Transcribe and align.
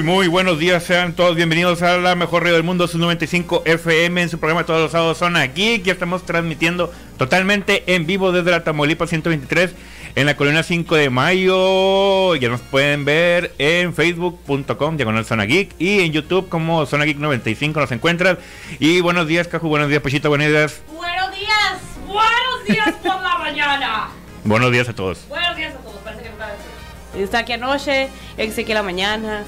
Muy, 0.00 0.06
muy 0.06 0.28
buenos 0.28 0.58
días, 0.58 0.82
sean 0.84 1.12
todos 1.12 1.36
bienvenidos 1.36 1.82
a 1.82 1.98
la 1.98 2.14
mejor 2.14 2.42
radio 2.42 2.54
del 2.54 2.62
mundo, 2.62 2.88
su 2.88 2.96
95 2.96 3.64
FM, 3.66 4.22
en 4.22 4.28
su 4.30 4.38
programa 4.38 4.64
Todos 4.64 4.80
los 4.80 4.92
sábados 4.92 5.18
son 5.18 5.36
aquí, 5.36 5.82
ya 5.82 5.92
estamos 5.92 6.24
transmitiendo 6.24 6.90
totalmente 7.18 7.84
en 7.86 8.06
vivo 8.06 8.32
desde 8.32 8.50
la 8.50 8.64
Tamaulipas 8.64 9.10
123 9.10 9.74
en 10.14 10.24
la 10.24 10.38
colonia 10.38 10.62
5 10.62 10.96
de 10.96 11.10
mayo. 11.10 12.34
Ya 12.36 12.48
nos 12.48 12.62
pueden 12.62 13.04
ver 13.04 13.52
en 13.58 13.92
facebook.com, 13.92 14.96
diagonal 14.96 15.26
Zona 15.26 15.44
Geek, 15.44 15.74
y 15.78 16.00
en 16.00 16.12
YouTube 16.12 16.48
como 16.48 16.86
Zona 16.86 17.04
Geek 17.04 17.18
95 17.18 17.80
nos 17.80 17.92
encuentras. 17.92 18.38
Y 18.78 19.02
buenos 19.02 19.26
días, 19.26 19.48
Caju, 19.48 19.68
buenos 19.68 19.90
días, 19.90 20.00
Pechito, 20.00 20.30
buenos 20.30 20.48
días. 20.48 20.80
Buenos 20.88 21.30
días, 21.36 21.78
buenos 22.06 22.64
días 22.66 22.94
por 23.02 23.20
la 23.20 23.36
mañana. 23.36 24.08
Buenos 24.44 24.72
días 24.72 24.88
a 24.88 24.94
todos. 24.94 25.28
Buenos 25.28 25.56
días 25.58 25.74
a 25.74 25.78
todos, 25.78 26.00
parece 26.02 26.22
que 26.22 26.30
me. 26.30 27.22
Está 27.22 27.40
aquí 27.40 27.52
anoche, 27.52 28.08
que 28.38 28.72
la 28.74 28.82
mañana. 28.82 29.44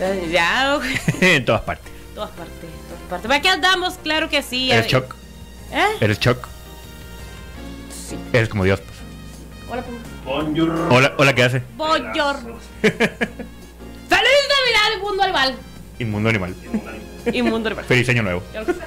Eh, 0.00 0.28
Ya, 0.30 0.78
en 1.20 1.44
todas 1.44 1.62
partes. 1.62 1.92
todas 2.14 2.30
partes, 2.30 2.54
todas 2.88 3.02
partes. 3.08 3.28
¿Para 3.28 3.40
qué 3.42 3.48
andamos? 3.48 3.94
Claro 4.02 4.28
que 4.28 4.42
sí. 4.42 4.70
Eres 4.70 4.86
eh. 4.86 4.88
Choc, 4.90 5.14
¿Eh? 5.72 5.86
eres 6.00 6.18
Choc, 6.20 6.46
Sí. 8.08 8.16
eres 8.32 8.48
como 8.48 8.64
Dios. 8.64 8.80
pues. 8.80 8.96
Hola. 9.70 9.84
Bonjour. 10.24 10.70
Hola, 10.90 11.12
hola, 11.18 11.34
¿qué 11.34 11.42
hace? 11.42 11.62
Buongiorno. 11.76 12.56
¡Feliz 12.82 13.12
Navidad, 14.08 15.02
mundo 15.02 15.22
animal! 15.22 15.56
Inmundo 15.98 16.28
animal. 16.30 16.54
Inmundo 17.32 17.68
animal. 17.68 17.84
Feliz 17.84 18.08
año 18.08 18.22
nuevo. 18.22 18.42
Claro 18.52 18.66
que 18.66 18.72
sí. 18.72 18.78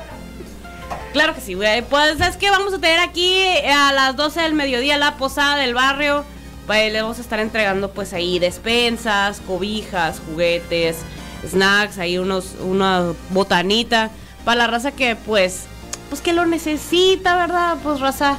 Claro 1.13 1.35
que 1.35 1.41
sí, 1.41 1.53
güey. 1.55 1.81
Pues 1.83 2.19
es 2.21 2.37
que 2.37 2.49
vamos 2.49 2.73
a 2.73 2.79
tener 2.79 2.99
aquí 2.99 3.43
a 3.67 3.91
las 3.91 4.15
12 4.15 4.41
del 4.41 4.53
mediodía 4.53 4.97
la 4.97 5.17
posada 5.17 5.57
del 5.57 5.73
barrio. 5.73 6.23
Le 6.71 7.01
vamos 7.01 7.17
a 7.17 7.21
estar 7.21 7.39
entregando 7.39 7.91
pues 7.91 8.13
ahí 8.13 8.39
despensas, 8.39 9.41
cobijas, 9.41 10.21
juguetes, 10.25 10.97
snacks, 11.45 11.97
ahí 11.97 12.17
unos, 12.17 12.55
una 12.61 13.13
botanita. 13.29 14.09
Para 14.45 14.59
la 14.59 14.67
raza 14.67 14.91
que 14.91 15.15
pues, 15.15 15.65
pues 16.09 16.21
que 16.21 16.33
lo 16.33 16.45
necesita, 16.45 17.35
¿verdad? 17.35 17.77
Pues 17.83 17.99
raza 17.99 18.37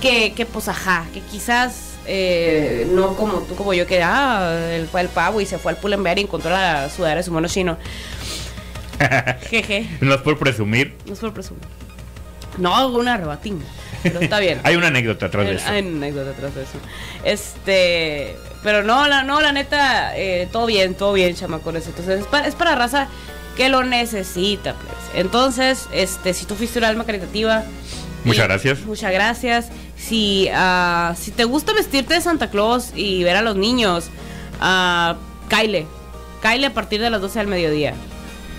que, 0.00 0.34
que 0.34 0.44
pues 0.44 0.68
ajá, 0.68 1.06
que 1.14 1.20
quizás 1.20 1.94
eh, 2.06 2.86
no 2.92 3.16
como 3.16 3.38
tú, 3.40 3.54
como 3.54 3.72
yo, 3.72 3.86
que 3.86 4.02
ah, 4.02 4.70
él 4.72 4.86
fue 4.86 5.00
al 5.00 5.08
pavo 5.08 5.40
y 5.40 5.46
se 5.46 5.58
fue 5.58 5.72
al 5.72 5.78
Pull&Bear 5.78 6.18
y 6.18 6.22
encontró 6.22 6.50
la 6.50 6.90
sudadera 6.90 7.18
de 7.20 7.24
su 7.24 7.32
mono 7.32 7.48
chino. 7.48 7.78
Jeje. 9.48 9.88
No 10.00 10.14
es 10.14 10.20
por 10.20 10.38
presumir. 10.38 10.96
No 11.06 11.14
es 11.14 11.18
por 11.18 11.32
presumir. 11.32 11.64
No, 12.58 12.88
una 12.88 13.16
rebatín. 13.16 13.62
Pero 14.04 14.20
está 14.20 14.38
bien. 14.38 14.60
Hay 14.62 14.76
una 14.76 14.86
anécdota 14.86 15.26
atrás 15.26 15.46
de 15.46 15.54
eso. 15.56 15.68
Hay 15.68 15.82
una 15.82 16.06
anécdota 16.06 16.30
atrás 16.30 16.54
de 16.54 16.62
eso. 16.62 16.78
Este. 17.24 18.36
Pero 18.62 18.82
no, 18.82 19.08
la, 19.08 19.24
no, 19.24 19.40
la 19.40 19.52
neta, 19.52 20.16
eh, 20.16 20.48
todo 20.50 20.66
bien, 20.66 20.94
todo 20.94 21.12
bien, 21.12 21.34
chamacones. 21.34 21.86
Entonces, 21.86 22.20
es 22.20 22.26
para, 22.26 22.46
es 22.46 22.54
para 22.54 22.74
raza 22.76 23.08
que 23.56 23.68
lo 23.68 23.82
necesita, 23.84 24.74
pues. 24.74 25.24
Entonces, 25.24 25.88
este, 25.92 26.34
si 26.34 26.46
tú 26.46 26.54
fuiste 26.54 26.78
un 26.78 26.84
alma 26.84 27.04
caritativa. 27.04 27.64
Muchas 28.24 28.44
eh, 28.44 28.48
gracias. 28.48 28.80
Muchas 28.80 29.12
gracias. 29.12 29.68
Si, 29.96 30.48
ah, 30.52 31.14
si 31.18 31.30
te 31.30 31.44
gusta 31.44 31.72
vestirte 31.72 32.14
de 32.14 32.20
Santa 32.20 32.50
Claus 32.50 32.92
y 32.94 33.22
ver 33.24 33.36
a 33.36 33.42
los 33.42 33.56
niños, 33.56 34.10
ah, 34.60 35.16
Kyle. 35.48 35.86
Kyle 36.42 36.64
a 36.64 36.74
partir 36.74 37.00
de 37.00 37.10
las 37.10 37.20
12 37.20 37.38
del 37.38 37.48
mediodía. 37.48 37.94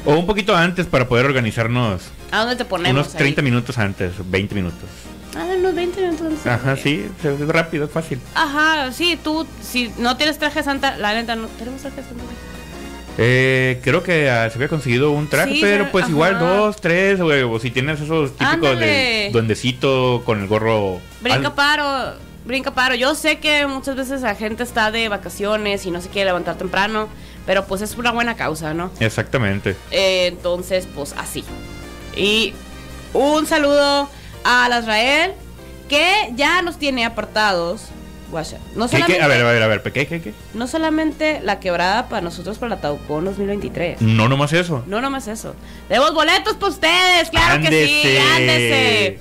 O 0.05 0.13
un 0.13 0.25
poquito 0.25 0.55
antes 0.55 0.85
para 0.85 1.07
poder 1.07 1.25
organizarnos. 1.25 2.03
¿A 2.31 2.39
dónde 2.39 2.55
te 2.55 2.65
ponemos? 2.65 2.91
Unos 2.91 3.13
30 3.13 3.41
ahí? 3.41 3.45
minutos 3.45 3.77
antes, 3.77 4.13
20 4.23 4.55
minutos. 4.55 4.89
Ah, 5.35 5.45
unos 5.57 5.75
20 5.75 6.01
minutos. 6.01 6.45
Ajá, 6.45 6.75
sí, 6.77 7.05
es 7.23 7.47
rápido, 7.47 7.85
es 7.85 7.91
fácil. 7.91 8.19
Ajá, 8.35 8.91
sí, 8.93 9.19
tú, 9.21 9.45
si 9.61 9.91
no 9.97 10.15
tienes 10.17 10.37
traje 10.37 10.59
de 10.59 10.63
Santa, 10.63 10.97
la 10.97 11.13
neta, 11.13 11.35
no 11.35 11.47
tenemos 11.47 11.81
traje 11.81 11.97
de 12.01 12.07
Santa. 12.07 12.23
Eh, 13.17 13.79
creo 13.83 14.03
que 14.03 14.29
ah, 14.29 14.49
se 14.49 14.55
había 14.55 14.67
conseguido 14.67 15.11
un 15.11 15.27
traje, 15.29 15.53
Sí, 15.53 15.59
pero 15.61 15.89
pues 15.91 16.03
ajá. 16.03 16.11
igual 16.11 16.39
dos, 16.39 16.75
tres, 16.81 17.19
o, 17.21 17.27
o 17.51 17.59
si 17.59 17.71
tienes 17.71 18.01
esos 18.01 18.31
típicos 18.31 18.53
Ándale. 18.53 18.85
de 18.85 19.29
duendecito 19.31 20.21
con 20.25 20.41
el 20.41 20.47
gorro. 20.47 20.99
Brinca 21.21 21.47
al- 21.47 21.53
paro, 21.55 22.13
brinca 22.45 22.71
paro. 22.73 22.95
Yo 22.95 23.15
sé 23.15 23.39
que 23.39 23.67
muchas 23.67 23.95
veces 23.95 24.21
la 24.21 24.35
gente 24.35 24.63
está 24.63 24.91
de 24.91 25.07
vacaciones 25.07 25.85
y 25.85 25.91
no 25.91 26.01
se 26.01 26.09
quiere 26.09 26.27
levantar 26.29 26.57
temprano, 26.57 27.07
pero 27.45 27.65
pues 27.65 27.81
es 27.81 27.95
una 27.95 28.11
buena 28.11 28.35
causa, 28.35 28.73
¿no? 28.73 28.91
Exactamente. 28.99 29.77
Eh, 29.91 30.27
entonces, 30.27 30.85
pues 30.93 31.13
así. 31.17 31.45
Y 32.17 32.53
un 33.13 33.45
saludo 33.47 34.09
a 34.45 34.69
la 34.69 34.79
Israel, 34.79 35.33
que 35.89 36.31
ya 36.35 36.61
nos 36.61 36.77
tiene 36.77 37.03
apartados. 37.03 37.89
No 38.31 38.41
¿Qué, 38.41 38.97
solamente, 38.97 39.13
qué? 39.13 39.21
A 39.21 39.27
ver, 39.27 39.41
a 39.41 39.51
ver, 39.51 39.63
a 39.63 39.67
ver, 39.67 39.81
¿qué, 39.81 40.07
qué, 40.07 40.19
qué? 40.21 40.33
no 40.53 40.67
solamente 40.67 41.39
la 41.41 41.61
quebrada 41.61 42.09
para 42.09 42.21
nosotros 42.21 42.57
para 42.57 42.75
la 42.75 42.81
Taucón 42.81 43.23
2023. 43.23 44.01
No 44.01 44.27
nomás 44.27 44.51
eso. 44.51 44.83
No, 44.87 44.99
nomás 44.99 45.27
eso. 45.29 45.55
Tenemos 45.87 46.13
boletos 46.13 46.55
para 46.55 46.71
ustedes, 46.71 47.29
claro 47.29 47.61
que 47.61 47.87
sí, 47.87 48.17
Ándese. 48.17 49.19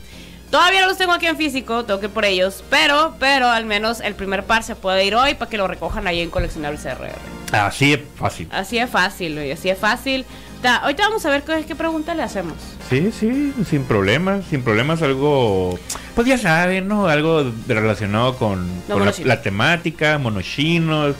Todavía 0.51 0.83
no 0.83 0.89
los 0.89 0.99
tengo 0.99 1.12
aquí 1.12 1.27
en 1.27 1.37
físico, 1.37 1.85
tengo 1.85 2.01
que 2.01 2.06
ir 2.06 2.12
por 2.12 2.25
ellos, 2.25 2.65
pero, 2.71 3.15
pero 3.19 3.49
al 3.49 3.67
menos 3.67 4.01
el 4.01 4.15
primer 4.15 4.45
par 4.45 4.62
se 4.62 4.77
puede 4.77 5.05
ir 5.05 5.15
hoy 5.15 5.35
para 5.35 5.51
que 5.51 5.59
lo 5.59 5.67
recojan 5.67 6.06
ahí 6.06 6.21
en 6.21 6.31
Coleccionables 6.31 6.83
CRR. 6.83 7.56
Así 7.56 7.93
es 7.93 8.01
fácil. 8.17 8.49
Así 8.53 8.79
es 8.79 8.91
fácil, 8.91 9.35
güey, 9.35 9.53
así 9.53 9.69
es 9.69 9.79
fácil. 9.79 10.25
Ta, 10.64 10.76
ahorita 10.76 11.02
vamos 11.08 11.26
a 11.26 11.28
ver 11.28 11.42
qué, 11.42 11.62
qué 11.66 11.75
pregunta 11.75 12.14
le 12.14 12.22
hacemos. 12.22 12.54
Sí, 12.88 13.10
sí, 13.12 13.52
sin 13.69 13.84
problemas, 13.84 14.47
sin 14.48 14.62
problemas, 14.62 15.02
algo, 15.02 15.78
pues 16.14 16.26
ya 16.26 16.38
saben, 16.38 16.88
¿no? 16.88 17.06
Algo 17.06 17.52
relacionado 17.69 18.38
con, 18.38 18.66
No, 18.88 18.97
con 18.98 19.12
la, 19.25 19.42
temática, 19.42 20.16
monochinos, 20.16 21.16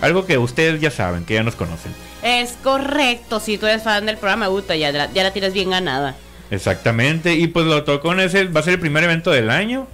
algo 0.00 0.24
que 0.24 0.38
ustedes 0.38 0.80
ya 0.80 0.90
saben, 0.90 1.26
que 1.26 1.34
ya 1.34 1.42
nos 1.42 1.56
conocen. 1.56 1.92
Es 2.22 2.54
correcto, 2.64 3.38
si 3.38 3.58
tú 3.58 3.66
eres 3.66 3.82
fan 3.82 4.06
del 4.06 4.16
programa, 4.16 4.48
Uta, 4.48 4.74
ya, 4.76 4.90
la- 4.92 5.12
ya 5.12 5.24
la 5.24 5.30
tienes 5.30 5.52
bien 5.52 5.68
ganada. 5.68 6.14
Exactamente, 6.50 7.34
y 7.34 7.48
pues 7.48 7.66
lo 7.66 7.84
tocó 7.84 8.14
es 8.14 8.32
el, 8.32 8.56
va 8.56 8.60
a 8.60 8.62
ser 8.62 8.72
el 8.72 8.80
primer 8.80 9.04
evento 9.04 9.30
del 9.30 9.50
año, 9.50 9.86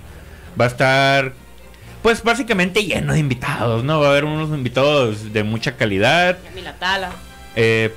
va 0.60 0.66
a 0.66 0.68
estar, 0.68 1.32
pues 2.04 2.22
básicamente 2.22 2.84
lleno 2.84 3.14
de 3.14 3.18
invitados, 3.18 3.82
¿no? 3.82 3.98
Va 3.98 4.06
a 4.06 4.10
haber 4.10 4.26
unos 4.26 4.50
invitados 4.50 5.32
de 5.32 5.42
mucha 5.42 5.72
calidad, 5.76 6.38
Yamila 6.44 6.74
Tala, 6.74 7.10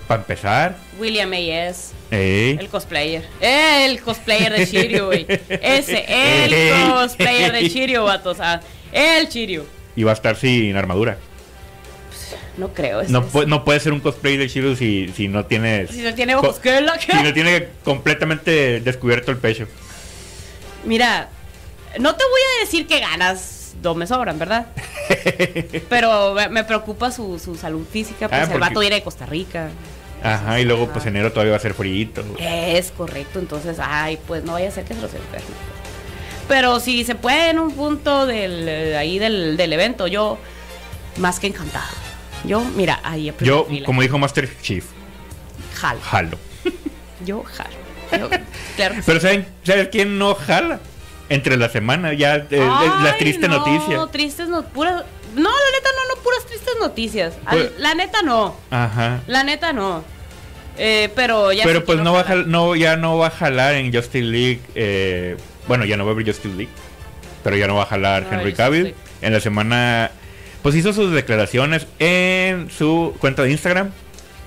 para 0.08 0.22
empezar, 0.22 0.76
William 1.00 1.32
A.S., 1.32 1.94
ey, 2.12 2.58
el 2.60 2.68
cosplayer. 2.70 3.24
El 3.40 4.02
cosplayer 4.02 4.52
de 4.54 4.68
Chirio, 4.68 5.06
güey. 5.08 5.26
Ese, 5.50 6.06
el 6.08 6.54
Ey. 6.54 6.90
cosplayer 6.90 7.52
de 7.54 7.70
Chirio, 7.70 8.06
el 8.92 9.30
Chirio. 9.30 9.66
y 9.96 10.04
va 10.04 10.12
a 10.12 10.14
estar 10.14 10.36
sin 10.36 10.76
armadura. 10.76 11.18
No 12.58 12.74
creo. 12.74 13.04
No, 13.10 13.20
es- 13.20 13.34
pu- 13.34 13.46
no 13.48 13.66
puede 13.66 13.80
ser 13.82 13.92
un 13.92 14.00
cosplay 14.00 14.38
de 14.38 14.48
Shiro 14.48 14.76
si, 14.78 15.12
si 15.16 15.28
no 15.28 15.46
tienes... 15.46 15.90
Si 15.92 16.02
no 16.02 16.14
tiene 16.16 16.36
ojos, 16.36 16.60
¿qué 16.60 16.78
es 16.78 16.82
lo 16.84 16.94
que? 16.94 17.12
Si 17.12 17.24
no 17.24 17.34
tiene 17.34 17.68
completamente 17.84 18.80
descubierto 18.80 19.32
el 19.32 19.38
pecho. 19.38 19.68
Mira, 20.86 21.30
no 22.00 22.16
te 22.16 22.24
voy 22.24 22.42
a 22.58 22.64
decir 22.64 22.88
que 22.88 23.00
ganas, 23.02 23.55
dos 23.82 23.96
me 23.96 24.08
sobran, 24.08 24.38
¿verdad? 24.40 24.68
Pero 25.90 26.36
me- 26.50 26.64
preocupa 26.64 27.12
su, 27.12 27.40
su 27.40 27.56
salud 27.56 27.86
física, 27.90 28.28
pues 28.30 28.50
Ah, 28.50 28.54
el 28.54 28.60
vato 28.60 28.80
viene 28.80 28.96
de 28.98 29.04
Costa 29.04 29.26
Rica. 29.26 29.70
Ajá, 30.24 30.60
y 30.60 30.66
luego 30.66 30.88
pues 30.88 31.06
enero 31.06 31.32
todavía 31.32 31.52
va 31.52 31.58
a 31.58 31.62
ser 31.62 31.74
frío. 31.76 32.08
Es 32.40 32.92
correcto, 32.92 33.38
entonces, 33.40 33.78
ay, 33.80 34.18
pues 34.28 34.44
no 34.44 34.54
vaya 34.54 34.70
a 34.70 34.72
ser 34.72 34.84
que 34.86 34.94
se 34.96 35.02
los 35.02 35.14
enferme. 35.14 35.46
Pero 36.48 36.80
si 36.80 37.04
se 37.04 37.16
puede 37.16 37.50
en 37.52 37.60
un 37.60 37.72
punto 37.74 38.26
del, 38.26 38.68
eh, 38.68 38.98
ahí 38.98 39.20
del, 39.20 39.58
del 39.58 39.74
evento, 39.74 40.08
yo 40.08 40.38
más 41.18 41.40
que 41.40 41.48
encantado. 41.48 41.86
Yo, 42.44 42.62
mira, 42.76 43.00
ahí 43.04 43.32
Yo, 43.42 43.66
fila. 43.66 43.86
como 43.86 44.02
dijo 44.02 44.18
Master 44.18 44.50
Chief, 44.62 44.86
jalo. 45.76 46.00
jalo. 46.02 46.38
Yo 47.26 47.44
jalo. 47.44 47.70
Yo- 48.12 48.30
claro. 48.76 48.96
Pero 49.06 49.20
¿saben, 49.20 49.48
¿sabes 49.64 49.90
quién 49.92 50.18
no 50.20 50.36
jala? 50.36 50.80
Entre 51.30 51.58
la 51.58 51.70
semana, 51.70 52.14
ya, 52.14 52.36
eh, 52.36 52.48
eh, 52.52 52.60
la 52.60 53.12
Ay, 53.14 53.20
triste 53.20 53.48
no, 53.48 53.58
noticia. 53.60 54.06
tristes 54.12 54.48
no, 54.48 54.64
puras. 54.64 55.04
No, 55.36 55.50
la 55.50 55.72
neta 55.74 55.90
no, 55.96 56.16
no, 56.16 56.22
puras 56.22 56.46
tristes 56.46 56.74
noticias. 56.80 57.34
Pues- 57.50 57.72
la 57.80 57.96
neta 57.96 58.22
no. 58.22 58.56
Ajá. 58.70 59.22
La 59.28 59.44
neta 59.44 59.74
no. 59.74 60.04
Eh, 60.78 61.10
pero 61.16 61.52
ya. 61.52 61.64
Pero 61.64 61.84
pues 61.86 62.00
no 62.00 62.14
va 62.14 62.22
a 62.22 62.36
no, 62.36 62.76
ya 62.76 62.96
no 62.98 63.18
va 63.18 63.28
a 63.28 63.32
jalar 63.32 63.76
en 63.76 63.94
Justice 63.94 64.24
League. 64.26 64.62
eh, 64.76 65.38
bueno, 65.68 65.86
ya 65.86 65.98
no 65.98 66.06
va 66.06 66.12
a 66.12 66.14
haber 66.14 66.26
Justice 66.28 66.54
League. 66.56 66.72
Pero 67.44 67.56
ya 67.58 67.68
no 67.68 67.76
va 67.76 67.84
a 67.84 67.88
jalar 67.88 68.24
No, 68.24 68.34
Henry 68.38 68.54
Cavill. 68.54 68.94
En 69.22 69.34
la 69.34 69.40
semana, 69.40 70.12
pues 70.62 70.76
hizo 70.76 70.94
sus 70.94 71.12
declaraciones 71.12 71.88
en 72.00 72.70
su 72.70 73.16
cuenta 73.20 73.42
de 73.44 73.52
Instagram. 73.52 73.92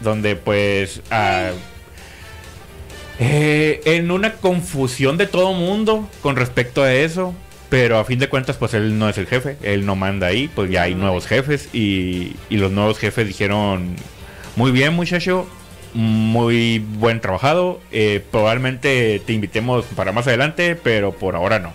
Donde 0.00 0.36
pues... 0.36 1.00
ah, 1.10 1.50
eh, 3.18 3.80
en 3.84 4.10
una 4.10 4.34
confusión 4.34 5.16
de 5.16 5.26
todo 5.26 5.52
mundo 5.52 6.08
con 6.22 6.36
respecto 6.36 6.82
a 6.82 6.92
eso. 6.94 7.34
Pero 7.68 7.98
a 7.98 8.04
fin 8.06 8.18
de 8.18 8.30
cuentas, 8.30 8.56
pues 8.56 8.72
él 8.72 8.98
no 8.98 9.10
es 9.10 9.18
el 9.18 9.26
jefe, 9.26 9.58
él 9.62 9.84
no 9.84 9.94
manda 9.94 10.26
ahí, 10.26 10.48
pues 10.48 10.70
ya 10.70 10.84
hay 10.84 10.94
nuevos 10.94 11.26
jefes 11.26 11.68
y, 11.74 12.34
y 12.48 12.56
los 12.56 12.72
nuevos 12.72 12.98
jefes 12.98 13.26
dijeron, 13.28 13.94
muy 14.56 14.70
bien 14.70 14.94
muchacho, 14.94 15.46
muy 15.92 16.78
buen 16.78 17.20
trabajado, 17.20 17.78
eh, 17.92 18.24
probablemente 18.30 19.20
te 19.26 19.34
invitemos 19.34 19.84
para 19.94 20.12
más 20.12 20.26
adelante, 20.26 20.76
pero 20.82 21.12
por 21.12 21.36
ahora 21.36 21.58
no. 21.58 21.74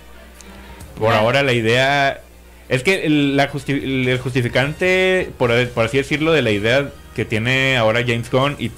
Por 0.98 1.12
ahora 1.12 1.44
la 1.44 1.52
idea 1.52 2.20
Es 2.68 2.82
que 2.82 3.06
el, 3.06 3.36
la 3.36 3.48
justi- 3.48 4.08
el 4.08 4.18
justificante, 4.18 5.30
por, 5.38 5.52
por 5.68 5.84
así 5.84 5.98
decirlo, 5.98 6.32
de 6.32 6.42
la 6.42 6.50
idea 6.50 6.90
que 7.14 7.24
tiene 7.24 7.76
ahora 7.76 8.00
James 8.00 8.30
Gunn 8.32 8.56
y, 8.58 8.72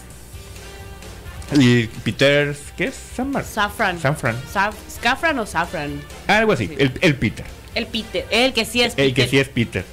y 1.58 1.86
Peter, 2.04 2.56
¿qué 2.76 2.84
es? 2.86 2.94
Samar. 3.14 3.44
Safran. 3.44 4.00
Sanfran. 4.00 4.36
Saf- 4.52 4.74
¿Scafran 4.90 5.38
o 5.38 5.46
Safran? 5.46 6.00
Algo 6.26 6.52
así, 6.52 6.66
Sí. 6.68 6.74
el, 6.78 6.92
el 7.00 7.14
Peter. 7.14 7.44
El 7.74 7.86
Peter. 7.86 8.26
El 8.30 8.52
que 8.52 8.64
sí 8.64 8.82
es 8.82 8.94
El 8.96 9.08
que 9.14 9.22
Peter. 9.22 9.28
sí 9.28 9.38
es 9.38 9.48
Peter. 9.48 9.84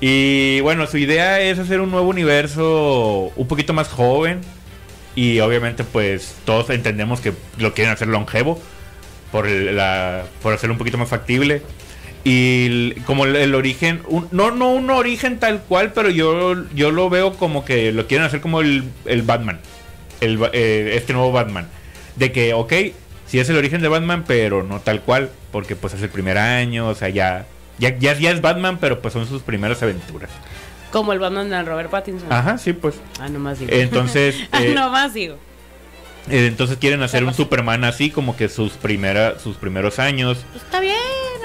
Y 0.00 0.60
bueno, 0.60 0.86
su 0.86 0.98
idea 0.98 1.40
es 1.40 1.58
hacer 1.58 1.80
un 1.80 1.90
nuevo 1.90 2.08
universo 2.08 3.32
un 3.36 3.46
poquito 3.48 3.72
más 3.72 3.88
joven. 3.88 4.40
Y 5.14 5.40
obviamente, 5.40 5.84
pues 5.84 6.36
todos 6.44 6.70
entendemos 6.70 7.20
que 7.20 7.32
lo 7.58 7.74
quieren 7.74 7.92
hacer 7.92 8.08
longevo. 8.08 8.60
Por, 9.30 9.46
el- 9.46 9.76
la, 9.76 10.24
por 10.42 10.52
hacerlo 10.54 10.74
un 10.74 10.78
poquito 10.78 10.98
más 10.98 11.08
factible. 11.08 11.62
Y 12.24 12.92
como 13.06 13.24
el, 13.24 13.34
el 13.36 13.54
origen, 13.54 14.02
un- 14.06 14.28
no, 14.30 14.50
no 14.52 14.70
un 14.72 14.90
origen 14.90 15.38
tal 15.40 15.62
cual, 15.62 15.92
pero 15.92 16.08
yo, 16.10 16.54
yo 16.74 16.90
lo 16.92 17.10
veo 17.10 17.34
como 17.34 17.64
que 17.64 17.92
lo 17.92 18.06
quieren 18.06 18.26
hacer 18.26 18.40
como 18.40 18.60
el, 18.60 18.84
el 19.06 19.22
Batman. 19.22 19.60
El, 20.22 20.38
eh, 20.52 20.92
este 20.94 21.12
nuevo 21.12 21.32
Batman. 21.32 21.68
De 22.16 22.32
que, 22.32 22.54
ok, 22.54 22.72
sí 23.26 23.38
es 23.40 23.48
el 23.48 23.56
origen 23.56 23.80
de 23.82 23.88
Batman, 23.88 24.24
pero 24.26 24.62
no 24.62 24.80
tal 24.80 25.00
cual, 25.02 25.30
porque 25.50 25.76
pues 25.76 25.94
es 25.94 26.02
el 26.02 26.08
primer 26.08 26.38
año, 26.38 26.88
o 26.88 26.94
sea, 26.94 27.08
ya, 27.08 27.46
ya, 27.78 27.96
ya, 27.98 28.14
ya 28.18 28.30
es 28.30 28.40
Batman, 28.40 28.78
pero 28.80 29.00
pues 29.00 29.12
son 29.14 29.26
sus 29.26 29.42
primeras 29.42 29.82
aventuras. 29.82 30.30
Como 30.90 31.12
el 31.14 31.18
Batman 31.18 31.48
de 31.48 31.62
Robert 31.62 31.88
Pattinson. 31.90 32.30
Ajá, 32.30 32.58
sí, 32.58 32.74
pues. 32.74 32.96
Ah, 33.18 33.28
nomás 33.28 33.58
digo. 33.58 33.72
Entonces, 33.72 34.36
Ah, 34.52 34.62
eh, 34.62 34.74
nomás 34.74 35.14
digo. 35.14 35.36
eh, 36.30 36.46
entonces 36.46 36.76
quieren 36.76 37.02
hacer 37.02 37.24
un? 37.24 37.32
Superman 37.32 37.84
así, 37.84 38.10
como 38.10 38.36
que 38.36 38.50
sus, 38.50 38.72
primera, 38.74 39.38
sus 39.38 39.56
primeros 39.56 39.98
años. 39.98 40.44
Pues 40.52 40.62
está 40.64 40.80
bien, 40.80 40.94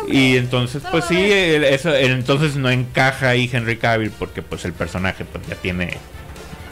hombre. 0.01 0.18
Y 0.18 0.35
entonces, 0.35 0.83
pues 0.91 1.06
sí, 1.06 1.18
eso, 1.18 1.95
entonces 1.95 2.57
no 2.57 2.69
encaja 2.69 3.30
ahí 3.30 3.50
Henry 3.51 3.77
Cavill, 3.77 4.12
porque 4.12 4.41
pues 4.41 4.65
el 4.65 4.73
personaje 4.73 5.23
pues 5.23 5.47
ya 5.47 5.56
tiene 5.56 5.97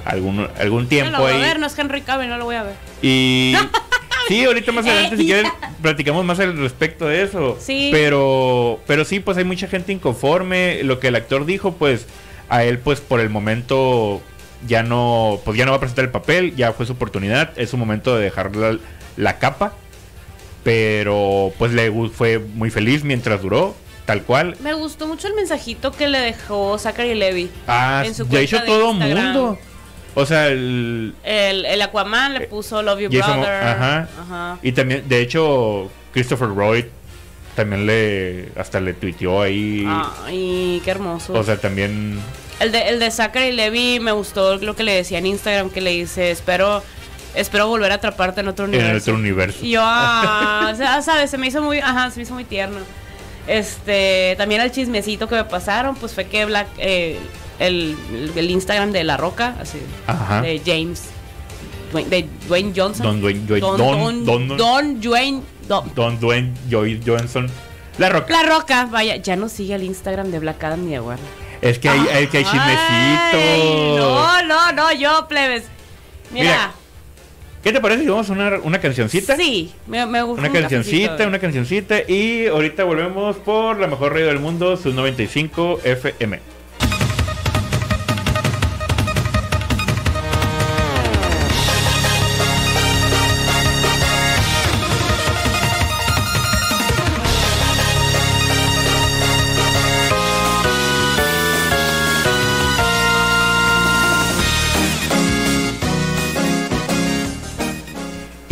algún, 0.05 0.47
algún 0.59 0.77
No 0.77 0.83
lo 0.83 0.87
tiempo 0.87 1.21
voy 1.21 1.31
a 1.31 1.35
ahí. 1.35 1.41
ver, 1.41 1.59
no 1.59 1.65
es 1.67 1.77
Henry 1.77 2.01
Cavill, 2.01 2.29
no 2.29 2.37
lo 2.37 2.45
voy 2.45 2.55
a 2.55 2.63
ver. 2.63 2.75
Y 3.01 3.55
sí, 4.27 4.45
ahorita 4.45 4.71
más 4.71 4.85
adelante, 4.85 5.17
si 5.17 5.23
Eh, 5.23 5.25
quieren, 5.25 5.51
platicamos 5.81 6.23
más 6.25 6.39
al 6.39 6.57
respecto 6.57 7.07
de 7.07 7.23
eso. 7.23 7.57
Sí. 7.59 7.89
Pero, 7.91 8.79
pero 8.87 9.03
sí, 9.05 9.19
pues 9.19 9.37
hay 9.37 9.43
mucha 9.43 9.67
gente 9.67 9.91
inconforme. 9.91 10.83
Lo 10.83 10.99
que 10.99 11.07
el 11.09 11.15
actor 11.15 11.45
dijo, 11.45 11.73
pues, 11.73 12.05
a 12.49 12.63
él, 12.63 12.77
pues, 12.79 13.01
por 13.01 13.19
el 13.19 13.29
momento 13.29 14.21
ya 14.67 14.81
no, 14.83 15.39
pues 15.43 15.57
ya 15.57 15.65
no 15.65 15.71
va 15.71 15.77
a 15.77 15.79
presentar 15.79 16.05
el 16.05 16.11
papel, 16.11 16.55
ya 16.55 16.71
fue 16.73 16.85
su 16.85 16.93
oportunidad, 16.93 17.51
es 17.55 17.69
su 17.71 17.77
momento 17.77 18.15
de 18.15 18.23
dejar 18.23 18.55
la, 18.55 18.77
la 19.17 19.37
capa. 19.39 19.73
Pero, 20.63 21.51
pues, 21.59 21.71
le 21.73 21.91
fue 22.09 22.39
muy 22.39 22.71
feliz 22.71 23.03
mientras 23.03 23.41
duró, 23.41 23.75
tal 24.05 24.23
cual. 24.23 24.55
Me 24.61 24.73
gustó 24.73 25.05
mucho 25.07 25.27
el 25.27 25.35
mensajito 25.35 25.91
que 25.91 26.07
le 26.07 26.17
dejó 26.19 26.79
Zachary 26.79 27.13
Levy. 27.13 27.51
Ah, 27.67 28.03
En 28.05 28.15
su 28.15 28.25
de 28.25 28.41
hecho, 28.41 28.63
todo 28.63 28.91
Instagram. 28.91 29.23
mundo. 29.25 29.59
O 30.15 30.25
sea, 30.25 30.47
el, 30.47 31.13
El, 31.23 31.65
el 31.65 31.81
Aquaman 31.81 32.33
le 32.35 32.43
Eh, 32.45 32.47
puso 32.47 32.81
Love 32.81 32.99
You 33.01 33.09
Jason 33.11 33.41
Brother. 33.41 33.63
ajá. 33.63 34.07
Ajá. 34.21 34.57
Y 34.61 34.71
también, 34.71 35.07
de 35.07 35.19
hecho, 35.21 35.91
Christopher 36.13 36.47
Roy 36.55 36.85
también 37.55 37.85
le 37.85 38.49
hasta 38.57 38.79
le 38.79 38.93
tuiteó 38.93 39.41
ahí. 39.41 39.85
Ay, 40.25 40.81
qué 40.83 40.91
hermoso. 40.91 41.33
O 41.33 41.43
sea, 41.43 41.57
también 41.57 42.19
el 42.59 42.71
de, 42.71 42.87
el 42.89 42.99
de 42.99 43.11
Zachary 43.11 43.51
Levy 43.51 43.99
me 43.99 44.11
gustó 44.13 44.55
lo 44.57 44.75
que 44.75 44.83
le 44.83 44.93
decía 44.93 45.17
en 45.19 45.25
Instagram, 45.25 45.69
que 45.69 45.81
le 45.81 45.91
dice, 45.91 46.31
espero, 46.31 46.81
espero 47.33 47.67
volver 47.67 47.91
a 47.91 47.95
atraparte 47.95 48.39
en 48.41 48.47
otro 48.47 48.65
en 48.65 48.69
universo. 48.71 48.91
el 48.93 49.01
otro 49.01 49.15
universo. 49.15 49.59
Y 49.61 49.71
yo, 49.71 49.81
ah, 49.83 50.69
o 50.73 50.75
sea, 50.77 51.01
sabes, 51.01 51.29
se 51.29 51.37
me 51.37 51.47
hizo 51.47 51.61
muy, 51.61 51.79
ajá, 51.79 52.09
se 52.11 52.17
me 52.17 52.23
hizo 52.23 52.33
muy 52.33 52.45
tierno. 52.45 52.79
Este, 53.47 54.35
también 54.37 54.61
el 54.61 54.71
chismecito 54.71 55.27
que 55.27 55.35
me 55.35 55.43
pasaron, 55.43 55.95
pues 55.95 56.13
fue 56.13 56.25
que 56.25 56.45
Black, 56.45 56.67
eh, 56.77 57.19
el, 57.59 57.95
el 58.35 58.49
Instagram 58.51 58.91
de 58.91 59.03
La 59.03 59.17
Roca, 59.17 59.55
así, 59.59 59.77
Ajá. 60.07 60.41
de 60.41 60.61
James, 60.65 61.03
Dwayne, 61.91 62.09
de 62.09 62.27
Dwayne 62.47 62.73
Johnson. 62.75 63.05
Don 63.05 63.21
Dwayne 63.21 63.47
Joy- 63.47 63.59
Don, 63.61 63.77
Don- 63.77 64.25
Don, 64.25 64.47
Don- 64.47 64.57
Don 64.57 65.01
Dwayne, 65.01 65.41
Don- 65.67 65.91
Don 65.95 66.19
Dwayne 66.19 66.53
Joy 66.69 67.01
Johnson. 67.05 67.47
La 67.97 68.09
Roca. 68.09 68.33
La 68.33 68.43
Roca, 68.43 68.85
vaya, 68.91 69.15
ya 69.17 69.35
no 69.35 69.47
sigue 69.49 69.75
el 69.75 69.83
Instagram 69.83 70.29
de 70.31 70.39
Black 70.39 70.61
Adam 70.63 70.83
ni 70.85 70.91
de 70.91 70.99
Warner. 70.99 71.25
Es 71.61 71.79
que 71.79 71.87
hay, 71.89 71.99
hay 72.13 72.27
que 72.27 72.39
hay 72.39 72.43
chismecito. 72.43 73.37
Ay, 73.37 73.95
No, 73.95 74.43
no, 74.43 74.71
no, 74.73 74.91
yo, 74.93 75.27
plebes. 75.29 75.63
Mira, 76.31 76.43
Mira, 76.43 76.71
¿Qué 77.63 77.71
te 77.71 77.79
parece 77.79 78.01
si 78.03 78.07
vamos 78.09 78.29
a 78.29 78.33
una, 78.33 78.59
una 78.61 78.79
cancioncita? 78.79 79.35
sí, 79.37 79.71
me, 79.87 80.05
me 80.05 80.21
gusta. 80.21 80.41
Una 80.41 80.49
un 80.49 80.53
cancioncita, 80.61 81.07
cafecito. 81.11 81.27
una 81.29 81.39
cancioncita. 81.39 81.95
Y 82.07 82.45
ahorita 82.47 82.83
volvemos 82.83 83.37
por 83.37 83.79
la 83.79 83.87
mejor 83.87 84.11
radio 84.13 84.27
del 84.27 84.39
mundo, 84.39 84.77
sus 84.77 84.93
95 84.93 85.79
FM. 85.83 86.39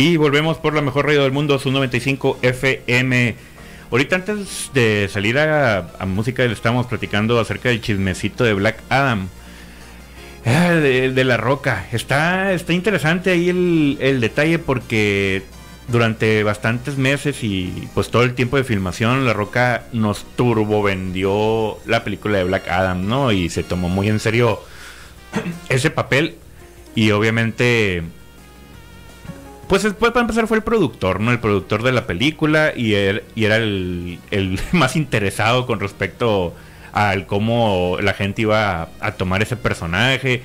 Y 0.04 0.18
volvemos 0.18 0.58
por 0.58 0.74
la 0.74 0.82
mejor 0.82 1.06
radio 1.06 1.22
del 1.22 1.32
mundo, 1.32 1.58
su 1.58 1.70
95 1.70 2.38
FM. 2.42 3.36
Ahorita 3.90 4.16
antes 4.16 4.70
de 4.74 5.08
salir 5.10 5.38
a, 5.38 5.96
música 6.06 6.44
le 6.44 6.52
estábamos 6.52 6.86
platicando 6.88 7.40
acerca 7.40 7.70
del 7.70 7.80
chismecito 7.80 8.44
de 8.44 8.52
Black 8.52 8.82
Adam. 8.90 9.28
Ah, 10.44 10.72
de, 10.72 11.10
de 11.10 11.24
la 11.24 11.38
roca. 11.38 11.86
Está, 11.90 12.52
está 12.52 12.74
interesante 12.74 13.30
ahí 13.30 13.48
el, 13.48 13.96
el 13.98 14.20
detalle 14.20 14.58
porque 14.58 15.42
durante 15.88 16.42
bastantes 16.42 16.98
meses 16.98 17.42
y 17.42 17.88
pues 17.94 18.10
todo 18.10 18.24
el 18.24 18.34
tiempo 18.34 18.58
de 18.58 18.64
filmación, 18.64 19.24
la 19.24 19.32
roca 19.32 19.86
nos 19.94 20.26
turbo 20.36 20.82
vendió 20.82 21.78
la 21.86 22.04
película 22.04 22.36
de 22.36 22.44
Black 22.44 22.68
Adam, 22.68 23.08
¿no? 23.08 23.32
Y 23.32 23.48
se 23.48 23.62
tomó 23.62 23.88
muy 23.88 24.10
en 24.10 24.20
serio 24.20 24.60
ese 25.70 25.88
papel. 25.88 26.34
Y 26.94 27.10
obviamente 27.12 28.02
pues 29.68 29.82
después 29.82 30.12
para 30.12 30.22
empezar 30.22 30.46
fue 30.46 30.56
el 30.56 30.62
productor, 30.62 31.20
¿no? 31.20 31.30
El 31.30 31.40
productor 31.40 31.82
de 31.82 31.92
la 31.92 32.06
película 32.06 32.72
y, 32.74 32.94
era 32.94 33.56
el, 33.56 34.18
el 34.30 34.58
más 34.72 34.96
interesado 34.96 35.66
con 35.66 35.80
respecto 35.80 36.54
al 36.92 37.26
cómo 37.26 37.98
la 38.00 38.14
gente 38.14 38.42
iba 38.42 38.88
a, 39.00 39.12
tomar 39.12 39.42
ese 39.42 39.56
personaje. 39.56 40.42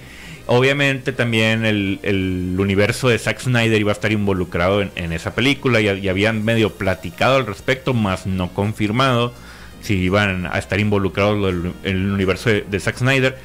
Obviamente 0.47 1.11
también 1.11 1.63
el, 1.63 1.99
el 2.01 2.55
universo 2.57 3.07
de 3.07 3.19
Zack 3.19 3.39
Snyder 3.39 3.79
iba 3.79 3.91
a 3.91 3.93
estar 3.93 4.11
involucrado 4.11 4.81
en, 4.81 5.13
esa 5.13 5.35
película 5.35 5.79
y, 5.79 6.09
habían 6.09 6.43
medio 6.43 6.71
platicado 6.71 7.35
al 7.35 7.45
respecto, 7.45 7.93
más 7.93 8.25
no 8.25 8.51
confirmado 8.51 9.33
si 9.81 9.93
iban 9.95 10.47
a 10.47 10.57
estar 10.57 10.79
involucrados 10.79 11.53
en 11.53 11.73
el 11.83 12.11
universo 12.11 12.49
de 12.49 12.79
Zack 12.79 12.97
Snyder 12.97 13.37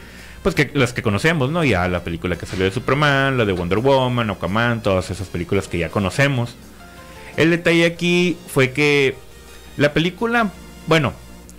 pues 0.45 0.55
que 0.55 0.71
las 0.75 0.93
que 0.93 1.01
conocemos, 1.01 1.51
¿no? 1.51 1.65
Ya 1.65 1.89
la 1.89 2.05
película 2.05 2.37
que 2.37 2.45
salió 2.45 2.67
de 2.67 2.71
Superman, 2.71 3.39
la 3.39 3.47
de 3.47 3.55
Wonder 3.55 3.79
Woman, 3.79 4.29
Aquaman, 4.29 4.83
todas 4.83 5.11
esas 5.11 5.29
películas 5.29 5.69
que 5.69 5.79
ya 5.79 5.89
conocemos. 5.89 6.55
El 7.39 7.49
detalle 7.49 7.87
aquí 7.87 8.37
fue 8.47 8.73
que 8.73 9.17
la 9.79 9.95
película, 9.95 10.53
bueno, 10.87 11.15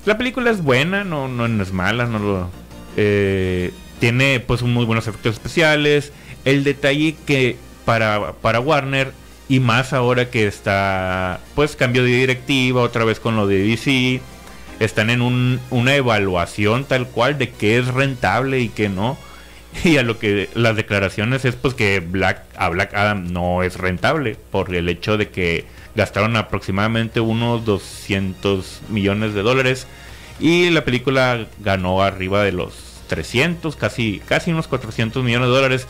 la 0.05 0.19
película 0.19 0.51
es 0.51 0.61
buena, 0.61 1.03
no, 1.03 1.27
no, 1.27 1.63
es 1.63 1.73
mala, 1.73 2.05
no 2.05 2.19
lo, 2.19 2.49
eh, 2.95 3.73
tiene 3.99 4.39
pues 4.39 4.61
muy 4.61 4.85
buenos 4.85 5.07
efectos 5.07 5.33
especiales. 5.33 6.13
El 6.45 6.63
detalle 6.63 7.15
que 7.25 7.57
para, 7.85 8.33
para 8.33 8.59
Warner 8.59 9.13
y 9.49 9.61
más 9.61 9.93
ahora 9.93 10.29
que 10.29 10.45
está 10.45 11.39
pues 11.55 11.75
cambio 11.75 12.03
de 12.03 12.09
directiva 12.09 12.83
otra 12.83 13.03
vez 13.03 13.19
con 13.19 13.35
lo 13.35 13.47
de 13.47 13.63
DC 13.63 14.21
están 14.79 15.09
en 15.09 15.21
un, 15.21 15.59
una 15.69 15.95
evaluación 15.95 16.85
tal 16.85 17.07
cual 17.07 17.37
de 17.37 17.49
qué 17.49 17.77
es 17.77 17.87
rentable 17.87 18.59
y 18.59 18.69
qué 18.69 18.89
no. 18.89 19.17
Y 19.83 19.97
a 19.97 20.03
lo 20.03 20.19
que 20.19 20.49
las 20.53 20.77
declaraciones 20.77 21.43
es 21.43 21.55
pues 21.55 21.73
que 21.73 21.99
Black 21.99 22.45
a 22.55 22.69
Black 22.69 22.93
Adam 22.93 23.33
no 23.33 23.61
es 23.61 23.77
rentable 23.77 24.37
por 24.49 24.73
el 24.73 24.87
hecho 24.87 25.17
de 25.17 25.29
que 25.29 25.65
gastaron 25.95 26.37
aproximadamente 26.37 27.19
unos 27.19 27.65
200 27.65 28.83
millones 28.87 29.33
de 29.33 29.41
dólares 29.41 29.85
y 30.39 30.69
la 30.69 30.85
película 30.85 31.45
ganó 31.59 32.01
arriba 32.01 32.43
de 32.43 32.53
los 32.53 32.73
300, 33.07 33.75
casi 33.75 34.21
casi 34.27 34.51
unos 34.51 34.67
400 34.67 35.23
millones 35.23 35.49
de 35.49 35.55
dólares, 35.55 35.87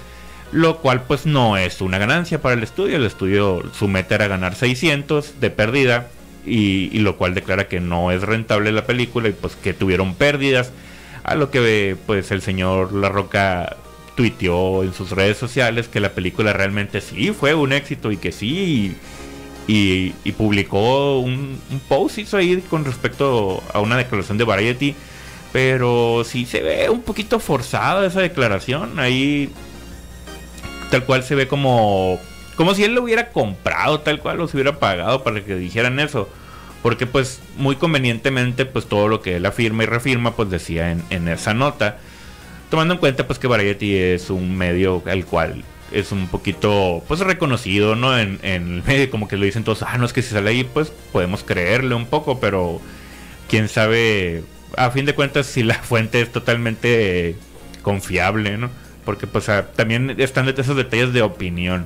lo 0.52 0.78
cual 0.78 1.04
pues 1.04 1.26
no 1.26 1.58
es 1.58 1.82
una 1.82 1.98
ganancia 1.98 2.42
para 2.42 2.56
el 2.56 2.64
estudio. 2.64 2.98
El 2.98 3.06
estudio 3.06 3.64
su 3.78 3.88
meta 3.88 4.16
era 4.16 4.28
ganar 4.28 4.56
600 4.56 5.40
de 5.40 5.50
pérdida 5.50 6.10
y, 6.46 7.00
lo 7.00 7.18
cual 7.18 7.34
declara 7.34 7.68
que 7.68 7.80
no 7.80 8.12
es 8.12 8.22
rentable 8.22 8.72
la 8.72 8.86
película 8.86 9.30
y 9.30 9.34
pues 9.34 9.56
que 9.56 9.74
tuvieron 9.74 10.16
pérdidas 10.16 10.72
a 11.24 11.36
lo 11.36 11.52
que 11.52 11.98
pues 12.06 12.32
el 12.32 12.42
señor 12.42 12.94
La 12.94 13.10
Roca 13.10 13.78
tuiteó 14.16 14.84
en 14.84 14.94
sus 14.94 15.12
redes 15.12 15.38
sociales 15.38 15.88
que 15.88 16.00
la 16.00 16.12
película 16.12 16.54
realmente 16.54 17.02
sí 17.02 17.32
fue 17.32 17.54
un 17.54 17.74
éxito 17.74 18.12
y 18.12 18.18
que 18.18 18.32
sí 18.32 18.96
y 19.68 20.32
publicó 20.34 21.20
un, 21.20 21.60
un, 21.72 21.80
post 21.88 22.20
hizo 22.20 22.38
ahí 22.38 22.62
con 22.70 22.86
respecto 22.86 23.64
a 23.74 23.80
una 23.80 23.98
declaración 23.98 24.38
de 24.38 24.44
Variety 24.44 24.96
Pero 25.52 26.24
sí 26.24 26.46
se 26.46 26.62
ve 26.62 26.90
un 26.90 27.02
poquito 27.02 27.40
forzada 27.40 28.06
esa 28.06 28.22
declaración. 28.22 29.00
Ahí 29.00 29.50
tal 30.92 31.06
cual 31.06 31.24
se 31.24 31.36
ve 31.36 31.48
como 31.48 32.20
como 32.56 32.74
si 32.74 32.84
él 32.84 32.94
lo 32.94 33.04
hubiera 33.04 33.30
comprado, 33.30 34.02
tal 34.02 34.20
cual 34.20 34.38
los 34.38 34.54
hubiera 34.54 34.80
pagado 34.80 35.24
para 35.24 35.44
que 35.44 35.56
dijeran 35.56 36.00
eso. 36.00 36.30
Porque 36.82 37.08
pues 37.08 37.42
muy 37.58 37.76
convenientemente 37.78 38.66
pues 38.66 38.86
todo 38.86 39.08
lo 39.08 39.22
que 39.22 39.38
él 39.38 39.46
afirma 39.46 39.84
y 39.84 39.88
refirma 39.88 40.36
pues 40.36 40.50
decía 40.50 40.92
en, 40.92 41.04
en 41.10 41.28
esa 41.28 41.54
nota. 41.54 41.98
Tomando 42.70 42.94
en 42.94 43.00
cuenta 43.00 43.28
pues 43.28 43.40
que 43.40 43.48
Variety 43.48 43.96
es 43.96 44.30
un 44.30 44.56
medio 44.56 45.02
al 45.06 45.26
cual 45.26 45.64
es 45.92 46.12
un 46.12 46.28
poquito 46.28 47.04
pues 47.08 47.20
reconocido, 47.22 47.96
¿no? 47.96 48.18
En, 48.18 48.40
en 48.44 48.76
el 48.76 48.84
medio 48.84 49.10
como 49.10 49.28
que 49.28 49.38
lo 49.38 49.46
dicen 49.46 49.64
todos, 49.64 49.84
ah, 49.84 49.98
no 49.98 50.06
es 50.06 50.14
que 50.14 50.22
si 50.22 50.32
sale 50.32 50.50
ahí 50.50 50.64
pues 50.64 50.92
podemos 51.12 51.44
creerle 51.44 51.96
un 51.96 52.06
poco, 52.06 52.40
pero 52.40 52.82
quién 53.50 53.70
sabe, 53.70 54.44
a 54.78 54.92
fin 54.92 55.06
de 55.06 55.16
cuentas 55.16 55.46
si 55.46 55.64
la 55.64 55.76
fuente 55.84 56.22
es 56.22 56.32
totalmente 56.32 57.36
confiable, 57.82 58.58
¿no? 58.58 58.70
Porque 59.06 59.28
pues 59.28 59.50
también 59.76 60.16
están 60.20 60.50
esos 60.50 60.76
detalles 60.76 61.14
de 61.14 61.22
opinión. 61.22 61.86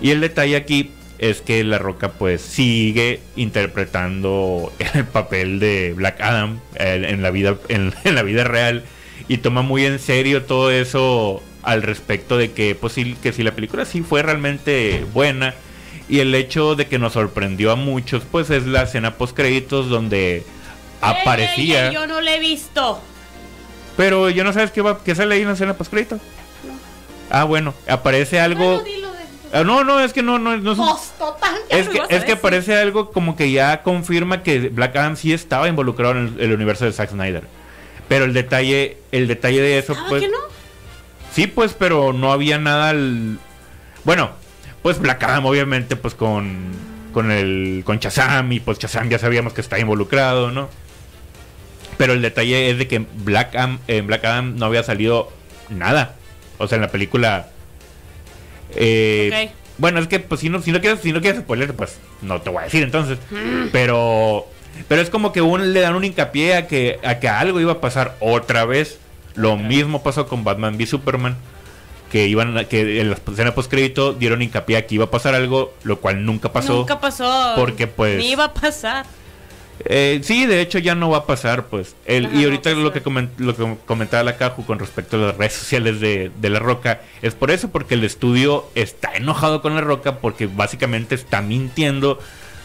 Y 0.00 0.10
el 0.10 0.20
detalle 0.20 0.56
aquí 0.56 0.90
es 1.22 1.40
que 1.40 1.62
La 1.62 1.78
Roca 1.78 2.10
pues 2.10 2.42
sigue 2.42 3.20
interpretando 3.36 4.72
el 4.94 5.04
papel 5.04 5.60
de 5.60 5.92
Black 5.94 6.20
Adam 6.20 6.58
en, 6.74 7.22
la 7.22 7.30
vida 7.30 7.56
en, 7.68 7.92
la 8.04 8.22
vida 8.22 8.42
real 8.42 8.82
y 9.28 9.38
toma 9.38 9.62
muy 9.62 9.86
en 9.86 10.00
serio 10.00 10.42
todo 10.42 10.72
eso 10.72 11.40
al 11.62 11.82
respecto 11.82 12.36
de 12.36 12.50
que 12.50 12.74
pues 12.74 12.96
que 13.22 13.32
si 13.32 13.44
la 13.44 13.52
película 13.52 13.84
sí 13.84 14.02
fue 14.02 14.22
realmente 14.22 15.06
buena 15.14 15.54
y 16.08 16.18
el 16.18 16.34
hecho 16.34 16.74
de 16.74 16.88
que 16.88 16.98
nos 16.98 17.12
sorprendió 17.12 17.70
a 17.70 17.76
muchos 17.76 18.24
pues 18.28 18.50
es 18.50 18.66
la 18.66 18.82
escena 18.82 19.14
post 19.14 19.36
créditos 19.36 19.88
donde 19.88 20.42
aparecía. 21.00 21.92
yo 21.92 22.08
no 22.08 22.20
la 22.20 22.34
he 22.34 22.40
visto. 22.40 23.00
Pero 23.96 24.28
yo 24.28 24.42
no 24.42 24.52
sabes 24.52 24.72
qué 24.72 24.82
va 24.82 25.04
qué 25.04 25.14
sale 25.14 25.36
ahí 25.36 25.42
en 25.42 25.46
la 25.46 25.54
escena 25.54 25.74
post 25.74 25.92
crédito 25.92 26.18
ah 27.30 27.44
bueno 27.44 27.74
aparece 27.86 28.40
algo 28.40 28.82
Ah, 28.84 28.84
no, 29.00 29.11
no, 29.52 30.00
es 30.00 30.12
que 30.12 30.22
no, 30.22 30.38
no, 30.38 30.56
no 30.56 30.72
es, 30.72 30.78
pues, 30.78 31.52
es 31.68 31.88
que, 31.88 32.02
es 32.08 32.24
que 32.24 32.36
parece 32.36 32.74
algo 32.76 33.10
como 33.10 33.36
que 33.36 33.50
ya 33.50 33.82
confirma 33.82 34.42
que 34.42 34.70
Black 34.70 34.96
Adam 34.96 35.16
sí 35.16 35.32
estaba 35.32 35.68
involucrado 35.68 36.12
en 36.12 36.36
el, 36.38 36.52
universo 36.52 36.86
de 36.86 36.92
Zack 36.92 37.10
Snyder. 37.10 37.44
Pero 38.08 38.24
el 38.24 38.32
detalle, 38.32 38.98
el 39.12 39.28
detalle 39.28 39.60
de 39.60 39.78
eso, 39.78 39.94
pues. 40.08 40.22
Que 40.22 40.28
no? 40.28 40.38
Sí, 41.32 41.46
pues, 41.46 41.74
pero 41.74 42.12
no 42.12 42.32
había 42.32 42.58
nada. 42.58 42.94
Bueno, 44.04 44.30
pues 44.82 44.98
Black 44.98 45.22
Adam, 45.22 45.44
obviamente, 45.46 45.96
pues 45.96 46.14
con. 46.14 46.72
Con 47.12 47.30
el. 47.30 47.82
Con 47.84 47.98
Shazam, 47.98 48.52
y 48.52 48.60
pues 48.60 48.78
Shazam 48.78 49.10
ya 49.10 49.18
sabíamos 49.18 49.52
que 49.52 49.60
está 49.60 49.78
involucrado, 49.78 50.50
¿no? 50.50 50.70
Pero 51.98 52.14
el 52.14 52.22
detalle 52.22 52.70
es 52.70 52.78
de 52.78 52.88
que 52.88 52.98
Black 52.98 53.54
Adam, 53.54 53.78
en 53.86 54.06
Black 54.06 54.24
Adam 54.24 54.56
no 54.56 54.66
había 54.66 54.82
salido 54.82 55.30
nada. 55.68 56.16
O 56.58 56.66
sea, 56.68 56.76
en 56.76 56.82
la 56.82 56.90
película 56.90 57.51
eh, 58.76 59.50
bueno, 59.78 60.00
es 60.00 60.08
que 60.08 60.20
pues 60.20 60.40
si 60.40 60.48
no, 60.48 60.60
si 60.62 60.72
no 60.72 60.80
quieres, 60.80 61.00
si 61.00 61.12
no 61.12 61.20
quieres 61.20 61.40
spoiler, 61.40 61.74
pues 61.74 61.98
no 62.20 62.40
te 62.40 62.50
voy 62.50 62.60
a 62.60 62.64
decir 62.64 62.82
entonces. 62.82 63.18
Mm. 63.30 63.68
Pero 63.72 64.46
pero 64.88 65.02
es 65.02 65.10
como 65.10 65.32
que 65.32 65.42
un, 65.42 65.72
le 65.72 65.80
dan 65.80 65.94
un 65.94 66.04
hincapié 66.04 66.54
a 66.54 66.66
que, 66.66 66.98
a 67.04 67.18
que 67.18 67.28
algo 67.28 67.60
iba 67.60 67.72
a 67.72 67.80
pasar 67.80 68.16
otra 68.20 68.64
vez. 68.64 68.98
Lo 69.34 69.56
mismo 69.56 70.02
pasó 70.02 70.26
con 70.26 70.44
Batman 70.44 70.76
v 70.76 70.86
Superman. 70.86 71.36
Que 72.10 72.26
iban 72.26 72.66
que 72.66 73.00
en 73.00 73.08
la 73.08 73.16
escena 73.16 73.54
post 73.54 73.70
crédito 73.70 74.12
dieron 74.12 74.42
hincapié 74.42 74.76
a 74.76 74.86
que 74.86 74.96
iba 74.96 75.06
a 75.06 75.10
pasar 75.10 75.34
algo, 75.34 75.72
lo 75.82 75.98
cual 76.00 76.26
nunca 76.26 76.52
pasó. 76.52 76.74
Nunca 76.74 77.00
pasó. 77.00 77.54
Porque 77.56 77.86
pues. 77.86 78.18
Ni 78.18 78.32
iba 78.32 78.44
a 78.44 78.52
pasar. 78.52 79.06
Eh, 79.84 80.20
sí, 80.22 80.46
de 80.46 80.60
hecho 80.60 80.78
ya 80.78 80.94
no 80.94 81.10
va 81.10 81.18
a 81.18 81.26
pasar, 81.26 81.66
pues. 81.66 81.96
El, 82.06 82.34
y 82.34 82.44
ahorita 82.44 82.70
lo, 82.72 82.92
que 82.92 83.02
lo 83.38 83.56
que 83.56 83.76
comentaba 83.84 84.22
la 84.22 84.36
Caju 84.36 84.64
con 84.64 84.78
respecto 84.78 85.16
a 85.16 85.26
las 85.26 85.36
redes 85.36 85.54
sociales 85.54 86.00
de, 86.00 86.30
La 86.42 86.58
Roca, 86.58 87.00
es 87.22 87.34
por 87.34 87.50
eso, 87.50 87.70
porque 87.70 87.94
el 87.94 88.04
estudio 88.04 88.66
está 88.74 89.12
enojado 89.14 89.62
con 89.62 89.74
La 89.74 89.80
Roca, 89.80 90.18
porque 90.18 90.46
básicamente 90.46 91.14
está 91.14 91.42
mintiendo 91.42 92.18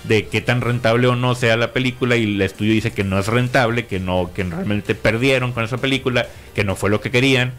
de 0.03 0.27
qué 0.27 0.41
tan 0.41 0.61
rentable 0.61 1.07
o 1.07 1.15
no 1.15 1.35
sea 1.35 1.57
la 1.57 1.73
película 1.73 2.15
y 2.15 2.23
el 2.23 2.41
estudio 2.41 2.73
dice 2.73 2.91
que 2.91 3.03
no 3.03 3.19
es 3.19 3.27
rentable, 3.27 3.87
que 3.87 3.99
no, 3.99 4.31
que 4.33 4.43
realmente 4.43 4.95
perdieron 4.95 5.51
con 5.51 5.63
esa 5.63 5.77
película, 5.77 6.27
que 6.55 6.63
no 6.63 6.75
fue 6.75 6.89
lo 6.89 7.01
que 7.01 7.11
querían 7.11 7.53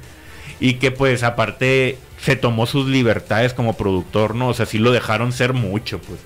y 0.60 0.74
que 0.74 0.90
pues 0.90 1.22
aparte 1.22 1.98
se 2.20 2.36
tomó 2.36 2.66
sus 2.66 2.86
libertades 2.86 3.54
como 3.54 3.76
productor, 3.76 4.34
¿no? 4.34 4.48
O 4.48 4.54
sea, 4.54 4.66
sí 4.66 4.78
lo 4.78 4.92
dejaron 4.92 5.32
ser 5.32 5.52
mucho, 5.52 5.98
pues. 6.00 6.20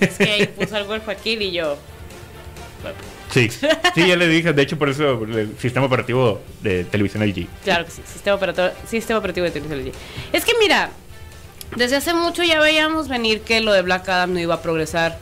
Es 0.00 0.18
que 0.18 0.30
ahí 0.30 0.46
puso 0.46 0.76
algo 0.76 0.94
el 0.94 1.00
Joaquín 1.00 1.42
y 1.42 1.52
yo. 1.52 1.76
Sí, 3.32 3.50
sí, 3.50 4.06
ya 4.06 4.16
le 4.16 4.28
dije, 4.28 4.52
de 4.52 4.62
hecho 4.62 4.78
por 4.78 4.88
eso 4.88 5.24
el 5.24 5.56
sistema 5.58 5.86
operativo 5.86 6.40
de 6.62 6.84
televisión 6.84 7.26
LG. 7.26 7.46
Claro 7.64 7.84
que 7.84 7.90
sí, 7.90 8.02
sistema 8.10 8.36
operativo, 8.36 8.68
sistema 8.88 9.18
operativo 9.18 9.44
de 9.44 9.50
televisión 9.50 9.86
LG. 9.86 9.92
Es 10.32 10.44
que 10.44 10.52
mira, 10.58 10.90
desde 11.74 11.96
hace 11.96 12.14
mucho 12.14 12.42
ya 12.42 12.60
veíamos 12.60 13.08
venir 13.08 13.40
que 13.40 13.60
lo 13.60 13.72
de 13.72 13.82
Black 13.82 14.08
Adam 14.08 14.32
no 14.32 14.40
iba 14.40 14.54
a 14.54 14.62
progresar. 14.62 15.18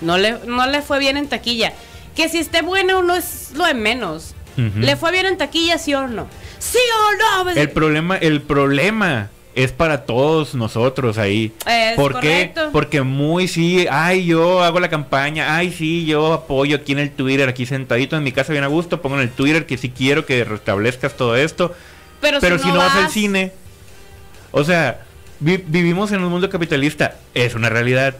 No 0.00 0.16
le, 0.16 0.38
no 0.46 0.66
le 0.66 0.80
fue 0.80 0.98
bien 1.00 1.16
en 1.16 1.28
taquilla. 1.28 1.72
Que 2.14 2.28
si 2.28 2.38
esté 2.38 2.62
bueno 2.62 3.02
no 3.02 3.16
es 3.16 3.50
lo 3.54 3.66
de 3.66 3.74
menos. 3.74 4.34
¿Le 4.56 4.96
fue 4.96 5.12
bien 5.12 5.26
en 5.26 5.38
taquilla, 5.38 5.78
sí 5.78 5.94
o 5.94 6.08
no? 6.08 6.26
¿Sí 6.58 6.78
o 6.78 7.44
no? 7.44 7.50
El 7.50 7.70
problema, 7.70 8.16
el 8.16 8.42
problema 8.42 9.30
es 9.58 9.72
para 9.72 10.04
todos 10.04 10.54
nosotros 10.54 11.18
ahí. 11.18 11.52
Es 11.66 11.96
¿Por 11.96 12.20
qué? 12.20 12.52
Porque 12.72 13.02
muy 13.02 13.48
sí, 13.48 13.88
ay, 13.90 14.24
yo 14.24 14.62
hago 14.62 14.78
la 14.78 14.88
campaña, 14.88 15.56
ay, 15.56 15.72
sí, 15.72 16.06
yo 16.06 16.32
apoyo 16.32 16.76
aquí 16.76 16.92
en 16.92 17.00
el 17.00 17.10
Twitter, 17.10 17.48
aquí 17.48 17.66
sentadito 17.66 18.16
en 18.16 18.22
mi 18.22 18.30
casa 18.30 18.52
bien 18.52 18.62
a 18.62 18.68
gusto, 18.68 19.02
pongo 19.02 19.16
en 19.16 19.22
el 19.22 19.30
Twitter 19.30 19.66
que 19.66 19.76
sí 19.76 19.90
quiero 19.90 20.24
que 20.24 20.44
restablezcas 20.44 21.16
todo 21.16 21.34
esto. 21.34 21.74
Pero, 22.20 22.40
si, 22.40 22.68
no, 22.68 22.76
vas... 22.76 22.94
al 22.94 23.10
cine, 23.10 23.50
o 24.52 24.62
sea, 24.62 25.00
vivimos 25.40 26.12
en 26.12 26.22
un 26.22 26.30
mundo 26.30 26.48
capitalista, 26.50 27.16
es 27.34 27.56
una 27.56 27.68
realidad. 27.68 28.14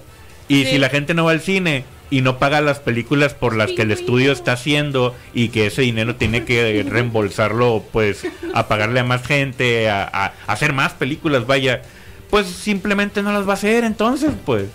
Y 0.48 0.64
si 0.64 0.78
la 0.78 0.88
gente 0.88 1.14
no 1.14 1.26
va 1.26 1.30
al 1.30 1.40
cine, 1.40 1.84
y 2.10 2.22
no 2.22 2.38
paga 2.38 2.60
las 2.60 2.78
películas 2.78 3.34
por 3.34 3.54
las 3.56 3.70
que 3.72 3.82
el 3.82 3.90
estudio 3.90 4.32
está 4.32 4.52
haciendo 4.52 5.14
y 5.34 5.48
que 5.48 5.66
ese 5.66 5.82
dinero 5.82 6.16
tiene 6.16 6.44
que 6.44 6.84
reembolsarlo 6.88 7.84
pues 7.92 8.26
a 8.54 8.68
pagarle 8.68 9.00
a 9.00 9.04
más 9.04 9.26
gente, 9.26 9.90
a, 9.90 10.32
hacer 10.46 10.72
más 10.72 10.92
películas, 10.94 11.46
vaya, 11.46 11.82
pues 12.30 12.46
simplemente 12.46 13.22
no 13.22 13.32
las 13.32 13.46
va 13.46 13.52
a 13.52 13.54
hacer 13.54 13.84
entonces 13.84 14.32
pues. 14.44 14.66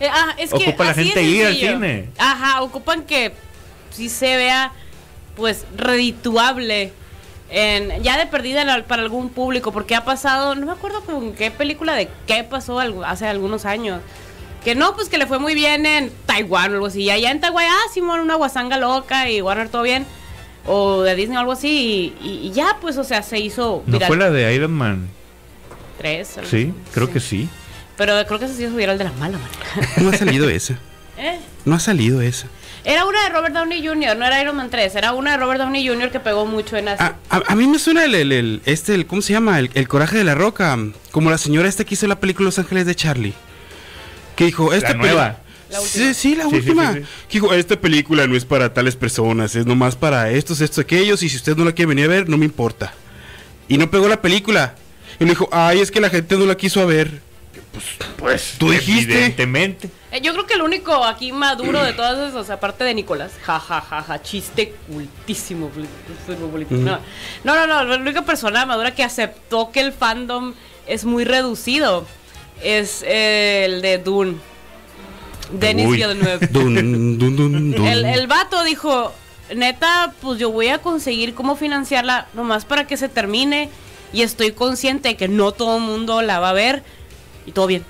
Eh, 0.00 0.08
ah, 0.10 0.34
Ocupa 0.52 0.84
la 0.84 0.94
gente 0.94 1.22
ir 1.22 1.46
al 1.46 1.56
cine. 1.56 2.08
Ajá, 2.18 2.62
ocupan 2.62 3.02
que 3.02 3.32
si 3.90 4.08
se 4.08 4.36
vea 4.36 4.72
pues 5.36 5.64
redituable. 5.76 6.92
En, 7.50 8.02
ya 8.02 8.18
de 8.18 8.26
perdida 8.26 8.84
para 8.86 9.00
algún 9.00 9.30
público, 9.30 9.72
porque 9.72 9.94
ha 9.94 10.04
pasado, 10.04 10.54
no 10.54 10.66
me 10.66 10.72
acuerdo 10.72 11.00
con 11.00 11.32
qué 11.32 11.50
película 11.50 11.94
de 11.94 12.06
qué 12.26 12.44
pasó 12.44 12.78
hace 12.78 13.26
algunos 13.26 13.64
años, 13.64 14.02
que 14.64 14.74
no, 14.74 14.94
pues 14.94 15.08
que 15.08 15.18
le 15.18 15.26
fue 15.26 15.38
muy 15.38 15.54
bien 15.54 15.86
en 15.86 16.12
Taiwán 16.26 16.72
o 16.72 16.74
algo 16.74 16.86
así. 16.86 17.02
Y 17.02 17.10
allá 17.10 17.30
en 17.30 17.40
Taiwán, 17.40 17.66
ah, 17.68 17.92
Simón, 17.92 18.20
una 18.20 18.34
guasanga 18.34 18.76
loca 18.76 19.30
y 19.30 19.40
Warner 19.40 19.68
todo 19.68 19.82
bien. 19.82 20.06
O 20.66 21.02
de 21.02 21.14
Disney 21.14 21.36
o 21.36 21.40
algo 21.40 21.52
así. 21.52 22.14
Y, 22.22 22.50
ya, 22.52 22.76
pues, 22.80 22.98
o 22.98 23.04
sea, 23.04 23.22
se 23.22 23.38
hizo. 23.38 23.82
¿No 23.86 24.00
fue 24.00 24.16
la 24.16 24.30
de 24.30 24.54
Iron 24.54 24.72
Man? 24.72 25.08
Tres. 25.96 26.36
Sí, 26.44 26.72
creo 26.92 27.10
que 27.10 27.20
sí. 27.20 27.48
Pero 27.96 28.14
creo 28.26 28.38
que 28.38 28.44
ese 28.44 28.54
sí 28.54 28.64
es 28.64 28.70
el 28.70 28.98
de 28.98 29.04
la 29.04 29.12
mala 29.12 29.38
manera. 29.38 29.92
No 29.96 30.10
ha 30.10 30.12
salido 30.12 30.48
esa. 30.48 30.78
¿Eh? 31.18 31.38
No 31.64 31.74
ha 31.74 31.80
salido 31.80 32.20
esa. 32.20 32.46
Era 32.84 33.04
una 33.04 33.22
de 33.24 33.28
Robert 33.30 33.54
Downey 33.54 33.84
Jr., 33.84 34.16
no 34.16 34.24
era 34.24 34.40
Iron 34.40 34.56
Man 34.56 34.70
3, 34.70 34.94
era 34.94 35.12
una 35.12 35.32
de 35.32 35.36
Robert 35.36 35.60
Downey 35.60 35.86
Jr. 35.86 36.10
que 36.10 36.20
pegó 36.20 36.46
mucho 36.46 36.76
en 36.76 36.88
Asia. 36.88 37.16
A, 37.28 37.42
a, 37.48 37.54
mí 37.56 37.66
me 37.66 37.78
suena 37.78 38.04
el, 38.04 38.14
el, 38.14 38.62
este, 38.64 38.94
el, 38.94 39.06
¿cómo 39.06 39.20
se 39.20 39.32
llama? 39.32 39.58
El, 39.58 39.70
el, 39.74 39.88
coraje 39.88 40.16
de 40.16 40.24
la 40.24 40.34
roca, 40.36 40.78
como 41.10 41.28
la 41.28 41.38
señora 41.38 41.68
esta 41.68 41.84
que 41.84 41.94
hizo 41.94 42.06
la 42.06 42.20
película 42.20 42.46
Los 42.46 42.58
Ángeles 42.58 42.86
de 42.86 42.94
Charlie. 42.94 43.34
Que 44.38 44.44
dijo, 44.44 44.72
esta 44.72 44.94
nueva. 44.94 45.40
Sí, 45.82 46.14
sí, 46.14 46.36
la 46.36 46.46
última. 46.46 46.94
que 46.94 47.04
dijo, 47.32 47.52
esta 47.52 47.80
película 47.80 48.24
no 48.28 48.36
es 48.36 48.44
para 48.44 48.72
tales 48.72 48.94
personas, 48.94 49.56
es 49.56 49.66
nomás 49.66 49.96
para 49.96 50.30
estos, 50.30 50.60
estos, 50.60 50.78
aquellos, 50.78 51.24
y 51.24 51.28
si 51.28 51.36
usted 51.36 51.56
no 51.56 51.64
la 51.64 51.72
quiere 51.72 51.88
venir 51.88 52.04
a 52.04 52.08
ver, 52.08 52.28
no 52.28 52.38
me 52.38 52.44
importa. 52.44 52.94
Y 53.66 53.78
no 53.78 53.90
pegó 53.90 54.06
la 54.06 54.22
película. 54.22 54.76
Y 55.18 55.24
le 55.24 55.30
dijo, 55.30 55.48
ay, 55.50 55.80
es 55.80 55.90
que 55.90 56.00
la 56.00 56.08
gente 56.08 56.36
no 56.36 56.46
la 56.46 56.56
quiso 56.56 56.80
a 56.80 56.84
ver. 56.84 57.20
Pues, 57.72 57.84
pues 58.16 58.54
tú 58.58 58.70
dijiste. 58.70 59.12
Evidentemente. 59.12 59.90
Eh, 60.12 60.20
yo 60.22 60.32
creo 60.34 60.46
que 60.46 60.54
el 60.54 60.62
único 60.62 61.04
aquí 61.04 61.32
maduro 61.32 61.82
de 61.82 61.92
todas 61.92 62.30
esas, 62.30 62.48
aparte 62.48 62.84
de 62.84 62.94
Nicolás, 62.94 63.32
ja, 63.42 63.58
ja, 63.58 63.80
ja, 63.80 64.02
ja, 64.04 64.22
chiste 64.22 64.72
cultísimo. 64.86 65.68
No, 66.68 67.00
no, 67.42 67.66
no, 67.66 67.84
la 67.84 67.96
única 67.96 68.22
persona 68.22 68.64
madura 68.66 68.94
que 68.94 69.02
aceptó 69.02 69.72
que 69.72 69.80
el 69.80 69.92
fandom 69.92 70.54
es 70.86 71.04
muy 71.04 71.24
reducido 71.24 72.06
es 72.62 73.02
el 73.02 73.82
de 73.82 73.98
Dune. 73.98 74.36
Denis 75.52 75.90
Villeneuve. 75.90 76.38
el, 77.90 78.04
el 78.04 78.26
vato 78.26 78.62
dijo, 78.64 79.12
neta, 79.54 80.12
pues 80.20 80.38
yo 80.38 80.50
voy 80.50 80.68
a 80.68 80.78
conseguir 80.78 81.34
cómo 81.34 81.56
financiarla 81.56 82.28
nomás 82.34 82.64
para 82.64 82.86
que 82.86 82.96
se 82.96 83.08
termine 83.08 83.70
y 84.12 84.22
estoy 84.22 84.52
consciente 84.52 85.10
de 85.10 85.16
que 85.16 85.28
no 85.28 85.52
todo 85.52 85.78
el 85.78 85.82
mundo 85.82 86.22
la 86.22 86.38
va 86.40 86.50
a 86.50 86.54
ver 86.54 86.82
y 87.46 87.52
todo 87.52 87.66
bien. 87.66 87.84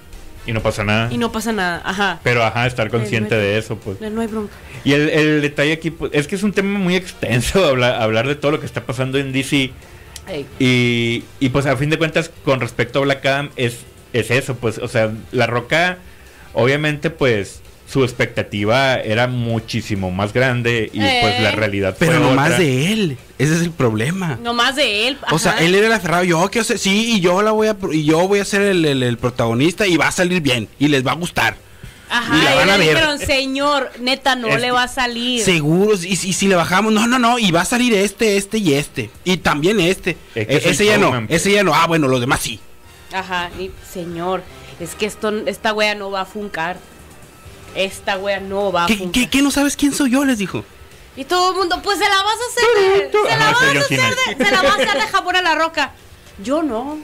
Y 0.46 0.52
no 0.52 0.62
pasa 0.62 0.82
nada. 0.82 1.12
Y 1.12 1.18
no 1.18 1.30
pasa 1.30 1.52
nada, 1.52 1.82
ajá. 1.84 2.20
Pero 2.22 2.42
ajá, 2.42 2.66
estar 2.66 2.88
consciente 2.90 3.34
de 3.34 3.58
eso, 3.58 3.76
pues. 3.76 4.00
No 4.00 4.20
hay 4.22 4.26
bronca. 4.28 4.54
Y 4.82 4.92
el, 4.92 5.10
el 5.10 5.42
detalle 5.42 5.74
aquí, 5.74 5.90
pues, 5.90 6.10
es 6.14 6.26
que 6.26 6.36
es 6.36 6.42
un 6.42 6.52
tema 6.52 6.78
muy 6.78 6.96
extenso 6.96 7.64
hablar, 7.68 8.00
hablar 8.00 8.26
de 8.26 8.34
todo 8.34 8.52
lo 8.52 8.60
que 8.60 8.66
está 8.66 8.86
pasando 8.86 9.18
en 9.18 9.32
DC. 9.32 9.72
Y, 10.58 11.24
y 11.40 11.48
pues 11.48 11.66
a 11.66 11.76
fin 11.76 11.90
de 11.90 11.98
cuentas, 11.98 12.30
con 12.44 12.60
respecto 12.60 12.98
a 12.98 13.02
Black 13.02 13.24
Adam, 13.26 13.50
es, 13.56 13.78
es 14.12 14.30
eso, 14.30 14.56
pues, 14.56 14.78
o 14.78 14.88
sea, 14.88 15.10
La 15.32 15.46
Roca, 15.46 15.98
obviamente, 16.54 17.10
pues, 17.10 17.60
su 17.90 18.04
expectativa 18.04 18.96
era 18.96 19.28
muchísimo 19.28 20.10
más 20.10 20.34
grande 20.34 20.90
y 20.92 21.00
Eh. 21.00 21.18
pues 21.22 21.40
la 21.40 21.52
realidad 21.52 21.96
Pero 21.98 22.12
fue 22.12 22.20
no 22.20 22.30
otra. 22.32 22.36
más 22.42 22.58
de 22.58 22.92
él. 22.92 23.16
Ese 23.38 23.54
es 23.54 23.62
el 23.62 23.70
problema. 23.70 24.38
No 24.42 24.52
más 24.52 24.76
de 24.76 25.08
él. 25.08 25.16
O 25.30 25.38
sea, 25.38 25.52
él 25.60 25.74
era 25.74 25.86
el 25.86 25.92
aferrado. 25.94 26.24
Yo 26.24 26.50
ser, 26.64 26.78
sí, 26.78 27.14
y 27.16 27.20
yo 27.20 27.40
la 27.40 27.52
voy 27.52 27.68
a, 27.68 27.76
y 27.92 28.04
yo 28.04 28.28
voy 28.28 28.40
a 28.40 28.44
ser 28.44 28.60
el, 28.62 28.84
el- 28.84 29.02
el 29.02 29.16
protagonista 29.16 29.86
y 29.86 29.96
va 29.96 30.08
a 30.08 30.12
salir 30.12 30.42
bien 30.42 30.68
y 30.78 30.88
les 30.88 31.06
va 31.06 31.12
a 31.12 31.14
gustar. 31.14 31.56
Ajá, 32.10 32.36
y 32.38 32.42
la 32.44 32.54
van 32.56 32.68
y 32.68 32.70
a 32.72 32.76
ver. 32.78 32.88
dijeron, 32.88 33.18
señor, 33.20 33.90
neta, 34.00 34.34
no 34.34 34.48
le 34.48 34.60
que- 34.60 34.70
va 34.70 34.82
a 34.82 34.88
salir. 34.88 35.42
Seguros, 35.42 36.04
y, 36.04 36.16
si- 36.16 36.32
si 36.34 36.46
le 36.48 36.56
bajamos, 36.56 36.92
no, 36.92 37.06
no, 37.06 37.18
no, 37.18 37.38
y 37.38 37.50
va 37.52 37.62
a 37.62 37.64
salir 37.66 37.94
este, 37.94 38.36
este 38.36 38.58
y 38.58 38.74
este. 38.74 39.10
Y 39.24 39.38
también 39.38 39.78
este. 39.80 40.16
Es 40.34 40.46
que 40.46 40.54
E- 40.56 40.70
ese 40.70 40.84
ya 40.84 40.98
no, 40.98 41.10
pues. 41.10 41.24
ese 41.30 41.52
ya 41.52 41.62
no. 41.62 41.74
Ah, 41.74 41.86
bueno, 41.86 42.06
los 42.08 42.20
demás 42.20 42.40
sí. 42.40 42.60
Ajá, 43.12 43.50
y 43.58 43.70
señor, 43.90 44.42
es 44.80 44.94
que 44.94 45.06
esto, 45.06 45.30
esta 45.46 45.72
wea 45.72 45.94
no 45.94 46.10
va 46.10 46.22
a 46.22 46.24
funcar. 46.26 46.76
Esta 47.74 48.18
wea 48.18 48.40
no 48.40 48.72
va 48.72 48.84
a 48.84 48.86
¿Qué, 48.86 48.96
funcar. 48.96 49.12
qué, 49.12 49.28
qué 49.30 49.42
no 49.42 49.50
sabes 49.50 49.76
quién 49.76 49.92
soy 49.94 50.10
yo? 50.10 50.24
Les 50.24 50.38
dijo. 50.38 50.64
Y 51.16 51.24
todo 51.24 51.50
el 51.52 51.56
mundo, 51.58 51.80
pues 51.82 51.98
se 51.98 52.04
la 52.08 52.22
vas 52.22 52.34
a 52.34 52.46
hacer 52.50 53.10
de, 53.10 53.10
se 53.10 53.28
la 53.38 53.50
vas 53.50 53.62
a 53.62 53.66
hacer 53.80 54.38
de, 54.38 54.44
se 54.44 54.50
la 54.52 54.62
vas 54.62 54.72
a 54.72 54.74
hacer 54.82 54.94
de 55.00 55.06
jabón 55.08 55.36
a 55.36 55.42
la 55.42 55.54
roca. 55.54 55.92
Yo 56.42 56.62
no. 56.62 56.98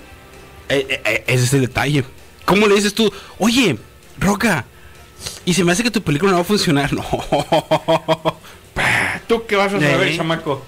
Eh, 0.69 0.87
eh, 0.89 1.03
eh, 1.05 1.25
ese 1.27 1.45
es 1.45 1.55
el 1.55 1.63
detalle. 1.63 2.05
¿Cómo 2.45 2.67
le 2.67 2.75
dices 2.77 2.95
tú? 2.95 3.13
Oye, 3.39 3.77
Roca, 4.19 4.65
y 5.45 5.55
se 5.55 5.65
me 5.65 5.73
hace 5.73 5.83
que 5.83 5.91
tu 5.91 6.03
película 6.03 6.31
no 6.33 6.39
va 6.39 6.43
a 6.43 6.47
funcionar. 6.47 6.91
No. 6.93 7.05
¿Tú 9.29 9.47
qué 9.47 9.57
vas 9.57 9.73
a 9.73 9.81
saber, 9.81 10.09
Eh. 10.09 10.17
chamaco? 10.17 10.65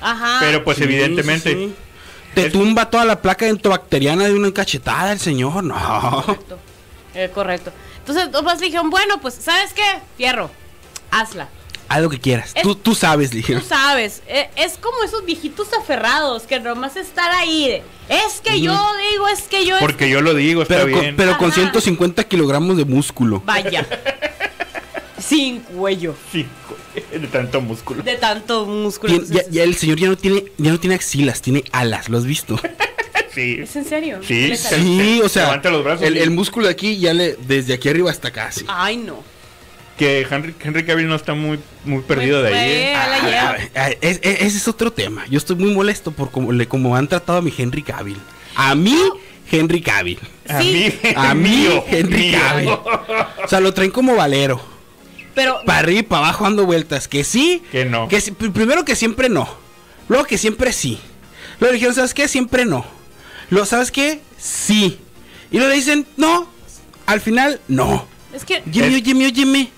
Ajá. 0.00 0.38
Pero 0.40 0.62
pues 0.64 0.76
Sí, 0.78 0.84
evidentemente... 0.84 1.50
sí, 1.52 1.56
sí. 1.68 1.74
Te 2.36 2.46
Es- 2.48 2.52
tumba 2.52 2.90
toda 2.90 3.06
la 3.06 3.22
placa 3.22 3.46
entobacteriana 3.46 4.24
de 4.24 4.34
una 4.34 4.52
cachetada 4.52 5.10
el 5.12 5.18
señor. 5.18 5.64
No. 5.64 6.22
Correcto. 6.26 6.58
Eh, 7.14 7.30
correcto. 7.34 7.72
Entonces, 8.00 8.30
nomás 8.30 8.60
le 8.60 8.66
dijeron, 8.66 8.90
bueno, 8.90 9.18
pues, 9.22 9.34
¿sabes 9.40 9.72
qué? 9.72 9.82
Fierro, 10.18 10.50
hazla. 11.10 11.48
Haz 11.88 12.02
lo 12.02 12.10
que 12.10 12.20
quieras. 12.20 12.50
Es- 12.54 12.62
Tú, 12.62 12.74
tú 12.74 12.94
sabes, 12.94 13.28
le 13.32 13.40
Tú 13.40 13.46
dijeron. 13.46 13.64
sabes, 13.64 14.22
eh, 14.26 14.50
es 14.56 14.76
como 14.76 15.02
esos 15.02 15.24
viejitos 15.24 15.68
aferrados 15.72 16.42
que 16.42 16.60
nomás 16.60 16.96
están 16.96 17.32
ahí. 17.32 17.68
de, 17.68 17.82
es 18.10 18.42
que 18.44 18.60
yo 18.60 18.78
digo, 19.12 19.28
es 19.28 19.42
que 19.44 19.64
yo. 19.64 19.76
es 19.76 19.80
Porque 19.80 20.10
yo 20.10 20.20
lo 20.20 20.34
digo, 20.34 20.60
está 20.60 20.74
Pero, 20.74 20.86
bien. 20.88 20.98
con, 21.00 21.16
pero 21.16 21.38
con 21.38 21.46
Ajá. 21.52 21.54
150 21.60 22.22
kilogramos 22.24 22.76
de 22.76 22.84
músculo. 22.84 23.40
Vaya. 23.46 23.86
Sin 25.18 25.60
cuello. 25.60 26.14
De 27.12 27.26
tanto 27.28 27.60
músculo. 27.60 28.02
De 28.02 28.16
tanto 28.16 28.66
músculo. 28.66 29.12
Tien- 29.14 29.46
ya, 29.50 29.62
el 29.62 29.74
señor 29.76 29.98
ya 29.98 30.08
no 30.08 30.16
tiene 30.16 30.44
ya 30.58 30.70
no 30.72 30.80
tiene 30.80 30.94
axilas, 30.96 31.42
tiene 31.42 31.64
alas, 31.72 32.08
¿lo 32.08 32.18
has 32.18 32.24
visto? 32.26 32.58
Sí. 33.34 33.58
¿Es 33.60 33.76
en 33.76 33.84
serio? 33.84 34.20
Sí, 34.26 34.50
o 35.22 35.28
sea, 35.28 35.42
Levanta 35.44 35.68
los 35.68 35.84
brazos 35.84 36.06
el, 36.06 36.30
músculo 36.30 36.68
de 36.68 36.72
aquí 36.72 36.96
ya 36.96 37.12
le 37.12 37.36
desde 37.46 37.74
aquí 37.74 37.86
arriba 37.90 38.10
hasta 38.10 38.28
acá, 38.28 38.50
sí. 38.50 38.64
Ay, 38.66 38.96
no. 38.96 39.22
Que 39.98 40.26
Henry, 40.30 40.54
Henry 40.64 40.86
Cavill 40.86 41.06
no 41.06 41.14
está 41.16 41.34
muy, 41.34 41.58
muy 41.84 42.00
perdido 42.00 42.40
de 42.42 42.54
ahí. 42.54 42.70
¿eh? 42.70 42.94
Ah, 42.96 43.56
ah, 43.74 43.90
es- 44.00 44.20
es- 44.22 44.40
ese 44.40 44.56
es 44.56 44.68
otro 44.68 44.90
tema. 44.90 45.26
Yo 45.28 45.36
estoy 45.36 45.56
muy 45.56 45.74
molesto 45.74 46.12
por 46.12 46.30
cómo, 46.30 46.50
le, 46.50 46.66
cómo 46.66 46.96
han 46.96 47.08
tratado 47.08 47.40
a 47.40 47.42
mi 47.42 47.52
Henry 47.54 47.82
Cavill. 47.82 48.16
A 48.54 48.74
mí, 48.74 48.98
Henry 49.52 49.82
Cavill. 49.82 50.18
A 50.48 50.62
Sí. 50.62 50.90
mí, 51.02 51.10
A 51.14 51.34
mí, 51.34 51.50
mío, 51.58 51.84
Henry 51.90 52.18
mío. 52.30 52.38
Cavill. 52.40 52.68
O 52.70 53.48
sea, 53.48 53.60
lo 53.60 53.74
traen 53.74 53.90
como 53.90 54.16
valero. 54.16 54.62
Pero 55.36 55.60
Para 55.64 55.78
arriba 55.78 56.00
y 56.00 56.02
para 56.02 56.24
abajo 56.24 56.42
dando 56.44 56.66
vueltas. 56.66 57.06
Que 57.06 57.22
sí. 57.22 57.62
Que 57.70 57.84
no. 57.84 58.08
Que 58.08 58.20
primero 58.52 58.84
que 58.84 58.96
siempre 58.96 59.28
no. 59.28 59.48
Luego 60.08 60.24
que 60.24 60.38
siempre 60.38 60.72
sí. 60.72 60.98
Luego 61.60 61.70
le 61.72 61.74
dijeron, 61.74 61.94
¿sabes 61.94 62.12
qué? 62.14 62.26
Siempre 62.26 62.64
no. 62.64 62.84
Luego, 63.50 63.66
¿sabes 63.66 63.92
qué? 63.92 64.20
Sí. 64.38 64.98
Y 65.52 65.58
luego 65.58 65.68
le 65.70 65.76
dicen, 65.76 66.06
no. 66.16 66.48
Al 67.06 67.20
final, 67.20 67.60
no. 67.68 68.08
es 68.32 68.44
que. 68.44 68.62
Óyeme, 68.66 68.88
Es- 68.96 69.02
óyeme, 69.02 69.26
óyeme. 69.26 69.70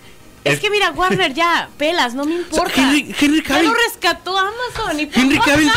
Es 0.48 0.54
Es- 0.54 0.60
que 0.60 0.70
mira, 0.70 0.90
Warner 0.90 1.32
ya, 1.34 1.68
pelas, 1.78 2.14
no 2.14 2.24
me 2.24 2.34
importa. 2.36 2.72
Henry, 2.80 3.14
Henry 3.20 3.42
ya 3.42 3.48
Cavill. 3.48 3.66
lo 3.66 3.74
rescató 3.74 4.36
Amazon 4.38 5.00
y 5.00 5.08
Henry 5.12 5.38
Cavill. 5.38 5.70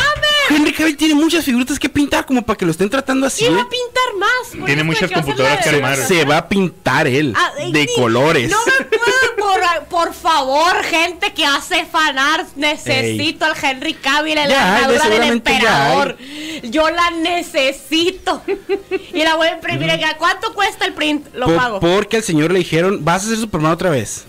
Henry 0.50 0.72
Cavill 0.72 0.96
tiene 0.96 1.14
muchas 1.14 1.44
figuritas 1.44 1.78
que 1.78 1.88
pintar 1.88 2.26
como 2.26 2.42
para 2.42 2.56
que 2.58 2.64
lo 2.64 2.72
estén 2.72 2.90
tratando 2.90 3.26
así. 3.26 3.44
Y 3.44 3.48
va 3.48 3.58
¿eh? 3.58 3.62
a 3.62 3.68
pintar 3.68 4.14
más. 4.18 4.66
Tiene 4.66 4.82
muchas 4.82 5.10
computadoras 5.10 5.62
que 5.62 5.68
armar. 5.70 5.96
Se 5.96 6.24
va 6.24 6.38
a 6.38 6.48
pintar 6.48 7.06
él 7.06 7.32
Ah, 7.36 7.52
de 7.70 7.86
ni- 7.86 7.94
colores. 7.94 8.50
No 8.50 8.58
me 8.66 8.84
puedo, 8.86 9.36
por, 9.38 9.84
por 9.88 10.14
favor, 10.14 10.82
gente 10.84 11.32
que 11.32 11.44
hace 11.46 11.84
fanarts, 11.86 12.56
necesito 12.56 13.44
al 13.44 13.54
Henry 13.62 13.94
Cavill 13.94 14.38
en 14.38 14.48
Ya 14.48 14.54
la 14.56 14.76
armadura 14.76 15.08
del 15.08 15.20
ya 15.22 15.28
emperador. 15.28 16.18
Yo 16.64 16.90
la 16.90 17.10
necesito. 17.12 18.42
y 19.12 19.22
la 19.22 19.36
voy 19.36 19.46
a 19.48 19.54
imprimir. 19.54 19.90
acá. 19.90 20.16
¿Cuánto 20.18 20.52
cuesta 20.54 20.84
el 20.86 20.92
print? 20.94 21.34
Lo 21.34 21.54
pago. 21.54 21.80
Porque 21.80 22.16
al 22.16 22.22
señor 22.22 22.50
le 22.52 22.58
dijeron, 22.60 23.04
vas 23.04 23.24
a 23.24 23.28
ser 23.28 23.36
Superman 23.38 23.72
otra 23.72 23.90
vez. 23.90 24.24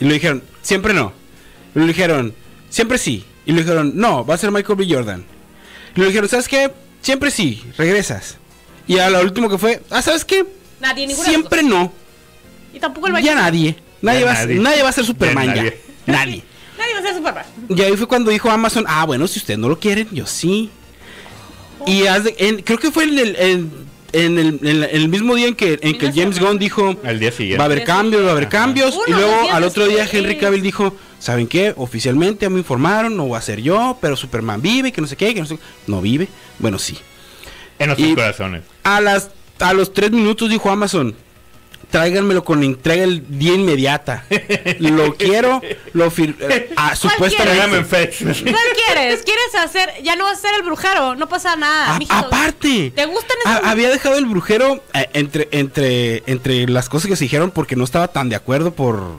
Y 0.00 0.04
le 0.04 0.14
dijeron, 0.14 0.42
siempre 0.62 0.92
no. 0.94 1.12
Y 1.74 1.80
le 1.80 1.86
dijeron, 1.88 2.34
siempre 2.70 2.98
sí. 2.98 3.24
Y 3.44 3.52
le 3.52 3.62
dijeron, 3.62 3.92
no, 3.94 4.24
va 4.24 4.34
a 4.34 4.38
ser 4.38 4.50
Michael 4.50 4.76
B. 4.78 4.86
Jordan. 4.88 5.24
Y 5.94 6.00
le 6.00 6.06
dijeron, 6.06 6.28
¿sabes 6.28 6.48
qué? 6.48 6.72
Siempre 7.00 7.30
sí, 7.30 7.62
regresas. 7.78 8.36
Y 8.86 8.98
a 8.98 9.08
lo 9.10 9.20
último 9.22 9.48
que 9.48 9.58
fue, 9.58 9.82
ah, 9.90 10.02
¿sabes 10.02 10.24
qué? 10.24 10.44
Nadie, 10.80 11.06
ninguna 11.06 11.28
Siempre 11.28 11.62
no. 11.62 11.92
Y 12.74 12.78
tampoco 12.80 13.06
el 13.06 13.14
Ya 13.14 13.18
Michael- 13.20 13.36
nadie. 13.36 13.76
Nadie, 14.02 14.20
Ya 14.20 14.26
va, 14.26 14.44
nadie. 14.46 14.82
Va 14.82 14.88
a 14.90 14.92
ser 14.92 15.04
Superman 15.04 15.46
Ya 15.48 15.54
ya. 15.56 15.62
nadie. 16.06 16.42
Nadie. 16.78 16.92
Va 16.94 16.98
a 16.98 17.02
ser 17.02 17.14
Superman. 17.14 17.44
Y 17.68 17.82
ahí 17.82 17.96
fue 17.96 18.06
cuando 18.06 18.30
dijo 18.30 18.50
Amazon, 18.50 18.84
ah, 18.86 19.04
bueno, 19.06 19.26
si 19.26 19.38
ustedes 19.38 19.58
no 19.58 19.68
lo 19.68 19.78
quieren, 19.80 20.08
yo 20.12 20.26
sí. 20.26 20.70
Y 21.86 22.06
haz 22.06 22.24
de- 22.24 22.34
en- 22.38 22.62
creo 22.62 22.78
que 22.78 22.90
fue 22.90 23.04
en 23.04 23.18
el, 23.18 23.36
en, 23.36 23.72
en 24.24 24.38
el, 24.38 24.58
en 24.62 24.80
la- 24.80 24.86
en 24.86 24.96
el 24.96 25.08
mismo 25.08 25.34
día 25.34 25.48
en 25.48 25.54
que, 25.54 25.78
en 25.82 25.98
que 25.98 26.12
James. 26.12 26.38
Gunn 26.40 26.58
dijo, 26.58 26.96
Al 27.04 27.18
día 27.18 27.30
siguiente. 27.32 27.58
va 27.58 27.64
a 27.64 27.66
haber 27.66 27.84
cambios, 27.84 28.24
va 28.24 28.28
a 28.28 28.32
haber 28.32 28.48
cambios. 28.48 28.94
Uno, 28.94 29.04
y 29.06 29.10
luego 29.12 29.50
al 29.52 29.64
otro 29.64 29.86
día. 29.86 30.08
Henry 30.10 30.36
Cavill 30.38 30.62
dijo, 30.62 30.96
¿saben 31.18 31.46
qué? 31.46 31.72
Oficialmente 31.76 32.42
ya 32.46 32.50
me 32.50 32.58
informaron, 32.58 33.16
no 33.16 33.26
voy 33.26 33.38
a 33.38 33.40
ser 33.42 33.60
yo, 33.60 33.98
pero 34.00 34.16
Superman 34.16 34.60
vive, 34.62 34.92
que 34.92 35.00
no 35.00 35.06
sé 35.06 35.16
qué, 35.16 35.34
que 35.34 35.40
no 35.40 35.46
sé 35.46 35.58
No 35.86 36.00
vive. 36.00 36.28
Bueno, 36.58 36.78
sí. 36.78 36.96
En 37.78 37.88
nuestros 37.88 38.10
y- 38.10 38.14
corazones. 38.14 38.62
A 38.84 39.00
las 39.00 39.30
a 39.58 39.72
los 39.72 39.92
tres 39.92 40.10
minutos 40.10 40.50
dijo 40.50 40.70
Amazon, 40.70 41.14
tráiganmelo 41.90 42.44
con 42.44 42.62
entrega 42.62 43.04
el 43.04 43.38
día 43.38 43.54
inmediata. 43.54 44.24
lo 44.80 45.14
quiero, 45.18 45.60
lo 45.92 46.10
fir 46.10 46.36
eh, 46.40 46.70
ah, 46.76 46.94
supuestamente. 46.96 47.84
FedEx. 47.84 48.18
¿Cuál 48.42 48.54
quieres? 48.86 49.22
¿Quieres 49.22 49.54
hacer? 49.62 49.90
Ya 50.02 50.16
no 50.16 50.24
vas 50.24 50.38
a 50.38 50.40
ser 50.42 50.54
el 50.56 50.62
brujero. 50.62 51.14
No 51.14 51.28
pasa 51.28 51.56
nada. 51.56 51.94
A- 51.94 51.98
mijito. 51.98 52.14
aparte, 52.14 52.92
¿Te 52.94 53.06
gustan 53.06 53.36
a- 53.46 53.54
esos? 53.58 53.66
había 53.68 53.88
dejado 53.90 54.18
el 54.18 54.26
brujero 54.26 54.82
eh, 54.94 55.08
entre, 55.12 55.48
entre, 55.52 56.22
entre 56.26 56.68
las 56.68 56.88
cosas 56.88 57.08
que 57.08 57.16
se 57.16 57.24
dijeron 57.24 57.50
porque 57.50 57.76
no 57.76 57.84
estaba 57.84 58.08
tan 58.08 58.28
de 58.28 58.36
acuerdo 58.36 58.72
por 58.74 59.18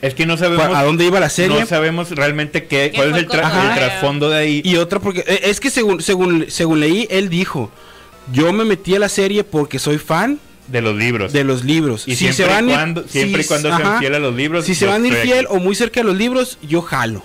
Es 0.00 0.14
que 0.14 0.24
no 0.26 0.36
sabemos. 0.36 0.74
a 0.76 0.82
dónde 0.84 1.04
iba 1.04 1.18
la 1.20 1.28
serie. 1.30 1.60
No 1.60 1.66
sabemos 1.66 2.10
realmente 2.10 2.66
qué, 2.66 2.90
¿Qué 2.90 2.96
cuál 2.96 3.10
es 3.10 3.16
el, 3.18 3.28
tra- 3.28 3.68
el 3.70 3.74
trasfondo 3.74 4.30
de 4.30 4.38
ahí. 4.38 4.62
Y 4.64 4.76
otra 4.76 5.00
porque 5.00 5.24
eh, 5.26 5.40
es 5.44 5.60
que 5.60 5.70
según, 5.70 6.00
según, 6.00 6.46
según 6.48 6.80
leí, 6.80 7.06
él 7.10 7.28
dijo, 7.28 7.70
yo 8.32 8.52
me 8.52 8.64
metí 8.64 8.94
a 8.94 8.98
la 8.98 9.08
serie 9.08 9.44
porque 9.44 9.78
soy 9.78 9.98
fan 9.98 10.38
de 10.68 10.80
los 10.82 10.96
libros. 10.96 11.32
de 11.32 11.44
los 11.44 11.64
libros. 11.64 12.04
Y 12.08 12.16
siempre 12.16 12.44
y 12.46 12.48
cuando- 12.48 13.04
siempre 13.08 13.42
y 13.42 13.44
cuando 13.44 13.76
sean 13.76 13.98
fiel 13.98 14.14
a 14.14 14.18
los 14.18 14.34
libros, 14.34 14.64
Si 14.64 14.74
se 14.74 14.86
van 14.86 15.04
a 15.04 15.06
ir 15.06 15.12
estoy 15.12 15.28
fiel 15.28 15.46
aquí. 15.46 15.56
o 15.56 15.60
muy 15.60 15.74
cerca 15.74 16.00
de 16.00 16.04
los 16.04 16.16
libros, 16.16 16.58
yo 16.62 16.80
jalo. 16.82 17.22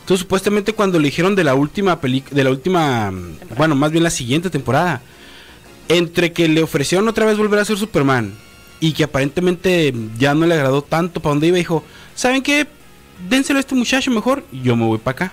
Entonces 0.00 0.20
supuestamente 0.20 0.72
cuando 0.72 0.98
le 0.98 1.04
dijeron 1.06 1.36
de 1.36 1.44
la 1.44 1.54
última 1.54 2.00
película, 2.00 2.34
de 2.36 2.44
la 2.44 2.50
última, 2.50 3.12
bueno, 3.56 3.74
más 3.76 3.92
bien 3.92 4.02
la 4.02 4.10
siguiente 4.10 4.50
temporada, 4.50 5.00
entre 5.88 6.32
que 6.32 6.48
le 6.48 6.62
ofrecieron 6.62 7.06
otra 7.08 7.24
vez 7.26 7.36
volver 7.36 7.60
a 7.60 7.64
ser 7.64 7.76
Superman 7.78 8.34
y 8.80 8.92
que 8.92 9.04
aparentemente 9.04 9.94
ya 10.18 10.34
no 10.34 10.46
le 10.46 10.54
agradó 10.54 10.82
tanto 10.82 11.20
para 11.20 11.34
donde 11.34 11.46
iba, 11.48 11.56
dijo, 11.56 11.84
¿saben 12.16 12.42
qué? 12.42 12.66
Dénselo 13.28 13.58
a 13.58 13.60
este 13.60 13.76
muchacho 13.76 14.10
mejor, 14.10 14.42
y 14.50 14.62
yo 14.62 14.74
me 14.74 14.84
voy 14.84 14.98
para 14.98 15.26
acá. 15.26 15.32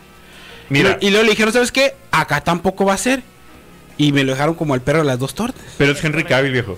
Mira, 0.69 0.99
Y 1.01 1.09
luego 1.09 1.23
le 1.23 1.31
dijeron, 1.31 1.51
¿sabes 1.51 1.71
qué? 1.71 1.95
Acá 2.11 2.41
tampoco 2.41 2.85
va 2.85 2.93
a 2.93 2.97
ser. 2.97 3.23
Y 3.97 4.11
me 4.11 4.23
lo 4.23 4.31
dejaron 4.33 4.53
como 4.53 4.75
al 4.75 4.81
perro 4.81 4.99
de 4.99 5.05
las 5.05 5.17
dos 5.19 5.33
tortas. 5.33 5.61
pero 5.79 5.93
es 5.93 6.03
Henry 6.03 6.23
Cavill, 6.23 6.51
viejo. 6.53 6.77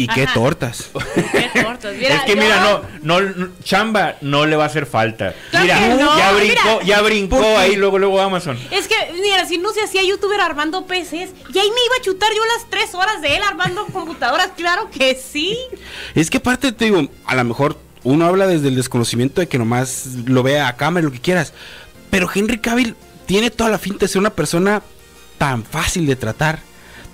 ¿Y 0.00 0.06
qué 0.06 0.22
Ajá. 0.22 0.34
tortas? 0.34 0.90
Qué 1.32 1.60
tortas. 1.62 1.94
Mira, 1.96 2.14
es 2.16 2.22
que 2.22 2.36
yo- 2.36 2.40
mira, 2.42 2.82
no, 3.02 3.20
no, 3.20 3.48
chamba 3.64 4.14
no 4.20 4.46
le 4.46 4.54
va 4.54 4.64
a 4.64 4.66
hacer 4.68 4.86
falta. 4.86 5.34
Claro 5.50 5.64
mira, 5.64 5.88
no, 5.96 6.16
ya 6.18 6.32
brincó, 6.32 6.62
mira. 6.64 6.84
ya 6.84 7.00
brincó 7.02 7.58
ahí 7.58 7.74
luego 7.76 7.98
luego 7.98 8.20
Amazon. 8.20 8.56
Es 8.70 8.86
que, 8.86 8.94
mira, 9.20 9.44
si 9.46 9.58
no 9.58 9.72
se 9.72 9.82
hacía 9.82 10.04
youtuber 10.04 10.40
armando 10.40 10.86
PCs, 10.86 11.10
y 11.52 11.58
ahí 11.58 11.70
me 11.70 11.84
iba 11.86 11.96
a 11.98 12.02
chutar 12.04 12.30
yo 12.32 12.42
las 12.56 12.70
tres 12.70 12.94
horas 12.94 13.20
de 13.22 13.36
él 13.36 13.42
armando 13.42 13.86
computadoras. 13.92 14.50
Claro 14.56 14.88
que 14.90 15.14
sí. 15.16 15.58
Es 16.14 16.30
que 16.30 16.36
aparte 16.38 16.70
te 16.70 16.84
digo, 16.84 17.08
a 17.26 17.34
lo 17.34 17.42
mejor 17.44 17.76
uno 18.04 18.26
habla 18.26 18.46
desde 18.46 18.68
el 18.68 18.76
desconocimiento 18.76 19.40
de 19.40 19.48
que 19.48 19.58
nomás 19.58 20.06
lo 20.26 20.44
vea 20.44 20.68
a 20.68 20.76
cámara, 20.76 21.04
lo 21.06 21.12
que 21.12 21.20
quieras. 21.20 21.52
Pero 22.10 22.30
Henry 22.32 22.58
Cavill 22.58 22.94
tiene 23.26 23.50
toda 23.50 23.68
la 23.70 23.78
finta 23.78 24.00
de 24.06 24.08
ser 24.08 24.20
una 24.20 24.30
persona 24.30 24.80
tan 25.38 25.64
fácil 25.64 26.06
de 26.06 26.14
tratar, 26.16 26.60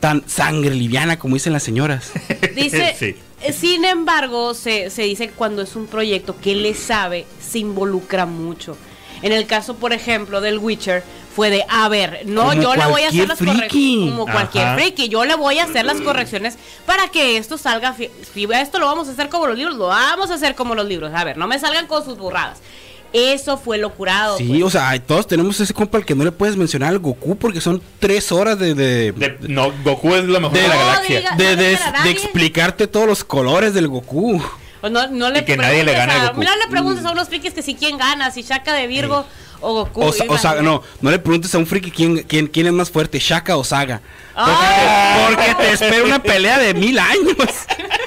tan 0.05 0.23
sangre 0.29 0.75
liviana 0.75 1.19
como 1.19 1.35
dicen 1.37 1.55
las 1.55 1.63
señoras. 1.63 2.13
Dice, 2.55 2.95
Sí. 2.99 3.17
sin 3.55 3.87
embargo, 3.87 4.53
se, 4.53 4.91
se 4.91 5.01
dice 5.01 5.29
que 5.29 5.33
cuando 5.33 5.63
es 5.63 5.77
un 5.77 5.87
proyecto 5.87 6.37
que 6.39 6.55
le 6.55 6.75
sabe, 6.75 7.25
se 7.41 7.61
involucra 7.61 8.27
mucho. 8.27 8.77
En 9.23 9.33
el 9.33 9.47
caso, 9.47 9.77
por 9.77 9.95
ejemplo, 9.95 10.43
del 10.43 10.59
Witcher, 10.59 11.03
fue 11.35 11.49
de, 11.49 11.65
a 11.71 11.89
ver, 11.89 12.21
no, 12.27 12.51
Como 12.51 12.53
yo 12.61 12.75
le 12.75 12.85
voy 12.85 13.03
a 13.05 13.09
hacer 13.09 13.27
las 13.27 13.39
correcciones. 13.39 14.11
Como 14.11 14.27
cualquier 14.27 14.67
Ajá. 14.67 14.75
friki, 14.75 15.09
yo 15.09 15.25
le 15.25 15.37
voy 15.37 15.59
a 15.59 15.65
hacer 15.65 15.87
las 15.87 16.03
correcciones 16.03 16.59
para 16.85 17.09
que 17.09 17.39
esto 17.39 17.57
salga. 17.57 17.97
esto 17.99 18.79
lo 18.79 18.85
vamos 18.85 19.09
a 19.09 19.13
hacer 19.13 19.31
como 19.31 19.47
los 19.47 19.57
libros, 19.57 19.77
lo 19.79 19.87
vamos 19.87 20.31
a 20.31 20.35
hacer 20.35 20.55
como 20.55 20.75
los 20.75 20.87
libros. 20.87 21.13
A 21.15 21.25
ver, 21.25 21.39
no 21.39 21.47
me 21.47 21.59
salgan 21.59 21.87
con 21.87 22.05
sus 22.05 22.19
burradas. 22.19 22.59
Eso 23.15 23.57
fue 23.57 23.79
lo 23.79 23.91
curado. 23.95 24.37
Sí, 24.39 24.45
pues. 24.49 24.63
o 24.65 24.71
sea, 24.71 24.99
todos 25.01 25.27
tenemos 25.29 25.59
ese 25.61 25.73
compa 25.73 25.99
al 25.99 26.05
que 26.05 26.15
no 26.17 26.25
le 26.25 26.33
puedes 26.33 26.57
mencionar 26.57 26.89
al 26.91 26.99
Goku 26.99 27.37
porque 27.37 27.61
son 27.61 27.81
tres 28.01 28.33
horas 28.33 28.59
de, 28.59 28.75
de, 28.75 29.13
De- 29.13 29.39
no, 29.49 29.73
Goku 29.85 30.15
es 30.17 30.25
lo 30.25 30.41
mejor 30.41 30.57
de, 30.57 30.63
De- 30.63 30.69
la 30.69 30.75
No 30.75 30.81
galaxia. 30.81 31.21
diga- 31.21 31.37
de, 31.37 31.57
no 31.57 32.03
de- 32.03 32.11
explicarte 32.11 32.89
todos 32.89 33.07
los 33.07 33.23
colores 33.23 33.73
del 33.73 33.87
Goku. 33.87 34.43
Pues 34.81 34.93
no, 34.93 35.07
no 35.07 35.31
le 35.31 35.39
Y 35.39 35.45
que 35.45 35.57
nadie 35.57 35.85
le 35.85 35.93
gana 35.93 36.13
a 36.15 36.23
a- 36.23 36.27
Goku. 36.29 36.41
Mira, 36.41 36.57
le 36.57 36.67
preguntes 36.69 37.05
a 37.07 37.13
unos 37.13 37.29
frikis 37.29 37.55
que 37.55 37.63
si 37.63 37.75
quién 37.77 37.97
gana, 37.97 38.31
si 38.33 38.43
Shaka 38.43 38.75
de 38.75 38.87
Virgo 38.89 39.25
o 39.61 39.73
Goku. 39.75 40.03
O, 40.03 40.13
o 40.29 40.37
Saga, 40.39 40.61
no, 40.61 40.83
no 41.01 41.11
le 41.13 41.19
preguntes 41.21 41.55
a 41.55 41.59
un 41.59 41.67
friki 41.69 41.93
quién, 41.93 42.25
quién, 42.25 42.49
quién 42.49 42.67
es 42.67 42.73
más 42.73 42.91
fuerte, 42.91 43.19
Shaka 43.21 43.57
o 43.57 43.63
Saga. 43.63 44.01
Ah. 44.37 45.29
Porque 45.31 45.55
te 45.55 45.73
espera 45.73 46.03
una 46.05 46.19
pelea 46.23 46.59
de 46.59 46.75
mil 46.75 46.99
años. 46.99 47.37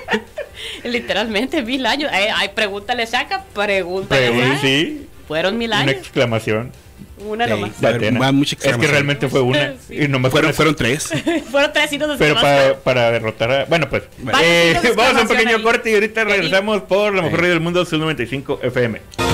Literalmente 0.83 1.61
mil 1.63 1.85
años. 1.85 2.11
Eh, 2.13 2.27
ay, 2.35 2.49
pregúntale 2.55 3.03
a 3.03 3.05
Shaka, 3.05 3.43
pregúntale. 3.53 4.31
Pero, 4.31 4.53
a- 4.53 4.57
sí, 4.59 5.07
Fueron 5.27 5.57
mil 5.57 5.69
una 5.69 5.79
años. 5.79 5.95
exclamación. 5.95 6.71
Una 7.19 7.47
nomás. 7.47 7.71
Atena. 7.83 8.19
va 8.19 8.31
mucha 8.31 8.55
es 8.55 8.61
que 8.61 8.67
exclamación. 8.69 8.91
realmente 8.91 9.27
fue 9.27 9.41
una. 9.41 9.73
Sí. 9.87 9.95
Y 10.03 10.07
nomás 10.07 10.31
Fueron, 10.31 10.53
fueron 10.55 10.75
tres. 10.75 11.09
Fueron 11.51 11.73
tres 11.73 11.89
signos 11.89 12.09
de 12.09 12.17
Pero 12.17 12.33
exclamación. 12.33 12.73
para, 12.75 12.79
para 12.83 13.11
derrotar 13.11 13.51
a. 13.51 13.65
Bueno, 13.65 13.89
pues. 13.89 14.03
Eh, 14.43 14.73
vamos 14.73 14.77
a 14.77 14.81
un 14.81 14.85
exclamación 14.85 15.27
pequeño 15.27 15.55
ahí. 15.57 15.63
corte 15.63 15.91
y 15.91 15.93
ahorita 15.95 16.23
regresamos 16.23 16.81
por 16.83 17.13
la 17.15 17.21
mejor 17.23 17.37
Sí. 17.39 17.41
radio 17.41 17.53
del 17.55 17.59
mundo, 17.61 17.85
Sub 17.85 17.99
95 17.99 18.59
FM. 18.63 19.26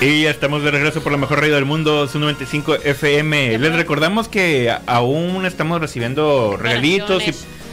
Y 0.00 0.24
ya 0.24 0.30
estamos 0.30 0.62
de 0.62 0.70
regreso 0.70 1.00
por 1.02 1.10
la 1.10 1.16
mejor 1.16 1.40
radio 1.40 1.54
del 1.54 1.64
mundo, 1.64 2.06
Sub 2.06 2.20
95 2.20 2.74
FM. 2.84 3.58
Les 3.58 3.74
recordamos 3.74 4.28
que 4.28 4.70
aún 4.86 5.46
estamos 5.46 5.80
recibiendo 5.80 6.58
regalitos. 6.58 7.22
Si, 7.22 7.32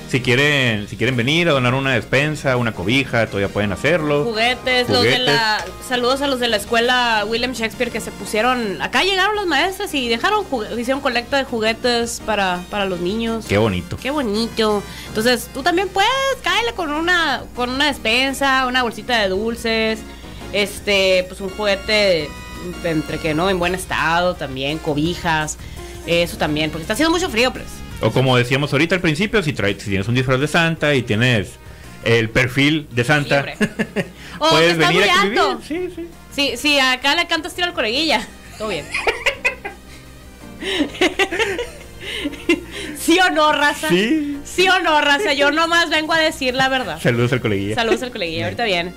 si 0.09 0.21
quieren 0.21 0.87
si 0.87 0.95
quieren 0.95 1.17
venir 1.17 1.49
a 1.49 1.51
donar 1.51 1.73
una 1.73 1.91
despensa, 1.91 2.55
una 2.55 2.71
cobija, 2.71 3.27
todavía 3.27 3.49
pueden 3.49 3.73
hacerlo. 3.73 4.23
Juguetes, 4.23 4.87
los 4.87 5.03
de 5.03 5.19
la. 5.19 5.65
Saludos 5.85 6.21
a 6.21 6.27
los 6.27 6.39
de 6.39 6.47
la 6.47 6.55
escuela 6.55 7.25
William 7.27 7.51
Shakespeare 7.51 7.91
que 7.91 7.99
se 7.99 8.11
pusieron. 8.11 8.81
Acá 8.81 9.03
llegaron 9.03 9.35
las 9.35 9.45
maestras 9.45 9.93
y 9.93 10.07
dejaron. 10.07 10.45
Hicieron 10.79 11.01
colecta 11.01 11.37
de 11.37 11.43
juguetes 11.43 12.21
para, 12.25 12.63
para 12.69 12.85
los 12.85 13.01
niños. 13.01 13.45
Qué 13.49 13.57
bonito. 13.57 13.97
Qué 14.01 14.11
bonito. 14.11 14.81
Entonces, 15.09 15.49
tú 15.53 15.61
también 15.61 15.89
puedes, 15.89 16.09
cáele 16.41 16.71
con 16.73 16.89
una, 16.89 17.43
con 17.53 17.69
una 17.69 17.87
despensa, 17.87 18.65
una 18.65 18.81
bolsita 18.81 19.19
de 19.21 19.27
dulces, 19.27 19.99
este, 20.53 21.25
pues 21.27 21.41
un 21.41 21.49
juguete 21.49 22.29
entre 22.83 23.17
que 23.17 23.33
no, 23.33 23.49
en 23.49 23.59
buen 23.59 23.75
estado 23.75 24.35
también, 24.35 24.77
cobijas, 24.77 25.57
eso 26.07 26.37
también, 26.37 26.69
porque 26.69 26.83
está 26.83 26.93
haciendo 26.93 27.11
mucho 27.11 27.29
frío, 27.29 27.51
pues. 27.51 27.65
O 28.01 28.11
como 28.11 28.37
decíamos 28.37 28.71
ahorita 28.71 28.95
al 28.95 29.01
principio, 29.01 29.41
si, 29.43 29.53
traes, 29.53 29.81
si 29.81 29.89
tienes 29.89 30.07
un 30.07 30.15
disfraz 30.15 30.39
de 30.39 30.47
Santa 30.47 30.93
y 30.95 31.01
tienes 31.01 31.51
el 32.03 32.29
perfil 32.29 32.87
de 32.91 33.03
Santa. 33.03 33.39
O 33.39 33.43
que 33.43 33.55
puedes 34.39 34.71
estás 34.73 34.89
venir 34.89 35.01
muy 35.01 35.03
aquí 35.03 35.19
a 35.19 35.23
vivir. 35.23 35.39
alto. 35.39 35.61
Sí, 35.67 35.89
sí. 35.95 36.07
Sí, 36.33 36.53
sí, 36.57 36.79
acá 36.79 37.15
le 37.15 37.27
cantas 37.27 37.53
tiro 37.53 37.67
al 37.67 37.73
coleguilla. 37.73 38.27
Todo 38.57 38.69
bien. 38.69 38.85
¿Sí 42.97 43.19
o 43.19 43.29
no, 43.31 43.51
raza? 43.53 43.89
Sí. 43.89 44.37
¿Sí 44.43 44.67
o 44.67 44.79
no, 44.79 45.01
raza? 45.01 45.33
Yo 45.33 45.51
nomás 45.51 45.89
vengo 45.89 46.13
a 46.13 46.17
decir 46.17 46.53
la 46.55 46.69
verdad. 46.69 46.99
Saludos 47.01 47.33
al 47.33 47.41
coleguilla. 47.41 47.75
Saludos 47.75 48.01
al 48.03 48.11
coleguilla, 48.11 48.45
ahorita 48.45 48.63
viene. 48.65 48.93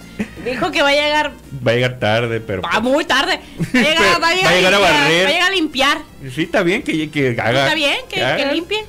Dijo 0.51 0.71
que 0.71 0.83
va 0.83 0.89
a 0.89 0.93
llegar 0.93 1.33
Va 1.67 1.73
a 1.73 1.75
llegar 1.75 1.99
tarde, 1.99 2.41
pero. 2.41 2.63
Va 2.63 2.81
muy 2.81 3.05
tarde. 3.05 3.41
Va 3.75 3.81
a 3.81 3.83
llegar, 3.83 4.05
va 4.23 4.29
a 4.29 4.35
llegar, 4.35 4.47
va 4.47 4.51
a 4.51 4.55
llegar 4.55 4.75
a 4.75 4.81
limpiar, 4.81 4.81
barrer. 4.81 5.25
Va 5.25 5.29
a 5.29 5.33
llegar 5.33 5.49
a 5.49 5.55
limpiar. 5.55 5.99
Sí, 6.35 6.43
está 6.43 6.63
bien 6.63 6.83
que, 6.83 7.11
que 7.11 7.29
haga. 7.41 7.65
Está 7.65 7.75
bien, 7.75 7.97
que, 8.09 8.53
limpie. 8.53 8.85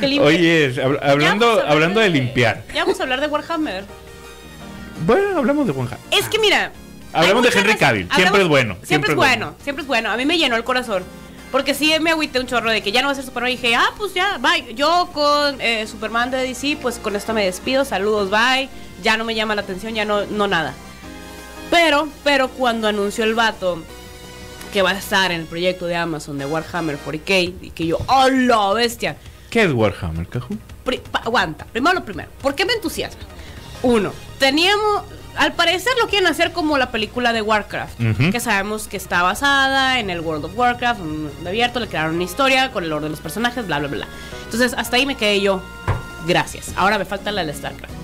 Que 0.00 0.06
limpie. 0.08 0.26
Oye, 0.26 0.74
hab- 0.76 0.98
hablando, 1.02 1.62
hablando 1.66 2.00
de 2.00 2.08
limpiar. 2.10 2.64
Ya 2.74 2.84
vamos 2.84 2.98
a 2.98 3.02
hablar 3.02 3.20
de 3.20 3.26
Warhammer. 3.26 3.84
Bueno, 5.06 5.38
hablamos 5.38 5.66
de 5.66 5.72
Juanja. 5.72 5.98
Es 6.10 6.28
que 6.28 6.38
mira. 6.38 6.72
Hablamos 7.12 7.42
de 7.42 7.50
Henry 7.58 7.76
Cavill. 7.76 8.08
Siempre 8.14 8.42
es 8.42 8.48
bueno. 8.48 8.76
Siempre, 8.82 9.10
es 9.10 9.16
bueno. 9.16 9.54
Siempre 9.62 9.82
es 9.82 9.88
bueno. 9.88 10.10
A 10.10 10.16
mí 10.16 10.24
me 10.24 10.38
llenó 10.38 10.56
el 10.56 10.64
corazón. 10.64 11.04
Porque 11.50 11.74
sí 11.74 11.92
me 12.00 12.10
agüité 12.12 12.40
un 12.40 12.46
chorro 12.46 12.70
de 12.70 12.82
que 12.82 12.92
ya 12.92 13.02
no 13.02 13.08
va 13.08 13.12
a 13.12 13.14
ser 13.14 13.24
Superman. 13.24 13.52
Y 13.52 13.56
dije, 13.56 13.74
ah, 13.74 13.90
pues 13.98 14.14
ya, 14.14 14.38
bye. 14.38 14.74
Yo 14.74 15.10
con 15.12 15.60
eh, 15.60 15.86
Superman 15.86 16.30
de 16.30 16.38
DC, 16.38 16.78
pues 16.80 16.98
con 16.98 17.14
esto 17.14 17.34
me 17.34 17.44
despido. 17.44 17.84
Saludos, 17.84 18.30
bye. 18.30 18.70
Ya 19.02 19.18
no 19.18 19.24
me 19.24 19.34
llama 19.34 19.54
la 19.54 19.60
atención, 19.60 19.94
ya 19.94 20.06
no, 20.06 20.24
no 20.24 20.46
nada. 20.46 20.72
Pero, 21.72 22.06
pero 22.22 22.48
cuando 22.50 22.86
anunció 22.86 23.24
el 23.24 23.34
vato 23.34 23.78
que 24.74 24.82
va 24.82 24.90
a 24.90 24.98
estar 24.98 25.32
en 25.32 25.40
el 25.40 25.46
proyecto 25.46 25.86
de 25.86 25.96
Amazon 25.96 26.36
de 26.36 26.44
Warhammer 26.44 26.98
40k, 27.02 27.54
y 27.62 27.70
que 27.70 27.86
yo, 27.86 27.98
¡oh, 28.08 28.28
la 28.28 28.74
bestia! 28.74 29.16
¿Qué 29.48 29.62
es 29.62 29.72
Warhammer, 29.72 30.28
Caju? 30.28 30.58
Aguanta, 31.14 31.64
primero 31.64 31.94
lo 31.94 32.04
primero. 32.04 32.28
¿Por 32.42 32.54
qué 32.54 32.66
me 32.66 32.74
entusiasma? 32.74 33.22
Uno, 33.82 34.12
teníamos. 34.38 35.04
Al 35.34 35.54
parecer 35.54 35.94
lo 35.98 36.08
quieren 36.08 36.28
hacer 36.28 36.52
como 36.52 36.76
la 36.76 36.90
película 36.90 37.32
de 37.32 37.40
Warcraft, 37.40 37.98
que 38.30 38.38
sabemos 38.38 38.86
que 38.86 38.98
está 38.98 39.22
basada 39.22 39.98
en 39.98 40.10
el 40.10 40.20
World 40.20 40.44
of 40.44 40.52
Warcraft, 40.54 41.00
un 41.00 41.22
mundo 41.24 41.48
abierto, 41.48 41.80
le 41.80 41.88
crearon 41.88 42.16
una 42.16 42.24
historia 42.24 42.70
con 42.70 42.84
el 42.84 42.92
orden 42.92 43.04
de 43.04 43.10
los 43.12 43.20
personajes, 43.20 43.66
bla, 43.66 43.78
bla, 43.78 43.88
bla. 43.88 44.06
Entonces, 44.44 44.74
hasta 44.76 44.96
ahí 44.96 45.06
me 45.06 45.16
quedé 45.16 45.40
yo. 45.40 45.62
Gracias. 46.26 46.74
Ahora 46.76 46.98
me 46.98 47.06
falta 47.06 47.32
la 47.32 47.46
de 47.46 47.54
StarCraft. 47.54 48.01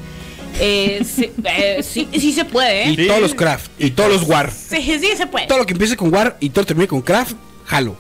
Eh, 0.61 1.03
sí, 1.05 1.31
eh, 1.45 1.83
sí, 1.83 2.09
sí 2.13 2.33
se 2.33 2.45
puede, 2.45 2.85
¿eh? 2.85 2.89
Y 2.91 2.97
Sí. 2.97 3.07
todos 3.07 3.21
los 3.21 3.35
craft, 3.35 3.71
y 3.79 3.91
todos 3.91 4.11
los 4.13 4.23
war. 4.29 4.51
Sí, 4.51 4.81
sí 4.83 5.17
se 5.17 5.27
puede. 5.27 5.47
Todo 5.47 5.59
lo 5.59 5.67
que 5.67 5.73
empiece 5.73 5.97
con 5.97 6.13
war 6.13 6.37
y 6.41 6.51
todo 6.51 6.63
lo 6.63 6.65
que 6.67 6.69
termine 6.69 6.89
con 6.89 7.01
craft, 7.03 7.35
jalo. 7.67 7.97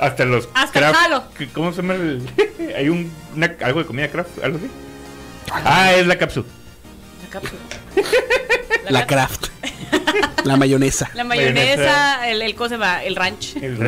Hasta 0.00 0.24
los. 0.24 0.48
Hasta 0.54 0.80
craft- 0.80 0.94
jalo. 0.94 1.24
¿qué- 1.38 1.48
¿Cómo 1.48 1.70
se 1.72 1.82
llama 1.82 1.94
el.? 1.94 2.22
Hay 2.76 2.88
un. 2.88 3.10
una- 3.34 3.54
algo 3.62 3.80
de 3.80 3.86
comida 3.86 4.08
craft, 4.08 4.42
algo 4.42 4.58
así. 4.58 4.66
Ah, 5.52 5.92
es 5.94 6.06
la 6.06 6.18
cápsula. 6.18 6.46
La 7.22 7.30
cápsula. 7.30 7.60
La 8.90 9.06
craft. 9.06 9.46
La 10.44 10.56
mayonesa. 10.56 11.10
La 11.14 11.24
mayonesa, 11.24 12.28
el, 12.28 12.40
el, 12.42 12.54
¿cómo 12.54 12.68
se 12.68 12.74
llama? 12.76 13.02
El 13.02 13.16
ranch. 13.16 13.56
El 13.56 13.78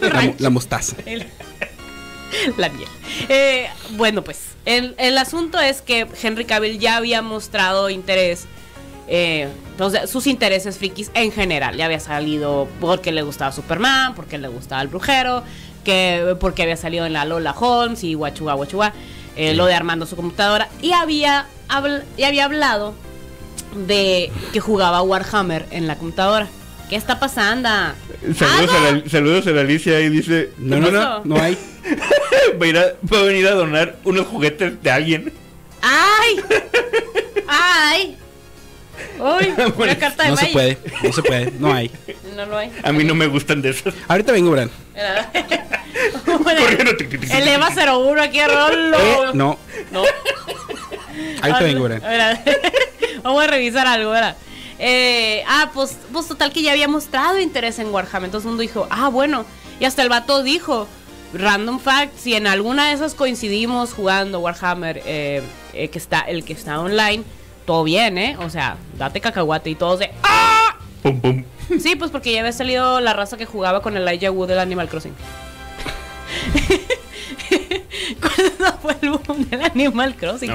La, 0.00 0.20
mo- 0.22 0.34
la 0.38 0.50
mostaza. 0.50 0.94
El- 1.06 1.26
la 2.56 2.68
miel. 2.68 2.88
Eh, 3.28 3.68
bueno, 3.90 4.22
pues 4.22 4.40
el, 4.64 4.94
el 4.98 5.18
asunto 5.18 5.58
es 5.58 5.82
que 5.82 6.06
Henry 6.22 6.44
Cavill 6.44 6.78
ya 6.78 6.96
había 6.96 7.22
mostrado 7.22 7.90
interés, 7.90 8.46
eh, 9.08 9.48
sus 10.06 10.26
intereses 10.26 10.78
frikis 10.78 11.10
en 11.14 11.32
general. 11.32 11.76
Ya 11.76 11.86
había 11.86 12.00
salido 12.00 12.68
porque 12.80 13.12
le 13.12 13.22
gustaba 13.22 13.52
Superman, 13.52 14.14
porque 14.14 14.38
le 14.38 14.48
gustaba 14.48 14.80
el 14.82 14.88
brujero, 14.88 15.42
que 15.84 16.36
porque 16.40 16.62
había 16.62 16.76
salido 16.76 17.06
en 17.06 17.12
la 17.12 17.24
Lola 17.24 17.52
Holmes 17.58 18.04
y 18.04 18.14
Guachuga 18.14 18.54
Guachuga, 18.54 18.92
eh, 19.36 19.54
lo 19.54 19.66
de 19.66 19.74
armando 19.74 20.06
su 20.06 20.14
computadora. 20.16 20.68
Y 20.80 20.92
había, 20.92 21.46
habl- 21.68 22.04
y 22.16 22.22
había 22.22 22.44
hablado 22.44 22.94
de 23.88 24.30
que 24.52 24.60
jugaba 24.60 25.02
Warhammer 25.02 25.66
en 25.70 25.86
la 25.88 25.96
computadora. 25.96 26.46
¿Qué 26.92 26.98
está 26.98 27.18
pasando? 27.18 27.70
Saludos, 28.36 28.70
¡Ah, 28.70 28.76
a 28.76 28.92
la, 28.92 29.08
saludos 29.08 29.46
a 29.46 29.50
la 29.52 29.62
Alicia 29.62 29.98
y 30.00 30.10
dice: 30.10 30.50
No, 30.58 30.76
no, 30.76 30.90
no, 30.90 31.24
no 31.24 31.40
hay. 31.40 31.56
va, 32.60 32.66
a 32.66 32.68
ir 32.68 32.76
a, 32.76 32.82
va 33.10 33.18
a 33.18 33.22
venir 33.22 33.46
a 33.46 33.52
donar 33.52 33.96
unos 34.04 34.26
juguetes 34.26 34.82
de 34.82 34.90
alguien. 34.90 35.32
¡Ay! 35.80 36.36
¡Ay! 37.48 38.18
¡Uy! 39.18 39.54
Una 39.78 39.96
carta 39.96 40.24
de 40.24 40.28
No 40.28 40.36
se 40.36 40.46
puede, 40.48 40.76
no 41.02 41.12
se 41.14 41.22
puede, 41.22 41.50
no 41.52 41.72
hay. 41.72 41.90
No 42.36 42.44
lo 42.44 42.58
hay. 42.58 42.70
A 42.82 42.92
mí 42.92 43.04
no 43.04 43.14
me 43.14 43.26
gustan 43.26 43.62
de 43.62 43.70
esos. 43.70 43.94
Ahorita 44.06 44.32
vengo, 44.32 44.50
Bran. 44.50 44.70
El 47.32 47.48
EVA 47.48 47.70
01 47.70 48.20
aquí, 48.20 48.38
Rolo. 48.44 48.98
Eh, 48.98 49.16
no, 49.32 49.58
No. 49.92 50.04
ahorita 51.40 51.60
vengo, 51.62 51.84
Bran. 51.84 52.02
Vamos 53.22 53.44
a 53.44 53.46
revisar 53.46 53.86
algo, 53.86 54.10
¿verdad? 54.10 54.36
Eh, 54.78 55.44
ah, 55.46 55.70
pues, 55.72 55.96
pues 56.12 56.28
total 56.28 56.52
que 56.52 56.62
ya 56.62 56.72
había 56.72 56.88
mostrado 56.88 57.38
interés 57.38 57.78
en 57.78 57.88
Warhammer. 57.92 58.26
Entonces 58.26 58.46
el 58.46 58.50
mundo 58.50 58.62
dijo, 58.62 58.86
ah, 58.90 59.08
bueno. 59.08 59.44
Y 59.80 59.84
hasta 59.84 60.02
el 60.02 60.08
vato 60.08 60.42
dijo, 60.42 60.86
random 61.32 61.78
fact, 61.78 62.16
si 62.16 62.34
en 62.34 62.46
alguna 62.46 62.88
de 62.88 62.94
esas 62.94 63.14
coincidimos 63.14 63.92
jugando 63.92 64.40
Warhammer, 64.40 65.02
eh, 65.04 65.42
eh, 65.72 65.88
que 65.88 65.98
está, 65.98 66.20
el 66.20 66.44
que 66.44 66.52
está 66.52 66.80
online, 66.80 67.24
todo 67.64 67.84
bien, 67.84 68.18
¿eh? 68.18 68.36
O 68.40 68.50
sea, 68.50 68.76
date 68.98 69.20
cacahuate 69.20 69.70
y 69.70 69.74
todos 69.74 70.00
de, 70.00 70.10
¡ah! 70.22 70.76
Pum, 71.02 71.20
pum. 71.20 71.44
Sí, 71.80 71.96
pues 71.96 72.10
porque 72.10 72.32
ya 72.32 72.40
había 72.40 72.52
salido 72.52 73.00
la 73.00 73.12
raza 73.12 73.36
que 73.36 73.46
jugaba 73.46 73.82
con 73.82 73.96
el 73.96 74.06
Elijah 74.06 74.30
Wood 74.30 74.48
del 74.48 74.58
Animal 74.58 74.88
Crossing. 74.88 75.14
Cuando 78.20 78.78
fue 78.80 78.96
el 79.00 79.10
boom 79.10 79.48
del 79.48 79.62
Animal 79.62 80.14
Crossing. 80.16 80.50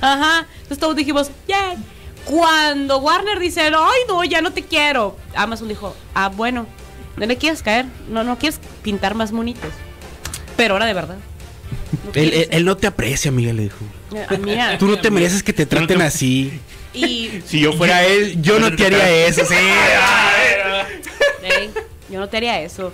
Ajá. 0.00 0.46
Entonces 0.54 0.78
todos 0.78 0.96
dijimos, 0.96 1.30
yeah. 1.46 1.76
Cuando 2.24 2.98
Warner 2.98 3.38
dice, 3.38 3.60
ay, 3.62 4.00
no, 4.08 4.24
ya 4.24 4.40
no 4.40 4.52
te 4.52 4.62
quiero. 4.62 5.16
Amazon 5.34 5.68
dijo, 5.68 5.96
ah, 6.14 6.28
bueno, 6.28 6.66
no 7.16 7.26
le 7.26 7.36
quieres 7.36 7.62
caer, 7.62 7.86
no, 8.08 8.24
no 8.24 8.38
quieres 8.38 8.60
pintar 8.82 9.14
más 9.14 9.32
monitos. 9.32 9.70
Pero 10.56 10.74
ahora 10.74 10.86
de 10.86 10.94
verdad. 10.94 11.16
No 12.04 12.12
él, 12.14 12.32
él, 12.32 12.48
él, 12.50 12.64
no 12.64 12.76
te 12.76 12.86
aprecia, 12.86 13.30
amiga, 13.30 13.52
le 13.52 13.64
dijo. 13.64 13.84
Amiga. 14.28 14.78
Tú 14.78 14.86
no 14.86 14.98
te 14.98 15.10
mereces 15.10 15.42
que 15.42 15.52
te 15.52 15.66
traten 15.66 15.98
no 15.98 16.04
te... 16.04 16.08
así. 16.08 16.60
Y 16.92 17.42
Si 17.46 17.60
yo 17.60 17.72
fuera 17.72 18.04
él, 18.04 18.40
Yo 18.42 18.58
no 18.58 18.74
te 18.74 18.86
haría 18.86 19.08
eso, 19.26 19.44
sí. 19.44 19.54
Yo 22.10 22.20
no 22.20 22.28
te 22.28 22.36
haría 22.36 22.60
eso. 22.60 22.92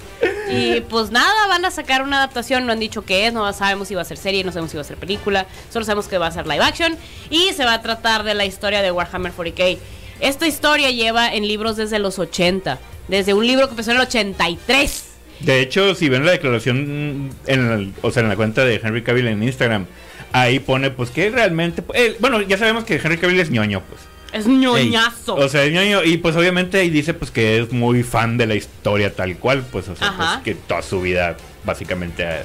Y 0.51 0.81
pues 0.83 1.11
nada, 1.11 1.47
van 1.49 1.65
a 1.65 1.71
sacar 1.71 2.03
una 2.03 2.19
adaptación, 2.19 2.67
no 2.67 2.73
han 2.73 2.81
dicho 2.81 3.05
qué 3.05 3.27
es, 3.27 3.33
no 3.33 3.51
sabemos 3.53 3.89
si 3.89 3.95
va 3.95 4.03
a 4.03 4.05
ser 4.05 4.17
serie, 4.17 4.45
no 4.45 4.53
sabemos 4.53 4.71
si 4.71 4.77
va 4.77 4.83
a 4.83 4.85
ser 4.85 4.97
película, 4.97 5.47
solo 5.73 5.85
sabemos 5.85 6.07
que 6.07 6.19
va 6.19 6.29
a 6.29 6.33
ser 6.33 6.47
live 6.47 6.63
action 6.63 6.97
y 7.31 7.53
se 7.53 7.65
va 7.65 7.75
a 7.75 7.83
tratar 7.83 8.23
de 8.23 8.35
la 8.35 8.45
historia 8.45 8.83
de 8.83 8.93
Warhammer 8.93 9.33
40k. 9.33 9.79
Esta 10.21 10.47
historia 10.47 10.91
lleva 10.91 11.35
en 11.35 11.47
libros 11.47 11.77
desde 11.77 11.99
los 11.99 12.19
80, 12.19 12.79
desde 13.09 13.35
un 13.35 13.47
libro 13.47 13.67
que 13.67 13.73
empezó 13.73 13.91
en 13.91 13.99
el 13.99 14.03
83. 14.05 15.05
De 15.41 15.61
hecho, 15.61 15.95
si 15.95 16.09
ven 16.09 16.25
la 16.25 16.33
declaración 16.33 17.31
en 17.47 17.95
o 18.03 18.11
sea, 18.11 18.23
en 18.23 18.29
la 18.29 18.37
cuenta 18.37 18.65
de 18.65 18.77
Henry 18.77 19.03
Cavill 19.03 19.27
en 19.27 19.43
Instagram, 19.43 19.87
ahí 20.33 20.59
pone 20.61 20.91
pues 20.91 21.11
que 21.11 21.29
realmente, 21.31 21.83
eh, 21.95 22.17
bueno, 22.21 22.41
ya 22.43 22.57
sabemos 22.57 22.85
que 22.85 22.95
Henry 22.95 23.19
Cavill 23.19 23.41
es 23.41 23.51
ñoño, 23.51 23.83
pues. 23.83 24.01
Es 24.33 24.47
ñoñazo. 24.47 25.35
O 25.37 25.49
sea, 25.49 25.65
es 25.65 25.73
ñoño 25.73 26.05
y 26.05 26.17
pues 26.19 26.37
obviamente 26.37 26.79
ahí 26.79 26.91
dice 26.91 27.15
pues 27.15 27.31
que 27.31 27.59
es 27.61 27.73
muy 27.73 28.03
fan 28.03 28.37
de 28.39 28.47
la 28.47 28.55
historia 28.55 29.15
tal 29.15 29.37
cual, 29.39 29.65
pues, 29.71 29.89
o 29.89 29.97
sea, 29.97 30.15
pues, 30.17 30.29
que 30.45 30.55
toda 30.55 30.83
su 30.83 31.01
vida 31.01 31.37
básicamente 31.65 32.27
ha, 32.27 32.43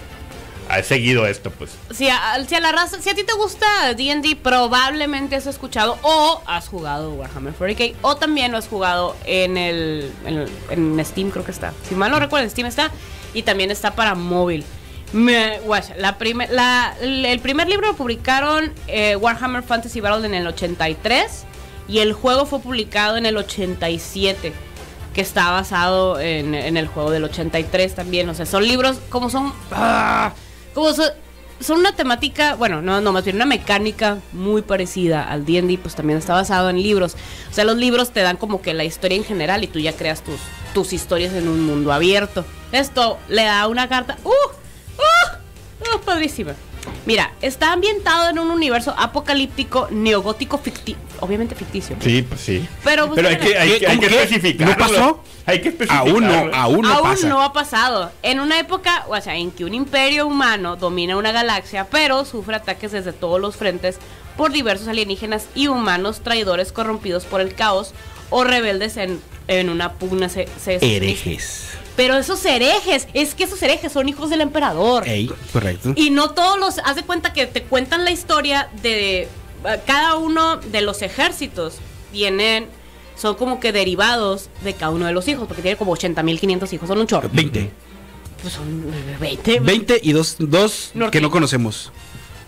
ha 0.69 0.83
seguido 0.83 1.25
esto, 1.27 1.51
pues. 1.51 1.71
Si 1.91 2.07
a, 2.07 2.43
si 2.47 2.55
a 2.55 2.59
la 2.61 2.71
raza, 2.71 3.01
si 3.01 3.09
a 3.09 3.13
ti 3.15 3.23
te 3.23 3.33
gusta 3.33 3.93
D&D, 3.93 4.37
probablemente 4.41 5.35
has 5.35 5.47
escuchado 5.47 5.97
o 6.01 6.41
has 6.45 6.67
jugado 6.67 7.11
Warhammer 7.13 7.53
40k 7.57 7.95
o 8.01 8.15
también 8.15 8.51
lo 8.51 8.57
has 8.57 8.67
jugado 8.67 9.15
en 9.25 9.57
el, 9.57 10.11
en, 10.69 11.03
Steam, 11.05 11.29
creo 11.31 11.43
que 11.43 11.51
está. 11.51 11.73
Si 11.89 11.95
mal 11.95 12.09
no 12.11 12.19
recuerdo, 12.19 12.45
en 12.45 12.51
Steam 12.51 12.67
está 12.67 12.89
y 13.33 13.43
también 13.43 13.69
está 13.71 13.95
para 13.95 14.15
móvil. 14.15 14.63
Me, 15.13 15.59
la 15.97 16.17
primer, 16.17 16.49
la- 16.51 16.95
el 17.01 17.39
primer 17.41 17.67
libro 17.67 17.87
lo 17.87 17.97
publicaron 17.97 18.71
eh, 18.87 19.17
Warhammer 19.17 19.61
Fantasy 19.61 19.99
Battle 19.99 20.25
en 20.25 20.33
el 20.35 20.47
83 20.47 21.45
y 21.91 21.99
el 21.99 22.13
juego 22.13 22.45
fue 22.45 22.61
publicado 22.61 23.17
en 23.17 23.25
el 23.25 23.35
87 23.35 24.53
que 25.13 25.19
está 25.19 25.51
basado 25.51 26.21
en, 26.21 26.55
el 26.55 26.87
juego 26.87 27.11
del 27.11 27.25
83 27.25 27.95
también. 27.95 28.29
O 28.29 28.33
sea, 28.33 28.45
son 28.45 28.65
libros 28.65 28.99
como 29.09 29.29
son... 29.29 29.51
¡ah! 29.71 30.31
como 30.73 30.93
son, 30.93 31.07
son 31.59 31.79
una 31.79 31.93
temática, 31.93 32.55
bueno, 32.55 32.81
no, 32.81 33.01
no, 33.01 33.11
más 33.11 33.25
bien 33.25 33.35
una 33.35 33.45
mecánica 33.45 34.19
muy 34.31 34.61
parecida 34.61 35.21
al 35.21 35.45
D&D, 35.45 35.79
pues 35.79 35.93
también 35.95 36.17
está 36.17 36.33
basado 36.33 36.69
en 36.69 36.81
libros. 36.81 37.17
O 37.51 37.53
sea, 37.53 37.65
los 37.65 37.75
libros 37.75 38.11
te 38.11 38.21
dan 38.21 38.37
como 38.37 38.61
que 38.61 38.73
la 38.73 38.85
historia 38.85 39.17
en 39.17 39.25
general 39.25 39.65
y 39.65 39.67
tú 39.67 39.79
ya 39.79 39.91
creas 39.91 40.23
tus, 40.23 40.39
tus 40.73 40.93
historias 40.93 41.33
en 41.33 41.49
un 41.49 41.61
mundo 41.61 41.91
abierto. 41.91 42.45
Esto 42.71 43.19
le 43.27 43.43
da 43.43 43.67
una 43.67 43.89
carta... 43.89 44.17
¡Uh! 44.23 44.29
¡Uh! 44.29 45.97
¡Uh! 45.97 45.99
Padrísima. 46.05 46.53
Mira, 47.05 47.31
está 47.41 47.73
ambientado 47.73 48.29
en 48.29 48.39
un 48.39 48.49
universo 48.51 48.93
apocalíptico, 48.97 49.87
neogótico, 49.91 50.57
ficti 50.57 50.95
obviamente 51.19 51.55
ficticio. 51.55 51.95
Sí, 51.99 52.21
pues 52.23 52.41
sí. 52.41 52.67
Pero, 52.83 53.07
pues, 53.07 53.15
Pero 53.17 53.29
hay 53.29 53.37
que, 53.37 53.57
hay, 53.57 53.79
que- 53.99 54.05
especificarlo. 54.05 54.73
¿No 54.73 54.77
pasó? 54.77 55.23
Hay 55.45 55.61
que 55.61 55.69
especificarlo. 55.69 56.11
Aún 56.13 56.23
no, 56.27 56.55
aún 56.55 56.81
no 56.81 56.93
Aún 56.93 57.03
pasa. 57.09 57.27
no 57.27 57.41
ha 57.41 57.53
pasado. 57.53 58.11
En 58.23 58.39
una 58.39 58.59
época, 58.59 59.05
o 59.07 59.19
sea, 59.21 59.35
en 59.35 59.51
que 59.51 59.65
un 59.65 59.73
imperio 59.73 60.25
humano 60.27 60.75
domina 60.75 61.17
una 61.17 61.31
galaxia, 61.31 61.87
pero 61.91 62.25
sufre 62.25 62.55
ataques 62.55 62.91
desde 62.91 63.13
todos 63.13 63.39
los 63.39 63.55
frentes 63.55 63.97
por 64.37 64.51
diversos 64.51 64.87
alienígenas 64.87 65.47
y 65.55 65.67
humanos 65.67 66.21
traidores 66.23 66.71
corrompidos 66.71 67.25
por 67.25 67.41
el 67.41 67.53
caos 67.53 67.93
o 68.29 68.43
rebeldes 68.43 68.97
en, 68.97 69.19
en 69.47 69.69
una 69.69 69.93
pugna. 69.93 70.29
Se, 70.29 70.47
se- 70.63 70.79
Herejes. 70.81 71.70
Pero 71.95 72.15
esos 72.17 72.43
herejes, 72.45 73.07
es 73.13 73.35
que 73.35 73.43
esos 73.43 73.61
herejes 73.61 73.91
son 73.91 74.07
hijos 74.09 74.29
del 74.29 74.41
emperador. 74.41 75.07
Ey, 75.07 75.29
correcto. 75.51 75.93
Y 75.95 76.09
no 76.09 76.31
todos 76.31 76.57
los. 76.59 76.79
Haz 76.79 76.95
de 76.95 77.03
cuenta 77.03 77.33
que 77.33 77.45
te 77.47 77.63
cuentan 77.63 78.05
la 78.05 78.11
historia 78.11 78.69
de. 78.81 79.23
eh, 79.23 79.27
Cada 79.85 80.15
uno 80.15 80.57
de 80.57 80.81
los 80.81 81.01
ejércitos 81.01 81.75
vienen. 82.11 82.67
Son 83.17 83.35
como 83.35 83.59
que 83.59 83.71
derivados 83.71 84.49
de 84.63 84.73
cada 84.73 84.91
uno 84.91 85.05
de 85.05 85.11
los 85.11 85.27
hijos, 85.27 85.45
porque 85.47 85.61
tiene 85.61 85.77
como 85.77 85.95
80.500 85.95 86.73
hijos, 86.73 86.87
son 86.87 86.97
un 86.97 87.05
chorro. 87.07 87.29
20. 87.31 87.69
Pues 88.41 88.53
son 88.53 88.83
20. 89.19 89.59
20 89.59 89.99
y 90.01 90.11
dos, 90.13 90.37
dos 90.39 90.91
que 91.11 91.21
no 91.21 91.29
conocemos. 91.29 91.91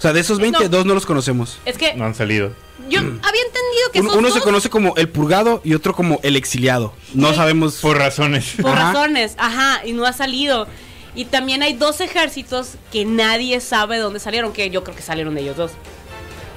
O 0.03 0.05
sea, 0.05 0.11
de 0.11 0.19
esos 0.19 0.37
20, 0.37 0.63
No. 0.63 0.67
dos 0.69 0.85
no 0.85 0.93
los 0.95 1.05
conocemos. 1.05 1.59
Es 1.63 1.77
que 1.77 1.93
No 1.93 2.03
han 2.03 2.13
salido. 2.13 2.51
yo 2.89 2.99
había 2.99 3.13
entendido 3.21 3.91
que 3.93 4.01
Un- 4.01 4.07
esos 4.07 4.17
uno 4.17 4.31
se 4.31 4.41
conoce 4.41 4.69
como 4.69 4.93
el 4.97 5.07
purgado 5.07 5.61
y 5.63 5.75
otro 5.75 5.93
como 5.95 6.19
el 6.23 6.35
exiliado. 6.35 6.93
No 7.13 7.33
sabemos. 7.33 7.75
Por 7.75 7.97
razones. 7.99 8.55
por 8.61 8.71
Ajá. 8.71 8.91
razones, 8.91 9.35
ajá, 9.37 9.81
y 9.85 9.93
no 9.93 10.05
ha 10.05 10.11
salido. 10.11 10.67
Y 11.15 11.23
también 11.23 11.63
hay 11.63 11.71
dos 11.71 12.01
ejércitos 12.01 12.71
que 12.91 13.05
nadie 13.05 13.61
sabe 13.61 13.97
dónde 13.97 14.19
salieron, 14.19 14.51
que 14.51 14.69
yo 14.69 14.83
creo 14.83 14.93
que 14.93 15.01
salieron 15.03 15.35
de 15.35 15.41
ellos 15.43 15.55
dos. 15.55 15.71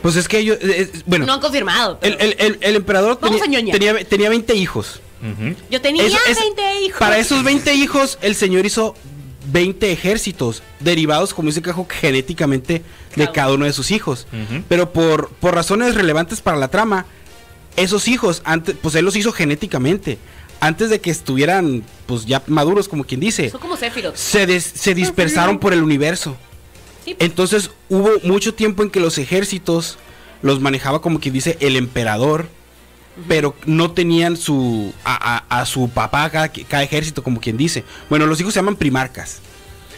Pues 0.03 0.17
es 0.17 0.27
que 0.27 0.39
ellos. 0.41 0.59
eh, 0.61 0.91
eh, 0.93 1.03
bueno, 1.07 1.25
No 1.25 1.35
han 1.35 1.41
confirmado. 1.41 2.01
el, 2.03 2.17
pero 2.17 2.29
el- 2.33 2.37
el- 2.41 2.59
el 2.63 2.75
emperador 2.75 3.17
Vamos 3.21 3.41
tenía, 3.41 3.61
a 3.61 3.73
tenía, 3.73 4.05
tenía 4.05 4.29
20 4.29 4.57
hijos. 4.57 5.01
Yo 5.71 5.81
tenía 5.81 6.05
es- 6.05 6.13
20 6.41 6.81
hijos. 6.81 6.99
Para 6.99 7.19
esos 7.19 7.45
20 7.45 7.75
hijos, 7.75 8.19
el 8.23 8.35
señor 8.35 8.67
hizo 8.67 8.97
20 9.53 9.93
ejércitos 9.93 10.63
derivados, 10.81 11.33
como 11.35 11.49
dice 11.49 11.63
Cajo, 11.63 11.87
genéticamente 11.89 12.83
de 13.15 13.31
Cada 13.33 13.53
uno 13.55 13.65
de 13.65 13.73
sus 13.73 13.91
hijos. 13.91 14.27
Pero 14.69 14.93
por, 14.93 15.29
por 15.31 15.55
razones 15.55 15.95
relevantes 15.95 16.41
para 16.41 16.57
la 16.59 16.69
trama, 16.69 17.07
esos 17.77 18.09
hijos, 18.09 18.43
antes, 18.45 18.75
pues 18.81 18.95
él 18.95 19.05
los 19.05 19.17
hizo 19.17 19.33
genéticamente. 19.33 20.19
Antes 20.61 20.89
de 20.91 21.01
que 21.01 21.11
estuvieran, 21.11 21.83
pues 22.07 22.25
ya 22.27 22.43
maduros, 22.47 22.89
como 22.89 23.05
quien 23.05 23.21
dice, 23.21 23.51
Son 23.51 23.61
como 23.61 23.77
Sephiroth. 23.77 24.17
se, 24.17 24.47
des- 24.47 24.65
se 24.75 24.95
dispersaron 24.95 25.59
por 25.59 25.73
el 25.75 25.83
universo. 25.83 26.37
Entonces 27.19 27.71
hubo 27.89 28.11
mucho 28.25 28.53
tiempo 28.55 28.83
en 28.83 28.91
que 28.91 28.99
los 29.01 29.19
ejércitos 29.19 29.99
los 30.43 30.61
manejaba 30.61 31.01
como 31.01 31.21
quien 31.21 31.35
dice 31.35 31.57
el 31.61 31.77
emperador, 31.77 32.49
pero 33.29 33.55
no 33.67 33.91
tenían 33.93 34.37
su 34.37 34.93
a, 35.05 35.37
a- 35.49 35.61
a 35.61 35.67
su 35.67 35.89
papá 35.89 36.29
cada, 36.31 36.49
cada 36.49 36.83
ejército 36.83 37.23
como 37.23 37.41
quien 37.41 37.57
dice. 37.57 37.85
Bueno, 38.11 38.27
los 38.27 38.41
hijos 38.41 38.53
se 38.55 38.59
llaman 38.61 38.77
primarcas. 38.77 39.39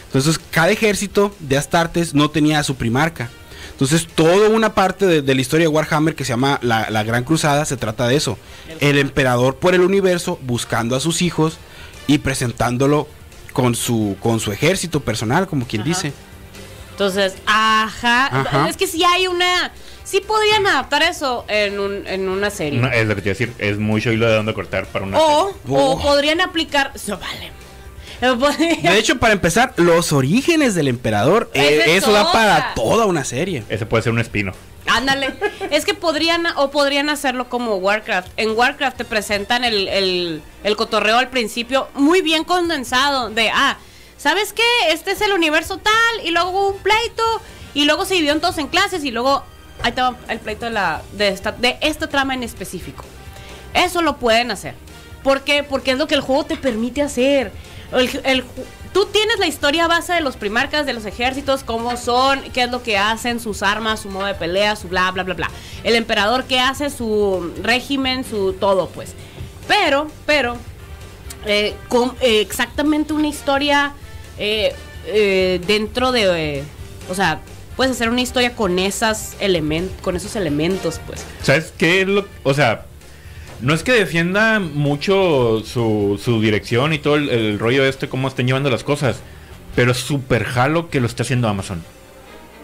Entonces 0.05 0.39
cada 0.51 0.69
ejército 0.71 1.35
de 1.39 1.57
Astartes 1.57 2.13
no 2.13 2.29
tenía 2.29 2.59
a 2.59 2.63
su 2.63 2.75
primarca. 2.75 3.29
Entonces 3.71 4.07
toda 4.13 4.49
una 4.49 4.73
parte 4.73 5.05
de, 5.05 5.21
de 5.21 5.35
la 5.35 5.41
historia 5.41 5.65
de 5.65 5.69
Warhammer 5.69 6.15
que 6.15 6.25
se 6.25 6.29
llama 6.29 6.59
la, 6.61 6.89
la 6.89 7.03
Gran 7.03 7.23
Cruzada 7.23 7.63
se 7.65 7.77
trata 7.77 8.07
de 8.07 8.15
eso. 8.15 8.37
El 8.79 8.97
emperador 8.97 9.55
por 9.57 9.73
el 9.75 9.81
universo 9.81 10.39
buscando 10.41 10.95
a 10.95 10.99
sus 10.99 11.21
hijos 11.21 11.57
y 12.07 12.17
presentándolo 12.17 13.07
con 13.53 13.75
su, 13.75 14.17
con 14.19 14.39
su 14.39 14.51
ejército 14.51 14.99
personal, 15.01 15.47
como 15.47 15.65
quien 15.67 15.81
Ajá. 15.83 15.89
dice. 15.89 16.13
Entonces, 16.99 17.35
ajá. 17.45 18.25
Ajá. 18.41 18.67
Es 18.69 18.75
que 18.75 18.85
si 18.85 19.05
hay 19.05 19.27
una. 19.27 19.71
Sí 20.03 20.19
podrían 20.19 20.67
adaptar 20.67 21.01
eso 21.03 21.45
en, 21.47 21.79
un, 21.79 22.05
en 22.07 22.27
una 22.27 22.49
serie. 22.49 22.77
No, 22.79 22.91
es 22.91 23.07
lo 23.07 23.15
que 23.15 23.21
te 23.21 23.29
iba 23.29 23.35
a 23.35 23.37
decir. 23.37 23.53
Es 23.57 23.77
mucho 23.77 24.11
hilo 24.11 24.27
de 24.27 24.35
dónde 24.35 24.53
cortar 24.53 24.85
para 24.87 25.05
una. 25.05 25.17
o, 25.17 25.47
serie. 25.51 25.77
o 25.77 25.91
Oh. 25.93 26.01
podrían 26.01 26.41
aplicar. 26.41 26.91
No, 28.21 28.35
vale. 28.35 28.79
De 28.83 28.97
hecho, 28.97 29.17
para 29.17 29.31
empezar, 29.31 29.73
los 29.77 30.11
orígenes 30.11 30.75
del 30.75 30.89
emperador, 30.89 31.49
eh, 31.53 31.83
eso 31.95 32.11
da 32.11 32.33
para 32.33 32.73
toda 32.73 33.05
una 33.05 33.23
serie. 33.23 33.63
Ese 33.69 33.85
puede 33.85 34.03
ser 34.03 34.11
un 34.11 34.19
espino. 34.19 34.51
Ándale. 34.87 35.35
Es 35.71 35.85
que 35.85 35.93
podrían, 35.93 36.47
o 36.57 36.69
podrían 36.69 37.09
hacerlo 37.09 37.47
como 37.47 37.75
Warcraft. 37.75 38.27
En 38.35 38.57
Warcraft 38.57 38.97
te 38.97 39.05
presentan 39.05 39.63
el, 39.63 39.87
el, 39.87 40.41
el 40.65 40.75
cotorreo 40.75 41.17
al 41.17 41.29
principio 41.29 41.87
muy 41.93 42.19
bien 42.21 42.43
condensado. 42.43 43.29
De, 43.29 43.51
ah, 43.53 43.77
¿sabes 44.19 44.53
qué? 44.53 44.61
Este 44.89 45.11
es 45.11 45.21
el 45.21 45.33
universo 45.33 45.77
tal, 45.77 46.25
y 46.25 46.29
luego 46.29 46.49
hubo 46.51 46.69
un 46.69 46.77
pleito, 46.77 47.23
y 47.73 47.85
luego 47.85 48.05
se 48.05 48.13
dividieron 48.13 48.39
todos 48.41 48.59
en 48.59 48.67
clases, 48.67 49.03
y 49.03 49.09
luego 49.09 49.43
ahí 49.81 49.91
te 49.93 50.01
va 50.01 50.15
el 50.27 50.39
pleito 50.39 50.65
de, 50.65 50.71
la, 50.71 51.01
de, 51.13 51.29
esta, 51.29 51.53
de 51.53 51.77
esta 51.81 52.07
trama 52.07 52.35
en 52.35 52.43
específico. 52.43 53.03
Eso 53.73 54.01
lo 54.03 54.17
pueden 54.17 54.51
hacer. 54.51 54.75
¿Por 55.23 55.41
qué? 55.41 55.63
Porque 55.63 55.91
es 55.91 55.97
lo 55.97 56.07
que 56.07 56.15
el 56.15 56.21
juego 56.21 56.43
te 56.43 56.55
permite 56.57 57.01
hacer. 57.01 57.51
El- 57.91 58.45
tú 58.93 59.05
tienes 59.05 59.39
la 59.39 59.47
historia 59.47 59.87
base 59.87 60.13
de 60.13 60.21
los 60.21 60.35
primarcas, 60.35 60.85
de 60.85 60.93
los 60.93 61.05
ejércitos, 61.05 61.63
cómo 61.63 61.95
son, 61.97 62.41
qué 62.51 62.63
es 62.63 62.71
lo 62.71 62.83
que 62.83 62.97
hacen, 62.97 63.39
sus 63.39 63.61
armas, 63.63 64.01
su 64.01 64.09
modo 64.09 64.25
de 64.25 64.33
pelea, 64.35 64.75
su 64.75 64.87
bla, 64.87 65.11
bla, 65.11 65.23
bla, 65.23 65.35
bla. 65.35 65.49
El 65.83 65.95
emperador 65.95 66.45
qué 66.45 66.59
hace, 66.59 66.89
su 66.89 67.53
régimen, 67.63 68.23
su 68.23 68.53
todo, 68.53 68.89
pues. 68.89 69.13
Pero, 69.67 70.07
pero, 70.25 70.57
eh, 71.45 71.75
con 71.87 72.15
eh, 72.21 72.41
exactamente 72.41 73.13
una 73.13 73.27
historia 73.27 73.93
eh, 74.39 74.73
eh, 75.07 75.61
dentro 75.67 76.11
de... 76.11 76.59
eh, 76.59 76.63
o 77.09 77.15
sea, 77.15 77.41
puedes 77.75 77.91
hacer 77.95 78.09
una 78.09 78.21
historia 78.21 78.55
con, 78.55 78.79
esas 78.79 79.35
elemen 79.39 79.89
con 80.01 80.15
esos 80.15 80.35
elementos, 80.35 80.99
pues. 81.05 81.25
¿Sabes 81.41 81.73
qué 81.77 82.01
es 82.01 82.07
lo 82.07 82.25
O 82.43 82.53
sea, 82.53 82.85
no 83.61 83.73
es 83.73 83.83
que 83.83 83.91
defienda 83.91 84.59
mucho 84.59 85.61
su, 85.65 86.19
su 86.23 86.41
dirección 86.41 86.93
y 86.93 86.99
todo 86.99 87.15
el, 87.15 87.29
el 87.29 87.59
rollo 87.59 87.83
este, 87.85 88.07
cómo 88.09 88.27
están 88.27 88.47
llevando 88.47 88.69
las 88.69 88.83
cosas. 88.83 89.17
Pero 89.75 89.93
súper 89.93 90.43
jalo 90.45 90.89
que 90.89 90.99
lo 90.99 91.05
está 91.05 91.23
haciendo 91.23 91.47
Amazon. 91.47 91.83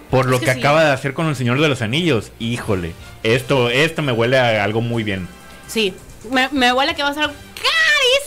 Por 0.10 0.26
lo 0.28 0.36
Es 0.36 0.40
que, 0.42 0.46
que 0.48 0.54
sí. 0.54 0.60
acaba 0.60 0.84
de 0.84 0.92
hacer 0.92 1.14
con 1.14 1.28
el 1.28 1.36
Señor 1.36 1.62
de 1.62 1.70
los 1.70 1.82
Anillos. 1.82 2.32
Híjole, 2.40 2.94
esto, 3.24 3.70
esto 3.70 4.02
me 4.02 4.12
huele 4.12 4.38
a 4.38 4.64
algo 4.64 4.82
muy 4.82 5.04
bien. 5.04 5.28
Sí, 5.68 5.94
me, 6.32 6.50
me 6.52 6.74
huele 6.74 6.96
que 6.96 7.04
va 7.04 7.10
a 7.10 7.14
ser 7.14 7.30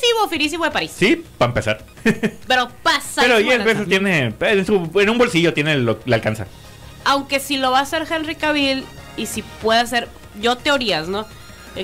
carísimo, 0.08 0.28
finísimo 0.28 0.64
de 0.64 0.70
París. 0.70 0.92
Sí, 0.96 1.24
para 1.38 1.48
empezar. 1.50 1.84
Pero 2.46 2.68
pasa. 2.82 3.22
Pero 3.22 3.38
10 3.38 3.64
veces 3.64 3.88
tiene, 3.88 4.34
en, 4.40 4.66
su- 4.66 4.90
en 4.94 5.10
un 5.10 5.18
bolsillo 5.18 5.52
tiene 5.54 5.76
lo, 5.76 5.98
le 6.04 6.14
alcanza. 6.14 6.46
Aunque 7.04 7.40
si 7.40 7.56
lo 7.56 7.70
va 7.70 7.78
a 7.80 7.82
hacer 7.82 8.06
Henry 8.10 8.34
Cavill 8.34 8.84
y 9.16 9.26
si 9.26 9.42
puede 9.42 9.80
hacer, 9.80 10.08
yo 10.40 10.56
teorías, 10.56 11.08
¿no? 11.08 11.26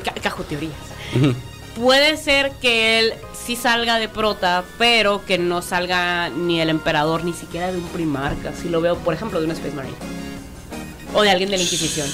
Ca- 0.04 0.14
Cajo 0.22 0.42
teorías. 0.44 0.72
Puede 1.76 2.16
ser 2.16 2.52
que 2.60 2.98
él 3.00 3.14
sí 3.32 3.56
salga 3.56 3.98
de 3.98 4.08
prota, 4.08 4.64
pero 4.78 5.24
que 5.24 5.38
no 5.38 5.60
salga 5.62 6.28
ni 6.30 6.60
el 6.60 6.70
emperador, 6.70 7.24
ni 7.24 7.32
siquiera 7.32 7.70
de 7.72 7.78
un 7.78 7.88
primarca. 7.88 8.52
Si 8.54 8.68
lo 8.68 8.80
veo, 8.80 8.96
por 8.98 9.12
ejemplo, 9.14 9.40
de 9.40 9.46
un 9.46 9.52
Space 9.52 9.74
Marine. 9.74 9.94
O 11.14 11.22
de 11.22 11.30
alguien 11.30 11.50
de 11.50 11.56
la 11.56 11.62
Inquisición. 11.62 12.06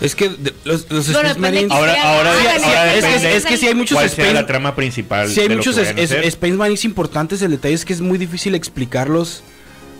Es 0.00 0.14
que 0.14 0.28
de- 0.28 0.52
los, 0.64 0.90
los 0.90 1.08
Marines. 1.38 1.68
que 1.68 1.72
Ahora- 1.74 1.92
ahora- 2.02 2.30
Ah, 2.32 2.34
ahora 2.80 2.92
sí, 2.92 2.98
es, 2.98 3.22
que, 3.22 3.36
es 3.36 3.46
que 3.46 3.56
sí 3.56 3.66
hay 3.68 3.74
muchos 3.74 3.96
¿Cuál 3.96 4.10
sea 4.10 4.24
Space 4.24 4.34
la 4.34 4.46
trama 4.46 4.74
principal? 4.74 5.28
Sí, 5.30 5.40
hay 5.40 5.48
muchos 5.48 5.78
es-? 5.78 6.10
Space 6.10 6.52
Marines 6.52 6.84
importantes. 6.84 7.40
El 7.42 7.52
detalle 7.52 7.74
es 7.74 7.84
que 7.84 7.92
es 7.94 8.00
muy 8.00 8.18
difícil 8.18 8.54
explicarlos 8.54 9.42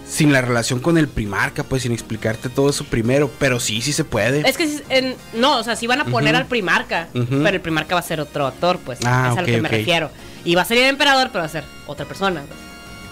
sin 0.09 0.33
la 0.33 0.41
relación 0.41 0.79
con 0.81 0.99
el 0.99 1.09
primarca, 1.09 1.65
pues 1.65 1.83
sin 1.83 1.93
explicarte 1.93 2.49
todo 2.49 2.69
eso 2.71 2.85
primero. 2.85 3.31
Pero 3.39 3.59
sí, 3.59 3.81
sí 3.81 3.93
se 3.93 4.05
puede. 4.05 4.47
Es 4.49 4.57
que 4.59 4.67
si- 4.69 4.83
en- 4.91 5.17
no, 5.33 5.59
o 5.59 5.65
sea, 5.65 5.77
si 5.77 5.87
van 5.87 6.01
a 6.01 6.05
poner 6.05 6.37
al 6.37 6.47
primarca, 6.47 7.09
pero 7.15 7.49
el 7.57 7.61
primarca 7.61 7.95
va 7.95 8.01
a 8.01 8.05
ser 8.05 8.21
otro 8.21 8.47
actor, 8.47 8.79
pues. 8.85 8.99
Ah, 9.05 9.31
es 9.33 9.39
a 9.39 9.41
lo 9.41 9.47
que 9.47 9.61
me 9.63 9.69
refiero. 9.69 10.11
Y 10.45 10.55
va 10.55 10.63
a 10.63 10.67
ser 10.67 10.77
el 10.79 10.85
emperador, 10.85 11.29
pero 11.33 11.41
va 11.41 11.47
a 11.47 11.51
ser 11.51 11.65
otra 11.87 12.05
persona. 12.07 12.43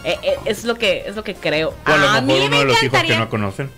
Eh, 0.04 0.18
eh, 0.22 0.34
es 0.44 0.64
lo 0.64 0.74
que 0.74 1.04
es 1.06 1.16
lo 1.16 1.24
que 1.24 1.34
creo. 1.34 1.70
O 1.86 1.90
a 1.90 1.96
lo 1.96 2.08
a 2.08 2.20
mejor 2.20 2.22
mí 2.40 2.46
uno 2.46 2.50
me 2.50 2.58
de 2.58 2.64
los 2.66 2.82
hijos 2.82 3.02
que 3.02 3.16
no 3.16 3.30
conocen. 3.30 3.70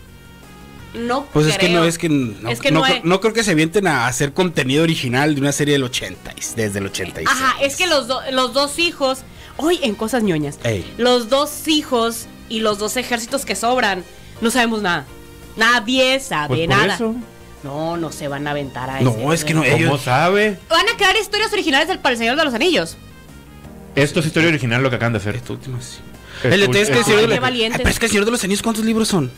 No 0.97 1.27
Pues 1.33 1.47
es 1.47 1.59
que 1.59 1.67
creo. 1.67 1.81
no 1.81 1.85
es 1.87 1.99
que 1.99 2.09
no, 2.09 2.49
Es 2.51 2.61
que 2.61 2.71
no 2.71 2.81
no 2.81 2.85
creo- 2.87 2.97
es- 2.97 3.05
no 3.05 3.21
creo 3.21 3.33
que 3.35 3.45
se 3.45 3.51
avienten 3.53 3.87
a 3.87 4.07
hacer 4.07 4.33
contenido 4.33 4.83
original 4.83 5.35
de 5.35 5.41
una 5.41 5.53
serie 5.53 5.73
del 5.75 5.85
80 5.85 6.35
desde 6.57 6.79
el 6.79 6.87
86. 6.87 7.29
Ajá, 7.31 7.57
es 7.63 7.77
que 7.77 7.87
los, 7.87 8.09
do- 8.09 8.21
los 8.33 8.53
dos 8.55 8.79
hijos. 8.79 9.21
Hoy 9.59 9.79
en 9.83 9.95
cosas 9.95 10.23
ñoñas. 10.23 10.59
Ey. 10.65 10.85
Los 10.99 11.29
dos 11.31 11.67
hijos 11.69 12.27
y 12.49 12.61
los 12.61 12.79
dos 12.79 12.97
ejércitos 12.97 13.45
que 13.45 13.55
sobran. 13.57 14.05
No 14.41 14.51
sabemos 14.51 14.83
nada. 14.83 15.07
Nadie 15.57 16.21
sabe 16.21 16.49
Pues 16.49 16.61
por 16.69 16.77
nada. 16.77 16.95
eso. 16.95 17.15
No, 17.63 17.97
no 17.97 18.13
se 18.13 18.29
van 18.29 18.47
a 18.47 18.51
aventar 18.51 18.89
a 18.91 19.01
No, 19.01 19.11
ese- 19.33 19.35
es 19.35 19.45
que 19.45 19.55
no, 19.55 19.63
¿Cómo 19.65 19.77
ellos- 19.77 20.03
sabe? 20.03 20.59
Van 20.69 20.87
a 20.89 20.97
crear 20.97 21.17
historias 21.17 21.53
originales 21.53 21.89
del 21.89 21.99
para 21.99 22.13
el 22.13 22.19
Señor 22.19 22.37
de 22.37 22.45
los 22.45 22.53
Anillos. 22.55 22.97
Esto 23.95 24.21
es 24.21 24.27
historia 24.27 24.51
original 24.51 24.83
lo 24.83 24.91
que 24.91 24.97
acaban 24.97 25.15
de 25.15 25.19
hacer. 25.19 25.35
Sí. 25.37 25.41
Esto- 25.41 25.59
El 26.45 26.61
detalle 26.61 26.83
es 26.83 26.89
es 26.89 26.95
que 27.99 28.07
el 28.07 28.11
Señor 28.13 28.25
de 28.27 28.31
los 28.31 28.45
Anillos, 28.45 28.63
¿cuántos 28.63 28.85
libros 28.85 29.09
son? 29.09 29.33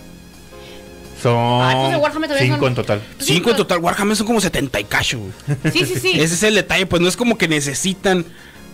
Son 1.23 1.37
Ah, 1.63 1.89
de 1.91 1.97
Warhammer 1.97 2.31
cinco 2.39 2.57
son- 2.59 2.67
en 2.69 2.75
total. 2.75 3.03
Cinco 3.19 3.51
en 3.51 3.57
total. 3.57 3.79
Warhammer 3.79 4.17
son 4.17 4.27
como 4.27 4.41
70 4.41 4.79
y 4.81 4.85
cacho. 4.85 5.19
güey. 5.19 5.33
Sí, 5.73 5.85
sí, 5.85 5.99
sí. 6.01 6.11
Ese 6.21 6.35
es 6.35 6.43
el 6.43 6.55
detalle, 6.55 6.87
pues 6.87 7.03
no 7.03 7.09
es 7.09 7.17
como 7.17 7.37
que 7.37 7.49
necesitan 7.49 8.25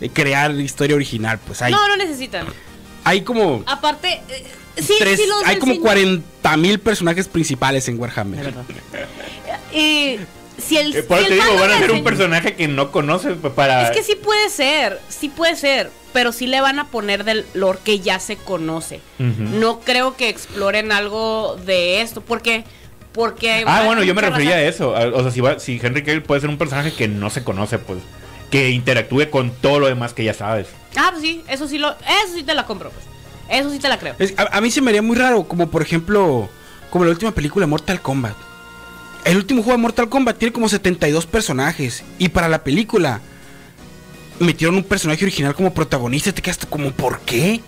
eh, 0.00 0.10
crear 0.12 0.50
historia 0.52 0.94
original, 0.96 1.38
pues 1.46 1.62
hay, 1.62 1.72
No, 1.72 1.88
no 1.88 1.96
necesitan. 1.96 2.46
hay 3.04 3.22
como 3.22 3.62
Aparte, 3.66 4.20
eh, 4.28 4.44
sí, 4.76 4.94
tres, 4.98 5.20
sí 5.20 5.26
los 5.26 5.44
hay 5.46 5.56
como 5.58 5.72
enseño. 5.72 5.86
40 5.86 6.56
mil 6.58 6.78
personajes 6.80 7.28
principales 7.28 7.88
en 7.88 7.98
Warhammer. 7.98 8.44
verdad. 8.44 8.64
Y 9.72 10.18
si 10.66 10.76
el, 10.76 10.94
Eh, 10.96 11.02
por 11.02 11.18
si 11.18 11.24
el 11.24 11.28
te 11.30 11.34
digo, 11.44 11.58
van 11.58 11.70
a 11.70 11.78
ser 11.78 11.90
un 11.92 12.04
personaje 12.04 12.54
que 12.54 12.68
no 12.68 12.92
conoce 12.92 13.30
pues, 13.32 13.52
para. 13.54 13.84
Es 13.84 13.90
que 13.96 14.02
sí 14.02 14.16
puede 14.16 14.50
ser, 14.50 15.00
sí 15.08 15.28
puede 15.28 15.56
ser, 15.56 15.90
pero 16.14 16.32
sí 16.32 16.46
le 16.46 16.62
van 16.62 16.78
a 16.78 16.86
poner 16.86 17.24
del 17.24 17.44
lore 17.52 17.80
que 17.84 18.00
ya 18.00 18.18
se 18.20 18.36
conoce. 18.36 19.00
No 19.18 19.80
creo 19.80 20.16
que 20.16 20.30
exploren 20.30 20.90
algo 20.92 21.58
de 21.66 22.00
esto, 22.00 22.22
porque 22.22 22.64
porque 23.12 23.52
hay 23.52 23.64
Ah, 23.66 23.82
bueno, 23.84 24.02
yo 24.02 24.14
me 24.14 24.22
refería 24.22 24.54
a 24.54 24.62
eso. 24.62 24.90
O 24.92 25.22
sea, 25.22 25.30
si, 25.30 25.40
va- 25.42 25.58
si 25.60 25.78
Henry 25.82 26.02
Cavill 26.02 26.22
puede 26.22 26.40
ser 26.40 26.48
un 26.50 26.56
personaje 26.58 26.92
que 26.94 27.06
no 27.06 27.28
se 27.30 27.44
conoce, 27.44 27.78
pues. 27.78 27.98
Que 28.50 28.70
interactúe 28.70 29.28
con 29.30 29.50
todo 29.50 29.78
lo 29.80 29.86
demás 29.88 30.14
que 30.14 30.24
ya 30.24 30.32
sabes. 30.34 30.68
Ah, 30.96 31.08
pues 31.10 31.22
sí, 31.22 31.42
eso 31.48 31.68
sí 31.68 31.78
lo 31.78 31.90
eso 31.90 32.34
sí 32.34 32.42
te 32.42 32.54
la 32.54 32.64
compro, 32.66 32.90
pues. 32.90 33.04
Eso 33.50 33.70
sí 33.70 33.78
te 33.78 33.88
la 33.88 33.98
creo. 33.98 34.14
Es- 34.18 34.34
a, 34.38 34.56
a 34.56 34.60
mí 34.60 34.70
se 34.70 34.80
me 34.80 34.90
haría 34.90 35.02
muy 35.02 35.16
raro, 35.16 35.44
como 35.44 35.68
por 35.70 35.82
ejemplo, 35.82 36.48
como 36.90 37.04
la 37.04 37.10
última 37.10 37.32
película 37.32 37.66
Mortal 37.66 38.00
Kombat. 38.00 38.34
El 39.24 39.36
último 39.36 39.62
juego 39.62 39.76
de 39.76 39.82
Mortal 39.82 40.08
Kombat 40.08 40.36
tiene 40.38 40.52
como 40.52 40.68
72 40.68 41.26
personajes. 41.26 42.04
Y 42.18 42.28
para 42.30 42.48
la 42.48 42.62
película 42.64 43.20
metieron 44.40 44.76
un 44.76 44.84
personaje 44.84 45.24
original 45.24 45.54
como 45.54 45.72
protagonista. 45.74 46.32
Te 46.32 46.42
quedaste 46.42 46.66
como, 46.66 46.90
¿por 46.92 47.20
qué? 47.20 47.60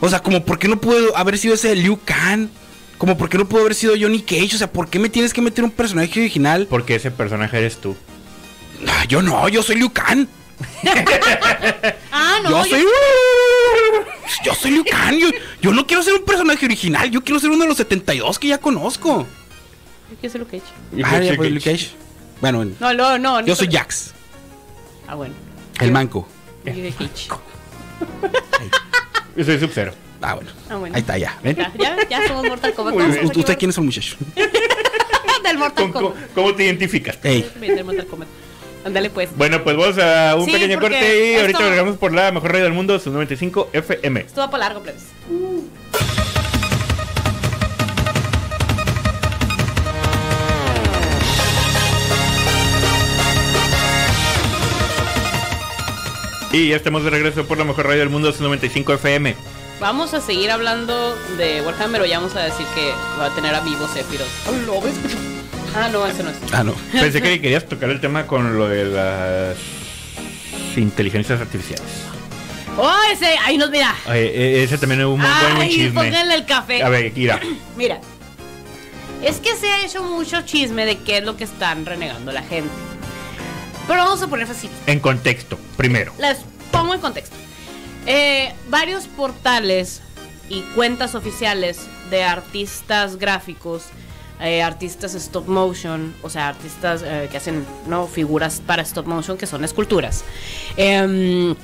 O 0.00 0.08
sea, 0.08 0.20
como, 0.20 0.44
¿por 0.44 0.58
qué 0.58 0.68
no 0.68 0.80
pudo 0.80 1.16
haber 1.16 1.38
sido 1.38 1.54
ese 1.54 1.74
Liu 1.74 1.98
Kang? 2.04 2.48
Como, 2.98 3.16
¿por 3.16 3.28
qué 3.28 3.38
no 3.38 3.48
pudo 3.48 3.60
haber 3.62 3.74
sido 3.74 3.94
Johnny 3.98 4.22
Cage? 4.22 4.54
O 4.56 4.58
sea, 4.58 4.72
¿por 4.72 4.88
qué 4.90 4.98
me 4.98 5.08
tienes 5.08 5.32
que 5.32 5.40
meter 5.40 5.64
un 5.64 5.70
personaje 5.70 6.20
original? 6.20 6.66
Porque 6.68 6.96
ese 6.96 7.10
personaje 7.10 7.56
eres 7.56 7.76
tú. 7.78 7.96
Ah, 8.86 9.04
yo 9.08 9.22
no, 9.22 9.48
yo 9.48 9.62
soy 9.62 9.76
Liu 9.76 9.90
Kang. 9.92 10.26
Ah, 12.12 12.40
no, 12.42 12.50
yo, 12.50 12.64
yo- 12.64 12.70
soy. 12.70 12.84
Yo 14.44 14.54
soy 14.54 14.70
Liu 14.72 14.84
Kang. 14.84 15.16
Yo, 15.18 15.28
yo 15.62 15.72
no 15.72 15.86
quiero 15.86 16.02
ser 16.02 16.14
un 16.14 16.24
personaje 16.24 16.64
original. 16.66 17.10
Yo 17.10 17.22
quiero 17.22 17.40
ser 17.40 17.50
uno 17.50 17.62
de 17.62 17.68
los 17.68 17.76
72 17.76 18.38
que 18.38 18.48
ya 18.48 18.58
conozco. 18.58 19.26
yo 20.10 20.16
quiero 20.20 20.32
ser 20.32 20.40
Luke 20.40 20.58
Cage. 20.60 21.04
Ah, 21.04 21.22
ya, 21.22 21.34
pues, 21.36 21.50
Luke 21.52 21.70
Cage. 21.70 21.90
Bueno, 22.40 22.62
en- 22.62 22.76
No, 22.80 22.92
no, 22.94 23.18
no. 23.18 23.40
yo 23.46 23.54
soy 23.56 23.68
Jax, 23.70 24.12
Ah, 25.06 25.14
bueno. 25.14 25.34
El 25.80 25.92
manco. 25.92 26.28
Yo 26.64 26.72
de 26.74 26.92
Cage. 26.92 27.28
Yo 29.36 29.44
soy 29.44 29.58
Sub-Zero. 29.60 29.92
Ah, 30.20 30.34
bueno. 30.34 30.50
Ah, 30.68 30.76
bueno. 30.76 30.94
Ahí 30.96 31.00
está, 31.00 31.16
ya. 31.16 31.38
¿Ven? 31.44 31.56
Ya, 31.56 31.72
ya, 31.78 32.08
ya 32.08 32.26
somos 32.28 32.44
Mortal 32.48 32.74
Kombat. 32.74 32.94
Muy 32.94 33.04
bien. 33.06 33.26
¿Usted, 33.26 33.56
quién 33.58 33.70
es 33.70 33.78
el 33.78 33.84
muchacho? 33.84 34.16
Del 35.44 35.58
Mortal 35.58 35.84
¿Cómo, 35.84 35.92
cómo- 35.92 36.10
Kombat. 36.10 36.32
cómo 36.34 36.54
te 36.54 36.64
identificas? 36.64 37.18
Ey. 37.22 37.48
Del 37.60 37.84
Mortal 37.84 38.06
Kombat. 38.06 38.28
Ándale 38.84 39.10
pues. 39.10 39.28
Bueno, 39.36 39.62
pues 39.64 39.76
vamos 39.76 39.98
a 39.98 40.34
un 40.36 40.44
Sí, 40.44 40.52
pequeño 40.52 40.78
porque 40.80 40.96
corte 40.98 41.18
y 41.18 41.30
esto- 41.30 41.40
ahorita 41.42 41.58
regresamos 41.60 41.96
por 41.98 42.12
la 42.12 42.32
mejor 42.32 42.50
radio 42.52 42.64
del 42.64 42.72
mundo, 42.72 42.98
su 42.98 43.10
95 43.10 43.70
FM. 43.72 44.20
Esto 44.20 44.40
va 44.40 44.50
para 44.50 44.64
largo, 44.64 44.82
plebes. 44.82 45.02
Y 56.52 56.68
ya 56.68 56.76
estamos 56.76 57.04
de 57.04 57.10
regreso 57.10 57.46
por 57.46 57.58
la 57.58 57.64
mejor 57.64 57.86
radio 57.86 58.00
del 58.00 58.08
mundo, 58.08 58.32
su 58.32 58.42
95 58.42 58.94
FM. 58.94 59.36
Vamos 59.80 60.14
a 60.14 60.20
seguir 60.20 60.50
hablando 60.50 61.14
de 61.36 61.60
Warhammer 61.62 62.00
o 62.02 62.06
ya 62.06 62.18
vamos 62.18 62.34
a 62.36 62.42
decir 62.42 62.66
que 62.74 62.90
va 63.20 63.26
a 63.26 63.34
tener 63.34 63.54
a 63.54 63.60
vivo 63.60 63.86
Sephiroth. 63.92 64.26
Ah, 65.76 65.88
no, 65.92 66.06
ese 66.06 66.22
no 66.22 66.30
es. 66.30 66.36
Ah, 66.52 66.64
no. 66.64 66.74
Pensé 66.92 67.20
que 67.22 67.40
querías 67.40 67.66
tocar 67.66 67.90
el 67.90 68.00
tema 68.00 68.26
con 68.26 68.58
lo 68.58 68.66
de 68.68 68.86
las 68.86 69.56
inteligencias 70.76 71.40
artificiales. 71.40 71.86
¡Oh, 72.76 72.96
ese! 73.12 73.36
Ahí 73.44 73.58
nos 73.58 73.70
mira. 73.70 73.94
Ay, 74.06 74.20
e- 74.20 74.62
ese 74.62 74.78
también 74.78 75.00
es 75.02 75.06
un 75.06 75.20
muy 75.20 75.28
buen 75.28 75.56
Ay, 75.58 75.68
chisme. 75.70 75.90
pónganle 76.02 76.34
el 76.34 76.46
café. 76.46 76.82
A 76.82 76.88
ver, 76.88 77.12
Kira. 77.12 77.40
Mira, 77.76 78.00
es 79.22 79.36
que 79.36 79.54
se 79.56 79.68
ha 79.70 79.84
hecho 79.84 80.02
mucho 80.02 80.42
chisme 80.42 80.86
de 80.86 80.96
qué 80.98 81.18
es 81.18 81.24
lo 81.24 81.36
que 81.36 81.44
están 81.44 81.84
renegando 81.86 82.32
la 82.32 82.42
gente. 82.42 82.70
Pero 83.88 84.04
vamos 84.04 84.22
a 84.22 84.28
poner 84.28 84.46
fácil. 84.46 84.70
En 84.86 85.00
contexto, 85.00 85.58
primero. 85.76 86.12
Les 86.18 86.38
pongo 86.70 86.94
en 86.94 87.00
contexto. 87.00 87.34
Eh, 88.06 88.52
varios 88.68 89.06
portales 89.06 90.02
y 90.50 90.60
cuentas 90.74 91.14
oficiales 91.14 91.80
de 92.10 92.22
artistas 92.22 93.16
gráficos, 93.16 93.84
eh, 94.40 94.62
artistas 94.62 95.14
stop 95.14 95.48
motion, 95.48 96.14
o 96.22 96.30
sea, 96.30 96.48
artistas 96.48 97.02
eh, 97.04 97.28
que 97.30 97.38
hacen 97.38 97.66
no 97.86 98.06
figuras 98.06 98.62
para 98.64 98.82
stop 98.82 99.06
motion, 99.06 99.36
que 99.38 99.46
son 99.46 99.64
esculturas. 99.64 100.22
Em, 100.76 101.54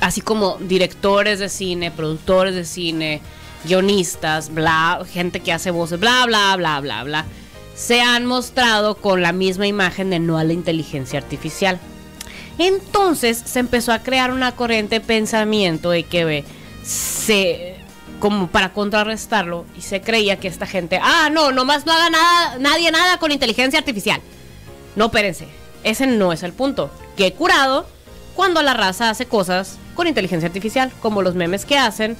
así 0.00 0.22
como 0.22 0.56
directores 0.60 1.38
de 1.38 1.48
cine, 1.48 1.90
productores 1.90 2.54
de 2.54 2.64
cine, 2.64 3.20
guionistas, 3.64 4.52
bla, 4.52 5.02
gente 5.10 5.40
que 5.40 5.52
hace 5.52 5.70
voces, 5.70 6.00
bla, 6.00 6.24
bla, 6.26 6.56
bla, 6.56 6.80
bla, 6.80 7.04
bla, 7.04 7.26
se 7.74 8.00
han 8.00 8.26
mostrado 8.26 8.96
con 8.96 9.22
la 9.22 9.32
misma 9.32 9.66
imagen 9.66 10.10
de 10.10 10.18
no 10.18 10.38
a 10.38 10.44
la 10.44 10.52
inteligencia 10.52 11.18
artificial. 11.18 11.78
Entonces 12.58 13.42
se 13.44 13.58
empezó 13.58 13.92
a 13.92 14.00
crear 14.00 14.32
una 14.32 14.52
corriente 14.52 14.96
de 14.96 15.00
pensamiento 15.00 15.90
de 15.90 16.02
que 16.02 16.44
se 16.82 17.76
como 18.20 18.48
para 18.48 18.72
contrarrestarlo 18.72 19.64
y 19.76 19.80
se 19.80 20.02
creía 20.02 20.38
que 20.38 20.46
esta 20.46 20.66
gente, 20.66 21.00
ah, 21.02 21.30
no, 21.32 21.52
nomás 21.52 21.86
no 21.86 21.92
haga 21.92 22.10
nada, 22.10 22.58
nadie 22.58 22.90
nada 22.90 23.18
con 23.18 23.32
inteligencia 23.32 23.78
artificial. 23.78 24.20
No, 24.94 25.06
espérense, 25.06 25.48
ese 25.82 26.06
no 26.06 26.32
es 26.32 26.42
el 26.42 26.52
punto. 26.52 26.90
Que 27.16 27.32
curado 27.32 27.86
cuando 28.36 28.62
la 28.62 28.74
raza 28.74 29.10
hace 29.10 29.26
cosas 29.26 29.78
con 29.94 30.06
inteligencia 30.06 30.46
artificial, 30.46 30.92
como 31.00 31.22
los 31.22 31.34
memes 31.34 31.64
que 31.64 31.78
hacen 31.78 32.16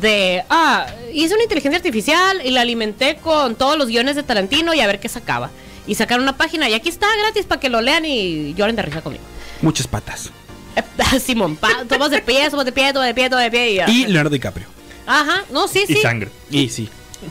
de, 0.00 0.44
ah, 0.50 0.86
hice 1.12 1.34
una 1.34 1.42
inteligencia 1.44 1.76
artificial 1.78 2.40
y 2.44 2.50
la 2.50 2.60
alimenté 2.62 3.16
con 3.16 3.54
todos 3.54 3.78
los 3.78 3.88
guiones 3.88 4.16
de 4.16 4.22
Tarantino 4.22 4.74
y 4.74 4.80
a 4.80 4.86
ver 4.86 5.00
qué 5.00 5.08
sacaba. 5.08 5.50
Y 5.86 5.94
sacaron 5.94 6.22
una 6.22 6.36
página 6.36 6.68
y 6.68 6.74
aquí 6.74 6.88
está 6.88 7.06
gratis 7.22 7.46
para 7.46 7.60
que 7.60 7.68
lo 7.68 7.80
lean 7.80 8.04
y 8.04 8.54
lloren 8.54 8.74
de 8.76 8.82
risa 8.82 9.02
conmigo. 9.02 9.24
Muchas 9.62 9.86
patas. 9.86 10.30
Simón, 11.24 11.56
pa, 11.56 11.84
tomas 11.88 12.10
de 12.10 12.20
pie, 12.22 12.48
tomas 12.50 12.64
de 12.66 12.72
pie, 12.72 12.92
tomas 12.92 13.06
de 13.08 13.14
pie, 13.14 13.30
tomas 13.30 13.44
de 13.44 13.50
pie 13.50 13.70
y 13.70 13.74
ya. 13.76 13.88
Y 13.88 14.04
Leonardo 14.06 14.30
DiCaprio. 14.30 14.66
Ajá, 15.06 15.44
no, 15.50 15.68
sí, 15.68 15.84
Y 15.88 15.94
sí. 15.94 16.00
sangre. 16.00 16.30
Y 16.50 16.68
sí. 16.68 16.88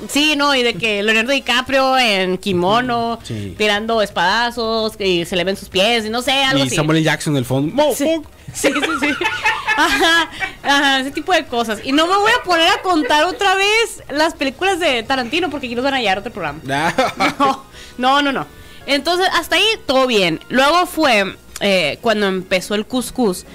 Sí, 0.09 0.35
no, 0.35 0.53
y 0.55 0.63
de 0.63 0.75
que 0.75 1.03
Leonardo 1.03 1.31
DiCaprio 1.31 1.97
en 1.97 2.37
kimono, 2.37 3.19
Sí. 3.23 3.55
tirando 3.57 4.01
espadazos, 4.01 4.93
y 4.99 5.25
se 5.25 5.35
le 5.35 5.43
ven 5.43 5.57
sus 5.57 5.69
pies, 5.69 6.05
y 6.05 6.09
no 6.09 6.21
sé, 6.21 6.31
algo 6.31 6.59
Y 6.63 6.67
así. 6.67 6.75
Samuel. 6.75 7.03
Jackson 7.03 7.33
en 7.33 7.37
el 7.37 7.45
fondo. 7.45 7.83
Sí, 7.95 8.21
sí, 8.53 8.69
sí, 8.73 8.81
sí. 9.01 9.07
Ajá, 9.75 10.29
ajá, 10.63 10.99
ese 10.99 11.11
tipo 11.11 11.33
de 11.33 11.45
cosas. 11.45 11.79
Y 11.83 11.91
no 11.91 12.05
me 12.07 12.15
voy 12.15 12.31
a 12.39 12.43
poner 12.43 12.67
a 12.69 12.81
contar 12.81 13.25
otra 13.25 13.55
vez 13.55 14.03
las 14.09 14.33
películas 14.35 14.79
de 14.79 15.01
Tarantino 15.03 15.49
porque 15.49 15.65
aquí 15.67 15.75
nos 15.75 15.83
van 15.83 15.95
a 15.95 15.97
hallar 15.97 16.19
otro 16.19 16.31
programa. 16.31 16.59
No, 17.39 17.63
no, 17.97 18.21
no, 18.21 18.31
no. 18.31 18.45
Entonces, 18.85 19.27
hasta 19.33 19.55
ahí 19.55 19.65
todo 19.85 20.07
bien. 20.07 20.39
Luego 20.49 20.85
fue 20.85 21.35
eh, 21.61 21.97
cuando 22.01 22.27
empezó 22.27 22.75
el 22.75 22.85
cuscús 22.85 23.45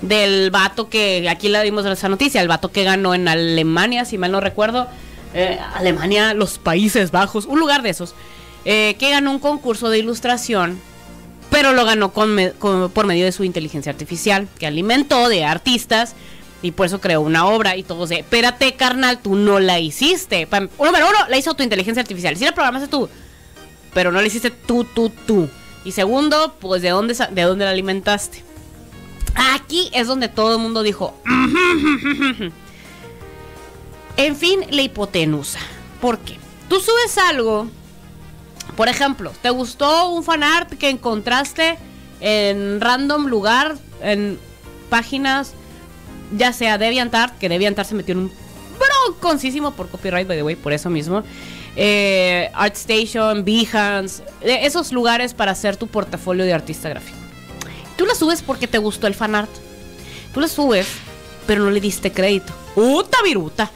del 0.00 0.50
vato 0.50 0.88
que, 0.90 1.26
aquí 1.28 1.48
la 1.48 1.62
dimos 1.62 1.86
esa 1.86 2.08
noticia, 2.08 2.40
el 2.40 2.48
vato 2.48 2.70
que 2.70 2.84
ganó 2.84 3.14
en 3.14 3.26
Alemania, 3.26 4.04
si 4.04 4.18
mal 4.18 4.30
no 4.32 4.40
recuerdo. 4.40 4.86
Eh, 5.34 5.58
Alemania, 5.74 6.32
los 6.34 6.58
Países 6.58 7.10
Bajos, 7.10 7.44
un 7.44 7.60
lugar 7.60 7.82
de 7.82 7.90
esos. 7.90 8.14
eh, 8.64 8.96
que 8.98 9.10
ganó 9.10 9.30
un 9.30 9.40
concurso 9.40 9.90
de 9.90 9.98
ilustración 9.98 10.80
pero 11.54 11.72
lo 11.72 11.84
ganó 11.84 12.12
con 12.12 12.36
por 12.92 13.06
medio 13.06 13.24
de 13.24 13.30
su 13.30 13.44
inteligencia 13.44 13.92
artificial, 13.92 14.48
que 14.58 14.66
alimentó 14.66 15.28
de 15.28 15.44
artistas 15.44 16.16
y 16.62 16.72
por 16.72 16.86
eso 16.86 17.00
creó 17.00 17.20
una 17.20 17.46
obra 17.46 17.76
y 17.76 17.84
todos 17.84 18.08
de, 18.08 18.20
espérate 18.20 18.74
carnal, 18.74 19.20
tú 19.20 19.36
no 19.36 19.60
la 19.60 19.78
hiciste. 19.78 20.48
Número 20.50 21.08
uno, 21.08 21.18
la 21.28 21.36
hizo 21.36 21.54
tu 21.54 21.62
inteligencia 21.62 22.00
artificial, 22.00 22.36
sí 22.36 22.44
la 22.44 22.54
programaste 22.54 22.88
tú, 22.88 23.08
pero 23.92 24.10
no 24.10 24.20
la 24.20 24.26
hiciste 24.26 24.50
tú, 24.50 24.82
tú, 24.82 25.12
tú. 25.28 25.48
Y 25.84 25.92
segundo, 25.92 26.56
pues 26.58 26.82
de 26.82 26.88
dónde, 26.88 27.14
de 27.14 27.42
dónde 27.42 27.66
la 27.66 27.70
alimentaste. 27.70 28.42
Aquí 29.54 29.90
es 29.92 30.08
donde 30.08 30.28
todo 30.28 30.56
el 30.56 30.60
mundo 30.60 30.82
dijo, 30.82 31.14
en 34.16 34.36
fin, 34.36 34.60
la 34.70 34.82
hipotenusa. 34.82 35.60
¿Por 36.00 36.18
qué? 36.18 36.38
Tú 36.68 36.80
subes 36.80 37.18
algo 37.18 37.68
por 38.76 38.88
ejemplo, 38.88 39.32
¿te 39.40 39.50
gustó 39.50 40.08
un 40.10 40.24
fanart 40.24 40.72
que 40.72 40.88
encontraste 40.88 41.78
en 42.20 42.80
random 42.80 43.26
lugar, 43.26 43.76
en 44.02 44.38
páginas, 44.90 45.52
ya 46.36 46.52
sea 46.52 46.76
DeviantArt, 46.76 47.38
que 47.38 47.48
DeviantArt 47.48 47.88
se 47.88 47.94
metió 47.94 48.12
en 48.12 48.18
un 48.18 48.32
bronconcísimo 49.06 49.72
por 49.72 49.88
copyright, 49.88 50.26
by 50.26 50.36
the 50.36 50.42
way, 50.42 50.56
por 50.56 50.72
eso 50.72 50.90
mismo. 50.90 51.22
Eh, 51.76 52.50
ArtStation, 52.52 53.44
Behance, 53.44 54.24
eh, 54.40 54.60
esos 54.62 54.92
lugares 54.92 55.34
para 55.34 55.52
hacer 55.52 55.76
tu 55.76 55.86
portafolio 55.86 56.44
de 56.44 56.52
artista 56.52 56.88
gráfico. 56.88 57.18
Tú 57.96 58.06
la 58.06 58.14
subes 58.16 58.42
porque 58.42 58.66
te 58.66 58.78
gustó 58.78 59.06
el 59.06 59.14
fanart. 59.14 59.50
Tú 60.32 60.40
la 60.40 60.48
subes, 60.48 60.88
pero 61.46 61.62
no 61.62 61.70
le 61.70 61.80
diste 61.80 62.10
crédito. 62.10 62.52
¡Uta 62.74 63.18
viruta! 63.22 63.70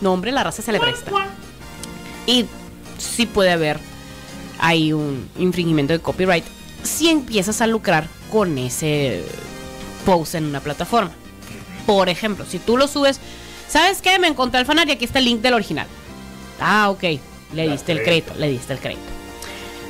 No, 0.00 0.12
hombre, 0.12 0.32
la 0.32 0.44
raza 0.44 0.62
se 0.62 0.72
le 0.72 0.80
presta. 0.80 1.10
Y 2.26 2.46
sí 2.98 3.26
puede 3.26 3.52
haber 3.52 3.78
hay 4.58 4.92
un 4.92 5.28
infringimiento 5.38 5.92
de 5.92 6.00
copyright 6.00 6.44
si 6.82 7.10
empiezas 7.10 7.60
a 7.60 7.66
lucrar 7.66 8.08
con 8.30 8.56
ese 8.58 9.24
post 10.04 10.34
en 10.34 10.44
una 10.44 10.60
plataforma. 10.60 11.10
Por 11.84 12.08
ejemplo, 12.08 12.44
si 12.46 12.58
tú 12.58 12.76
lo 12.76 12.88
subes, 12.88 13.20
¿sabes 13.68 14.02
qué? 14.02 14.18
Me 14.18 14.28
encontré 14.28 14.60
el 14.60 14.66
fanart 14.66 14.88
y 14.88 14.92
aquí 14.92 15.04
está 15.04 15.18
el 15.18 15.24
link 15.24 15.40
del 15.40 15.54
original. 15.54 15.86
Ah, 16.60 16.90
ok, 16.90 17.02
le 17.54 17.68
diste 17.68 17.92
el 17.92 18.02
crédito, 18.02 18.34
le 18.38 18.48
diste 18.48 18.72
el 18.72 18.78
crédito. 18.78 19.15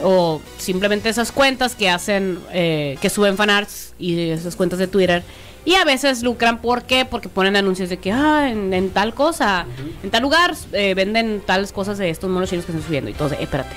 O 0.03 0.41
simplemente 0.59 1.09
esas 1.09 1.33
cuentas 1.33 1.75
que 1.75 1.89
hacen, 1.89 2.39
eh, 2.53 2.99
que 3.01 3.11
suben 3.11 3.37
fanarts 3.37 3.95
y 3.99 4.31
esas 4.31 4.57
cuentas 4.57 4.79
de 4.79 4.87
Twitter. 4.87 5.23
Y 5.65 5.75
a 5.75 5.85
veces 5.85 6.23
lucran, 6.23 6.59
¿por 6.61 6.85
qué? 6.85 7.05
Porque 7.05 7.29
ponen 7.29 7.57
anuncios 7.57 7.89
de 7.89 7.97
que, 7.97 8.13
ah, 8.13 8.49
en, 8.51 8.73
en 8.73 8.91
tal 8.91 9.15
cosa, 9.15 9.67
en 10.03 10.11
tal 10.11 10.23
lugar 10.23 10.55
eh, 10.73 10.95
venden 10.95 11.43
tales 11.45 11.73
cosas 11.73 11.99
de 11.99 12.09
estos 12.09 12.31
monos 12.31 12.49
chinos 12.49 12.65
que 12.65 12.73
están 12.73 12.87
subiendo. 12.87 13.11
Y 13.11 13.15
todo, 13.15 13.33
eh, 13.33 13.39
espérate. 13.41 13.75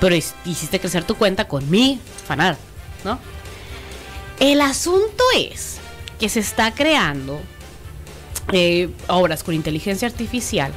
Pero 0.00 0.14
hiciste 0.14 0.80
crecer 0.80 1.04
tu 1.04 1.14
cuenta 1.14 1.46
con 1.46 1.68
mi 1.70 2.00
fanart, 2.26 2.58
¿no? 3.04 3.18
El 4.40 4.60
asunto 4.60 5.24
es 5.36 5.78
que 6.18 6.28
se 6.28 6.40
está 6.40 6.74
creando 6.74 7.40
eh, 8.52 8.88
obras 9.08 9.42
con 9.42 9.54
inteligencia 9.54 10.08
artificial 10.08 10.72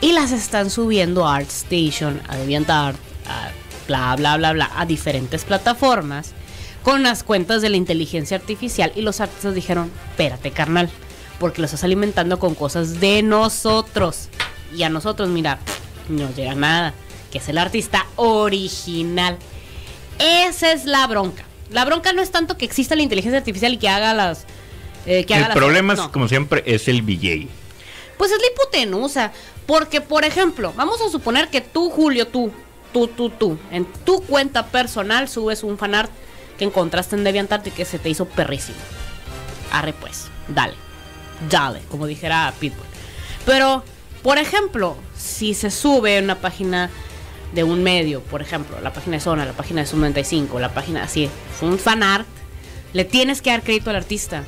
y 0.00 0.12
las 0.12 0.32
están 0.32 0.70
subiendo 0.70 1.26
a 1.26 1.36
ArtStation, 1.36 2.20
a 2.28 2.36
DeviantArt, 2.36 2.96
a 3.26 3.50
bla, 3.88 4.14
bla, 4.16 4.36
bla, 4.36 4.52
bla, 4.52 4.70
a 4.76 4.86
diferentes 4.86 5.44
plataformas 5.44 6.32
con 6.84 7.02
las 7.02 7.22
cuentas 7.24 7.60
de 7.62 7.70
la 7.70 7.76
inteligencia 7.76 8.36
artificial 8.36 8.92
y 8.94 9.00
los 9.02 9.20
artistas 9.20 9.54
dijeron, 9.54 9.90
espérate 10.10 10.52
carnal, 10.52 10.88
porque 11.40 11.60
lo 11.60 11.64
estás 11.64 11.82
alimentando 11.84 12.38
con 12.38 12.54
cosas 12.54 13.00
de 13.00 13.22
nosotros. 13.22 14.28
Y 14.76 14.82
a 14.84 14.88
nosotros, 14.88 15.28
mira, 15.28 15.58
no 16.08 16.30
llega 16.34 16.54
nada, 16.54 16.94
que 17.32 17.38
es 17.38 17.48
el 17.48 17.58
artista 17.58 18.06
original. 18.16 19.36
Esa 20.18 20.72
es 20.72 20.84
la 20.84 21.06
bronca. 21.06 21.44
La 21.70 21.84
bronca 21.84 22.12
no 22.12 22.22
es 22.22 22.30
tanto 22.30 22.56
que 22.56 22.64
exista 22.64 22.94
la 22.96 23.02
inteligencia 23.02 23.38
artificial 23.38 23.72
y 23.74 23.78
que 23.78 23.88
haga 23.88 24.14
las... 24.14 24.44
eh, 25.06 25.24
que 25.24 25.34
haga 25.34 25.44
El 25.46 25.48
las- 25.50 25.56
problema, 25.56 25.92
es, 25.94 25.98
no. 25.98 26.12
como 26.12 26.28
siempre, 26.28 26.62
es 26.66 26.88
el 26.88 27.02
VJ. 27.02 27.48
Pues 28.16 28.30
es 28.32 28.38
la 28.40 28.46
hipotenusa. 28.52 29.32
Porque, 29.66 30.00
por 30.00 30.24
ejemplo, 30.24 30.72
vamos 30.76 30.98
a 31.02 31.10
suponer 31.10 31.48
que 31.48 31.60
tú, 31.60 31.90
Julio, 31.90 32.26
tú, 32.26 32.50
tú, 32.92 33.08
tú, 33.08 33.30
tú, 33.30 33.58
en 33.70 33.84
tu 34.04 34.22
cuenta 34.22 34.66
personal 34.66 35.28
subes 35.28 35.62
un 35.62 35.78
fanart 35.78 36.10
que 36.58 36.64
encontraste 36.64 37.16
en 37.16 37.24
DeviantArt 37.24 37.66
y 37.66 37.70
que 37.70 37.84
se 37.84 37.98
te 37.98 38.08
hizo 38.10 38.24
perrísimo. 38.26 38.78
Arre 39.72 39.92
pues, 39.92 40.26
dale. 40.48 40.74
Dale, 41.48 41.80
como 41.90 42.06
dijera 42.06 42.52
Pitbull. 42.58 42.84
Pero, 43.46 43.84
por 44.22 44.38
ejemplo, 44.38 44.96
si 45.16 45.54
se 45.54 45.70
sube 45.70 46.16
en 46.18 46.24
una 46.24 46.34
página 46.36 46.90
de 47.54 47.62
un 47.64 47.82
medio, 47.82 48.20
por 48.22 48.42
ejemplo, 48.42 48.80
la 48.82 48.92
página 48.92 49.16
de 49.16 49.20
Zona, 49.20 49.44
la 49.46 49.52
página 49.52 49.82
de 49.82 49.86
Sub 49.86 50.00
95, 50.00 50.58
la 50.58 50.74
página 50.74 51.04
así, 51.04 51.30
un 51.62 51.78
fanart, 51.78 52.26
le 52.92 53.04
tienes 53.04 53.40
que 53.40 53.50
dar 53.50 53.62
crédito 53.62 53.90
al 53.90 53.96
artista. 53.96 54.44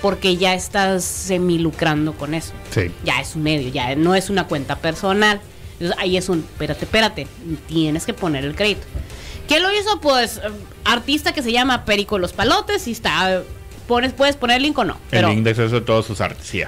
Porque 0.00 0.36
ya 0.36 0.54
estás 0.54 1.04
semi 1.04 1.58
lucrando 1.58 2.14
con 2.14 2.34
eso 2.34 2.52
Sí. 2.70 2.90
ya 3.04 3.20
es 3.20 3.36
un 3.36 3.44
medio, 3.44 3.68
ya 3.68 3.94
no 3.94 4.16
es 4.16 4.30
una 4.30 4.48
cuenta 4.48 4.74
personal. 4.76 5.40
Entonces 5.82 5.98
ahí 6.02 6.16
es 6.16 6.28
un, 6.28 6.40
espérate, 6.40 6.84
espérate, 6.84 7.26
tienes 7.68 8.06
que 8.06 8.14
poner 8.14 8.44
el 8.44 8.54
crédito. 8.54 8.82
¿Qué 9.48 9.58
lo 9.60 9.72
hizo? 9.72 10.00
Pues 10.00 10.38
eh, 10.38 10.40
artista 10.84 11.32
que 11.32 11.42
se 11.42 11.52
llama 11.52 11.84
Perico 11.84 12.18
Los 12.18 12.32
Palotes 12.32 12.86
y 12.88 12.92
está, 12.92 13.42
pones, 13.88 14.12
puedes 14.12 14.36
poner 14.36 14.58
el 14.58 14.62
link 14.62 14.78
o 14.78 14.84
no. 14.84 14.96
Pero, 15.10 15.28
el 15.28 15.34
link 15.34 15.44
de 15.44 15.50
acceso 15.50 15.74
de 15.76 15.80
todos 15.80 16.06
sus 16.06 16.20
artes, 16.20 16.46
sí. 16.46 16.62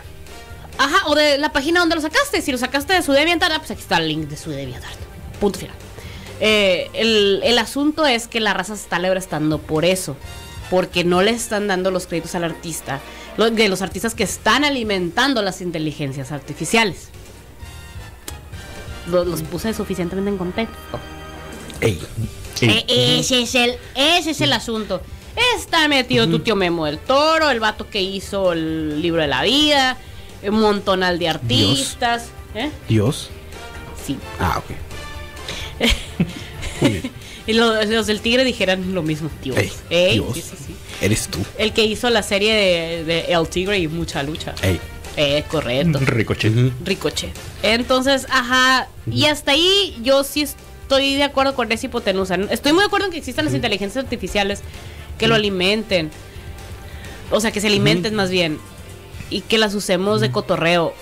Ajá, 0.77 1.07
o 1.07 1.15
de 1.15 1.39
la 1.39 1.53
página 1.53 1.81
donde 1.81 1.95
lo 1.95 2.01
sacaste. 2.01 2.43
Si 2.43 2.51
lo 2.51 2.59
sacaste 2.59 2.93
de 2.95 3.03
su 3.03 3.13
DeviantArt, 3.13 3.59
pues 3.59 3.71
aquí 3.71 3.81
está 3.83 3.99
el 3.99 4.09
link 4.09 4.29
de 4.29 4.37
su 4.37 4.51
DeviantArt. 4.51 4.99
Punto 5.41 5.59
final. 5.61 5.77
Eh, 6.41 6.91
el, 6.95 7.41
el 7.45 7.59
asunto 7.59 8.05
es 8.07 8.27
que 8.27 8.41
la 8.41 8.53
raza 8.55 8.75
se 8.75 8.83
está 8.83 8.97
estando 9.17 9.59
por 9.59 9.85
eso. 9.85 10.17
Porque 10.71 11.05
no 11.05 11.23
le 11.23 11.31
están 11.31 11.69
dando 11.69 11.93
los 11.93 12.07
créditos 12.09 12.35
al 12.35 12.43
artista. 12.43 13.01
lo- 13.37 13.51
de 13.51 13.69
los 13.69 13.83
artistas 13.83 14.15
que 14.17 14.25
están 14.25 14.65
alimentando 14.65 15.43
las 15.43 15.61
inteligencias 15.61 16.33
artificiales. 16.33 17.09
Lo- 19.07 19.25
Los, 19.25 19.43
puse 19.43 19.73
suficientemente 19.75 20.31
en 20.31 20.39
contexto. 20.39 20.77
Ey. 21.81 22.01
Sí. 22.55 22.67
Eh, 22.67 23.19
ese, 23.21 23.43
es 23.43 23.55
el, 23.55 23.75
ese 23.95 24.31
es 24.31 24.41
el 24.41 24.53
asunto. 24.53 25.01
Está 25.57 25.89
metido 25.89 26.29
tu 26.29 26.39
tío 26.39 26.55
Memo 26.55 26.87
del 26.87 26.99
Toro, 26.99 27.51
el 27.51 27.59
vato 27.61 27.91
que 27.91 28.01
hizo 28.01 28.53
el 28.53 29.03
libro 29.03 29.21
de 29.21 29.27
la 29.29 29.43
vida, 29.43 29.99
un 30.45 30.61
montonal 30.61 31.19
de 31.19 31.29
artistas. 31.29 32.27
¿Eh? 32.55 32.71
Dios. 32.89 33.31
Sí. 34.07 34.17
Ah, 34.39 34.59
ok. 34.59 34.71
Muy 36.81 36.91
bien. 36.91 37.11
Y 37.47 37.53
los, 37.55 37.87
los 37.89 38.07
del 38.07 38.21
Tigre 38.21 38.45
dijeran 38.45 38.95
lo 38.95 39.03
mismo, 39.03 39.29
Dios. 39.43 39.57
Ey, 39.59 39.73
Ey, 39.91 40.13
Dios. 40.15 40.29
sí, 40.35 40.41
sí, 40.43 40.57
sí. 40.69 40.75
Eres 41.01 41.27
tú. 41.29 41.41
El 41.59 41.73
que 41.73 41.85
hizo 41.85 42.09
la 42.11 42.23
serie 42.23 42.55
de, 42.55 43.05
de 43.05 43.21
El 43.33 43.49
Tigre 43.49 43.79
y 43.79 43.89
mucha 43.89 44.23
lucha. 44.23 44.55
Ey. 44.63 44.81
Eh, 45.17 45.45
correcto. 45.49 45.99
Ricochet. 46.01 46.53
Ujú. 46.57 46.73
Ricochet. 46.85 47.31
Entonces, 47.63 48.27
ajá. 48.31 48.89
Y 49.11 49.27
hasta 49.27 49.53
ahí 49.53 49.97
yo 50.03 50.25
sí 50.25 50.43
estoy 50.43 51.15
de 51.15 51.23
acuerdo 51.23 51.55
con 51.55 51.71
esa 51.73 51.87
hipotenusa. 51.87 52.35
Estoy 52.51 52.73
muy 52.73 52.81
de 52.83 52.87
acuerdo 52.87 53.07
en 53.07 53.13
que 53.13 53.19
existan 53.19 53.45
las 53.45 53.55
inteligencias 53.55 54.03
artificiales 54.05 54.63
que 55.19 55.29
lo 55.29 55.35
alimenten. 55.37 56.11
O 57.31 57.41
sea, 57.41 57.53
que 57.53 57.61
se 57.61 57.69
alimenten 57.69 58.15
más 58.15 58.31
bien. 58.31 58.59
Y 59.31 59.41
que 59.43 59.59
las 59.59 59.75
usemos 59.75 60.21
de 60.21 60.31
cotorreo. 60.31 60.95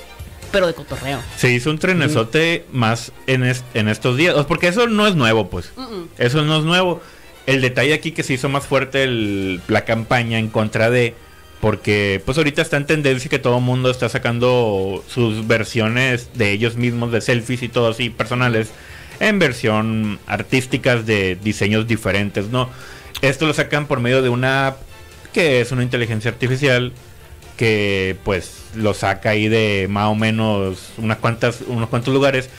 Pero 0.53 0.67
de 0.67 0.75
cotorreo. 0.75 1.19
Se 1.39 1.51
hizo 1.51 1.71
un 1.71 1.79
trenesote 1.79 2.67
más 2.73 3.13
en, 3.27 3.43
es- 3.43 3.65
en 3.73 3.89
estos 3.89 4.19
días. 4.19 4.35
Porque 4.47 4.69
eso 4.69 4.87
no 4.87 5.07
es 5.07 5.15
nuevo, 5.15 5.49
pues. 5.49 5.73
Eso 6.19 6.43
no 6.43 6.59
es 6.59 6.65
nuevo. 6.65 7.01
El 7.47 7.61
detalle 7.63 7.95
aquí 7.95 8.13
que 8.13 8.23
se 8.23 8.35
hizo 8.35 8.49
más 8.51 8.67
fuerte 8.67 9.03
el- 9.05 9.63
la 9.69 9.85
campaña 9.87 10.39
en 10.39 10.49
contra 10.49 10.91
de. 10.91 11.15
Porque 11.63 12.21
pues 12.27 12.37
ahorita 12.39 12.61
está 12.61 12.77
en 12.77 12.87
tendencia 12.87 13.31
que 13.31 13.39
todo 13.39 13.59
el 13.59 13.63
mundo 13.63 13.89
está 13.89 14.09
sacando 14.09 15.05
sus 15.07 15.47
versiones 15.47 16.31
de 16.35 16.51
ellos 16.51 16.75
mismos, 16.75 17.13
de 17.13 17.21
selfies 17.21 17.63
y 17.63 17.69
todo 17.69 17.89
así, 17.89 18.11
personales, 18.11 18.73
en 19.21 19.39
versión 19.39 20.19
artísticas 20.27 21.07
de 21.07 21.39
diseños 21.41 21.87
diferentes, 21.87 22.49
¿no? 22.49 22.69
Esto 23.21 23.47
lo 23.47 23.55
sacan 23.55 23.87
por 23.87 24.01
medio 24.01 24.23
de 24.23 24.29
una 24.29 24.67
app 24.67 24.83
que 25.33 25.61
es 25.61 25.71
una 25.71 25.85
inteligencia 25.85 26.33
artificial 26.33 26.93
que 27.57 28.17
pues 28.25 28.65
lo 28.75 28.93
saca 28.93 29.31
ahí 29.31 29.49
de 29.49 29.87
más 29.89 30.09
o 30.09 30.17
menos 30.17 30.91
unas 30.99 31.19
cuantas, 31.19 31.61
unos 31.69 31.89
cuantos 31.89 32.13
lugares 32.13 32.51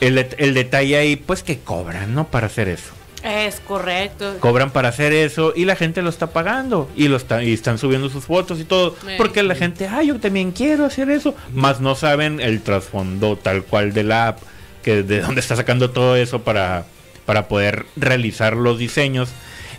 el, 0.00 0.18
el 0.18 0.52
detalle 0.52 0.98
ahí, 0.98 1.16
pues 1.16 1.42
que 1.42 1.60
cobran, 1.60 2.14
¿no? 2.14 2.28
Para 2.28 2.46
hacer 2.46 2.68
eso. 2.68 2.92
Es 3.28 3.60
correcto. 3.60 4.36
Cobran 4.40 4.70
para 4.70 4.88
hacer 4.88 5.12
eso 5.12 5.52
y 5.54 5.66
la 5.66 5.76
gente 5.76 6.00
lo 6.00 6.08
está 6.08 6.28
pagando 6.28 6.88
y 6.96 7.08
lo 7.08 7.16
está, 7.16 7.42
y 7.44 7.52
están 7.52 7.78
subiendo 7.78 8.08
sus 8.08 8.24
fotos 8.24 8.58
y 8.58 8.64
todo. 8.64 8.96
Porque 9.18 9.42
la 9.42 9.54
gente, 9.54 9.86
ah, 9.86 10.02
yo 10.02 10.18
también 10.18 10.52
quiero 10.52 10.86
hacer 10.86 11.10
eso. 11.10 11.34
Más 11.52 11.80
no 11.80 11.94
saben 11.94 12.40
el 12.40 12.62
trasfondo 12.62 13.36
tal 13.36 13.64
cual 13.64 13.92
de 13.92 14.04
la 14.04 14.28
app, 14.28 14.38
que 14.82 15.02
de 15.02 15.20
dónde 15.20 15.40
está 15.40 15.56
sacando 15.56 15.90
todo 15.90 16.16
eso 16.16 16.42
para, 16.42 16.86
para 17.26 17.48
poder 17.48 17.84
realizar 17.96 18.56
los 18.56 18.78
diseños. 18.78 19.28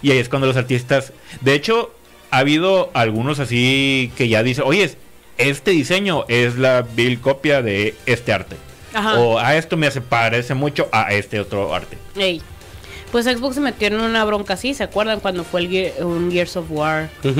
Y 0.01 0.11
ahí 0.11 0.19
es 0.19 0.29
cuando 0.29 0.47
los 0.47 0.55
artistas, 0.55 1.11
de 1.41 1.55
hecho, 1.55 1.93
ha 2.31 2.37
habido 2.39 2.91
algunos 2.93 3.39
así 3.39 4.11
que 4.15 4.29
ya 4.29 4.43
dicen, 4.43 4.65
oye, 4.67 4.95
este 5.37 5.71
diseño 5.71 6.25
es 6.27 6.57
la 6.57 6.83
vil 6.83 7.19
copia 7.19 7.61
de 7.61 7.95
este 8.05 8.31
arte. 8.31 8.57
Ajá. 8.93 9.19
O 9.19 9.39
a 9.39 9.55
esto 9.55 9.77
me 9.77 9.87
hace 9.87 10.01
parece 10.01 10.53
mucho 10.53 10.87
a 10.91 11.13
este 11.13 11.39
otro 11.39 11.73
arte. 11.73 11.97
Ey. 12.15 12.41
Pues 13.12 13.26
Xbox 13.26 13.55
se 13.55 13.62
metió 13.62 13.88
en 13.88 13.99
una 13.99 14.24
bronca 14.24 14.53
así, 14.53 14.74
¿se 14.76 14.84
acuerdan 14.84 15.20
cuando 15.20 15.43
fue 15.43 15.62
el 15.62 16.03
un 16.03 16.32
Gears 16.32 16.55
of 16.57 16.66
War. 16.70 17.10
3? 17.24 17.34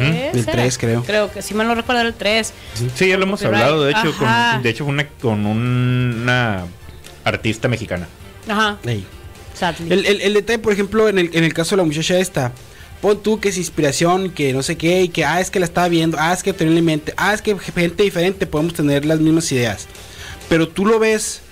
El 0.00 0.38
¿era? 0.40 0.52
3 0.52 0.78
creo. 0.78 1.04
Creo 1.04 1.30
que, 1.32 1.42
si 1.42 1.54
mal 1.54 1.68
no 1.68 1.74
recuerdo, 1.76 2.02
el 2.02 2.12
3. 2.14 2.52
Sí, 2.96 3.08
ya 3.08 3.16
lo 3.16 3.22
hemos 3.22 3.40
Copyright. 3.40 3.62
hablado, 3.64 3.84
de 3.84 3.92
hecho, 3.92 4.08
Ajá. 4.20 4.52
con, 4.54 4.62
de 4.64 4.70
hecho 4.70 4.84
fue 4.84 4.92
una, 4.94 5.06
con 5.08 5.46
una 5.46 6.64
artista 7.24 7.68
mexicana. 7.68 8.08
Ajá, 8.48 8.78
Ey. 8.84 9.04
sadly. 9.54 9.92
El, 9.92 10.06
el- 10.06 10.20
el 10.22 10.34
detalle, 10.34 10.58
por 10.58 10.72
ejemplo, 10.72 11.08
en 11.08 11.18
el, 11.18 11.30
en 11.32 11.44
el 11.44 11.54
caso 11.54 11.76
de 11.76 11.82
la 11.82 11.86
muchacha 11.86 12.18
esta, 12.18 12.52
pon 13.00 13.22
tú 13.22 13.38
que 13.38 13.50
es 13.50 13.58
inspiración, 13.58 14.30
que 14.30 14.52
no 14.52 14.62
sé 14.64 14.76
qué, 14.76 15.02
y 15.02 15.08
que, 15.08 15.24
ah, 15.24 15.40
es 15.40 15.50
que 15.52 15.60
la 15.60 15.66
estaba 15.66 15.86
viendo, 15.88 16.16
ah, 16.20 16.32
es 16.32 16.42
que 16.42 16.52
tenía 16.52 16.76
en 16.78 16.84
mente, 16.84 17.14
ah, 17.16 17.32
es 17.32 17.42
que 17.42 17.56
gente 17.56 18.02
diferente 18.02 18.46
podemos 18.48 18.74
tener 18.74 19.04
las 19.04 19.20
mismas 19.20 19.50
ideas. 19.52 19.86
Pero 20.48 20.66
tú 20.68 20.84
lo 20.84 20.98
ves 20.98 21.42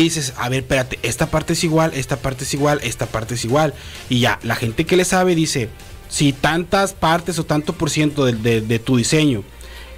y 0.00 0.02
dices, 0.02 0.34
a 0.36 0.48
ver, 0.48 0.60
espérate, 0.60 0.98
esta 1.02 1.26
parte 1.30 1.54
es 1.54 1.64
igual, 1.64 1.92
esta 1.94 2.16
parte 2.16 2.44
es 2.44 2.52
igual, 2.54 2.80
esta 2.82 3.06
parte 3.06 3.34
es 3.34 3.44
igual. 3.44 3.72
Y 4.08 4.20
ya, 4.20 4.38
la 4.42 4.54
gente 4.54 4.84
que 4.84 4.96
le 4.96 5.04
sabe 5.04 5.34
dice, 5.34 5.68
si 6.08 6.32
tantas 6.32 6.92
partes 6.92 7.38
o 7.38 7.44
tanto 7.44 7.72
por 7.72 7.88
ciento 7.90 8.24
de, 8.26 8.32
de- 8.34 8.60
de 8.60 8.78
tu 8.78 8.96
diseño 8.96 9.42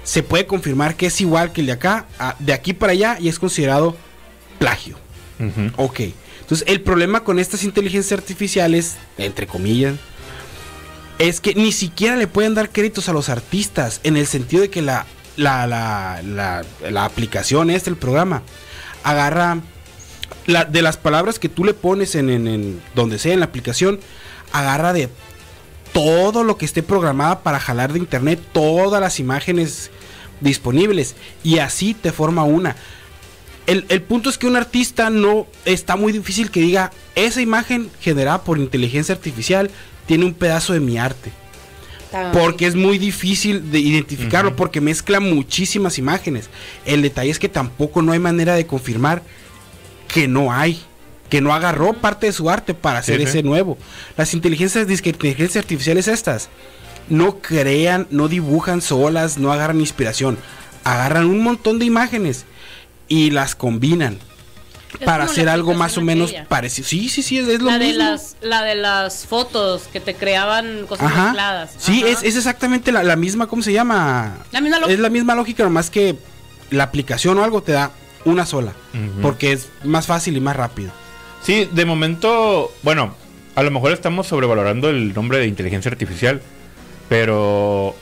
se 0.03 0.23
puede 0.23 0.45
confirmar 0.47 0.95
que 0.95 1.07
es 1.07 1.19
igual 1.21 1.51
que 1.51 1.61
el 1.61 1.67
de 1.67 1.73
acá, 1.73 2.07
de 2.39 2.53
aquí 2.53 2.73
para 2.73 2.93
allá, 2.93 3.17
y 3.19 3.27
es 3.27 3.37
considerado 3.37 3.95
plagio. 4.57 4.97
Ok. 5.75 5.99
Entonces, 6.41 6.67
el 6.67 6.81
problema 6.81 7.23
con 7.23 7.37
estas 7.37 7.63
inteligencias 7.63 8.17
artificiales, 8.17 8.95
entre 9.17 9.45
comillas, 9.45 9.95
es 11.19 11.41
que 11.41 11.53
ni 11.53 11.71
siquiera 11.71 12.15
le 12.15 12.25
pueden 12.27 12.55
dar 12.55 12.69
créditos 12.71 13.07
a 13.09 13.13
los 13.13 13.29
artistas, 13.29 13.99
en 14.03 14.17
el 14.17 14.25
sentido 14.25 14.61
de 14.63 14.69
que 14.69 14.81
la, 14.81 15.05
la, 15.35 15.67
la, 15.67 16.21
la, 16.23 16.63
la 16.89 17.05
aplicación, 17.05 17.69
este, 17.69 17.89
el 17.91 17.97
programa, 17.97 18.41
agarra 19.03 19.59
la, 20.49 20.65
de 20.65 20.81
las 20.81 20.97
palabras 20.97 21.39
que 21.39 21.49
tú 21.49 21.63
le 21.63 21.73
pones 21.73 22.15
en, 22.15 22.29
en- 22.29 22.47
en 22.47 22.81
donde 22.95 23.19
sea 23.19 23.33
en 23.33 23.39
la 23.39 23.45
aplicación, 23.45 23.99
agarra 24.51 24.93
de 24.93 25.09
todo 25.93 26.43
lo 26.43 26.57
que 26.57 26.65
esté 26.65 26.83
programada 26.83 27.39
para 27.41 27.59
jalar 27.59 27.93
de 27.93 27.99
internet, 27.99 28.39
todas 28.53 29.01
las 29.01 29.19
imágenes 29.19 29.89
disponibles, 30.41 31.15
y 31.43 31.59
así 31.59 31.93
te 31.93 32.11
forma 32.11 32.43
una 32.43 32.75
el, 33.67 33.85
el 33.89 34.01
punto 34.01 34.29
es 34.31 34.37
que 34.39 34.47
un 34.47 34.55
artista 34.55 35.11
no 35.11 35.45
está 35.65 35.95
muy 35.95 36.11
difícil 36.11 36.49
que 36.49 36.59
diga 36.61 36.91
esa 37.13 37.39
imagen 37.41 37.91
generada 38.01 38.43
por 38.43 38.57
inteligencia 38.57 39.13
artificial 39.13 39.69
tiene 40.07 40.25
un 40.25 40.33
pedazo 40.33 40.73
de 40.73 40.79
mi 40.79 40.97
arte. 40.97 41.31
Porque 42.33 42.65
es 42.65 42.73
muy 42.73 42.97
difícil 42.97 43.69
de 43.71 43.77
identificarlo, 43.79 44.55
porque 44.55 44.81
mezcla 44.81 45.19
muchísimas 45.19 45.99
imágenes. 45.99 46.49
El 46.83 47.03
detalle 47.03 47.29
es 47.29 47.37
que 47.37 47.47
tampoco 47.49 48.01
no 48.01 48.11
hay 48.11 48.17
manera 48.17 48.55
de 48.55 48.65
confirmar 48.65 49.21
que 50.09 50.27
no 50.27 50.51
hay, 50.51 50.81
que 51.29 51.39
no 51.39 51.53
agarró 51.53 51.93
parte 51.93 52.25
de 52.25 52.33
su 52.33 52.49
arte 52.49 52.73
para 52.73 52.99
hacer 52.99 53.17
Sí, 53.19 53.23
sí. 53.23 53.29
ese 53.29 53.43
nuevo. 53.43 53.77
Las 54.17 54.33
inteligencias, 54.33 54.87
inteligencias 54.89 55.63
artificiales 55.63 56.07
estas 56.07 56.49
no 57.07 57.39
crean, 57.39 58.07
no 58.11 58.27
dibujan 58.27 58.81
solas, 58.81 59.37
no 59.37 59.51
agarran 59.53 59.79
inspiración, 59.79 60.37
agarran 60.83 61.25
un 61.25 61.41
montón 61.41 61.79
de 61.79 61.85
imágenes 61.85 62.45
y 63.07 63.31
las 63.31 63.55
combinan 63.55 64.19
Es 64.99 65.05
para 65.05 65.23
hacer 65.25 65.49
algo 65.49 65.73
más 65.73 65.97
o 65.97 66.01
menos 66.01 66.29
aquella. 66.31 66.47
parecido. 66.47 66.87
Sí, 66.87 67.09
sí, 67.09 67.21
sí, 67.23 67.37
es, 67.39 67.47
es 67.47 67.61
lo 67.61 67.69
la 67.71 67.79
de 67.79 67.85
mismo. 67.87 68.03
las 68.03 68.35
la 68.41 68.63
de 68.63 68.75
las 68.75 69.25
fotos 69.25 69.83
que 69.93 69.99
te 69.99 70.13
creaban 70.15 70.85
cosas 70.87 71.07
Ajá. 71.07 71.23
mezcladas. 71.25 71.71
Sí, 71.77 72.01
Ajá. 72.03 72.11
es, 72.11 72.23
es 72.23 72.35
exactamente 72.35 72.91
la, 72.91 73.03
la 73.03 73.15
misma, 73.15 73.47
¿cómo 73.47 73.61
se 73.63 73.71
llama? 73.73 74.37
La 74.51 74.61
misma 74.61 74.77
lógica. 74.79 74.93
Es 74.93 74.99
la 74.99 75.09
misma 75.09 75.35
lógica, 75.35 75.63
nomás 75.63 75.89
que 75.89 76.15
la 76.71 76.83
aplicación 76.83 77.37
o 77.39 77.43
algo 77.43 77.61
te 77.63 77.71
da 77.71 77.91
una 78.29 78.45
sola. 78.45 78.73
Porque 79.21 79.51
es 79.51 79.69
más 79.83 80.07
fácil 80.07 80.37
y 80.37 80.39
más 80.39 80.55
rápido. 80.55 80.91
Sí, 81.41 81.67
de 81.71 81.85
momento, 81.85 82.71
bueno, 82.83 83.15
a 83.55 83.63
lo 83.63 83.71
mejor 83.71 83.91
estamos 83.91 84.27
sobrevalorando 84.27 84.89
el 84.89 85.13
nombre 85.13 85.39
de 85.39 85.47
inteligencia 85.47 85.91
artificial, 85.91 86.41
pero... 87.07 87.95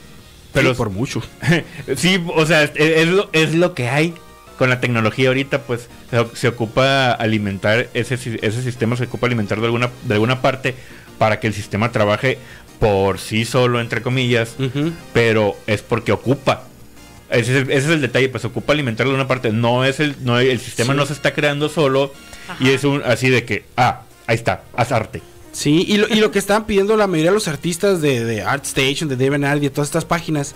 Pero 0.54 0.72
Sí, 0.72 0.78
por 0.78 0.90
mucho. 0.90 1.22
sí, 1.98 2.24
o 2.36 2.46
sea, 2.46 2.64
es, 2.64 2.72
es 2.76 3.08
lo, 3.08 3.30
es 3.34 3.54
lo 3.54 3.74
que 3.74 3.90
hay 3.90 4.14
con 4.58 4.70
la 4.70 4.80
tecnología 4.80 5.28
ahorita, 5.30 5.62
pues 5.64 5.88
se, 6.10 6.36
se 6.36 6.48
ocupa 6.48 7.12
alimentar 7.12 7.90
ese, 7.94 8.16
ese 8.16 8.62
sistema, 8.64 8.96
se 8.96 9.04
ocupa 9.04 9.28
alimentar 9.28 9.60
de 9.60 9.66
alguna, 9.66 9.90
de 10.04 10.16
alguna 10.16 10.42
parte 10.42 10.76
para 11.18 11.40
que 11.40 11.48
el 11.48 11.54
sistema 11.54 11.92
trabaje 11.92 12.40
por 12.80 13.20
sí 13.20 13.46
solo, 13.46 13.82
entre 13.82 14.02
comillas, 14.02 14.56
pero 15.14 15.56
es 15.66 15.82
porque 15.82 16.12
ocupa. 16.12 16.64
Ese 17.30 17.58
es, 17.58 17.64
el, 17.64 17.72
ese 17.72 17.88
es 17.88 17.94
el 17.94 18.02
detalle, 18.02 18.30
pues 18.30 18.46
ocupa 18.46 18.74
alimentarlo 18.74 19.12
de 19.12 19.20
una 19.20 19.28
parte. 19.28 19.52
No 19.52 19.84
es 19.86 20.00
el, 20.00 20.16
no, 20.24 20.40
el 20.40 20.60
sistema 20.60 20.94
Sí. 20.94 20.98
no 20.98 21.06
se 21.06 21.14
está 21.14 21.34
creando 21.34 21.68
solo 21.70 22.14
y 22.60 22.70
es 22.70 22.84
un 22.84 23.02
así 23.04 23.30
de 23.30 23.44
que, 23.44 23.66
ah, 23.76 24.02
ahí 24.28 24.36
está, 24.36 24.64
haz 24.76 24.92
arte. 24.92 25.22
Sí, 25.52 25.86
y 25.88 25.98
lo, 25.98 26.08
y 26.08 26.16
lo 26.16 26.32
que 26.32 26.40
estaban 26.40 26.66
pidiendo 26.66 26.96
la 26.98 27.08
mayoría 27.08 27.32
de 27.32 27.36
los 27.36 27.48
artistas 27.48 28.00
de, 28.02 28.24
de 28.24 28.44
ArtStation, 28.44 29.10
de 29.10 29.16
DeviantArt 29.16 29.58
y 29.58 29.66
de 29.66 29.70
todas 29.72 29.88
estas 29.88 30.06
páginas, 30.06 30.56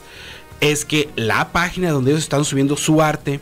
es 0.60 0.86
que 0.86 1.10
la 1.16 1.52
página 1.52 1.90
donde 1.92 2.12
ellos 2.12 2.24
están 2.24 2.46
subiendo 2.46 2.78
su 2.78 3.02
arte 3.02 3.40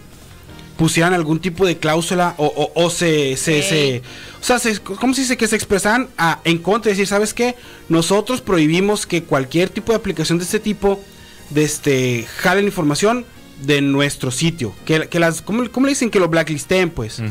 pusieran 0.78 1.14
algún 1.14 1.40
tipo 1.42 1.66
de 1.66 1.78
cláusula 1.78 2.36
o, 2.38 2.46
o- 2.48 2.72
o 2.86 2.90
se, 2.90 3.36
se, 3.36 3.62
se- 3.62 4.02
o 4.40 4.44
sea, 4.44 4.58
se- 4.60 4.80
¿cómo 4.80 5.14
se 5.14 5.22
dice? 5.22 5.36
Que 5.36 5.48
se 5.48 5.58
expresaran 5.58 6.08
a- 6.18 6.40
en 6.46 6.58
contra, 6.60 6.90
es 6.92 6.98
decir, 6.98 7.08
¿sabes 7.10 7.34
qué? 7.34 7.56
Nosotros 7.90 8.40
prohibimos 8.40 9.06
que 9.06 9.24
cualquier 9.24 9.70
tipo 9.70 9.92
de 9.92 9.98
aplicación 9.98 10.38
de 10.38 10.46
este 10.46 10.60
tipo, 10.62 11.04
de 11.50 11.64
este, 11.64 12.28
jalen 12.38 12.66
información 12.66 13.26
de 13.64 13.82
nuestro 13.82 14.32
sitio, 14.32 14.74
que, 14.86 15.08
que 15.10 15.20
las, 15.20 15.42
¿cómo, 15.42 15.70
cómo 15.72 15.86
le 15.88 15.92
dicen? 15.92 16.10
Que 16.10 16.20
lo 16.20 16.30
blacklisten, 16.30 16.90
pues 16.92 17.22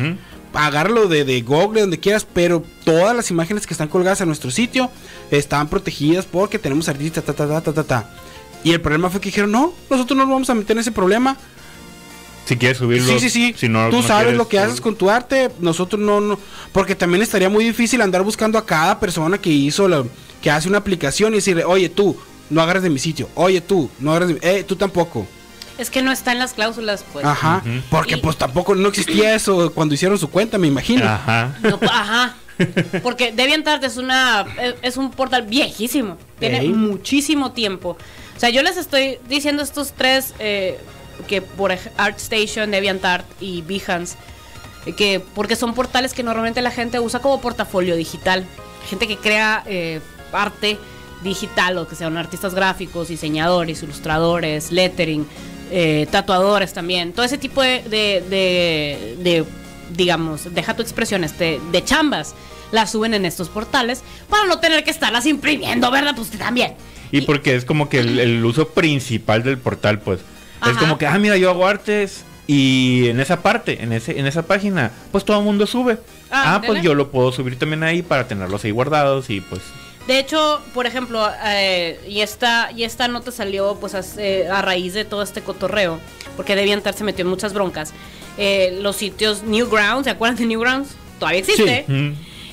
agárralo 0.55 1.09
de, 1.09 1.25
de 1.25 1.41
Google, 1.43 1.83
donde 1.83 1.99
quieras, 2.01 2.27
pero 2.33 2.63
todas 2.85 3.15
las 3.15 3.31
imágenes 3.31 3.67
que 3.67 3.75
están 3.75 3.89
colgadas 3.89 4.21
a 4.23 4.27
nuestro 4.27 4.51
sitio 4.51 4.91
están 5.31 5.69
protegidas 5.69 6.25
porque 6.27 6.59
tenemos 6.59 6.89
artistas, 6.89 7.25
ta, 7.25 7.33
ta, 7.33 7.47
ta, 7.47 7.61
ta, 7.61 7.73
ta, 7.73 7.85
ta. 7.85 8.11
Y 8.65 8.73
el 8.73 8.81
problema 8.81 9.09
fue 9.11 9.21
que 9.21 9.27
dijeron, 9.29 9.53
no, 9.53 9.73
nosotros 9.91 10.17
no 10.17 10.25
nos 10.25 10.33
vamos 10.33 10.51
a 10.51 10.55
meter 10.55 10.73
en 10.77 10.81
ese 10.81 10.91
problema. 10.93 11.37
Si 12.47 12.57
quieres 12.57 12.79
subirlo, 12.79 13.07
Sí, 13.13 13.21
sí, 13.21 13.31
sí. 13.31 13.55
si 13.57 13.69
no- 13.69 13.91
Tú 13.91 13.97
no 13.97 14.03
sabes 14.03 14.23
quieres, 14.25 14.39
lo 14.39 14.49
que 14.49 14.59
haces 14.59 14.81
con 14.81 14.97
tu 14.97 15.11
arte, 15.11 15.51
nosotros 15.61 16.01
no, 16.01 16.21
no. 16.21 16.39
Porque 16.73 16.95
también 16.95 17.23
estaría 17.23 17.51
muy 17.51 17.65
difícil 17.65 18.01
andar 18.01 18.23
buscando 18.23 18.59
a 18.59 18.65
cada 18.67 18.99
persona 18.99 19.39
que 19.39 19.51
hizo, 19.51 19.87
la- 19.87 20.05
que 20.43 20.51
hace 20.51 20.67
una 20.69 20.79
aplicación 20.79 21.35
y 21.35 21.37
decirle, 21.37 21.65
oye 21.65 21.89
tú, 21.91 22.17
no 22.51 22.63
agarres 22.63 22.83
de 22.83 22.91
mi 22.91 22.99
sitio, 22.99 23.29
oye 23.35 23.61
tú, 23.61 23.91
no 23.99 24.11
agarres 24.11 24.29
de 24.29 24.35
mi... 24.35 24.41
Eh, 24.43 24.65
tú 24.65 24.77
tampoco. 24.77 25.27
Es 25.79 25.91
que 25.91 26.03
no 26.03 26.11
está 26.11 26.33
en 26.33 26.39
las 26.41 26.55
cláusulas, 26.55 27.05
pues. 27.13 27.25
Ajá. 27.25 27.63
Porque 27.91 28.17
Y- 28.17 28.21
pues 28.21 28.37
tampoco 28.37 28.75
no 28.75 28.89
existía 28.89 29.35
eso 29.37 29.73
cuando 29.73 29.95
hicieron 29.95 30.19
su 30.19 30.29
cuenta, 30.29 30.59
me 30.59 30.67
imagino. 30.67 31.05
Ajá. 31.07 31.57
No, 31.63 31.79
pa- 31.79 32.01
ajá. 32.01 32.37
Porque 33.05 33.31
DeviantArt 33.31 33.85
es 33.85 33.97
una 33.97 34.45
es- 34.61 34.75
es 34.83 34.97
un 34.97 35.11
portal 35.13 35.43
viejísimo. 35.43 36.17
Tiene 36.41 36.63
muchísimo 36.71 37.53
tiempo. 37.53 37.97
O 38.37 38.41
sea, 38.41 38.51
yo 38.51 38.63
les 38.63 38.77
estoy 38.77 39.19
diciendo 39.29 39.63
estos 39.63 39.93
tres 39.93 40.35
eh, 40.41 40.79
que 41.29 41.43
por 41.43 41.73
ArtStation, 41.97 42.71
DeviantArt 42.73 43.25
y 43.41 43.63
Behance 43.63 44.17
eh, 44.87 44.93
que 44.95 45.21
porque 45.35 45.55
son 45.55 45.75
portales 45.75 46.13
que 46.15 46.25
normalmente 46.25 46.61
la 46.63 46.71
gente 46.73 46.99
usa 46.99 47.21
como 47.21 47.41
portafolio 47.41 47.95
digital. 47.95 48.45
Gente 48.91 49.07
que 49.07 49.17
crea 49.17 49.63
eh, 49.67 50.01
arte 50.33 50.79
digital 51.23 51.79
o 51.79 51.89
que 51.89 51.97
sean 51.97 52.17
artistas 52.17 52.55
gráficos, 52.55 53.09
diseñadores, 53.09 53.83
ilustradores, 53.83 54.71
lettering, 54.73 55.27
eh, 55.71 56.07
tatuadores 56.11 56.73
también. 56.73 57.13
Todo 57.13 57.25
ese 57.27 57.39
tipo 57.39 57.63
de, 57.63 57.83
de, 57.83 58.25
de- 58.29 59.17
de, 59.23 59.45
digamos, 59.97 60.53
deja 60.55 60.75
tu 60.77 60.83
expresión, 60.83 61.25
este, 61.25 61.61
de 61.73 61.85
chambas, 61.85 62.35
las 62.73 62.93
suben 62.93 63.15
en 63.15 63.25
estos 63.25 63.49
portales 63.49 64.03
para 64.29 64.45
no 64.47 64.59
tener 64.61 64.85
que 64.85 64.91
estarlas 64.91 65.27
imprimiendo, 65.27 65.91
¿verdad? 65.91 66.15
Pues 66.15 66.31
también. 66.31 66.75
Y 67.11 67.23
porque 67.23 67.55
es 67.57 67.65
como 67.65 67.89
que 67.89 68.01
el, 68.01 68.19
el 68.19 68.45
uso 68.45 68.69
principal 68.69 69.43
del 69.43 69.57
portal, 69.59 69.99
pues. 70.01 70.21
Es 70.71 70.77
como 70.77 70.99
que, 70.99 71.07
ah, 71.07 71.19
mira, 71.19 71.37
yo 71.37 71.51
hago 71.51 71.67
artes 71.67 72.25
y 72.47 73.09
en 73.09 73.21
esa 73.21 73.43
parte, 73.43 73.83
en 73.83 73.93
ese 73.93 74.19
en 74.19 74.27
esa 74.27 74.43
página, 74.43 74.91
pues 75.13 75.25
todo 75.25 75.39
el 75.39 75.45
mundo 75.45 75.67
sube. 75.67 75.99
Ah, 76.31 76.57
Ah, 76.57 76.63
pues 76.67 76.83
yo 76.83 76.95
lo 76.95 77.11
puedo 77.11 77.33
subir 77.33 77.59
también 77.59 77.83
ahí 77.83 78.03
para 78.03 78.27
tenerlos 78.29 78.65
ahí 78.65 78.71
guardados 78.71 79.31
y 79.31 79.41
pues... 79.41 79.63
De 80.09 80.19
hecho, 80.19 80.61
por 80.75 80.87
ejemplo, 80.87 81.25
eh, 81.45 82.01
y 82.09 82.21
esta 82.23 82.71
y 82.75 82.83
esta 82.85 83.07
nota 83.09 83.31
salió 83.31 83.77
pues 83.79 83.95
hace- 83.95 84.49
a 84.49 84.63
raíz 84.63 84.95
de 84.95 85.05
todo 85.05 85.23
este 85.23 85.43
cotorreo, 85.43 86.01
porque 86.37 86.57
DeviantArt 86.57 86.97
se 86.97 87.05
metió 87.05 87.23
en 87.25 87.29
muchas 87.29 87.53
broncas, 87.53 87.93
eh, 88.39 88.79
los 88.81 88.97
sitios 88.97 89.43
Newgrounds, 89.43 90.05
¿se 90.05 90.11
acuerdan 90.11 90.37
de 90.39 90.47
Newgrounds? 90.47 90.97
Todavía 91.19 91.41
existe. 91.41 91.85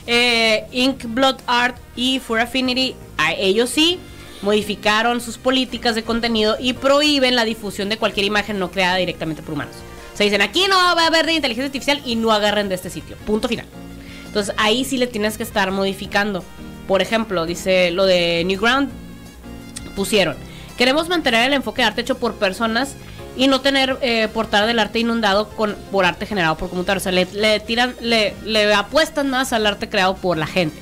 Eh, 0.05 0.65
Ink 0.73 1.05
Blood 1.07 1.37
Art 1.47 1.77
y 1.95 2.19
For 2.19 2.39
Affinity, 2.41 2.93
a 3.17 3.31
ellos 3.33 3.69
sí 3.69 3.99
modificaron 4.41 5.21
sus 5.21 5.37
políticas 5.37 5.95
de 5.95 6.03
contenido 6.03 6.57
y 6.59 6.73
prohíben 6.73 7.35
la 7.35 7.45
difusión 7.45 7.87
de 7.89 7.97
cualquier 7.97 8.25
imagen 8.25 8.59
no 8.59 8.69
creada 8.69 8.97
directamente 8.97 9.41
por 9.41 9.53
humanos. 9.53 9.75
O 10.13 10.17
sea, 10.17 10.25
dicen, 10.25 10.41
aquí 10.41 10.65
no 10.69 10.75
va 10.75 11.03
a 11.03 11.07
haber 11.07 11.25
de 11.25 11.33
inteligencia 11.33 11.65
artificial 11.67 12.01
y 12.05 12.15
no 12.17 12.31
agarren 12.31 12.67
de 12.69 12.75
este 12.75 12.89
sitio. 12.89 13.15
Punto 13.25 13.47
final. 13.47 13.65
Entonces 14.27 14.53
ahí 14.57 14.83
sí 14.85 14.97
le 14.97 15.07
tienes 15.07 15.37
que 15.37 15.43
estar 15.43 15.71
modificando. 15.71 16.43
Por 16.87 17.01
ejemplo, 17.01 17.45
dice 17.45 17.91
lo 17.91 18.05
de 18.05 18.43
Newground, 18.45 18.89
pusieron, 19.95 20.35
queremos 20.77 21.09
mantener 21.09 21.47
el 21.47 21.53
enfoque 21.53 21.81
de 21.81 21.87
arte 21.87 22.01
hecho 22.01 22.17
por 22.17 22.35
personas 22.35 22.95
y 23.37 23.47
no 23.47 23.61
tener 23.61 23.97
eh, 24.01 24.27
portada 24.33 24.65
del 24.65 24.79
arte 24.79 24.99
inundado 24.99 25.49
con, 25.49 25.75
por 25.91 26.05
arte 26.05 26.25
generado 26.25 26.57
por 26.57 26.69
computadores. 26.69 27.03
O 27.03 27.09
sea, 27.09 27.11
le, 27.11 27.59
tiran, 27.59 27.95
le, 27.99 28.33
le, 28.45 28.73
apuestan 28.73 29.29
más 29.29 29.51
al 29.53 29.65
arte 29.65 29.89
creado 29.89 30.15
por 30.15 30.37
la 30.37 30.47
gente. 30.47 30.77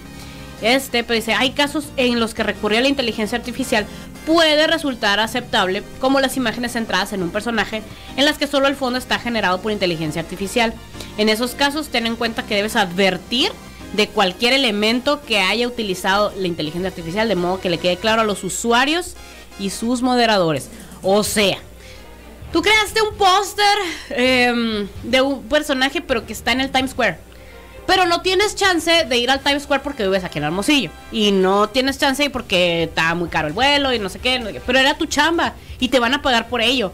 Este, 0.61 1.03
pero 1.03 1.15
dice, 1.15 1.33
hay 1.33 1.51
casos 1.51 1.89
en 1.97 2.19
los 2.19 2.33
que 2.33 2.43
recurrir 2.43 2.79
a 2.79 2.81
la 2.81 2.87
inteligencia 2.87 3.37
artificial 3.37 3.85
puede 4.25 4.65
resultar 4.67 5.19
aceptable, 5.19 5.83
como 5.99 6.21
las 6.21 6.37
imágenes 6.37 6.73
centradas 6.73 7.11
en 7.11 7.21
un 7.21 7.31
personaje, 7.31 7.81
en 8.15 8.23
las 8.23 8.37
que 8.37 8.47
solo 8.47 8.67
el 8.67 8.75
fondo 8.75 8.97
está 8.97 9.19
generado 9.19 9.61
por 9.61 9.73
inteligencia 9.73 10.21
artificial. 10.21 10.73
En 11.17 11.27
esos 11.27 11.55
casos, 11.55 11.89
ten 11.89 12.07
en 12.07 12.15
cuenta 12.15 12.43
que 12.43 12.55
debes 12.55 12.77
advertir 12.77 13.51
de 13.93 14.07
cualquier 14.07 14.53
elemento 14.53 15.21
que 15.23 15.39
haya 15.39 15.67
utilizado 15.67 16.33
la 16.37 16.47
inteligencia 16.47 16.89
artificial, 16.89 17.27
de 17.29 17.35
modo 17.35 17.61
que 17.61 17.69
le 17.69 17.77
quede 17.77 17.97
claro 17.97 18.21
a 18.21 18.25
los 18.25 18.43
usuarios 18.43 19.15
y 19.59 19.69
sus 19.69 20.01
moderadores. 20.01 20.69
O 21.01 21.23
sea, 21.23 21.57
Tú 22.53 22.61
creaste 22.61 23.01
un 23.01 23.15
póster 23.15 23.77
em, 24.11 24.87
de 25.01 25.21
un 25.21 25.41
personaje, 25.49 26.01
pero 26.01 26.27
que 26.27 26.33
está 26.33 26.51
en 26.51 26.61
el 26.61 26.69
Times 26.69 26.91
Square. 26.91 27.17
Pero 27.87 28.05
no 28.05 28.21
tienes 28.21 28.55
chance 28.55 29.05
de 29.05 29.17
ir 29.17 29.31
al 29.31 29.39
Times 29.39 29.63
Square 29.63 29.81
porque 29.83 30.03
vives 30.03 30.23
aquí 30.23 30.37
en 30.37 30.43
Hermosillo. 30.43 30.91
Y 31.11 31.31
no 31.31 31.69
tienes 31.69 31.97
chance 31.97 32.29
porque 32.29 32.83
está 32.83 33.15
muy 33.15 33.29
caro 33.29 33.47
el 33.47 33.55
vuelo 33.55 33.91
y 33.91 33.97
no 33.97 34.07
sé 34.07 34.19
qué. 34.19 34.61
Pero 34.67 34.77
era 34.77 34.95
tu 34.99 35.07
chamba 35.07 35.55
y 35.79 35.89
te 35.89 35.99
van 35.99 36.13
a 36.13 36.21
pagar 36.21 36.47
por 36.47 36.61
ello. 36.61 36.93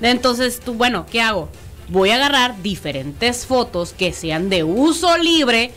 Entonces, 0.00 0.58
tú, 0.58 0.72
bueno, 0.72 1.04
¿qué 1.04 1.20
hago? 1.20 1.50
Voy 1.88 2.08
a 2.08 2.14
agarrar 2.14 2.62
diferentes 2.62 3.44
fotos 3.44 3.92
que 3.92 4.14
sean 4.14 4.48
de 4.48 4.64
uso 4.64 5.18
libre 5.18 5.70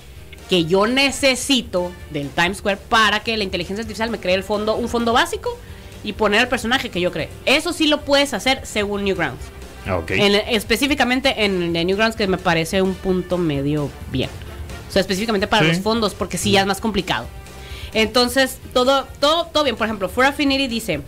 que 0.50 0.66
yo 0.66 0.88
necesito 0.88 1.92
del 2.12 2.30
Times 2.30 2.58
Square 2.58 2.78
para 2.90 3.22
que 3.22 3.36
la 3.38 3.44
inteligencia 3.44 3.82
artificial 3.82 4.10
me 4.10 4.20
cree 4.20 4.36
el 4.36 4.44
fondo, 4.44 4.76
un 4.76 4.90
fondo 4.90 5.14
básico 5.14 5.58
y 6.04 6.14
poner 6.14 6.42
el 6.42 6.48
personaje 6.48 6.90
que 6.90 7.02
yo 7.02 7.12
cree. 7.12 7.30
Eso 7.46 7.74
sí 7.74 7.88
lo 7.88 8.02
puedes 8.02 8.34
hacer 8.34 8.62
según 8.66 9.04
Newgrounds. 9.04 9.44
Okay. 9.90 10.20
específicamente 10.50 11.46
en, 11.46 11.72
Newgrounds, 11.72 12.18
que 12.18 12.28
me 12.28 12.38
parece 12.38 12.82
un 12.82 12.94
punto 12.94 13.38
medio 13.38 13.90
bien. 14.12 14.30
O 14.90 14.92
sea, 14.92 15.00
específicamente 15.00 15.48
para 15.48 15.66
los 15.66 15.80
fondos, 15.80 16.14
porque 16.14 16.38
sí 16.38 16.52
ya 16.52 16.62
es 16.62 16.68
más 16.68 16.82
complicado. 16.82 17.26
Entonces, 17.94 18.60
todo, 18.74 19.08
todo, 19.20 19.46
todo 19.46 19.64
bien. 19.64 19.78
Por 19.78 19.88
ejemplo, 19.88 20.10
For 20.10 20.26
Affinity 20.26 20.68
dice. 20.68 21.02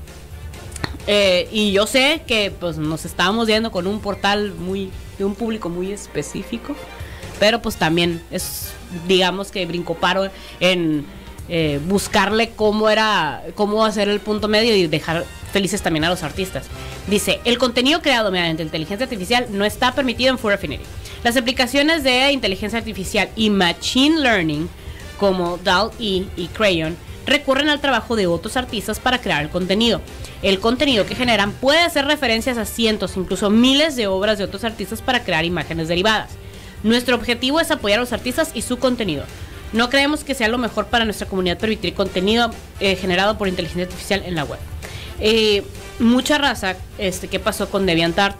Eh, 1.07 1.49
y 1.51 1.71
yo 1.71 1.87
sé 1.87 2.21
que 2.27 2.51
pues 2.51 2.77
nos 2.77 3.03
estábamos 3.03 3.47
viendo 3.47 3.71
con 3.71 3.87
un 3.87 3.99
portal 3.99 4.53
muy 4.53 4.91
de 5.17 5.25
un 5.25 5.33
público 5.33 5.67
muy 5.67 5.91
específico, 5.91 6.75
pero 7.39 7.61
pues 7.61 7.77
también 7.77 8.21
es 8.31 8.73
digamos 9.07 9.51
que 9.51 9.65
brinco 9.65 9.95
paro 9.95 10.29
en 10.59 11.05
eh, 11.47 11.79
buscarle 11.87 12.51
cómo 12.55 12.89
era, 12.89 13.43
cómo 13.55 13.83
hacer 13.83 14.07
el 14.07 14.19
punto 14.19 14.47
medio 14.47 14.75
y 14.75 14.87
dejar 14.87 15.25
felices 15.51 15.81
también 15.81 16.05
a 16.05 16.09
los 16.09 16.23
artistas. 16.23 16.67
Dice, 17.07 17.39
el 17.43 17.57
contenido 17.57 18.01
creado 18.01 18.31
mediante 18.31 18.61
inteligencia 18.61 19.05
artificial 19.05 19.47
no 19.49 19.65
está 19.65 19.93
permitido 19.93 20.31
en 20.31 20.37
Full 20.37 20.53
Affinity. 20.53 20.83
Las 21.23 21.35
aplicaciones 21.37 22.03
de 22.03 22.31
inteligencia 22.31 22.77
artificial 22.77 23.29
y 23.35 23.49
machine 23.49 24.19
learning 24.19 24.69
como 25.19 25.57
DAL-E 25.57 26.27
y 26.37 26.49
Crayon 26.53 26.95
recurren 27.25 27.69
al 27.69 27.81
trabajo 27.81 28.15
de 28.15 28.27
otros 28.27 28.55
artistas 28.57 28.99
para 28.99 29.19
crear 29.19 29.43
el 29.43 29.49
contenido. 29.49 30.01
El 30.41 30.59
contenido 30.59 31.05
que 31.05 31.15
generan 31.15 31.51
puede 31.51 31.79
hacer 31.79 32.05
referencias 32.05 32.57
a 32.57 32.65
cientos, 32.65 33.17
incluso 33.17 33.49
miles 33.49 33.95
de 33.95 34.07
obras 34.07 34.37
de 34.37 34.43
otros 34.43 34.63
artistas 34.63 35.01
para 35.01 35.23
crear 35.23 35.45
imágenes 35.45 35.87
derivadas. 35.87 36.31
Nuestro 36.83 37.15
objetivo 37.15 37.59
es 37.59 37.71
apoyar 37.71 37.99
a 37.99 38.01
los 38.01 38.13
artistas 38.13 38.51
y 38.53 38.61
su 38.61 38.79
contenido. 38.79 39.23
No 39.73 39.89
creemos 39.89 40.23
que 40.23 40.33
sea 40.33 40.47
lo 40.47 40.57
mejor 40.57 40.87
para 40.87 41.05
nuestra 41.05 41.27
comunidad 41.27 41.57
permitir 41.57 41.93
contenido 41.93 42.49
eh, 42.79 42.95
generado 42.95 43.37
por 43.37 43.47
inteligencia 43.47 43.85
artificial 43.85 44.23
en 44.25 44.35
la 44.35 44.43
web. 44.43 44.59
Eh, 45.19 45.63
mucha 45.99 46.37
raza, 46.37 46.75
este, 46.97 47.27
¿qué 47.27 47.39
pasó 47.39 47.69
con 47.69 47.85
DeviantArt? 47.85 48.37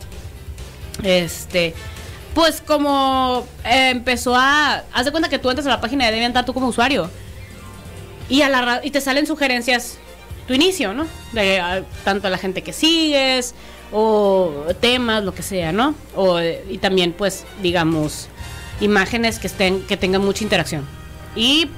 Este, 1.04 1.76
pues 2.34 2.62
como 2.66 3.46
eh, 3.66 3.90
empezó 3.90 4.36
a... 4.36 4.84
Haz 4.94 5.06
de 5.06 5.12
cuenta 5.12 5.30
que 5.30 5.40
tú 5.40 5.50
entras 5.50 5.68
a 5.68 5.70
la 5.70 5.82
página 5.82 6.06
de 6.06 6.12
DeviantArt 6.12 6.46
tú 6.46 6.54
como 6.54 6.68
usuario 6.68 7.10
y, 8.30 8.42
a 8.42 8.50
la, 8.50 8.82
y 8.84 8.92
te 8.92 9.02
salen 9.02 9.28
sugerencias 9.28 9.98
tu 10.48 10.54
inicio, 10.54 10.94
¿no? 10.94 11.06
De 11.34 11.84
tanto 12.04 12.28
a 12.28 12.30
la 12.32 12.38
gente 12.38 12.64
que 12.64 12.74
sigues 12.74 13.54
o 13.92 14.66
temas, 14.80 15.24
lo 15.24 15.34
que 15.34 15.42
sea, 15.42 15.72
¿no? 15.72 15.96
O, 16.16 16.40
y 16.40 16.78
también, 16.78 17.14
pues, 17.14 17.46
digamos, 17.62 18.28
imágenes 18.82 19.40
que 19.40 19.48
estén 19.48 19.82
que 19.84 19.98
tengan 19.98 20.24
mucha 20.24 20.44
interacción. 20.44 20.86
Y 21.36 21.70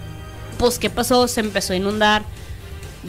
pues, 0.58 0.78
¿qué 0.80 0.90
pasó? 0.90 1.28
Se 1.28 1.40
empezó 1.40 1.74
a 1.74 1.76
inundar 1.76 2.24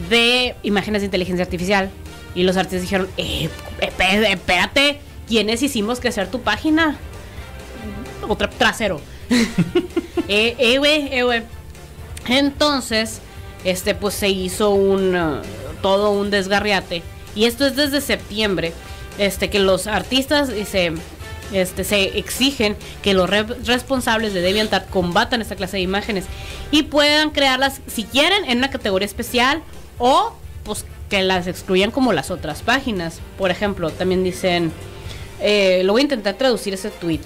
de 0.09 0.55
imágenes 0.63 1.01
de 1.01 1.05
inteligencia 1.05 1.43
artificial. 1.43 1.89
Y 2.35 2.43
los 2.43 2.57
artistas 2.57 2.81
dijeron, 2.81 3.07
eh, 3.17 3.49
espérate, 3.79 4.99
¿quiénes 5.27 5.61
hicimos 5.61 5.99
crecer 5.99 6.31
tu 6.31 6.41
página? 6.41 6.97
Otra 8.27 8.49
trasero. 8.49 9.01
eh, 10.27 10.55
eh, 10.57 10.79
eh, 10.83 11.43
Entonces, 12.27 13.21
este, 13.63 13.93
pues 13.93 14.15
se 14.15 14.29
hizo 14.29 14.71
un 14.71 15.41
todo 15.81 16.11
un 16.11 16.31
desgarriate. 16.31 17.03
Y 17.35 17.45
esto 17.45 17.65
es 17.65 17.75
desde 17.75 18.01
septiembre. 18.01 18.73
Este, 19.17 19.49
que 19.49 19.59
los 19.59 19.87
artistas 19.87 20.49
se 20.67 20.93
este, 21.51 21.83
se 21.83 22.17
exigen 22.17 22.75
que 23.03 23.13
los 23.13 23.29
responsables 23.29 24.33
de 24.33 24.41
DeviantArt 24.41 24.89
combatan 24.89 25.41
esta 25.41 25.55
clase 25.55 25.77
de 25.77 25.83
imágenes 25.83 26.25
y 26.71 26.83
puedan 26.83 27.29
crearlas 27.29 27.81
si 27.85 28.05
quieren 28.05 28.45
en 28.45 28.57
una 28.57 28.71
categoría 28.71 29.05
especial 29.05 29.61
o 29.99 30.33
pues 30.63 30.85
que 31.09 31.21
las 31.21 31.45
excluyan 31.45 31.91
como 31.91 32.11
las 32.11 32.31
otras 32.31 32.63
páginas. 32.63 33.19
Por 33.37 33.51
ejemplo, 33.51 33.91
también 33.91 34.23
dicen, 34.23 34.71
eh, 35.39 35.81
lo 35.83 35.93
voy 35.93 36.01
a 36.01 36.03
intentar 36.03 36.35
traducir 36.35 36.73
ese 36.73 36.89
tweet 36.89 37.21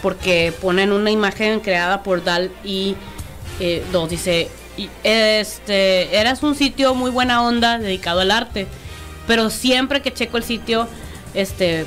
porque 0.00 0.54
ponen 0.62 0.92
una 0.92 1.10
imagen 1.10 1.60
creada 1.60 2.02
por 2.02 2.24
Dal 2.24 2.50
y 2.64 2.96
eh, 3.58 3.84
dos 3.92 4.08
dice 4.08 4.48
este 5.04 6.16
eras 6.16 6.42
un 6.42 6.54
sitio 6.54 6.94
muy 6.94 7.10
buena 7.10 7.42
onda 7.42 7.78
dedicado 7.78 8.20
al 8.20 8.30
arte 8.30 8.66
pero 9.30 9.48
siempre 9.48 10.02
que 10.02 10.12
checo 10.12 10.38
el 10.38 10.42
sitio 10.42 10.88
este 11.34 11.86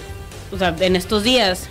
o 0.54 0.58
sea, 0.58 0.74
en 0.80 0.96
estos 0.96 1.24
días, 1.24 1.68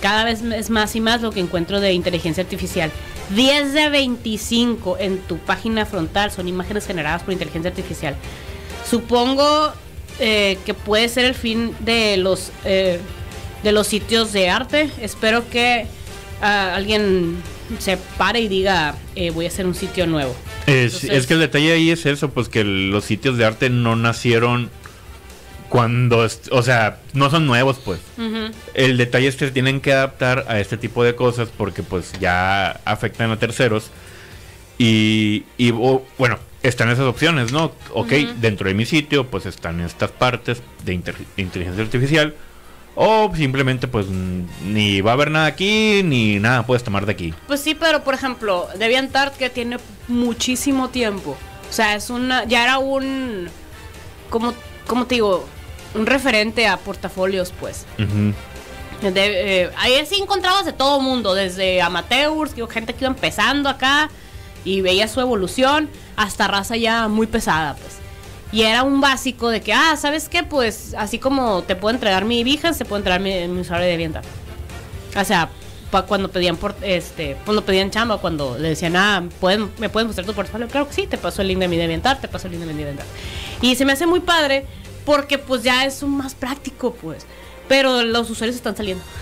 cada 0.00 0.24
vez 0.24 0.40
es 0.40 0.70
más 0.70 0.96
y 0.96 1.02
más 1.02 1.20
lo 1.20 1.30
que 1.30 1.40
encuentro 1.40 1.78
de 1.78 1.92
inteligencia 1.92 2.42
artificial. 2.42 2.90
10 3.36 3.74
de 3.74 3.90
25 3.90 4.96
en 4.98 5.18
tu 5.18 5.36
página 5.36 5.84
frontal 5.84 6.30
son 6.30 6.48
imágenes 6.48 6.86
generadas 6.86 7.22
por 7.22 7.34
inteligencia 7.34 7.68
artificial. 7.68 8.16
Supongo 8.88 9.74
eh, 10.20 10.56
que 10.64 10.72
puede 10.72 11.06
ser 11.10 11.26
el 11.26 11.34
fin 11.34 11.74
de 11.80 12.16
los 12.16 12.50
eh, 12.64 12.98
de 13.62 13.72
los 13.72 13.88
sitios 13.88 14.32
de 14.32 14.48
arte. 14.48 14.88
Espero 15.02 15.50
que 15.50 15.86
ah, 16.40 16.76
alguien 16.76 17.36
se 17.78 17.98
pare 18.16 18.40
y 18.40 18.48
diga 18.48 18.94
eh, 19.16 19.32
voy 19.32 19.44
a 19.44 19.48
hacer 19.48 19.66
un 19.66 19.74
sitio 19.74 20.06
nuevo. 20.06 20.34
Es, 20.66 21.04
es 21.04 21.26
que 21.26 21.34
el 21.34 21.40
detalle 21.40 21.72
ahí 21.72 21.90
es 21.90 22.06
eso, 22.06 22.30
pues 22.30 22.48
que 22.48 22.64
los 22.64 23.04
sitios 23.04 23.36
de 23.36 23.44
arte 23.44 23.68
no 23.68 23.96
nacieron 23.96 24.70
cuando, 25.70 26.28
o 26.50 26.62
sea, 26.62 26.98
no 27.14 27.30
son 27.30 27.46
nuevos, 27.46 27.78
pues. 27.82 28.00
El 28.74 28.98
detalle 28.98 29.28
es 29.28 29.36
que 29.36 29.46
se 29.46 29.52
tienen 29.52 29.80
que 29.80 29.92
adaptar 29.92 30.44
a 30.48 30.60
este 30.60 30.76
tipo 30.76 31.02
de 31.04 31.14
cosas 31.14 31.48
porque, 31.56 31.82
pues, 31.82 32.12
ya 32.20 32.72
afectan 32.84 33.30
a 33.30 33.38
terceros. 33.38 33.90
Y, 34.78 35.44
y 35.56 35.70
bueno, 35.70 36.38
están 36.64 36.90
esas 36.90 37.04
opciones, 37.04 37.52
¿no? 37.52 37.72
Ok, 37.94 38.10
dentro 38.40 38.68
de 38.68 38.74
mi 38.74 38.84
sitio, 38.84 39.28
pues 39.28 39.46
están 39.46 39.80
estas 39.80 40.10
partes 40.10 40.60
de 40.84 41.00
inteligencia 41.36 41.84
artificial. 41.84 42.34
O 42.96 43.32
simplemente, 43.34 43.86
pues, 43.86 44.06
ni 44.08 45.00
va 45.00 45.12
a 45.12 45.14
haber 45.14 45.30
nada 45.30 45.46
aquí, 45.46 46.02
ni 46.02 46.40
nada 46.40 46.66
puedes 46.66 46.82
tomar 46.82 47.06
de 47.06 47.12
aquí. 47.12 47.32
Pues 47.46 47.60
sí, 47.60 47.76
pero 47.76 48.02
por 48.02 48.14
ejemplo, 48.14 48.66
DeviantArt 48.76 49.36
que 49.36 49.50
tiene 49.50 49.78
muchísimo 50.08 50.90
tiempo. 50.90 51.36
O 51.70 51.72
sea, 51.72 51.94
es 51.94 52.10
una. 52.10 52.44
Ya 52.44 52.64
era 52.64 52.78
un. 52.78 53.48
Como, 54.28 54.52
como 54.88 55.06
te 55.06 55.14
digo, 55.14 55.46
un 55.94 56.06
referente 56.06 56.66
a 56.66 56.76
portafolios, 56.76 57.52
pues. 57.58 57.86
Eh, 59.02 59.70
ahí 59.78 60.04
sí 60.06 60.16
encontrabas 60.20 60.64
de 60.64 60.72
todo 60.72 61.00
mundo, 61.00 61.34
desde 61.34 61.80
amateurs, 61.80 62.52
gente 62.70 62.92
que 62.92 63.04
iba 63.04 63.08
empezando 63.08 63.68
acá 63.68 64.10
y 64.64 64.82
veía 64.82 65.08
su 65.08 65.20
evolución, 65.20 65.88
hasta 66.16 66.48
raza 66.48 66.76
ya 66.76 67.08
muy 67.08 67.26
pesada, 67.26 67.74
pues. 67.74 67.98
Y 68.52 68.62
era 68.62 68.82
un 68.82 69.00
básico 69.00 69.48
de 69.48 69.60
que, 69.60 69.72
ah, 69.72 69.96
¿sabes 69.96 70.28
qué? 70.28 70.42
Pues 70.42 70.94
así 70.98 71.18
como 71.18 71.62
te 71.62 71.76
puedo 71.76 71.94
entregar 71.94 72.24
mi 72.24 72.42
Behance, 72.42 72.74
se 72.74 72.84
puede 72.84 73.00
entregar 73.00 73.20
mi, 73.20 73.60
usuario 73.60 73.86
de 73.86 73.92
vivienda. 73.92 74.22
O 75.16 75.24
sea, 75.24 75.48
cuando 76.06 76.30
pedían 76.30 76.56
por 76.56 76.74
este, 76.82 77.36
cuando 77.44 77.64
pedían 77.64 77.90
chamba, 77.90 78.18
cuando 78.18 78.58
le 78.58 78.70
decían, 78.70 78.96
ah, 78.96 79.24
¿pueden, 79.40 79.70
¿me 79.78 79.88
pueden 79.88 80.08
mostrar 80.08 80.26
tu 80.26 80.34
portafolio? 80.34 80.68
Claro 80.68 80.88
que 80.88 80.94
sí, 80.94 81.06
te 81.06 81.16
paso 81.16 81.42
el 81.42 81.48
link 81.48 81.58
de 81.58 81.68
mi 81.68 81.76
deviantar, 81.76 82.20
te 82.20 82.28
paso 82.28 82.48
el 82.48 82.52
link 82.54 82.62
de 82.64 82.72
mi 82.72 82.78
deviantar. 82.78 83.06
Y 83.62 83.76
se 83.76 83.84
me 83.84 83.92
hace 83.92 84.06
muy 84.06 84.20
padre 84.20 84.66
porque 85.04 85.38
pues 85.38 85.62
ya 85.62 85.84
es 85.84 86.02
un 86.02 86.16
más 86.16 86.34
práctico, 86.34 86.94
pues. 86.94 87.26
Pero 87.68 88.02
los 88.02 88.28
usuarios 88.30 88.56
están 88.56 88.76
saliendo. 88.76 89.02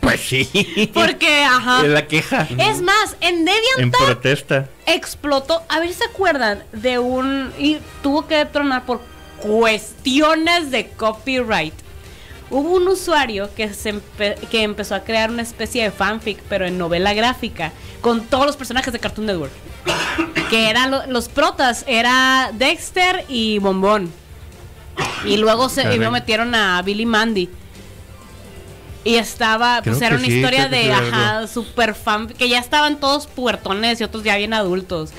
Pues 0.00 0.20
sí. 0.20 0.90
Porque, 0.94 1.42
ajá. 1.42 1.82
Es 1.82 1.88
la 1.90 2.06
queja. 2.06 2.46
Es 2.58 2.80
más, 2.82 3.16
en 3.20 3.38
En 3.38 3.44
DeviantArt 3.46 4.04
protesta. 4.04 4.68
explotó. 4.86 5.62
A 5.68 5.80
ver 5.80 5.88
si 5.88 5.94
se 5.94 6.04
acuerdan 6.04 6.62
de 6.72 6.98
un. 6.98 7.52
Y 7.58 7.78
tuvo 8.02 8.26
que 8.28 8.44
tronar 8.44 8.84
por 8.84 9.00
cuestiones 9.40 10.70
de 10.70 10.88
copyright. 10.90 11.74
Hubo 12.50 12.70
un 12.76 12.86
usuario 12.86 13.52
que, 13.54 13.72
se 13.72 13.94
empe- 13.94 14.36
que 14.50 14.62
empezó 14.62 14.94
a 14.94 15.00
crear 15.04 15.30
una 15.30 15.42
especie 15.42 15.82
de 15.82 15.90
fanfic, 15.90 16.38
pero 16.48 16.66
en 16.66 16.76
novela 16.78 17.14
gráfica, 17.14 17.72
con 18.00 18.26
todos 18.26 18.46
los 18.46 18.56
personajes 18.56 18.92
de 18.92 19.00
Cartoon 19.00 19.26
Network. 19.26 19.52
que 20.50 20.68
eran 20.70 20.90
lo- 20.90 21.06
los 21.06 21.28
protas, 21.28 21.84
era 21.88 22.50
Dexter 22.52 23.24
y 23.28 23.58
Bombón. 23.58 24.12
Y 25.24 25.36
luego 25.36 25.68
se 25.68 25.82
y 25.94 25.96
luego 25.96 26.12
metieron 26.12 26.54
a 26.54 26.80
Billy 26.82 27.06
Mandy. 27.06 27.48
Y 29.04 29.16
estaba, 29.16 29.82
pues 29.82 30.00
era 30.00 30.16
una 30.16 30.24
sí, 30.24 30.32
historia 30.36 30.68
de, 30.68 30.90
ajá, 30.92 31.46
super 31.46 31.94
fan, 31.94 32.28
que 32.28 32.48
ya 32.48 32.58
estaban 32.58 32.98
todos 33.00 33.26
puertones 33.26 34.00
y 34.00 34.04
otros 34.04 34.22
ya 34.24 34.36
bien 34.36 34.54
adultos. 34.54 35.10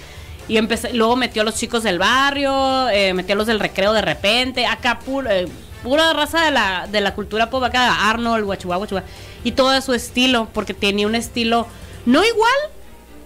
Y 0.47 0.57
empecé, 0.57 0.93
luego 0.93 1.15
metió 1.15 1.43
a 1.43 1.45
los 1.45 1.55
chicos 1.55 1.83
del 1.83 1.99
barrio, 1.99 2.89
eh, 2.89 3.13
metió 3.13 3.33
a 3.33 3.37
los 3.37 3.45
del 3.47 3.59
recreo 3.59 3.93
de 3.93 4.01
repente, 4.01 4.65
acá 4.65 4.99
puro, 4.99 5.29
eh, 5.29 5.47
pura 5.83 6.13
raza 6.13 6.43
de 6.45 6.51
la, 6.51 6.87
de 6.91 7.01
la 7.01 7.13
cultura 7.13 7.49
pop, 7.51 7.63
acá 7.63 8.09
Arnold, 8.09 8.45
Guachua, 8.45 8.77
Guachua, 8.77 9.03
y 9.43 9.51
todo 9.51 9.79
su 9.81 9.93
estilo, 9.93 10.47
porque 10.51 10.73
tenía 10.73 11.05
un 11.05 11.15
estilo 11.15 11.67
no 12.07 12.23
igual, 12.23 12.53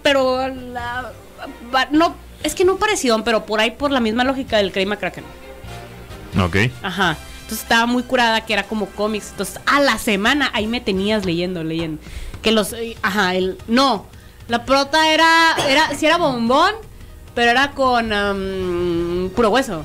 pero 0.02 0.46
la- 0.48 1.12
no, 1.90 2.14
es 2.42 2.54
que 2.54 2.64
no 2.66 2.76
parecido, 2.76 3.22
pero 3.24 3.46
por 3.46 3.60
ahí 3.60 3.70
por 3.70 3.90
la 3.90 4.00
misma 4.00 4.24
lógica 4.24 4.58
del 4.58 4.72
Craig 4.72 4.86
McCracken. 4.86 5.24
Ok. 6.38 6.56
Ajá. 6.82 7.16
Entonces 7.42 7.62
estaba 7.62 7.86
muy 7.86 8.02
curada, 8.02 8.44
que 8.46 8.52
era 8.52 8.62
como 8.64 8.86
cómics. 8.86 9.30
Entonces, 9.30 9.60
a 9.66 9.80
la 9.80 9.98
semana 9.98 10.50
ahí 10.54 10.66
me 10.66 10.80
tenías 10.80 11.24
leyendo, 11.24 11.64
leyendo. 11.64 12.00
Que 12.42 12.52
los. 12.52 12.72
eh, 12.72 12.96
Ajá, 13.02 13.34
el. 13.34 13.58
No. 13.66 14.06
La 14.48 14.64
prota 14.64 15.12
era. 15.12 15.56
era 15.68 15.96
sí 15.96 16.06
era 16.06 16.16
bombón, 16.16 16.74
pero 17.34 17.50
era 17.50 17.72
con. 17.72 18.12
am, 18.12 19.30
puro 19.34 19.50
hueso. 19.50 19.84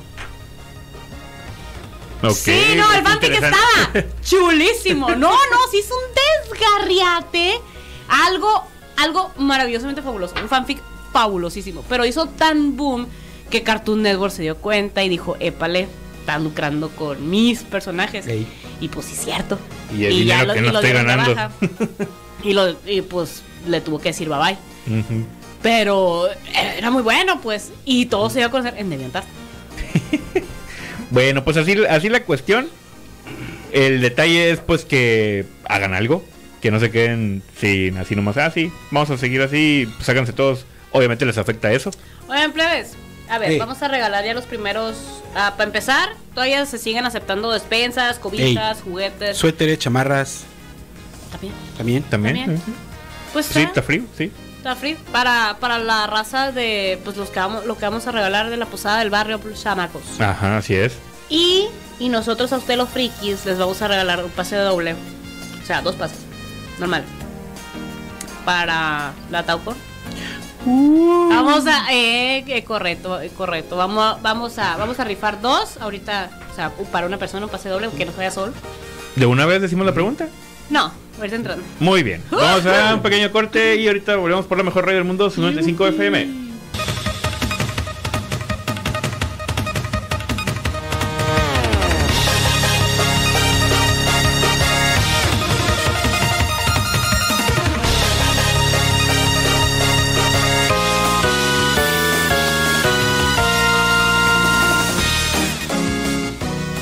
Ok, 2.22 2.32
sí, 2.32 2.74
no, 2.76 2.92
el 2.94 3.02
fanfic 3.02 3.32
estaba 3.34 3.56
chulísimo. 4.24 5.10
No, 5.10 5.30
no, 5.32 5.56
sí 5.70 5.78
es 5.78 5.90
un 5.90 6.50
desgarriate. 6.50 7.60
Algo, 8.08 8.64
algo 8.96 9.32
maravillosamente 9.38 10.02
fabuloso. 10.02 10.34
Un 10.40 10.48
fanfic 10.48 10.80
fabulosísimo. 11.12 11.84
Pero 11.88 12.04
hizo 12.06 12.26
tan 12.26 12.76
boom 12.76 13.06
que 13.50 13.62
Cartoon 13.62 14.02
Network 14.02 14.32
se 14.32 14.42
dio 14.42 14.56
cuenta 14.56 15.04
y 15.04 15.08
dijo, 15.08 15.36
épale, 15.40 15.88
están 16.26 16.42
lucrando 16.42 16.88
con 16.90 17.30
mis 17.30 17.62
personajes. 17.62 18.26
Ey. 18.26 18.48
Y 18.80 18.88
pues 18.88 19.06
sí 19.06 19.12
es 19.12 19.24
cierto. 19.24 19.60
Y 19.96 20.06
el 20.06 20.18
dinero 20.18 20.54
que 20.54 20.60
no 20.60 20.72
estoy 20.72 20.92
ganando. 20.92 21.34
baja. 21.36 21.52
y, 22.42 22.52
lo, 22.52 22.76
y 22.84 23.02
pues 23.02 23.44
le 23.68 23.80
tuvo 23.80 24.00
que 24.00 24.08
decir 24.08 24.28
bye 24.28 24.38
bye. 24.38 24.56
Pero 25.62 26.28
era 26.52 26.90
muy 26.90 27.02
bueno, 27.02 27.40
pues. 27.40 27.70
Y 27.84 28.06
todo 28.06 28.28
se 28.28 28.40
dio 28.40 28.48
a 28.48 28.50
conocer 28.50 28.74
en 28.76 28.90
DeviantArt. 28.90 29.26
Bueno, 31.08 31.44
pues 31.44 31.56
así, 31.56 31.76
así 31.88 32.08
la 32.08 32.24
cuestión. 32.24 32.68
El 33.70 34.00
detalle 34.00 34.50
es 34.50 34.58
pues 34.58 34.84
que 34.84 35.46
hagan 35.68 35.94
algo. 35.94 36.24
Que 36.60 36.72
no 36.72 36.80
se 36.80 36.90
queden 36.90 37.44
sin 37.60 37.96
así 37.96 38.16
nomás. 38.16 38.36
Ah, 38.38 38.50
sí, 38.50 38.72
vamos 38.90 39.10
a 39.10 39.16
seguir 39.16 39.40
así. 39.40 39.88
Pues 39.96 40.08
háganse 40.08 40.32
todos. 40.32 40.66
Obviamente 40.90 41.24
les 41.24 41.38
afecta 41.38 41.70
eso. 41.72 41.92
Oigan, 42.26 42.50
plebes. 42.50 42.96
A 43.28 43.38
ver, 43.38 43.52
Ey. 43.52 43.58
vamos 43.58 43.82
a 43.82 43.88
regalar 43.88 44.24
ya 44.24 44.34
los 44.34 44.44
primeros. 44.44 44.96
ah, 45.34 45.52
para 45.56 45.64
empezar, 45.64 46.10
todavía 46.34 46.64
se 46.66 46.78
siguen 46.78 47.04
aceptando 47.06 47.50
despensas, 47.52 48.18
cobijas, 48.18 48.82
juguetes. 48.82 49.36
Suéteres, 49.36 49.78
chamarras, 49.78 50.44
También. 51.32 51.52
también. 51.76 52.02
También. 52.04 52.36
También. 52.36 52.62
Pues 53.32 53.46
Sí, 53.46 53.60
está, 53.62 53.82
frío, 53.82 54.04
sí. 54.16 54.30
está 54.58 54.76
free. 54.76 54.96
Para, 55.12 55.56
para 55.60 55.78
la 55.78 56.06
raza 56.06 56.52
de 56.52 56.98
pues 57.04 57.16
los 57.16 57.28
que 57.30 57.40
vamos, 57.40 57.66
lo 57.66 57.76
que 57.76 57.84
vamos 57.84 58.06
a 58.06 58.12
regalar 58.12 58.48
de 58.48 58.56
la 58.56 58.66
posada 58.66 59.00
del 59.00 59.10
barrio, 59.10 59.38
pues, 59.40 59.62
chamacos. 59.62 60.02
Ajá, 60.20 60.56
así 60.58 60.74
es. 60.74 60.94
Y, 61.28 61.66
y 61.98 62.08
nosotros 62.08 62.52
a 62.52 62.58
ustedes 62.58 62.78
los 62.78 62.88
frikis 62.88 63.44
les 63.44 63.58
vamos 63.58 63.82
a 63.82 63.88
regalar 63.88 64.24
un 64.24 64.30
pase 64.30 64.56
doble. 64.56 64.94
O 65.62 65.66
sea, 65.66 65.82
dos 65.82 65.96
pases. 65.96 66.18
Normal. 66.78 67.02
Para 68.44 69.12
la 69.30 69.42
Taucon. 70.66 71.28
Vamos 71.28 71.66
a, 71.66 71.92
eh, 71.92 72.44
eh, 72.46 72.64
correcto, 72.64 73.20
eh, 73.20 73.30
correcto. 73.36 73.76
Vamos 73.76 74.04
a, 74.04 74.18
vamos 74.20 74.58
a, 74.58 74.76
vamos 74.76 74.98
a 75.00 75.04
rifar 75.04 75.40
dos 75.40 75.76
ahorita, 75.78 76.30
o 76.50 76.54
sea, 76.54 76.72
para 76.90 77.06
una 77.06 77.18
persona 77.18 77.46
un 77.46 77.50
pase 77.50 77.68
doble 77.68 77.88
que 77.96 78.04
no 78.04 78.12
se 78.12 78.18
vaya 78.18 78.30
solo. 78.30 78.52
¿De 79.14 79.26
una 79.26 79.46
vez 79.46 79.62
decimos 79.62 79.86
la 79.86 79.92
pregunta? 79.92 80.28
No, 80.68 80.92
ahorita 81.18 81.36
entrando. 81.36 81.64
Muy 81.78 82.02
bien. 82.02 82.22
Vamos 82.30 82.66
a 82.66 82.94
un 82.94 83.02
pequeño 83.02 83.30
corte 83.30 83.76
y 83.76 83.86
ahorita 83.86 84.16
volvemos 84.16 84.46
por 84.46 84.58
la 84.58 84.64
mejor 84.64 84.84
radio 84.84 84.98
del 84.98 85.06
mundo, 85.06 85.30
su 85.30 85.40
95 85.40 85.86
FM. 85.88 86.45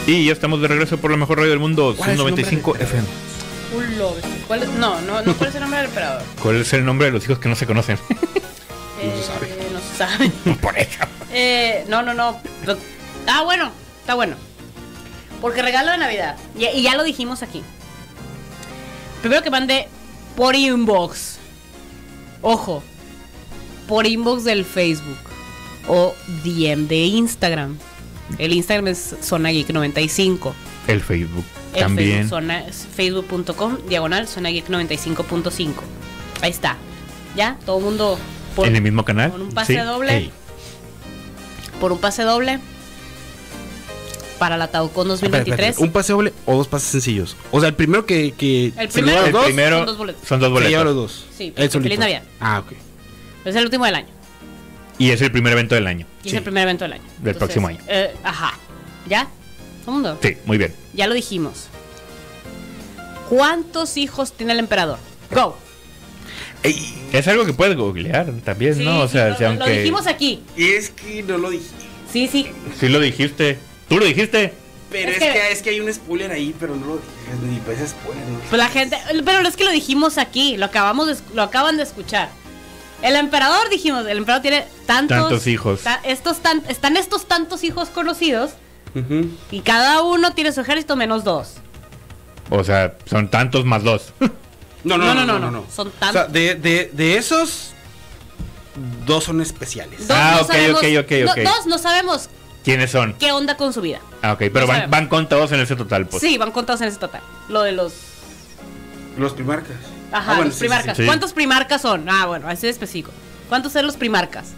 Y 0.07 0.27
ya 0.27 0.33
estamos 0.33 0.61
de 0.61 0.69
regreso 0.69 0.99
por 0.99 1.11
la 1.11 1.17
mejor 1.17 1.39
radio 1.39 1.51
del 1.51 1.59
mundo, 1.61 1.95
¿Cuál 1.97 2.11
es 2.11 2.17
su 2.19 2.23
el 2.27 2.29
nombre 2.35 2.43
95 2.45 2.73
del 2.75 2.83
FM. 2.83 3.09
¿Cuál 4.47 4.63
es? 4.63 4.69
No, 4.71 5.01
no, 5.01 5.23
no, 5.23 5.35
¿cuál 5.35 5.49
es 5.49 5.55
el 5.55 5.61
nombre 5.63 5.79
del 5.81 5.89
emperador? 5.89 6.23
¿Cuál 6.43 6.57
es 6.57 6.73
el 6.73 6.85
nombre 6.85 7.07
de 7.07 7.13
los 7.13 7.25
hijos 7.25 7.39
que 7.39 7.49
no 7.49 7.57
se 7.57 7.67
conocen? 7.67 7.99
Eh, 9.03 9.13
se 9.19 9.25
sabe. 9.27 9.49
No 9.71 9.81
se 9.81 9.97
sabe. 9.99 10.55
por 10.63 10.79
eso. 10.79 11.01
Eh, 11.31 11.85
no, 11.89 12.03
no, 12.03 12.15
no. 12.15 12.41
Lo- 12.65 12.79
Ah, 13.27 13.43
bueno, 13.43 13.71
está 14.01 14.15
bueno. 14.15 14.37
Porque 15.43 15.61
regalo 15.61 15.91
de 15.91 15.99
Navidad. 15.99 16.37
Y, 16.59 16.65
y 16.67 16.83
ya 16.83 16.95
lo 16.95 17.03
dijimos 17.05 17.43
aquí. 17.43 17.63
Primero 19.21 19.43
que 19.43 19.51
mande 19.51 19.89
por 20.37 20.55
inbox. 20.55 21.37
Ojo. 22.41 22.83
Por 23.87 24.07
inbox 24.07 24.45
del 24.45 24.65
Facebook. 24.65 25.19
O 25.87 26.15
DM 26.45 26.87
de 26.89 26.97
Instagram. 27.05 27.77
El 28.39 28.53
Instagram 28.53 28.89
es 28.89 29.16
Zona 29.22 29.51
Geek 29.51 29.70
95. 29.70 30.55
El 30.87 31.01
Facebook 31.01 31.45
El 31.75 31.81
también. 31.81 32.29
Facebook.com 32.97 33.79
diagonal 33.89 34.27
Zona 34.29 34.51
Geek 34.51 34.68
95.5. 34.68 35.72
Ahí 36.43 36.51
está. 36.51 36.77
Ya, 37.37 37.59
todo 37.66 37.79
el 37.79 37.85
mundo 37.85 38.18
por, 38.57 38.66
en 38.68 38.77
el 38.77 38.83
mismo 38.83 39.05
canal. 39.05 39.31
con 39.33 39.43
un 39.43 39.53
pase 39.53 39.75
Sí. 39.75 39.79
doble. 39.81 40.31
Por 41.81 41.93
un 41.93 41.99
pase 41.99 42.22
doble 42.22 42.61
para 44.39 44.57
la 44.57 44.68
Taucon 44.68 45.11
Espera, 45.11 45.31
2023. 45.39 45.68
espera, 45.70 45.85
¿Un 45.87 45.93
pase 45.93 46.12
doble 46.12 46.33
o 46.47 46.57
dos 46.57 46.68
pases 46.68 46.89
sencillos? 46.89 47.37
O 47.51 47.61
sea, 47.61 47.68
el 47.68 47.75
primero 47.75 48.05
que, 48.05 48.33
que 48.33 48.72
El 48.77 48.89
primero- 48.89 49.25
El 49.27 49.33
dos, 49.33 49.45
primero 49.47 49.77
son 49.79 49.87
dos 49.87 49.99
boletos. 49.99 50.29
son 50.29 50.41
dos 50.41 50.62
se 50.62 50.68
lleva 50.68 50.85
los 50.85 50.95
boletos. 50.95 51.25
dos. 51.29 51.37
Sí, 51.37 51.53
El 51.57 51.70
Feliz. 51.70 51.99
Navidad. 51.99 52.22
Ah, 52.41 52.61
ok. 52.64 52.72
Es 53.45 53.55
el 53.57 53.64
último 53.64 53.85
del 53.85 53.95
año. 53.97 54.09
Y 54.99 55.11
es 55.11 55.21
el 55.23 55.33
primer 55.33 55.53
evento 55.53 55.75
del 55.75 55.87
año. 55.87 56.07
Y 56.23 56.25
Sí. 56.25 56.29
es 56.31 56.35
el 56.39 56.43
primer 56.45 56.63
evento 56.65 56.85
del 56.85 56.95
año. 56.95 57.03
Del 57.19 57.35
próximo 57.35 57.69
año. 57.69 57.79
eh, 57.89 58.15
ajá. 58.23 58.55
¿Ya? 59.09 59.29
¿Todo 59.85 59.93
mundo? 59.93 60.19
Sí, 60.23 60.37
muy 60.47 60.57
bien. 60.59 60.73
Ya 60.95 61.07
lo 61.07 61.15
dijimos. 61.15 61.69
¿Cuántos 63.29 63.97
hijos 63.97 64.33
tiene 64.33 64.53
el 64.53 64.59
emperador? 64.59 64.99
Go. 65.31 65.57
Es 67.13 67.29
algo 67.29 67.45
que 67.45 67.53
puedes 67.53 67.77
googlear 67.77 68.27
también, 68.45 68.75
Sí, 68.77 68.85
¿no? 68.85 69.01
O 69.01 69.07
sí, 69.07 69.13
sea, 69.15 69.29
lo, 69.31 69.37
si 69.37 69.43
lo 69.43 69.49
aunque 69.51 69.71
dijimos 69.79 70.07
aquí. 70.07 70.43
Y 70.57 70.71
es 70.71 70.91
que 70.91 71.23
no 71.23 71.37
lo 71.39 71.51
dije. 71.51 71.65
Sí, 72.11 72.29
sí. 72.29 72.47
sí 72.79 72.89
lo 72.89 73.01
dijiste. 73.01 73.59
¿Tú 73.89 73.99
lo 73.99 74.07
dijiste? 74.07 74.55
Pero 74.91 75.11
Es 75.11 75.17
es, 75.19 75.23
que- 75.23 75.33
que... 75.33 75.53
es 75.53 75.63
que 75.63 75.71
hay 75.71 75.81
un 75.81 75.93
spoiler 75.93 76.31
ahí, 76.33 76.55
pero 76.59 76.75
no 76.77 76.87
lo 76.87 76.93
dije. 76.95 77.07
Ni 77.53 77.59
pues 77.61 77.81
es 77.81 77.91
spoiler. 77.91 78.25
¿no? 78.27 78.39
Pues 78.49 78.59
la 78.59 78.69
gente, 78.69 78.97
pero 79.25 79.47
es 79.47 79.57
que 79.57 79.65
lo 79.65 79.71
dijimos 79.73 80.17
aquí, 80.19 80.57
lo 80.57 80.67
acabamos 80.67 81.09
de, 81.09 81.17
lo 81.35 81.43
acaban 81.43 81.77
de 81.77 81.83
escuchar. 81.83 82.31
El 83.05 83.17
emperador 83.17 83.69
dijimos, 83.71 84.07
el 84.07 84.19
emperador 84.19 84.43
tiene 84.43 84.67
tantos, 84.87 85.17
Tantos 85.19 85.47
hijos. 85.47 85.81
ta- 85.83 86.01
estos 86.05 86.39
tan, 86.39 86.63
están 86.69 86.97
estos 86.97 87.27
tantos 87.27 87.63
hijos 87.63 87.89
conocidos 87.91 88.53
y 89.51 89.61
cada 89.61 90.03
uno 90.03 90.33
tiene 90.33 90.53
su 90.53 90.61
ejército 90.63 90.97
menos 90.97 91.23
dos. 91.25 91.55
O 92.51 92.65
sea, 92.65 92.95
son 93.07 93.29
tantos 93.31 93.65
más 93.65 93.83
dos. 93.85 94.13
No, 94.85 94.99
no, 94.99 95.15
no, 95.15 95.25
no, 95.25 95.39
no, 95.39 95.51
no. 95.51 95.65
Son 95.75 95.89
O 95.89 95.91
sea, 95.91 96.13
tantos. 96.13 96.33
de, 96.35 96.57
de, 96.57 96.91
de 96.93 97.17
esos, 97.17 97.71
dos 99.07 99.25
son 99.25 99.41
especiales. 99.41 100.07
Dos 100.07 100.15
Ah, 100.21 100.35
no 100.37 100.43
ok, 100.43 100.49
sabemos- 100.53 100.79
ok, 100.81 100.85
ok, 101.05 101.11
no- 101.25 101.31
ok. 101.33 101.39
dos 101.57 101.67
no 101.67 101.79
sabemos 101.79 102.29
¿Quiénes 102.65 102.91
son? 102.91 103.15
qué 103.15 103.33
onda 103.33 103.57
con 103.57 103.73
su 103.73 103.81
vida. 103.81 104.01
Ah, 104.21 104.33
ok, 104.35 104.41
pero 104.53 104.61
No 104.61 104.67
van, 104.67 104.91
van 104.91 105.09
contados 105.09 105.53
en 105.53 105.61
ese 105.61 105.75
total, 105.75 106.07
pues. 106.07 106.21
sí, 106.23 106.37
van 106.37 106.53
contados 106.53 106.83
en 106.83 106.89
ese 106.89 106.99
total. 106.99 107.23
Lo 107.49 107.63
de 107.63 107.73
los 107.73 107.95
Los 109.17 109.33
primarcas. 109.33 109.77
Ajá, 110.15 110.33
Ah, 110.33 110.35
bueno, 110.37 110.45
los 110.51 110.55
sí, 110.55 110.61
primarcas. 110.61 110.97
sí. 110.97 111.03
Sí. 111.03 111.07
¿Cuántos 111.07 111.33
primarcas 111.33 111.83
son? 111.83 112.09
Ah, 112.09 112.27
bueno, 112.27 112.49
así 112.49 112.62
de 112.67 112.71
específico. 112.71 113.11
¿Cuántos 113.49 113.73
son 113.73 113.85
los 113.87 113.97
primarcas? 113.97 114.53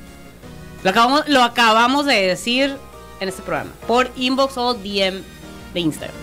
Lo 0.84 0.90
acabamos, 0.90 1.28
lo 1.28 1.42
acabamos 1.42 2.06
de 2.06 2.14
decir 2.26 2.76
en 3.20 3.28
este 3.28 3.42
programa. 3.42 3.70
Por 3.86 4.10
inbox 4.16 4.56
o 4.58 4.74
DM 4.74 5.22
de 5.74 5.80
Instagram. 5.80 6.14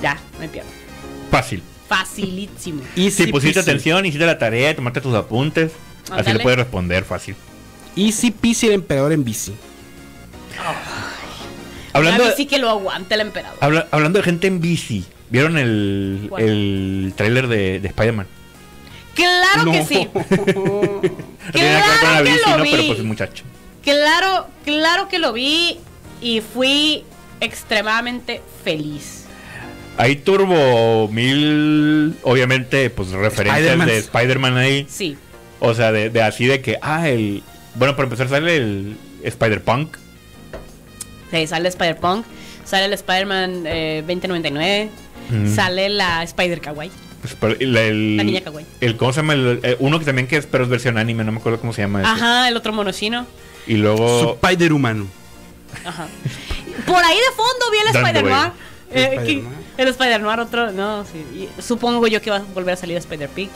Ya, 0.00 0.18
me 0.40 0.48
pierdo. 0.48 0.70
Fácil. 1.30 1.62
Facilísimo. 1.88 2.82
sí. 2.94 3.10
Si 3.10 3.22
Easy 3.22 3.26
pusiste 3.32 3.54
peasy. 3.60 3.70
atención, 3.70 4.06
hiciste 4.06 4.24
la 4.26 4.38
tarea, 4.38 4.74
tomaste 4.74 5.00
tus 5.02 5.14
apuntes, 5.14 5.72
así 6.10 6.32
le 6.32 6.40
puedes 6.40 6.58
responder 6.58 7.04
fácil. 7.04 7.36
Easy 7.94 8.30
peasy 8.30 8.68
el 8.68 8.72
emperador 8.72 9.12
en 9.12 9.22
bici. 9.24 9.52
Hablando, 11.92 12.22
Hablando 12.24 12.36
sí 12.36 12.46
que 12.46 12.58
lo 12.58 12.70
aguante 12.70 13.14
el 13.14 13.20
emperador. 13.20 13.58
habla- 13.60 13.86
hablando 13.90 14.18
de 14.18 14.22
gente 14.24 14.46
en 14.46 14.60
bici, 14.60 15.04
¿vieron 15.32 15.58
el, 15.58 16.26
¿Cuál? 16.28 16.42
el 16.44 17.12
tráiler 17.16 17.48
de, 17.48 17.80
de 17.80 17.88
Spider-Man? 17.88 18.26
Claro 19.14 19.70
que 19.72 19.78
No. 19.80 19.84
sí. 19.86 20.08
Que 21.52 21.62
la 21.64 21.82
Claro 22.00 22.24
que 22.24 22.30
bici, 22.30 22.50
lo 22.50 22.58
¿no? 22.58 22.64
Pero 22.64 22.82
vi. 22.82 22.86
pues 22.86 22.98
el 23.00 23.04
muchacho. 23.04 23.44
Claro, 23.82 24.46
claro 24.64 25.08
que 25.08 25.18
lo 25.18 25.32
vi 25.32 25.78
y 26.20 26.40
fui 26.40 27.04
extremadamente 27.40 28.40
feliz. 28.62 29.24
Hay 29.98 30.16
Turbo 30.16 31.08
Mil, 31.08 32.14
obviamente, 32.22 32.88
pues 32.90 33.10
referencias 33.10 33.84
de 33.86 33.98
Spider-Man 33.98 34.56
ahí. 34.56 34.86
Sí. 34.88 35.16
O 35.60 35.74
sea, 35.74 35.90
de, 35.92 36.10
de 36.10 36.22
así 36.22 36.46
de 36.46 36.60
que, 36.62 36.78
ah, 36.80 37.08
el. 37.08 37.42
Bueno, 37.74 37.94
para 37.96 38.04
empezar 38.04 38.28
sale 38.28 38.56
el 38.56 38.96
Spider-Punk. 39.24 39.96
Sí, 41.30 41.46
sale 41.46 41.68
Spider-Punk, 41.68 42.24
sale 42.64 42.84
el 42.86 42.92
Spider-Man 42.94 43.64
eh, 43.66 44.02
2099, 44.06 44.90
Mm. 45.30 45.54
sale 45.54 45.88
la 45.88 46.22
el, 47.60 47.76
el- 47.76 48.16
La 48.16 48.24
niña 48.24 48.40
kawaii. 48.40 48.66
el- 48.80 48.96
¿Cómo 48.96 49.12
se 49.12 49.20
llama? 49.20 49.34
El- 49.34 49.60
eh, 49.62 49.76
uno 49.78 49.98
que 49.98 50.04
también 50.04 50.26
que 50.26 50.36
es, 50.36 50.46
pero 50.46 50.64
es 50.64 50.70
versión 50.70 50.98
anime, 50.98 51.22
no 51.24 51.32
me 51.32 51.38
acuerdo 51.38 51.60
cómo 51.60 51.72
se 51.72 51.82
llama. 51.82 52.00
ese. 52.02 52.10
Ajá, 52.10 52.48
el 52.48 52.56
otro 52.56 52.72
monochino. 52.72 53.26
Y 53.66 53.74
luego. 53.74 54.38
Spider 54.42 54.72
humano. 54.72 55.06
Ajá. 55.84 56.06
Por 56.86 57.02
ahí 57.04 57.16
de 57.16 57.36
fondo 57.36 57.64
vi 57.70 57.78
el 57.78 57.92
Dando, 57.92 58.08
Spider-Noir. 58.08 58.50
güey. 58.50 58.72
Eh, 58.94 59.04
El 59.04 59.18
Spider-Noir. 59.18 59.56
el 59.78 59.88
Spider-Noir, 59.88 60.40
otro. 60.40 60.72
No, 60.72 61.04
sí. 61.04 61.48
y 61.58 61.62
supongo 61.62 62.06
yo 62.08 62.20
que 62.20 62.30
va 62.30 62.38
a 62.38 62.42
volver 62.54 62.74
a 62.74 62.76
salir 62.76 62.96
Spider-Pig. 62.96 63.48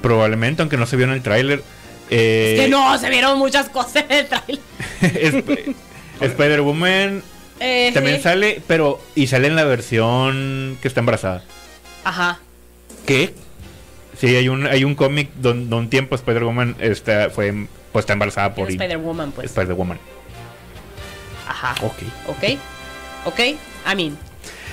Probablemente, 0.00 0.62
aunque 0.62 0.76
no 0.76 0.86
se 0.86 0.96
vio 0.96 1.06
en 1.06 1.12
el 1.12 1.22
tráiler. 1.22 1.62
eh, 2.10 2.56
que 2.60 2.68
no, 2.68 2.96
se 2.98 3.08
vieron 3.10 3.38
muchas 3.38 3.68
cosas 3.68 4.04
en 4.08 4.12
el 4.12 4.26
trailer. 4.28 4.60
Sp- 5.02 5.74
Spider-Woman 6.20 7.22
Eh, 7.62 7.92
también 7.94 8.16
sí. 8.16 8.22
sale, 8.24 8.60
pero. 8.66 9.00
Y 9.14 9.28
sale 9.28 9.46
en 9.46 9.56
la 9.56 9.64
versión 9.64 10.78
que 10.82 10.88
está 10.88 11.00
embarazada. 11.00 11.44
Ajá. 12.04 12.40
¿Qué? 13.06 13.34
Sí, 14.18 14.34
hay 14.34 14.48
un, 14.48 14.66
hay 14.66 14.84
un 14.84 14.94
cómic 14.94 15.30
donde 15.36 15.74
un 15.74 15.88
tiempo 15.88 16.14
Spider-Woman 16.14 16.76
está, 16.80 17.30
fue, 17.30 17.66
pues, 17.92 18.02
está 18.02 18.12
embarazada 18.12 18.54
por 18.54 18.68
Spider-Woman, 18.68 19.32
pues. 19.32 19.46
Spider-Woman. 19.46 19.98
Ajá. 21.48 21.74
Ok. 21.84 22.02
Ok. 22.28 22.58
Ok. 23.24 23.38
I 23.40 23.96
mean. 23.96 24.18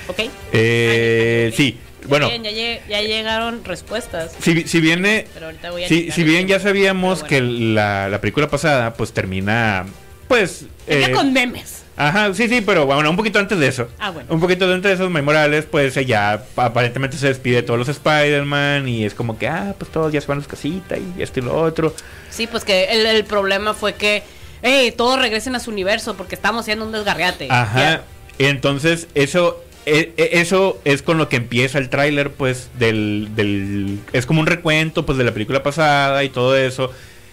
Ok. 0.08 0.20
Eh, 0.52 1.52
sí, 1.56 1.78
bueno, 2.08 2.28
bien, 2.28 2.42
ya, 2.42 2.50
ya 2.88 3.02
llegaron 3.02 3.64
respuestas. 3.64 4.32
si, 4.40 4.66
si 4.66 4.80
viene, 4.80 5.26
Pero 5.34 5.46
ahorita 5.46 5.70
voy 5.70 5.84
a 5.84 5.88
si, 5.88 6.10
si 6.10 6.24
bien 6.24 6.48
ya 6.48 6.58
sabíamos 6.58 7.22
que 7.22 7.40
la, 7.40 8.08
la 8.08 8.20
película 8.20 8.48
pasada, 8.48 8.94
pues 8.94 9.12
termina, 9.12 9.86
pues... 10.26 10.64
Eh, 10.86 11.12
con 11.12 11.32
memes. 11.32 11.79
Ajá, 12.00 12.32
sí, 12.32 12.48
sí, 12.48 12.62
pero 12.62 12.86
bueno, 12.86 13.10
un 13.10 13.16
poquito 13.16 13.38
antes 13.38 13.58
de 13.58 13.66
eso. 13.68 13.88
Ah, 13.98 14.10
bueno. 14.10 14.32
Un 14.32 14.40
poquito 14.40 14.64
antes 14.64 14.82
de 14.88 14.92
esos 14.94 15.08
Miles 15.10 15.24
Morales, 15.24 15.66
pues 15.70 15.94
eh, 15.98 16.06
ya 16.06 16.42
aparentemente 16.56 17.18
se 17.18 17.26
despide 17.28 17.56
de 17.56 17.62
todos 17.62 17.78
los 17.78 17.88
Spider-Man 17.90 18.88
y 18.88 19.04
es 19.04 19.12
como 19.12 19.38
que, 19.38 19.48
ah, 19.48 19.74
pues 19.78 19.90
todos 19.90 20.10
ya 20.12 20.20
se 20.20 20.26
van 20.26 20.38
a 20.38 20.42
su 20.42 20.48
casita 20.48 20.96
y 20.96 21.20
esto 21.22 21.40
y 21.40 21.42
lo 21.42 21.54
otro. 21.54 21.94
Sí, 22.30 22.46
pues 22.46 22.64
que 22.64 22.84
el, 22.84 23.04
el 23.04 23.24
problema 23.24 23.74
fue 23.74 23.94
que, 23.94 24.22
hey, 24.62 24.94
todos 24.96 25.18
regresen 25.20 25.54
a 25.56 25.60
su 25.60 25.70
universo 25.70 26.14
porque 26.16 26.34
estamos 26.34 26.62
haciendo 26.62 26.86
un 26.86 26.92
desgarriate. 26.92 27.48
Ajá. 27.50 27.78
Ya. 27.78 28.04
Entonces, 28.38 29.06
eso 29.14 29.62
e- 29.84 30.14
e- 30.16 30.40
eso 30.40 30.80
es 30.84 31.02
con 31.02 31.18
lo 31.18 31.28
que 31.28 31.36
empieza 31.36 31.76
el 31.78 31.90
tráiler, 31.90 32.30
pues, 32.32 32.70
del, 32.78 33.28
del... 33.34 33.98
Es 34.14 34.24
como 34.24 34.40
un 34.40 34.46
recuento, 34.46 35.04
pues, 35.04 35.18
de 35.18 35.24
la 35.24 35.32
película 35.32 35.62
pasada 35.62 36.24
y 36.24 36.30
todo 36.30 36.56
eso. 36.56 36.90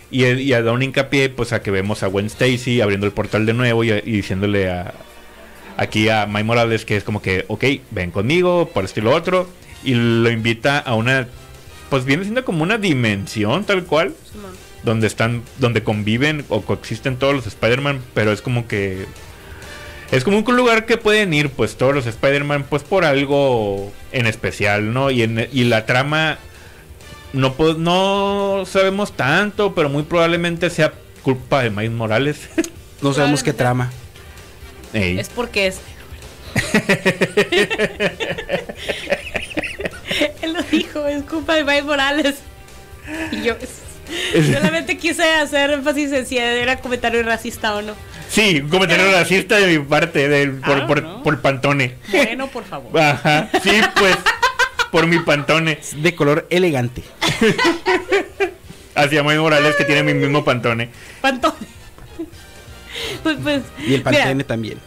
Y, 0.10 0.26
y 0.26 0.50
da 0.50 0.72
un 0.72 0.84
hincapié, 0.84 1.30
pues, 1.30 1.54
a 1.54 1.62
que 1.62 1.72
vemos 1.72 2.04
a 2.04 2.08
Gwen 2.08 2.28
Stacy 2.28 2.82
abriendo 2.82 3.06
el 3.06 3.12
portal 3.12 3.46
de 3.46 3.54
nuevo 3.54 3.84
y, 3.84 3.92
y 3.92 4.02
diciéndole 4.02 4.70
a... 4.70 4.94
Aquí 5.80 6.10
a 6.10 6.26
Mike 6.26 6.44
Morales 6.44 6.86
que 6.86 6.98
es 6.98 7.04
como 7.04 7.22
que, 7.22 7.46
ok, 7.48 7.64
ven 7.92 8.10
conmigo, 8.10 8.68
por 8.74 8.84
esto 8.84 9.00
y 9.00 9.04
lo 9.04 9.14
otro. 9.14 9.48
Y 9.84 9.94
lo 9.94 10.32
invita 10.32 10.80
a 10.80 10.96
una... 10.96 11.28
Pues 11.92 12.04
viene 12.04 12.24
siendo 12.24 12.44
como 12.44 12.64
una 12.64 12.78
dimensión 12.78 13.64
tal 13.64 13.86
cual 13.86 14.14
donde 14.84 15.08
están 15.08 15.44
donde 15.60 15.84
conviven 15.84 16.46
o 16.50 16.62
coexisten 16.62 17.18
todos 17.18 17.36
los 17.36 17.48
Spider-Man, 17.48 18.02
pero 18.14 18.32
es 18.32 18.42
como 18.42 18.68
que 18.68 19.06
es 20.12 20.24
como 20.24 20.40
un 20.40 20.56
lugar 20.56 20.86
que 20.86 20.98
pueden 20.98 21.34
ir 21.34 21.50
pues 21.50 21.76
todos 21.76 21.94
los 21.94 22.08
Spider-Man 22.08 22.66
pues 22.70 22.84
por 22.84 23.04
algo 23.04 23.92
en 24.12 24.28
especial, 24.28 24.94
¿no? 24.94 25.12
Y 25.12 25.24
en 25.24 25.48
y 25.52 25.66
la 25.66 25.86
trama 25.86 26.40
no 27.34 27.54
po- 27.54 27.74
no 27.74 28.64
sabemos 28.66 29.16
tanto, 29.16 29.76
pero 29.76 29.90
muy 29.90 30.04
probablemente 30.04 30.70
sea 30.70 30.94
culpa 31.24 31.64
de 31.64 31.70
Miles 31.70 31.92
Morales. 31.92 32.50
No 33.00 33.14
sabemos 33.14 33.44
qué 33.44 33.54
trama. 33.54 33.92
Ey. 34.92 35.20
Es 35.20 35.30
porque 35.30 35.68
es. 35.68 35.80
Él 40.42 40.54
lo 40.54 40.62
dijo, 40.64 41.06
es 41.08 41.24
culpa 41.24 41.56
de 41.56 41.64
Mike 41.64 41.84
Morales. 41.84 42.36
Y 43.32 43.44
yo 43.44 43.56
solamente 44.54 44.98
quise 44.98 45.24
hacer 45.34 45.72
énfasis 45.72 46.12
en 46.12 46.26
si 46.26 46.38
era 46.38 46.78
comentario 46.80 47.24
racista 47.24 47.76
o 47.76 47.82
no. 47.82 47.94
Sí, 48.30 48.60
un 48.64 48.70
comentario 48.70 49.10
racista 49.12 49.58
de 49.58 49.78
mi 49.78 49.86
parte 49.86 50.28
del 50.28 50.56
por, 50.56 50.78
Ah, 50.82 50.88
por, 50.88 51.04
no. 51.04 51.24
por 51.24 51.42
Pantone. 51.42 51.96
Bueno, 52.12 52.48
por 52.48 52.66
favor. 52.66 52.98
Ajá. 53.00 53.50
Sí, 53.64 53.72
pues 53.98 54.16
por 54.92 55.08
mi 55.08 55.20
Pantone. 55.20 55.80
De 55.98 56.16
color 56.16 56.48
elegante. 56.50 57.04
Hacia 58.96 59.24
Miles 59.24 59.40
Morales 59.40 59.76
que 59.76 59.86
tiene 59.86 60.04
mi 60.04 60.14
mismo 60.14 60.44
Pantone. 60.44 60.90
Pantone. 61.22 61.68
Pues, 63.22 63.38
pues, 63.44 63.62
Y 63.88 63.94
el 63.94 64.02
pantene 64.02 64.36
mira. 64.36 64.48
también. 64.48 64.80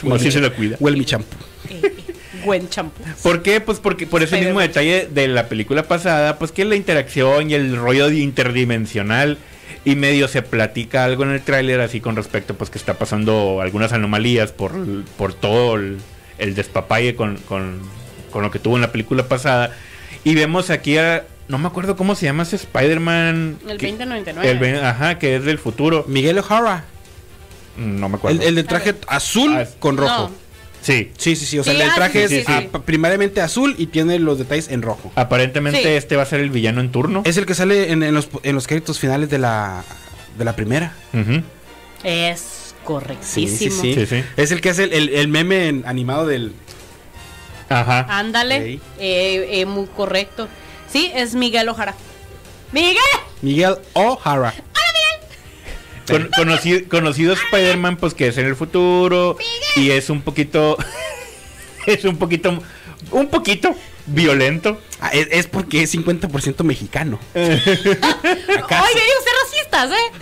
Como 0.00 0.18
si 0.18 0.30
se 0.30 0.40
lo 0.40 0.52
cuida. 0.54 0.76
Huele 0.78 0.98
mi 0.98 1.04
champú. 1.04 1.36
Eh, 1.68 1.80
eh, 1.82 1.94
Buen 2.44 2.68
champú. 2.68 3.02
¿Por 3.22 3.42
qué? 3.42 3.60
Pues 3.60 3.78
porque 3.78 4.06
por 4.06 4.22
ese 4.22 4.40
mismo 4.40 4.60
detalle 4.60 5.08
de 5.10 5.28
la 5.28 5.48
película 5.48 5.84
pasada, 5.84 6.38
pues 6.38 6.52
que 6.52 6.64
la 6.64 6.76
interacción 6.76 7.50
y 7.50 7.54
el 7.54 7.76
rollo 7.76 8.08
de 8.08 8.16
interdimensional 8.18 9.38
y 9.84 9.96
medio 9.96 10.28
se 10.28 10.42
platica 10.42 11.04
algo 11.04 11.24
en 11.24 11.30
el 11.30 11.42
tráiler 11.42 11.80
así 11.80 12.00
con 12.00 12.16
respecto 12.16 12.54
pues 12.54 12.70
que 12.70 12.78
está 12.78 12.94
pasando 12.94 13.60
algunas 13.60 13.92
anomalías 13.92 14.52
por, 14.52 14.72
por 15.16 15.34
todo 15.34 15.74
el, 15.76 15.98
el 16.38 16.54
despapalle 16.54 17.14
con, 17.16 17.36
con, 17.38 17.80
con 18.32 18.42
lo 18.42 18.50
que 18.50 18.58
tuvo 18.58 18.74
en 18.76 18.80
la 18.82 18.90
película 18.90 19.28
pasada. 19.28 19.76
Y 20.24 20.34
vemos 20.34 20.70
aquí 20.70 20.98
a... 20.98 21.24
No 21.48 21.58
me 21.58 21.66
acuerdo 21.68 21.96
cómo 21.96 22.14
se 22.14 22.26
llama 22.26 22.42
ese 22.44 22.56
Spider-Man. 22.56 23.58
El 23.68 23.76
que- 23.78 23.86
2099. 23.88 24.50
el 24.50 24.58
ve- 24.58 24.80
ajá, 24.84 25.18
que 25.18 25.36
es 25.36 25.44
del 25.44 25.58
futuro. 25.58 26.04
Miguel 26.08 26.38
O'Hara. 26.38 26.84
No 27.76 28.08
me 28.08 28.16
acuerdo. 28.16 28.40
El, 28.40 28.48
el 28.48 28.54
de 28.54 28.64
traje 28.64 28.94
azul 29.06 29.54
Ah, 29.56 29.66
con 29.78 29.96
rojo. 29.96 30.28
No. 30.30 30.42
Sí. 30.82 31.10
Sí, 31.16 31.36
sí, 31.36 31.46
sí. 31.46 31.58
O 31.58 31.64
sea, 31.64 31.74
Sí, 31.74 31.80
el 31.80 31.88
ah, 31.90 31.94
traje 31.94 32.28
sí, 32.28 32.34
es 32.36 32.46
sí, 32.46 32.52
sí. 32.58 32.68
pa- 32.72 32.80
primariamente 32.82 33.40
azul 33.40 33.74
y 33.78 33.86
tiene 33.86 34.18
los 34.18 34.38
detalles 34.38 34.68
en 34.68 34.82
rojo. 34.82 35.12
Aparentemente 35.14 35.82
Sí. 35.82 35.88
este 35.88 36.16
va 36.16 36.22
a 36.22 36.26
ser 36.26 36.40
el 36.40 36.50
villano 36.50 36.80
en 36.80 36.90
turno. 36.90 37.22
Es 37.24 37.36
el 37.36 37.46
que 37.46 37.54
sale 37.54 37.92
en, 37.92 38.02
en 38.02 38.14
los, 38.14 38.28
en 38.42 38.54
los 38.54 38.66
créditos 38.66 38.98
finales 38.98 39.28
de 39.30 39.38
la, 39.38 39.84
de 40.38 40.44
la 40.44 40.56
primera. 40.56 40.94
Ujú. 41.12 41.42
Es 42.04 42.74
correctísimo. 42.84 43.48
Sí, 43.48 43.70
sí, 43.70 43.94
Sí, 43.94 44.06
sí. 44.06 44.24
Es 44.36 44.50
el 44.52 44.60
que 44.60 44.70
hace 44.70 44.84
el, 44.84 44.92
el- 44.92 45.08
el 45.10 45.28
meme 45.28 45.68
en- 45.68 45.84
animado 45.86 46.26
del. 46.26 46.52
Ajá. 47.80 48.06
Ándale. 48.08 48.56
Ok. 48.76 48.82
Eh, 48.98 49.48
eh, 49.60 49.66
muy 49.66 49.86
correcto. 49.86 50.48
Sí, 50.90 51.10
es 51.14 51.34
Miguel 51.34 51.68
Ojara. 51.68 51.94
¡Miguel! 52.72 52.96
Miguel 53.42 53.76
O'Hara. 53.94 54.54
Con- 56.06 56.28
conocido, 56.36 56.80
conocido 56.88 57.32
Spider-Man, 57.34 57.96
pues 57.96 58.14
que 58.14 58.28
es 58.28 58.38
en 58.38 58.46
el 58.46 58.56
futuro. 58.56 59.36
Y 59.76 59.90
es 59.90 60.10
un 60.10 60.22
poquito. 60.22 60.76
es 61.86 62.04
un 62.04 62.16
poquito. 62.16 62.62
Un 63.10 63.28
poquito 63.28 63.74
violento. 64.06 64.80
Ah, 65.00 65.10
es, 65.12 65.28
es 65.30 65.46
porque 65.46 65.82
es 65.82 65.94
50% 65.94 66.62
mexicano. 66.64 67.18
¿Acaso? 67.34 68.84
Oye, 68.84 69.02
ustedes 69.18 69.36
racistas, 69.44 69.90
¿eh? 69.92 70.12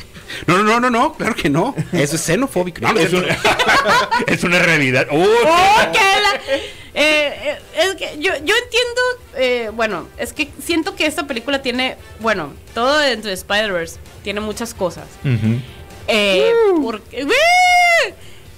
No, 0.47 0.59
no, 0.59 0.65
no, 0.65 0.81
no, 0.81 0.91
no, 0.91 1.13
claro 1.15 1.35
que 1.35 1.49
no. 1.51 1.75
Eso 1.93 2.17
es 2.17 2.23
xenofóbico. 2.23 2.81
No, 2.81 2.93
no, 2.93 3.01
Es, 3.01 3.13
un- 3.13 3.25
es 4.27 4.45
una 4.45 4.59
realidad. 4.59 5.07
¡Uh! 5.11 5.17
¡Oh, 5.23 5.93
qué 5.93 5.99
la- 5.99 6.57
Eh, 6.93 7.33
eh, 7.53 7.59
es 7.83 7.95
que 7.95 8.17
yo, 8.19 8.33
yo 8.45 8.55
entiendo, 8.65 9.01
eh, 9.37 9.71
bueno, 9.75 10.09
es 10.19 10.33
que 10.33 10.51
siento 10.61 10.97
que 10.97 11.07
esta 11.07 11.25
película 11.27 11.63
tiene, 11.63 11.97
bueno, 12.19 12.53
todo 12.75 12.99
dentro 12.99 13.29
de 13.29 13.35
Spider-Verse 13.35 13.97
tiene 14.25 14.41
muchas 14.41 14.75
cosas. 14.75 15.05
Eh. 16.09 16.53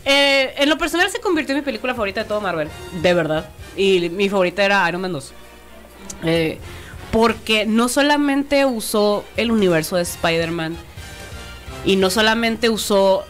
Eh, 0.04 0.54
en 0.56 0.68
lo 0.68 0.78
personal 0.78 1.10
se 1.10 1.20
convirtió 1.20 1.54
en 1.54 1.60
mi 1.60 1.64
película 1.64 1.94
favorita 1.94 2.22
de 2.22 2.28
todo 2.28 2.40
Marvel, 2.40 2.68
de 3.02 3.14
verdad. 3.14 3.48
Y 3.76 4.08
mi 4.10 4.28
favorita 4.28 4.64
era 4.64 4.88
Iron 4.88 5.00
Man 5.02 5.12
2. 5.12 5.32
Eh, 6.24 6.58
porque 7.10 7.66
no 7.66 7.88
solamente 7.88 8.64
usó 8.64 9.24
el 9.36 9.50
universo 9.52 9.96
de 9.96 10.02
Spider-Man 10.02 10.76
y 11.84 11.96
no 11.96 12.10
solamente 12.10 12.68
usó 12.70 13.24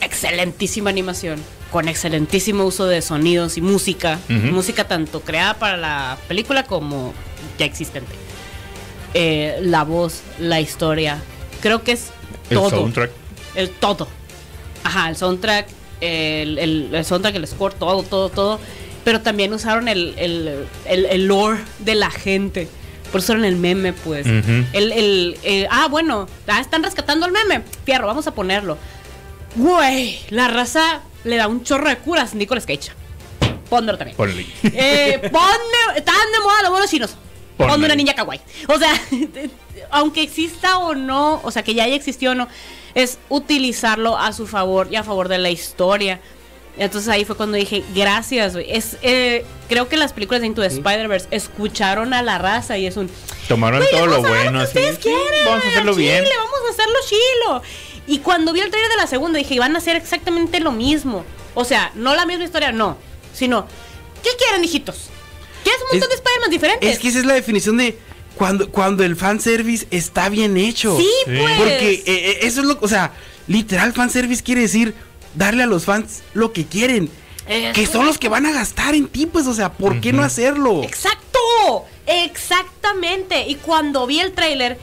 excelentísima 0.00 0.90
animación, 0.90 1.40
con 1.70 1.88
excelentísimo 1.88 2.64
uso 2.64 2.86
de 2.86 3.02
sonidos 3.02 3.56
y 3.56 3.60
música, 3.60 4.18
música 4.28 4.86
tanto 4.86 5.20
creada 5.20 5.54
para 5.54 5.76
la 5.76 6.18
película 6.28 6.64
como 6.64 7.12
ya 7.58 7.66
existente. 7.66 8.12
Eh, 9.14 9.58
la 9.62 9.84
voz, 9.84 10.22
la 10.40 10.60
historia, 10.60 11.18
creo 11.60 11.82
que 11.82 11.92
es 11.92 12.10
El 12.50 12.56
todo. 12.58 12.70
soundtrack. 12.70 13.10
El 13.54 13.70
todo. 13.70 14.08
Ajá, 14.82 15.08
el 15.08 15.16
soundtrack, 15.16 15.68
el, 16.00 16.58
el, 16.58 16.90
el 16.92 17.04
soundtrack, 17.04 17.36
el 17.36 17.46
score, 17.46 17.74
todo, 17.74 18.02
todo, 18.02 18.28
todo. 18.28 18.60
Pero 19.04 19.20
también 19.20 19.52
usaron 19.52 19.86
el, 19.88 20.14
el, 20.16 20.66
el, 20.86 21.06
el 21.06 21.26
lore 21.26 21.60
de 21.80 21.94
la 21.94 22.10
gente. 22.10 22.68
Por 23.14 23.20
eso 23.20 23.26
usaron 23.26 23.44
el 23.44 23.54
meme, 23.54 23.92
pues. 23.92 24.26
El, 24.26 24.90
el, 24.90 25.38
eh, 25.44 25.68
ah, 25.70 25.86
bueno, 25.88 26.26
ah, 26.48 26.60
están 26.60 26.82
rescatando 26.82 27.26
el 27.26 27.30
meme. 27.30 27.62
Fierro, 27.84 28.08
vamos 28.08 28.26
a 28.26 28.34
ponerlo. 28.34 28.76
Güey, 29.54 30.18
la 30.30 30.48
raza 30.48 31.00
le 31.22 31.36
da 31.36 31.46
un 31.46 31.62
chorro 31.62 31.88
de 31.88 31.98
curas. 31.98 32.34
Nicolas 32.34 32.66
Cage. 32.66 32.90
Póndelo 33.70 33.98
también. 33.98 34.16
Ponle. 34.16 34.44
Eh, 34.64 35.20
ponme, 35.30 35.96
están 35.96 36.32
de 36.32 36.40
moda 36.42 36.62
los 36.62 36.70
buenos 36.72 36.90
chinos. 36.90 37.16
Ponme. 37.56 37.70
Ponme 37.70 37.86
una 37.86 37.94
niña 37.94 38.14
kawaii. 38.14 38.40
O 38.66 38.80
sea, 38.80 38.90
aunque 39.92 40.20
exista 40.20 40.78
o 40.78 40.96
no, 40.96 41.40
o 41.44 41.52
sea, 41.52 41.62
que 41.62 41.72
ya 41.72 41.84
haya 41.84 41.94
existido 41.94 42.32
o 42.32 42.34
no, 42.34 42.48
es 42.96 43.20
utilizarlo 43.28 44.18
a 44.18 44.32
su 44.32 44.48
favor 44.48 44.88
y 44.90 44.96
a 44.96 45.04
favor 45.04 45.28
de 45.28 45.38
la 45.38 45.50
historia. 45.50 46.18
Entonces 46.76 47.08
ahí 47.08 47.24
fue 47.24 47.36
cuando 47.36 47.56
dije, 47.56 47.84
gracias, 47.94 48.54
güey. 48.54 48.66
Es, 48.68 48.96
eh, 49.02 49.44
creo 49.68 49.88
que 49.88 49.96
las 49.96 50.12
películas 50.12 50.40
de 50.40 50.48
Into 50.48 50.60
the 50.62 50.66
Spider-Verse 50.68 51.28
escucharon 51.30 52.12
a 52.14 52.22
la 52.22 52.38
raza 52.38 52.76
y 52.78 52.86
es 52.86 52.96
un... 52.96 53.08
Tomaron 53.48 53.78
"Güey, 53.80 53.90
todo 53.92 54.06
lo 54.08 54.20
bueno. 54.20 54.58
que 54.58 54.64
así, 54.64 54.66
ustedes 54.78 54.96
sí, 54.96 55.02
quieren, 55.02 55.44
Vamos 55.46 55.64
a 55.64 55.68
hacerlo 55.68 55.92
al 55.92 55.96
bien. 55.98 56.24
chile, 56.24 56.34
vamos 56.36 56.60
a 56.68 56.72
hacerlo 56.72 56.94
chilo. 57.08 57.62
Y 58.06 58.18
cuando 58.18 58.52
vi 58.52 58.60
el 58.60 58.70
trailer 58.70 58.90
de 58.90 58.96
la 58.96 59.06
segunda 59.06 59.38
dije, 59.38 59.58
van 59.58 59.74
a 59.74 59.78
hacer 59.78 59.94
exactamente 59.96 60.58
lo 60.60 60.72
mismo. 60.72 61.24
O 61.54 61.64
sea, 61.64 61.92
no 61.94 62.14
la 62.16 62.26
misma 62.26 62.44
historia, 62.44 62.72
no. 62.72 62.98
Sino, 63.32 63.68
¿qué 64.22 64.30
quieren, 64.36 64.64
hijitos? 64.64 65.10
¿Quieres 65.62 65.80
un 65.82 65.88
montón 65.98 66.02
Es- 66.02 66.08
de 66.08 66.14
Spider-Man 66.16 66.50
diferentes? 66.50 66.90
Es 66.92 66.98
que 66.98 67.08
esa 67.08 67.18
es 67.20 67.24
la 67.24 67.34
definición 67.34 67.76
de 67.76 67.96
cuando, 68.34 68.68
cuando 68.70 69.04
el 69.04 69.14
fanservice 69.14 69.86
está 69.92 70.28
bien 70.28 70.56
hecho. 70.56 70.96
Sí, 70.98 71.08
Sí. 71.24 71.30
pues. 71.38 71.56
Porque 71.56 71.92
eh, 71.94 72.02
eh, 72.06 72.38
eso 72.42 72.60
es 72.62 72.66
lo, 72.66 72.78
o 72.80 72.88
sea, 72.88 73.12
literal 73.46 73.92
fanservice 73.92 74.42
quiere 74.42 74.62
decir 74.62 74.92
darle 75.34 75.62
a 75.62 75.66
los 75.66 75.84
fans 75.84 76.22
lo 76.34 76.52
que 76.52 76.64
quieren. 76.66 77.10
Que 77.74 77.86
son 77.86 78.06
los 78.06 78.16
que 78.18 78.28
van 78.30 78.46
a 78.46 78.52
gastar 78.52 78.94
en 78.94 79.06
ti, 79.06 79.26
pues, 79.26 79.46
o 79.46 79.52
sea, 79.54 79.70
¿por 79.72 80.00
qué 80.00 80.12
no 80.14 80.22
hacerlo? 80.22 80.82
Exacto, 80.82 81.84
exactamente. 82.06 83.46
Y 83.48 83.56
cuando 83.56 84.06
vi 84.06 84.20
el 84.20 84.32
tráiler, 84.32 84.78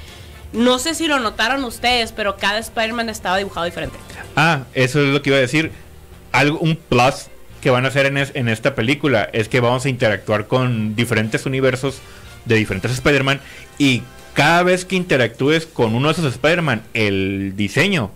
no 0.54 0.80
sé 0.80 0.94
si 0.96 1.08
lo 1.08 1.20
notaron 1.20 1.64
ustedes, 1.64 2.12
pero 2.12 2.38
cada 2.38 2.60
Spider-Man 2.60 3.10
estaba 3.10 3.38
dibujado 3.38 3.66
diferente. 3.66 3.98
Ah, 4.36 4.64
eso 4.74 5.02
es 5.02 5.08
lo 5.08 5.22
que 5.22 5.30
iba 5.32 5.38
a 5.38 5.42
decir. 5.42 5.72
Algo, 6.32 6.60
un 6.60 6.76
plus 6.76 7.28
que 7.62 7.70
van 7.70 7.86
a 7.86 7.90
hacer 7.90 8.06
en, 8.06 8.18
es- 8.18 8.32
en 8.36 8.48
esta 8.48 8.76
película 8.76 9.30
es 9.34 9.48
que 9.48 9.60
vamos 9.60 9.86
a 9.86 9.90
interactuar 9.90 10.48
con 10.48 10.96
diferentes 10.96 11.46
universos 11.46 11.98
de 12.46 12.56
diferentes 12.56 12.92
Spider-Man 12.92 13.40
y 13.78 14.02
cada 14.34 14.64
vez 14.64 14.86
que 14.86 14.96
interactúes 14.96 15.66
con 15.68 15.94
uno 15.94 16.08
de 16.08 16.14
esos 16.14 16.34
Spider-Man, 16.34 16.84
el 16.94 17.54
diseño 17.56 18.12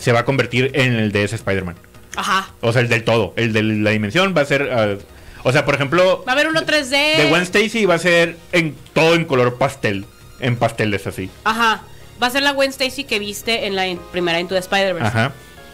se 0.00 0.12
va 0.12 0.20
a 0.20 0.24
convertir 0.24 0.70
en 0.74 0.94
el 0.94 1.12
de 1.12 1.24
ese 1.24 1.36
Spider-Man. 1.36 1.76
Ajá. 2.16 2.50
O 2.60 2.72
sea, 2.72 2.82
el 2.82 2.88
del 2.88 3.04
todo. 3.04 3.32
El 3.36 3.52
de 3.52 3.62
la 3.62 3.90
dimensión 3.90 4.34
va 4.36 4.42
a 4.42 4.46
ser... 4.46 4.70
ah, 4.72 4.96
o 5.42 5.52
sea, 5.52 5.64
por 5.64 5.74
ejemplo... 5.74 6.24
Va 6.26 6.32
a 6.32 6.34
haber 6.34 6.48
uno 6.48 6.62
3D. 6.62 7.16
De 7.16 7.28
Gwen 7.30 7.42
Stacy 7.42 7.86
va 7.86 7.94
a 7.94 7.98
ser 7.98 8.36
en 8.52 8.74
todo 8.92 9.14
en 9.14 9.24
color 9.24 9.56
pastel. 9.56 10.04
En 10.40 10.56
pasteles 10.56 11.06
así. 11.06 11.30
Ajá. 11.44 11.82
Va 12.22 12.26
a 12.26 12.30
ser 12.30 12.42
la 12.42 12.52
Gwen 12.52 12.70
Stacy 12.70 13.04
que 13.04 13.18
viste 13.18 13.66
en 13.66 13.76
la 13.76 13.86
primera 14.12 14.40
Into 14.40 14.54
the 14.54 14.60
Spider-Verse. 14.60 15.06
Ajá. 15.06 15.32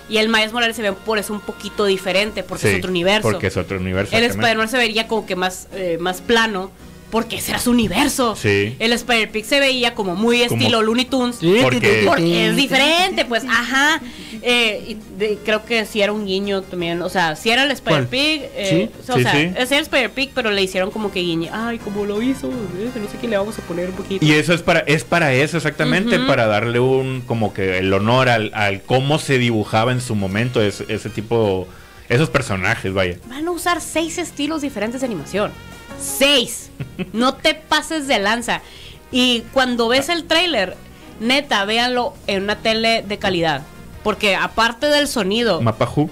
Y 0.08 0.18
el 0.18 0.28
Miles 0.28 0.52
Morales 0.52 0.76
se 0.76 0.82
ve 0.82 0.92
por 0.92 1.18
eso 1.18 1.32
un 1.32 1.40
poquito 1.40 1.84
diferente, 1.84 2.44
porque 2.44 2.68
Sí, 2.68 2.72
es 2.74 2.78
otro 2.78 2.90
universo. 2.90 3.28
Porque 3.28 3.48
es 3.48 3.56
otro 3.56 3.78
universo. 3.78 4.16
El. 4.16 4.24
Spider-Man 4.24 4.68
se 4.68 4.76
vería 4.76 5.08
como 5.08 5.26
que 5.26 5.34
más, 5.34 5.66
eh, 5.72 5.98
más 6.00 6.20
plano, 6.20 6.70
porque 7.10 7.36
ese 7.36 7.52
era 7.52 7.60
su 7.60 7.70
universo. 7.70 8.34
Sí. 8.36 8.74
El 8.78 8.92
Spider-Pig 8.92 9.44
se 9.44 9.60
veía 9.60 9.94
como 9.94 10.14
muy 10.16 10.44
Como- 10.46 10.60
estilo 10.60 10.82
Looney 10.82 11.04
Tunes. 11.04 11.36
Porque- 11.62 12.02
Porque 12.06 12.48
es 12.48 12.56
diferente, 12.56 13.24
pues, 13.24 13.44
ajá. 13.48 14.00
Eh, 14.42 14.84
y 14.88 14.96
de- 15.18 15.38
creo 15.44 15.64
que 15.64 15.86
sí 15.86 16.00
era 16.02 16.12
un 16.12 16.26
guiño 16.26 16.62
también. 16.62 17.00
O 17.02 17.08
sea, 17.08 17.36
si 17.36 17.50
era 17.50 17.64
el 17.64 17.70
Spider-Pig. 17.70 18.42
eh, 18.54 18.90
¿Sí? 19.06 19.12
O 19.12 19.16
Sí, 19.16 19.22
sea, 19.22 19.32
sí. 19.32 19.38
era 19.38 19.62
el 19.62 19.82
Spider-Pig, 19.82 20.30
pero 20.34 20.50
le 20.50 20.62
hicieron 20.62 20.90
como 20.90 21.10
que 21.12 21.20
guiño. 21.20 21.50
Ay, 21.52 21.78
como 21.78 22.04
lo 22.04 22.20
hizo. 22.22 22.48
eh, 22.48 22.90
No 23.00 23.08
sé 23.10 23.18
qué 23.20 23.28
le 23.28 23.36
vamos 23.38 23.58
a 23.58 23.62
poner 23.62 23.88
un 23.90 23.94
poquito. 23.96 24.24
Y 24.24 24.32
eso 24.32 24.52
es 24.52 24.62
para, 24.62 24.80
es 24.80 25.04
para 25.04 25.32
eso 25.32 25.56
exactamente, 25.56 26.18
para 26.18 26.46
darle 26.46 26.80
un, 26.80 27.22
como 27.26 27.54
que 27.54 27.78
el 27.78 27.92
honor 27.92 28.28
al, 28.28 28.50
al 28.54 28.82
cómo 28.82 29.18
se 29.18 29.38
dibujaba 29.38 29.92
en 29.92 30.00
su 30.00 30.14
momento 30.14 30.60
ese, 30.60 30.84
ese 30.88 31.08
tipo, 31.08 31.66
esos 32.08 32.30
personajes, 32.30 32.92
vaya. 32.92 33.16
Van 33.28 33.46
a 33.46 33.50
usar 33.50 33.80
seis 33.80 34.18
estilos 34.18 34.62
diferentes 34.62 35.00
de 35.00 35.06
animación. 35.06 35.52
Seis. 36.00 36.70
no 37.12 37.34
te 37.34 37.54
pases 37.54 38.06
de 38.06 38.18
lanza. 38.18 38.62
Y 39.10 39.42
cuando 39.52 39.88
ves 39.88 40.08
el 40.08 40.24
tráiler, 40.24 40.76
neta, 41.20 41.64
véanlo 41.64 42.14
en 42.26 42.42
una 42.44 42.56
tele 42.56 43.02
de 43.06 43.18
calidad. 43.18 43.62
Porque 44.02 44.36
aparte 44.36 44.86
del 44.86 45.08
sonido, 45.08 45.60
Mapa 45.60 45.90
Who. 45.94 46.08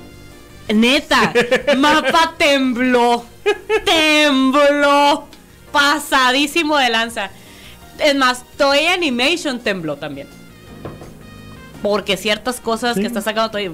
neta, 0.69 1.33
mapa 1.77 2.35
tembló. 2.39 3.25
Tembló. 3.85 5.27
Pasadísimo 5.71 6.77
de 6.77 6.89
lanza. 6.91 7.31
Es 7.99 8.15
más, 8.15 8.45
Toei 8.57 8.87
Animation 8.87 9.61
tembló 9.61 9.97
también. 9.97 10.29
Porque 11.83 12.17
ciertas 12.17 12.61
cosas 12.61 12.97
que 12.97 13.07
está 13.07 13.21
sacando 13.21 13.51
Toei. 13.51 13.71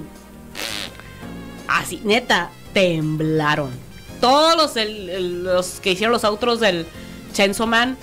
Así, 1.67 2.01
neta, 2.03 2.49
temblaron. 2.73 3.71
Todos 4.21 4.55
los, 4.55 4.75
el- 4.77 5.09
el- 5.09 5.43
los 5.43 5.79
que 5.81 5.91
hicieron 5.91 6.13
los 6.13 6.23
outros 6.23 6.59
del 6.59 6.85
Chainsaw 7.33 7.67
Man 7.67 7.97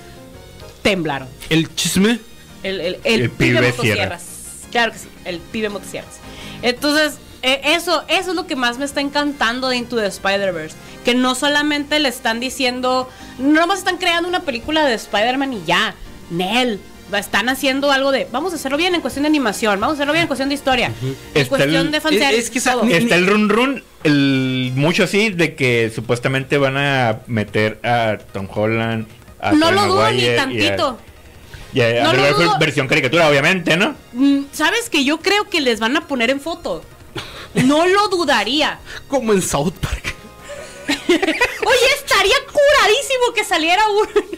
temblaron. 0.83 1.29
El 1.49 1.75
chisme. 1.75 2.19
El, 2.62 2.81
el, 2.81 2.99
el 3.05 3.21
El 3.23 3.31
pibe, 3.31 3.57
pibe 3.59 3.71
motosierras. 3.71 4.25
Claro 4.71 4.93
que 4.93 4.99
sí, 4.99 5.09
el 5.25 5.39
pibe 5.39 5.69
motosierras. 5.69 6.14
Entonces, 6.62 7.14
eh, 7.43 7.61
eso, 7.64 8.03
eso 8.09 8.31
es 8.31 8.37
lo 8.37 8.47
que 8.47 8.57
más 8.57 8.79
me 8.79 8.85
está 8.85 9.01
encantando 9.01 9.69
de 9.69 9.77
Into 9.77 9.97
the 9.97 10.07
Spider-Verse. 10.07 10.77
Que 11.05 11.14
no 11.14 11.35
solamente 11.37 11.99
le 12.01 12.09
están 12.09 12.41
diciendo, 12.41 13.09
no 13.39 13.66
más 13.69 13.79
están 13.79 13.97
creando 13.99 14.29
una 14.29 14.41
película 14.41 14.85
de 14.85 14.95
Spider-Man 14.95 15.53
y 15.53 15.64
ya. 15.64 15.95
Nel. 16.31 16.81
Están 17.17 17.49
haciendo 17.49 17.91
algo 17.91 18.11
de, 18.13 18.27
vamos 18.31 18.53
a 18.53 18.57
hacerlo 18.57 18.77
bien 18.77 18.95
en 18.95 19.01
cuestión 19.01 19.23
de 19.23 19.29
animación, 19.29 19.81
vamos 19.81 19.95
a 19.95 19.97
hacerlo 19.97 20.13
bien 20.13 20.23
en 20.23 20.29
cuestión 20.29 20.49
de 20.51 20.55
historia, 20.57 20.93
en 21.03 21.17
Está 21.35 21.49
cuestión 21.49 21.87
el- 21.87 21.91
de 21.93 22.01
fanservice, 22.01 22.37
es- 22.39 22.45
es 22.45 22.51
que 22.51 22.59
esa- 22.59 22.77
Está 22.91 23.15
el 23.15 23.27
run 23.27 23.49
run, 23.49 23.85
el, 24.05 24.73
mucho 24.75 25.05
así 25.05 25.31
de 25.31 25.55
que 25.55 25.91
supuestamente 25.95 26.59
van 26.59 26.77
a 26.77 27.21
meter 27.27 27.81
a 27.83 28.19
Tom 28.33 28.47
Holland. 28.55 29.07
A 29.41 29.53
No 29.53 29.71
lo 29.71 29.87
dudo 29.87 30.11
ni 30.11 30.17
Maguire 30.23 30.27
y 30.27 30.29
a- 30.29 30.37
tantito. 30.37 30.99
Y 31.73 31.81
a, 31.81 32.03
No 32.03 32.11
a 32.11 32.15
lo 32.15 32.23
ver, 32.23 32.35
dudo. 32.35 32.59
versión 32.59 32.89
caricatura, 32.89 33.29
obviamente, 33.29 33.77
¿no? 33.77 33.95
Mm, 34.13 34.45
¿Sabes 34.53 34.91
que 34.91 35.05
yo 35.05 35.19
creo 35.21 35.49
que 35.49 35.61
les 35.61 35.81
van 35.81 35.97
a 35.97 36.07
poner 36.07 36.29
en 36.31 36.41
foto? 36.41 36.83
No 37.55 37.87
lo 37.87 38.09
dudaría. 38.09 38.81
Como 39.09 39.33
en 39.33 39.41
South 39.43 39.75
Park. 39.81 40.15
Oye, 41.09 41.87
estaría 41.97 42.35
curadísimo 42.47 43.33
que 43.35 43.45
saliera 43.45 43.83
un, 43.91 44.38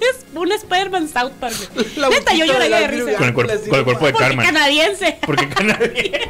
es 0.00 0.24
un 0.34 0.52
Spider-Man 0.52 1.08
South 1.08 1.32
Park. 1.40 1.54
Neta, 2.10 2.34
yo 2.34 2.44
lloraría 2.44 2.80
de 2.80 2.88
risa. 2.88 3.12
Con 3.16 3.28
el, 3.28 3.34
cuerpo, 3.34 3.52
con 3.68 3.78
el 3.78 3.84
cuerpo 3.84 4.06
de 4.06 4.12
Porque 4.12 4.28
Carmen. 4.28 4.46
canadiense. 4.46 5.18
Porque 5.24 5.48
canadiense. 5.50 6.28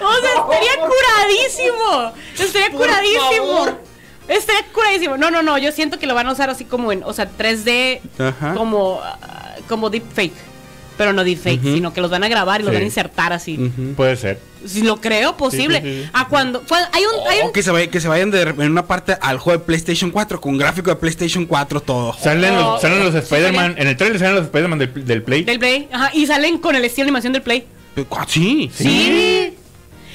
O 0.00 0.20
sea, 0.20 0.30
estaría 0.30 0.76
curadísimo. 0.86 2.12
Estaría 2.38 2.70
Por 2.70 2.80
curadísimo. 2.80 3.56
favor. 3.56 3.80
Estaría 4.28 4.62
curadísimo. 4.72 5.16
No, 5.16 5.30
no, 5.30 5.42
no. 5.42 5.58
Yo 5.58 5.72
siento 5.72 5.98
que 5.98 6.06
lo 6.06 6.14
van 6.14 6.26
a 6.28 6.32
usar 6.32 6.50
así 6.50 6.64
como 6.64 6.92
en, 6.92 7.02
o 7.02 7.12
sea, 7.12 7.28
3D, 7.30 8.00
Ajá. 8.18 8.54
como, 8.54 9.00
ah, 9.02 9.56
como 9.68 9.90
deepfake. 9.90 10.34
Pero 10.98 11.12
no 11.14 11.24
deepfake, 11.24 11.60
Ujú. 11.60 11.74
sino 11.74 11.94
que 11.94 12.00
los 12.02 12.10
van 12.10 12.24
a 12.24 12.28
grabar 12.28 12.60
y 12.60 12.64
los 12.64 12.70
Sí. 12.72 12.74
van 12.74 12.82
a 12.82 12.86
insertar 12.86 13.32
así. 13.32 13.56
Puede 13.96 14.16
ser. 14.16 14.40
Si 14.66 14.82
lo 14.82 15.00
creo 15.00 15.36
posible. 15.36 15.80
Sí, 15.80 15.86
sí, 15.86 16.02
sí. 16.02 16.10
A 16.12 16.28
cuando, 16.28 16.62
cuando- 16.68 16.88
hay 16.92 17.04
un, 17.04 17.28
hay 17.30 17.40
O 17.42 17.46
un 17.46 17.52
que 17.52 17.62
se, 17.62 17.70
vaya- 17.70 17.88
que 17.88 18.00
se 18.00 18.08
vayan 18.08 18.30
de, 18.32 18.42
en 18.42 18.70
una 18.72 18.84
parte 18.86 19.16
al 19.20 19.38
juego 19.38 19.60
de 19.60 19.64
PlayStation 19.64 20.10
4 20.10 20.40
con 20.40 20.58
gráfico 20.58 20.90
de 20.90 20.96
PlayStation 20.96 21.46
4 21.46 21.80
todo. 21.80 22.12
Salen, 22.20 22.54
los, 22.56 22.82
salen 22.82 22.98
los 23.02 23.14
Spider-Man. 23.14 23.76
En 23.78 23.86
el 23.86 23.96
trailer 23.96 24.18
salen 24.18 24.34
los 24.34 24.44
Spider-Man 24.46 24.78
del, 24.80 25.06
del 25.06 25.22
Play. 25.22 25.44
del 25.44 25.58
Play, 25.60 25.88
ajá, 25.92 26.10
y 26.12 26.26
salen 26.26 26.58
con 26.58 26.74
el 26.76 26.84
estilo 26.84 27.04
de 27.04 27.08
animación 27.10 27.32
del 27.32 27.42
Play. 27.42 27.66
Ah, 28.10 28.26
sí. 28.28 28.70
Sí. 28.74 28.88
Eh, 29.10 29.54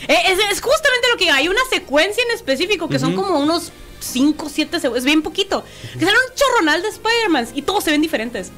Es, 0.05 0.37
es 0.51 0.59
justamente 0.61 1.07
lo 1.13 1.17
que 1.17 1.29
hay 1.31 1.47
una 1.47 1.61
secuencia 1.71 2.21
en 2.27 2.35
específico 2.35 2.89
que 2.89 2.99
son 2.99 3.15
como 3.15 3.39
unos 3.39 3.71
5, 4.03 4.49
7 4.49 4.79
segundos, 4.79 4.99
es 4.99 5.05
bien 5.05 5.21
poquito. 5.21 5.63
Que 5.93 6.05
salen 6.05 6.15
un 6.29 6.35
chorronal 6.35 6.81
de 6.81 6.89
Spider-Man 6.89 7.47
y 7.53 7.61
todos 7.61 7.83
se 7.83 7.91
ven 7.91 8.01
diferentes. 8.01 8.51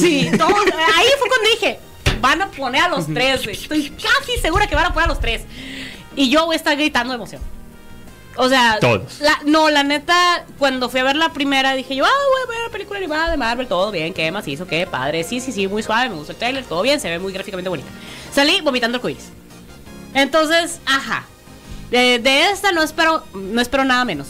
Sí, 0.00 0.30
todos. 0.36 0.52
ahí 0.52 1.08
fue 1.18 1.28
cuando 1.28 1.50
dije, 1.50 1.80
van 2.20 2.42
a 2.42 2.50
poner 2.50 2.82
a 2.82 2.88
los 2.88 3.06
tres, 3.12 3.44
güey. 3.44 3.56
Estoy 3.56 3.90
casi 3.90 4.38
segura 4.40 4.66
que 4.66 4.74
van 4.74 4.86
a 4.86 4.94
poner 4.94 5.06
a 5.06 5.12
los 5.12 5.20
tres. 5.20 5.42
Y 6.14 6.30
yo 6.30 6.46
voy 6.46 6.54
a 6.54 6.56
estar 6.56 6.76
gritando 6.76 7.12
de 7.12 7.16
emoción. 7.16 7.42
O 8.36 8.48
sea, 8.48 8.78
Todos. 8.80 9.20
La, 9.20 9.40
no, 9.44 9.68
la 9.68 9.82
neta, 9.82 10.46
cuando 10.58 10.88
fui 10.88 11.00
a 11.00 11.04
ver 11.04 11.16
la 11.16 11.32
primera, 11.32 11.74
dije 11.74 11.94
yo, 11.94 12.04
ah, 12.04 12.08
voy 12.08 12.42
a 12.42 12.46
ver 12.48 12.66
la 12.66 12.72
película 12.72 12.98
animada 12.98 13.30
de 13.30 13.36
Marvel, 13.36 13.66
todo 13.66 13.90
bien, 13.90 14.14
qué 14.14 14.30
más 14.32 14.48
hizo, 14.48 14.66
qué 14.66 14.86
padre. 14.86 15.22
Sí, 15.24 15.40
sí, 15.40 15.52
sí, 15.52 15.68
muy 15.68 15.82
suave, 15.82 16.08
me 16.08 16.14
gustó 16.14 16.32
el 16.32 16.38
trailer, 16.38 16.64
todo 16.64 16.80
bien, 16.82 16.98
se 16.98 17.10
ve 17.10 17.18
muy 17.18 17.32
gráficamente 17.32 17.68
bonita. 17.68 17.88
Salí 18.32 18.60
vomitando 18.62 18.96
el 18.96 19.02
quiz. 19.02 19.30
Entonces, 20.14 20.80
ajá. 20.86 21.26
De, 21.92 22.18
de 22.18 22.50
esta 22.50 22.72
no 22.72 22.82
espero, 22.82 23.24
no 23.34 23.60
espero 23.60 23.84
nada 23.84 24.04
menos. 24.04 24.26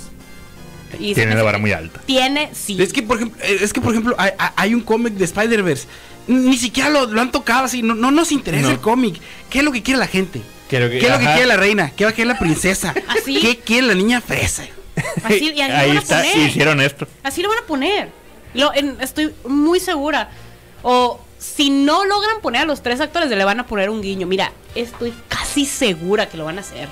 Y 0.98 1.14
Tiene 1.14 1.34
la 1.34 1.42
vara 1.42 1.56
muy 1.58 1.72
alta. 1.72 2.00
Tiene, 2.04 2.50
sí. 2.52 2.76
Es 2.82 2.92
que, 2.92 3.02
por 3.02 3.16
ejemplo, 3.16 3.42
eh, 3.42 3.58
es 3.62 3.72
que, 3.72 3.80
por 3.80 3.92
ejemplo 3.92 4.14
hay, 4.56 4.74
un 4.74 4.82
cómic 4.82 5.14
de 5.14 5.24
Spider-Verse. 5.24 5.86
Ni 6.26 6.56
siquiera 6.58 6.90
lo, 6.90 7.06
lo 7.06 7.20
han 7.20 7.32
tocado 7.32 7.64
así. 7.64 7.82
No, 7.82 7.94
no 7.94 8.10
nos 8.10 8.30
interesa 8.30 8.64
No. 8.66 8.70
el 8.70 8.80
cómic. 8.80 9.18
¿Qué 9.48 9.60
es 9.60 9.64
lo 9.64 9.72
que 9.72 9.82
quiere 9.82 9.98
la 9.98 10.06
gente? 10.06 10.42
Quiero 10.68 10.90
que- 10.90 10.98
¿Qué 10.98 11.06
es 11.06 11.12
lo 11.12 11.18
que 11.18 11.24
quiere 11.24 11.46
la 11.46 11.56
reina? 11.56 11.90
¿Qué 11.90 12.04
quiere 12.12 12.26
la 12.26 12.38
princesa? 12.38 12.94
Así. 13.08 13.40
¿Qué 13.40 13.58
quiere 13.58 13.86
la 13.86 13.94
niña 13.94 14.20
fresa? 14.20 14.64
Así, 15.24 15.52
y 15.54 15.60
así 15.62 15.70
lo 15.72 15.76
Ahí 15.78 15.88
van 15.88 15.96
a 15.96 16.00
está, 16.00 16.16
poner. 16.22 16.38
hicieron 16.48 16.80
esto. 16.80 17.08
Así 17.22 17.42
lo 17.42 17.48
van 17.48 17.58
a 17.58 17.66
poner. 17.66 18.10
Lo, 18.54 18.74
en- 18.74 18.98
estoy 19.00 19.32
muy 19.48 19.80
segura. 19.80 20.30
O 20.82 21.18
si 21.38 21.70
no 21.70 22.04
logran 22.04 22.40
poner 22.42 22.62
a 22.62 22.64
los 22.66 22.82
tres 22.82 23.00
actores, 23.00 23.30
le 23.30 23.44
van 23.44 23.60
a 23.60 23.66
poner 23.66 23.88
un 23.88 24.02
guiño. 24.02 24.26
Mira, 24.26 24.52
estoy 24.74 25.14
casi 25.28 25.64
segura 25.64 26.28
que 26.28 26.36
lo 26.36 26.44
van 26.44 26.58
a 26.58 26.60
hacer. 26.60 26.88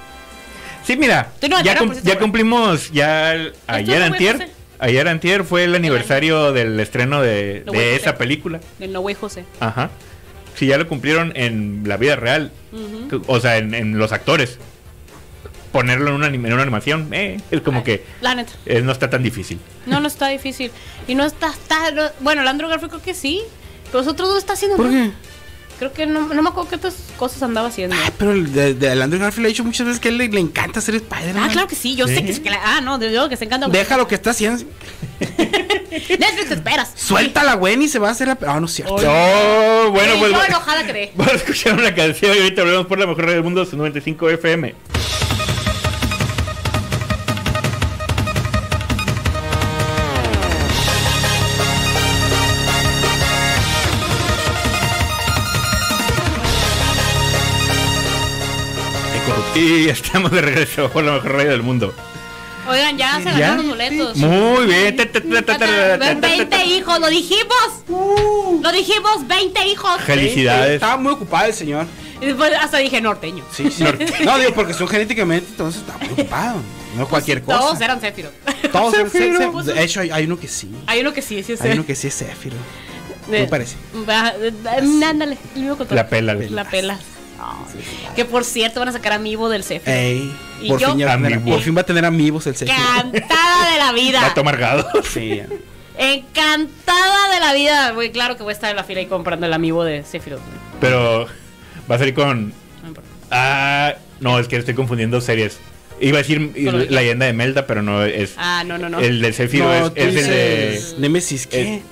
Sí, 0.84 0.96
mira, 0.96 1.30
ya, 1.40 1.48
99% 1.48 1.78
cum- 1.78 1.94
ya 2.02 2.18
cumplimos 2.18 2.90
ya 2.92 3.30
ayer 3.66 4.02
antier. 4.02 4.48
Ayer 4.78 5.06
antier 5.08 5.44
fue 5.44 5.64
el 5.64 5.74
aniversario 5.74 6.52
del 6.52 6.80
estreno 6.80 7.20
de, 7.20 7.62
No, 7.66 7.72
de 7.72 7.96
esa 7.96 8.10
José. 8.12 8.18
película. 8.18 8.60
De 8.78 8.88
No 8.88 9.00
Way 9.00 9.14
José. 9.14 9.44
Ajá. 9.60 9.90
Sí, 10.56 10.66
ya 10.66 10.78
lo 10.78 10.88
cumplieron 10.88 11.32
en 11.36 11.82
la 11.86 11.96
vida 11.98 12.16
real. 12.16 12.50
O 13.26 13.40
sea, 13.40 13.58
en, 13.58 13.74
en 13.74 13.98
los 13.98 14.12
actores. 14.12 14.58
Ponerlo 15.72 16.08
en 16.08 16.14
una, 16.14 16.26
en 16.26 16.52
una 16.52 16.62
animación, 16.62 17.08
eh, 17.12 17.40
es 17.52 17.60
como 17.60 17.84
que 17.84 18.04
La 18.20 18.34
neta. 18.34 18.52
eh, 18.66 18.80
no 18.82 18.90
está 18.90 19.08
tan 19.08 19.22
difícil. 19.22 19.60
No, 19.86 20.00
no 20.00 20.08
está 20.08 20.26
difícil. 20.28 20.72
Y 21.06 21.14
no 21.14 21.24
está. 21.24 21.50
está 21.50 21.92
no- 21.92 22.10
bueno, 22.20 22.42
el 22.42 22.48
Andrew 22.48 22.68
Garfield 22.68 22.90
creo 22.90 23.02
que 23.02 23.14
sí. 23.14 23.42
Pero 23.86 23.98
los 24.00 24.08
otros 24.08 24.30
dos 24.30 24.38
está 24.38 24.54
haciendo. 24.54 24.76
¿Por 24.76 24.86
nada. 24.86 25.06
qué? 25.06 25.12
Creo 25.80 25.94
que 25.94 26.04
no, 26.06 26.28
no 26.28 26.42
me 26.42 26.50
acuerdo 26.50 26.68
qué 26.68 26.76
otras 26.76 26.94
cosas 27.16 27.42
andaba 27.42 27.68
haciendo. 27.68 27.96
Ah, 27.98 28.12
pero 28.18 28.32
el 28.32 28.52
de, 28.52 28.74
de 28.74 28.92
el 28.92 29.00
Andrew 29.00 29.18
Garfield 29.18 29.46
ha 29.46 29.48
dicho 29.48 29.64
muchas 29.64 29.86
veces 29.86 29.98
que 29.98 30.08
a 30.08 30.10
él 30.12 30.18
le, 30.18 30.28
le 30.28 30.38
encanta 30.38 30.78
ser 30.82 30.94
Spider-Man. 30.94 31.42
Ah, 31.42 31.50
claro 31.50 31.66
que 31.68 31.74
sí. 31.74 31.96
Yo 31.96 32.06
sé 32.06 32.22
que, 32.22 32.38
que 32.38 32.50
la- 32.50 32.60
Ah, 32.62 32.80
no, 32.82 32.98
de 32.98 33.08
que 33.30 33.36
se 33.38 33.46
encanta. 33.46 33.66
Deja 33.66 33.96
lo 33.96 34.06
que 34.06 34.14
está 34.14 34.30
haciendo. 34.32 34.62
Netflix 35.20 36.48
te 36.48 36.54
esperas. 36.54 36.92
Suelta 36.94 37.42
la 37.44 37.54
Gwen 37.54 37.80
y 37.80 37.88
se 37.88 37.98
va 37.98 38.08
a 38.08 38.10
hacer 38.12 38.28
la. 38.28 38.38
Ah, 38.46 38.60
no 38.60 38.66
es 38.66 38.72
cierto. 38.74 38.94
Oh, 38.94 39.90
bueno, 39.90 40.12
Sí, 40.12 40.18
pues 40.20 40.32
yo 40.32 40.44
enojada 40.44 40.84
quedé. 40.86 41.12
vamos 41.16 41.32
a 41.32 41.36
escuchar 41.36 41.72
una 41.78 41.94
canción 41.94 42.36
y 42.36 42.40
ahorita 42.40 42.62
volvemos 42.62 42.86
por 42.86 42.98
la 42.98 43.06
mejor 43.06 43.22
radio 43.24 43.34
del 43.36 43.44
mundo, 43.44 43.64
su 43.64 43.76
95 43.78 44.28
FM. 44.28 44.74
Y 59.80 59.88
estamos 59.88 60.30
de 60.30 60.42
regreso 60.42 60.90
por 60.90 61.02
la 61.02 61.12
mejor 61.12 61.32
radio 61.32 61.52
del 61.52 61.62
mundo. 61.62 61.94
Oigan, 62.68 62.98
ya 62.98 63.16
se 63.16 63.24
ganaron 63.24 63.56
los 63.56 63.66
boletos. 63.68 64.16
Muy 64.18 64.66
bien. 64.66 64.94
Ta, 64.94 65.06
ta, 65.06 65.20
ta, 65.22 65.28
ta, 65.30 65.42
ta, 65.42 65.58
ta, 65.58 65.98
ta, 65.98 66.20
ta, 66.20 66.28
20 66.28 66.64
hijos, 66.66 67.00
lo 67.00 67.08
dijimos. 67.08 68.60
Lo 68.62 68.72
dijimos, 68.72 69.26
20 69.26 69.66
hijos. 69.68 70.02
Felicidades. 70.02 70.74
Estaba 70.74 70.98
muy 70.98 71.12
ocupado 71.12 71.46
el 71.46 71.54
señor. 71.54 71.86
Y 72.20 72.26
después 72.26 72.52
hasta 72.60 72.76
dije 72.76 73.00
norteño. 73.00 73.42
Sí, 73.50 73.70
sí. 73.70 73.82
No, 74.24 74.38
digo, 74.38 74.52
porque 74.52 74.74
son 74.74 74.86
genéticamente, 74.86 75.48
entonces 75.48 75.80
está 75.80 75.96
muy 75.96 76.08
ocupado. 76.08 76.60
No 76.98 77.08
cualquier 77.08 77.42
cosa. 77.42 77.58
Todos 77.58 77.80
eran 77.80 78.00
Zephyro. 78.00 78.30
Todos 78.70 78.92
eran. 78.92 79.10
Zéfiro. 79.10 79.62
De 79.62 79.82
hecho, 79.82 80.00
hay, 80.00 80.10
hay 80.10 80.24
uno 80.26 80.38
que 80.38 80.48
sí. 80.48 80.70
Hay 80.88 81.00
uno 81.00 81.14
que 81.14 81.22
sí, 81.22 81.42
sí 81.42 81.54
es 81.54 81.62
Hay 81.62 81.72
uno 81.72 81.86
que 81.86 81.94
sí 81.94 82.08
es 82.08 82.18
Zéfiro. 82.18 82.56
me 83.30 83.46
parece. 83.46 83.76
Va, 84.06 84.34
eh, 84.38 84.52
eh, 84.52 85.04
Ándale, 85.06 85.38
el 85.54 85.60
mismo 85.62 85.78
control. 85.78 85.96
La 85.96 86.06
pela. 86.06 86.34
La 86.34 86.64
pela. 86.68 86.98
Que 88.16 88.24
por 88.24 88.44
cierto 88.44 88.80
van 88.80 88.88
a 88.88 88.92
sacar 88.92 89.12
amiibo 89.12 89.48
del 89.48 89.62
Zephyro. 89.64 89.96
Ey, 89.96 90.32
Y 90.62 90.68
por, 90.68 90.80
yo- 90.80 90.88
fin 90.90 90.98
ya 90.98 91.06
va 91.06 91.12
a 91.12 91.16
tener, 91.16 91.32
Amiibo. 91.34 91.52
por 91.56 91.64
fin 91.64 91.76
va 91.76 91.80
a 91.80 91.86
tener 91.86 92.04
amigos 92.04 92.46
el 92.46 92.54
Zéfiro. 92.56 92.76
Encantada 92.78 93.72
de 93.72 93.78
la 93.78 93.92
vida. 93.92 94.20
Vato 94.28 94.40
amargado. 94.40 94.86
Sí. 95.10 95.40
Encantada 95.98 97.34
de 97.34 97.40
la 97.40 97.52
vida. 97.52 97.90
Güey, 97.92 98.10
claro 98.12 98.36
que 98.36 98.42
voy 98.42 98.50
a 98.50 98.54
estar 98.54 98.70
en 98.70 98.76
la 98.76 98.84
fila 98.84 99.00
ahí 99.00 99.06
comprando 99.06 99.46
el 99.46 99.52
amiibo 99.52 99.84
de 99.84 100.02
Zephyro. 100.02 100.38
Pero 100.80 101.26
va 101.90 101.94
a 101.94 101.98
salir 101.98 102.14
con. 102.14 102.52
No 102.82 102.88
importa. 102.88 103.08
Ah, 103.30 103.94
no, 104.20 104.38
es 104.38 104.48
que 104.48 104.56
estoy 104.56 104.74
confundiendo 104.74 105.20
series. 105.20 105.58
Iba 106.00 106.18
a 106.18 106.22
decir 106.22 106.52
la 106.56 107.00
leyenda 107.00 107.26
de 107.26 107.32
Melda, 107.34 107.66
pero 107.66 107.82
no 107.82 108.02
es. 108.04 108.32
Ah, 108.38 108.64
no, 108.66 108.78
no, 108.78 108.88
no. 108.88 109.00
El 109.00 109.20
del 109.20 109.34
Zephyro 109.34 109.66
No, 109.66 109.86
es, 109.88 109.92
el 109.96 110.14
de. 110.14 110.82
Nemesis, 110.98 111.46
¿qué? 111.46 111.74
es- 111.76 111.82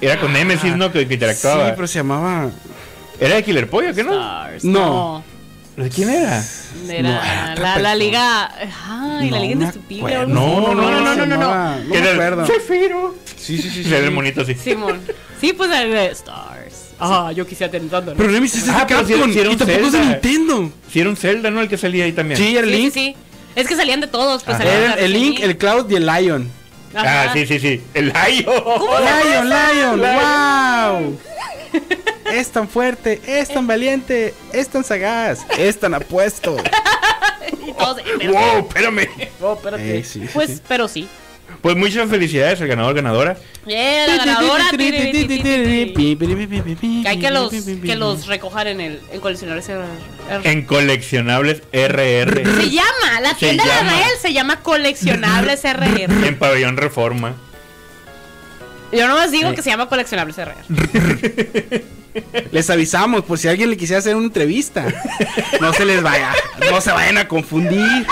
Era 0.00 0.20
con 0.20 0.32
Nemesis, 0.32 0.76
¿no? 0.76 0.92
Que, 0.92 1.06
que 1.08 1.14
interactuaba. 1.14 1.66
Sí, 1.68 1.72
pero 1.74 1.86
se 1.88 1.98
llamaba. 1.98 2.50
Era 3.24 3.36
de 3.36 3.44
Killer 3.44 3.68
Pollo, 3.70 3.94
¿qué 3.94 4.02
no? 4.04 4.12
Stars, 4.12 4.64
No. 4.64 5.24
¿De 5.76 5.88
quién 5.88 6.10
era? 6.10 6.44
Era 6.88 7.02
No, 7.02 7.08
era 7.24 7.52
otra 7.52 7.74
la, 7.76 7.78
la 7.78 7.94
liga. 7.94 8.50
Ay, 8.88 9.30
la 9.30 9.36
No 9.36 9.42
liga 9.42 9.52
indestructible. 9.52 10.14
No, 10.26 10.26
no, 10.26 10.74
no, 10.74 10.90
no, 10.90 11.00
no, 11.00 11.26
no, 11.26 11.36
no. 11.36 11.76
No 11.78 11.90
Que 11.92 11.98
era. 11.98 12.46
Zephyro. 12.46 13.14
Sí, 13.36 13.56
sí, 13.56 13.70
sí. 13.70 13.82
Se 13.84 13.90
ve 13.90 13.98
sí. 14.00 14.04
el 14.04 14.10
monito 14.10 14.42
así. 14.42 14.54
Simón. 14.54 15.00
Sí, 15.40 15.52
pues 15.54 15.70
el 15.70 15.90
de 15.92 16.06
Stars. 16.10 16.90
Ah, 17.00 17.32
yo 17.34 17.46
quisiera 17.46 17.70
tener 17.70 17.88
tanto. 17.88 18.10
¿no? 18.12 18.16
Pero 18.16 18.30
Nemesis 18.30 18.60
es 18.60 18.66
de 18.66 18.72
Ah, 18.72 18.86
Capcom 18.86 19.30
y 19.30 19.36
tampoco 19.56 19.86
es 19.86 19.92
de 19.92 19.98
Zelda. 19.98 20.00
Nintendo. 20.12 20.72
Sí, 20.92 21.00
era 21.00 21.10
un 21.10 21.16
Zelda, 21.16 21.50
¿no? 21.50 21.60
El 21.60 21.68
que 21.68 21.78
salía 21.78 22.04
ahí 22.04 22.12
también. 22.12 22.38
Sí, 22.38 22.56
el 22.56 22.66
sí, 22.66 22.70
sí, 22.70 22.76
Link. 22.76 22.92
sí. 22.92 23.16
Es 23.56 23.66
que 23.66 23.74
salían 23.76 24.00
de 24.00 24.06
todos. 24.06 24.44
Pues, 24.44 24.60
Era 24.60 24.96
de 24.96 25.04
el 25.04 25.12
Link, 25.12 25.40
el 25.40 25.56
Cloud 25.56 25.90
y 25.90 25.94
el 25.96 26.06
Lion. 26.06 26.48
Ajá. 26.94 27.22
Ah, 27.24 27.32
sí, 27.32 27.46
sí, 27.46 27.58
sí. 27.58 27.80
El 27.94 28.08
Layo. 28.10 28.52
Lion, 28.52 29.48
Lion, 29.48 29.98
wow. 30.00 31.18
Es 32.32 32.50
tan 32.50 32.66
fuerte, 32.66 33.20
es 33.26 33.48
tan 33.50 33.66
valiente, 33.66 34.32
es 34.54 34.68
tan 34.68 34.84
sagaz, 34.84 35.40
es 35.58 35.78
tan 35.78 35.92
apuesto. 35.94 36.56
Y 37.66 37.72
todos, 37.72 38.00
pero- 38.18 38.32
Wow, 38.32 38.58
espérame. 38.68 39.00
Espérate. 39.00 39.98
Eh, 39.98 40.04
sí, 40.04 40.26
pues, 40.32 40.50
sí. 40.50 40.60
pero 40.66 40.88
sí. 40.88 41.08
Pues 41.60 41.76
muchas 41.76 42.08
felicidades 42.08 42.60
al 42.60 42.68
ganador, 42.68 42.94
ganadora. 42.94 43.36
Yeah, 43.66 44.06
la. 44.06 44.24
Que 47.02 47.08
hay 47.08 47.18
que 47.18 47.30
los, 47.30 47.50
que 47.52 47.96
los 47.96 48.26
recojan 48.26 48.66
en 48.68 48.80
el 48.80 49.00
en 49.12 49.20
coleccionadores 49.20 49.68
RR. 49.68 50.50
En 50.50 50.62
coleccionables 50.64 51.62
RR. 51.72 52.44
Se 52.62 52.70
llama, 52.70 53.20
la 53.20 53.34
tienda 53.34 53.64
de. 53.64 53.70
Israel 53.70 54.10
se 54.20 54.32
llama 54.32 54.60
Coleccionables 54.60 55.62
RR. 55.62 56.26
En 56.26 56.38
Pabellón 56.38 56.76
Reforma. 56.76 57.36
Yo 58.92 59.08
nomás 59.08 59.30
digo 59.30 59.50
Eh. 59.50 59.54
que 59.54 59.62
se 59.62 59.70
llama 59.70 59.88
Coleccionables 59.88 60.36
RR. 60.36 61.82
Les 62.52 62.68
avisamos 62.68 63.24
por 63.24 63.38
si 63.38 63.48
alguien 63.48 63.70
le 63.70 63.76
quisiera 63.78 63.98
hacer 64.00 64.14
una 64.16 64.26
entrevista. 64.26 64.84
No 65.62 65.72
se 65.72 65.86
les 65.86 66.02
vaya, 66.02 66.30
no 66.70 66.78
se 66.82 66.92
vayan 66.92 67.16
a 67.16 67.26
confundir. 67.26 68.06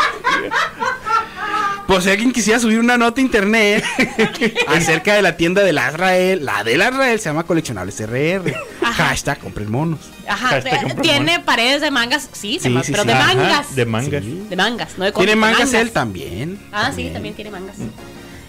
Por 1.86 2.00
si 2.02 2.08
alguien 2.08 2.32
quisiera 2.32 2.58
subir 2.60 2.78
una 2.78 2.96
nota 2.96 3.20
a 3.20 3.24
internet 3.24 3.84
acerca 4.68 5.14
de 5.14 5.22
la 5.22 5.36
tienda 5.36 5.62
de 5.62 5.72
la 5.72 5.90
Israel, 5.90 6.44
la 6.44 6.62
de 6.64 6.76
la 6.78 6.88
Israel 6.88 7.18
se 7.18 7.28
llama 7.28 7.42
Coleccionables 7.42 8.00
RR. 8.00 8.54
Ajá. 8.80 9.06
Hashtag 9.08 9.38
compren 9.40 9.70
monos. 9.70 9.98
Ajá, 10.26 10.48
Hashtag 10.48 11.02
tiene 11.02 11.40
paredes 11.40 11.80
de 11.82 11.90
mangas, 11.90 12.28
sí, 12.32 12.54
se 12.54 12.60
Sí, 12.60 12.68
llama, 12.70 12.84
sí, 12.84 12.92
pero 12.92 13.02
sí. 13.02 13.08
de 13.08 13.14
Ajá, 13.14 13.34
mangas. 13.34 13.74
De 13.74 13.84
mangas. 13.86 14.24
Sí. 14.24 14.46
De 14.48 14.56
mangas, 14.56 14.88
no 14.98 15.04
de 15.04 15.12
Tiene 15.12 15.36
mangas 15.36 15.74
él 15.74 15.90
también. 15.90 16.58
Ah, 16.72 16.90
sí, 16.94 17.10
también 17.12 17.34
tiene 17.34 17.50
mangas. 17.50 17.76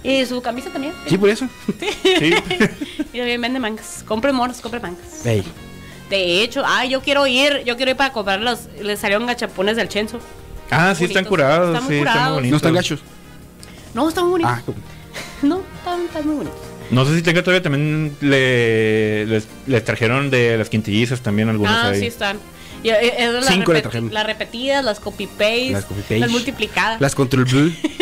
Y 0.03 0.25
su 0.25 0.41
camisa 0.41 0.69
también. 0.71 0.93
Sí, 1.07 1.17
por 1.17 1.29
eso. 1.29 1.47
Sí. 1.79 2.33
Y 3.13 3.17
también 3.17 3.41
vende 3.41 3.59
mangas. 3.59 4.03
Compre 4.07 4.31
monos, 4.31 4.61
compre 4.61 4.79
mangas. 4.79 5.25
Ey. 5.25 5.43
De 6.09 6.41
hecho, 6.43 6.63
ay, 6.65 6.89
yo 6.89 7.01
quiero 7.01 7.27
ir, 7.27 7.63
yo 7.65 7.75
quiero 7.77 7.91
ir 7.91 7.97
para 7.97 8.11
comprar 8.13 8.39
los, 8.41 8.67
le 8.81 8.95
salieron 8.97 9.25
gachapones 9.27 9.75
del 9.77 9.87
Chenzo. 9.89 10.19
Ah, 10.69 10.93
sí, 10.95 11.05
están 11.05 11.25
curados. 11.25 11.67
Están 11.75 11.83
muy 11.85 11.93
sí, 11.93 11.99
están 11.99 12.13
curados. 12.13 12.29
muy 12.29 12.35
bonitos. 12.37 12.51
No 12.51 12.57
están 12.57 12.73
gachos. 12.73 12.99
No, 13.93 14.09
están 14.09 14.23
muy 14.25 14.31
bonitos. 14.41 14.53
Ah, 14.53 14.61
No, 15.43 15.61
están, 15.77 16.01
están 16.05 16.25
muy 16.27 16.35
bonitos. 16.37 16.59
No 16.89 17.05
sé 17.05 17.15
si 17.15 17.21
tenga 17.21 17.41
todavía 17.43 17.61
también 17.61 18.15
le, 18.21 19.25
les, 19.25 19.47
les 19.67 19.83
trajeron 19.85 20.29
de 20.29 20.57
las 20.57 20.69
quintillizas 20.69 21.21
también 21.21 21.47
algunos 21.49 21.73
Ah, 21.73 21.89
ahí. 21.89 21.99
sí 21.99 22.05
están. 22.07 22.37
Y, 22.83 22.89
eh, 22.89 23.29
las, 23.33 23.45
Cinco 23.47 23.71
le 23.73 23.79
repeti- 23.79 23.81
trajeron. 23.83 24.13
las 24.13 24.25
repetidas, 24.25 24.83
las 24.83 24.99
copy 24.99 25.27
paste, 25.27 25.69
Las 25.71 25.85
copy-paste. 25.85 26.19
las 26.19 26.31
multiplicadas, 26.31 26.99
Las 27.01 27.13
control 27.15 27.45
blue. 27.45 27.71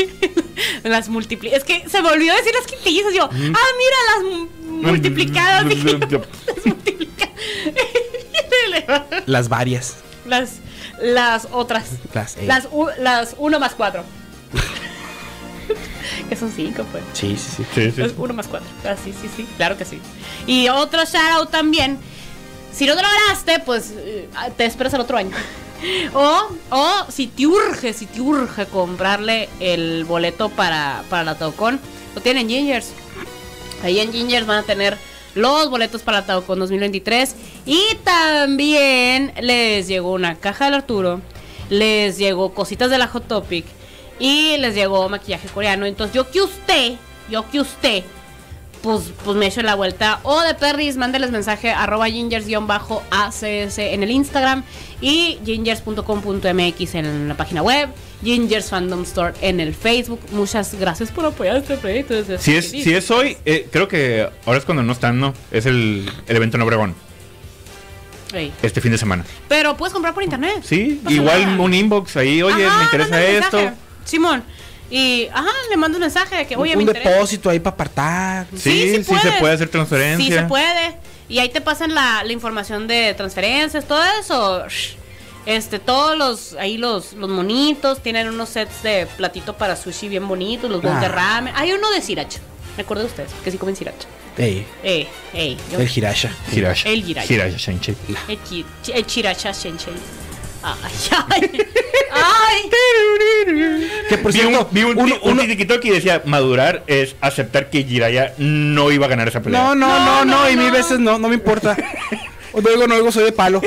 las 0.83 1.09
multipli 1.09 1.49
Es 1.49 1.63
que 1.63 1.87
se 1.89 2.01
me 2.01 2.09
olvidó 2.09 2.35
decir 2.35 2.53
las 2.53 2.65
quintillizas. 2.67 3.13
Yo, 3.13 3.23
ah, 3.25 3.29
mira 3.33 3.97
las 4.15 4.23
mu- 4.23 4.47
multiplicadas. 4.87 5.67
dije, 5.69 5.97
las 5.99 6.65
multiplicadas. 6.65 7.29
Las 9.25 9.49
varias. 9.49 9.97
las, 10.25 10.53
las 11.01 11.47
otras. 11.51 11.85
Las, 12.13 12.37
ey. 12.37 12.47
Las, 12.47 12.67
u- 12.71 12.89
las 12.99 13.35
1 13.37 13.59
más 13.59 13.73
4. 13.75 14.03
que 16.29 16.35
son 16.35 16.51
5, 16.51 16.85
pues. 16.91 17.03
Sí, 17.13 17.37
sí, 17.37 17.51
sí. 17.57 17.65
Sí, 17.73 17.91
sí. 17.91 18.01
Es 18.01 18.13
1 18.17 18.33
más 18.33 18.47
4. 18.47 18.67
Ah, 18.85 18.95
sí, 19.03 19.13
sí, 19.19 19.29
sí. 19.35 19.47
Claro 19.57 19.77
que 19.77 19.85
sí. 19.85 19.99
Y 20.47 20.67
otro 20.69 21.03
shout 21.05 21.31
out 21.33 21.51
también. 21.51 21.97
Si 22.73 22.85
no 22.85 22.95
te 22.95 23.01
lo 23.01 23.07
ganaste, 23.07 23.59
pues 23.59 23.93
eh, 23.97 24.29
te 24.57 24.65
esperas 24.65 24.93
al 24.93 25.01
otro 25.01 25.17
año. 25.17 25.35
O, 26.13 26.47
o 26.71 27.05
si 27.09 27.27
te 27.27 27.47
urge, 27.47 27.93
si 27.93 28.05
te 28.05 28.21
urge 28.21 28.65
comprarle 28.65 29.49
el 29.59 30.03
boleto 30.05 30.49
para, 30.49 31.03
para 31.09 31.23
la 31.23 31.37
Taucon, 31.37 31.79
lo 32.15 32.21
tienen 32.21 32.49
Gingers. 32.49 32.91
Ahí 33.83 33.99
en 33.99 34.11
Gingers 34.11 34.45
van 34.45 34.59
a 34.59 34.63
tener 34.63 34.97
los 35.35 35.69
boletos 35.69 36.01
para 36.01 36.21
la 36.21 36.25
Taucon 36.25 36.59
2023. 36.59 37.35
Y 37.65 37.81
también 38.03 39.33
les 39.41 39.87
llegó 39.87 40.13
una 40.13 40.35
caja 40.35 40.65
del 40.65 40.73
Arturo. 40.75 41.21
Les 41.69 42.17
llegó 42.17 42.53
cositas 42.53 42.89
de 42.89 42.97
la 42.97 43.07
Hot 43.07 43.27
Topic. 43.27 43.65
Y 44.19 44.57
les 44.57 44.75
llegó 44.75 45.07
maquillaje 45.07 45.47
coreano. 45.47 45.85
Entonces 45.85 46.15
yo 46.15 46.29
que 46.29 46.41
usted, 46.41 46.93
yo 47.29 47.49
que 47.49 47.61
usted 47.61 48.03
pues, 48.81 49.11
pues 49.23 49.37
me 49.37 49.47
echo 49.47 49.61
la 49.61 49.75
vuelta. 49.75 50.19
O 50.23 50.41
de 50.41 50.53
Perris, 50.53 50.97
mándeles 50.97 51.31
mensaje 51.31 51.71
arroba 51.71 52.07
gingers-acs 52.07 53.77
en 53.77 54.03
el 54.03 54.11
Instagram 54.11 54.63
y 55.01 55.39
gingers.com.mx 55.45 56.95
en 56.95 57.27
la 57.27 57.35
página 57.35 57.61
web. 57.61 57.89
Gingers 58.23 58.69
Fandom 58.69 59.03
Store 59.03 59.33
en 59.41 59.59
el 59.61 59.73
Facebook. 59.73 60.19
Muchas 60.31 60.75
gracias 60.75 61.09
por 61.11 61.25
apoyar 61.25 61.55
este 61.55 61.77
proyecto. 61.77 62.15
Si 62.37 62.55
es, 62.55 62.69
si 62.69 62.93
es 62.93 63.09
hoy, 63.11 63.37
eh, 63.45 63.67
creo 63.71 63.87
que 63.87 64.27
ahora 64.45 64.59
es 64.59 64.65
cuando 64.65 64.83
no 64.83 64.91
están, 64.91 65.19
¿no? 65.19 65.33
Es 65.51 65.65
el, 65.65 66.09
el 66.27 66.35
evento 66.35 66.57
en 66.57 66.63
Obregón. 66.63 66.95
Este 68.61 68.81
fin 68.81 68.91
de 68.91 68.97
semana. 68.97 69.25
Pero 69.47 69.75
puedes 69.75 69.93
comprar 69.93 70.13
por 70.13 70.23
internet. 70.23 70.61
Sí, 70.63 71.01
igual 71.09 71.59
un 71.59 71.73
inbox 71.73 72.17
ahí, 72.17 72.41
oye, 72.43 72.67
me 72.67 72.83
interesa 72.83 73.23
esto. 73.23 73.71
Simón. 74.05 74.43
Y, 74.91 75.27
ajá, 75.31 75.51
le 75.69 75.77
mando 75.77 75.97
un 75.97 76.01
mensaje 76.01 76.35
de 76.37 76.47
que, 76.47 76.55
oye, 76.55 76.75
un, 76.75 76.87
un 76.87 76.93
depósito 76.93 77.49
ahí 77.49 77.59
para 77.59 77.73
apartar. 77.75 78.47
Sí, 78.55 79.03
sí, 79.03 79.15
se 79.21 79.31
puede 79.33 79.53
hacer 79.53 79.69
transferencia. 79.69 80.25
Sí 80.25 80.31
se 80.31 80.43
puede. 80.43 80.95
Y 81.27 81.39
ahí 81.39 81.49
te 81.49 81.61
pasan 81.61 81.93
la, 81.93 82.23
la 82.23 82.33
información 82.33 82.87
de 82.87 83.13
transferencias, 83.13 83.85
todo 83.85 84.03
eso. 84.19 84.63
Este, 85.45 85.79
todos 85.79 86.17
los, 86.17 86.53
ahí 86.59 86.77
los, 86.77 87.13
los 87.13 87.29
monitos 87.29 88.01
tienen 88.01 88.27
unos 88.27 88.49
sets 88.49 88.83
de 88.83 89.07
platito 89.17 89.55
para 89.55 89.75
sushi 89.75 90.07
bien 90.07 90.27
bonitos, 90.27 90.69
los 90.69 90.81
bowls 90.81 90.99
de 90.99 91.05
ah. 91.05 91.09
ramen. 91.09 91.53
Hay 91.55 91.71
uno 91.71 91.89
de 91.91 92.01
sriracha. 92.01 92.39
Me 92.77 92.83
acuerdo 92.83 93.03
de 93.03 93.09
ustedes, 93.09 93.31
que 93.43 93.51
sí 93.51 93.57
comen 93.57 93.75
sriracha. 93.75 94.07
Ey. 94.37 94.65
Ey, 94.83 95.07
ey. 95.33 95.57
El 95.77 95.89
hirasha. 95.89 96.31
Hirasha. 96.51 96.89
El 96.89 97.09
hirasha. 97.09 97.33
Hirasha 97.33 97.57
shenchei. 97.57 97.95
El, 98.27 98.65
el 98.93 99.05
chiracha 99.05 99.51
shenchei. 99.51 99.93
Ay, 100.63 100.93
ay. 101.29 101.67
ay. 102.11 102.69
Que 104.09 104.17
por 104.17 104.33
vi 104.33 104.41
un, 104.41 104.67
vi 104.71 104.83
un, 104.83 104.97
un, 104.97 105.39
y 105.39 105.89
decía, 105.89 106.23
madurar 106.25 106.83
es 106.87 107.15
aceptar 107.21 107.69
que 107.69 107.83
Jiraya 107.83 108.33
no 108.39 108.91
iba 108.91 109.05
a 109.05 109.09
ganar 109.09 109.27
esa 109.27 109.41
pelea. 109.41 109.61
No, 109.61 109.75
no, 109.75 109.99
no, 110.03 110.25
no, 110.25 110.49
y 110.49 110.57
mil 110.57 110.71
veces 110.71 110.99
no, 110.99 111.19
no 111.19 111.29
me 111.29 111.35
importa. 111.35 111.77
O 112.51 112.61
no 112.61 112.69
digo, 112.71 112.87
no 112.87 112.95
digo, 112.95 113.11
soy 113.11 113.25
de 113.25 113.31
palo. 113.31 113.61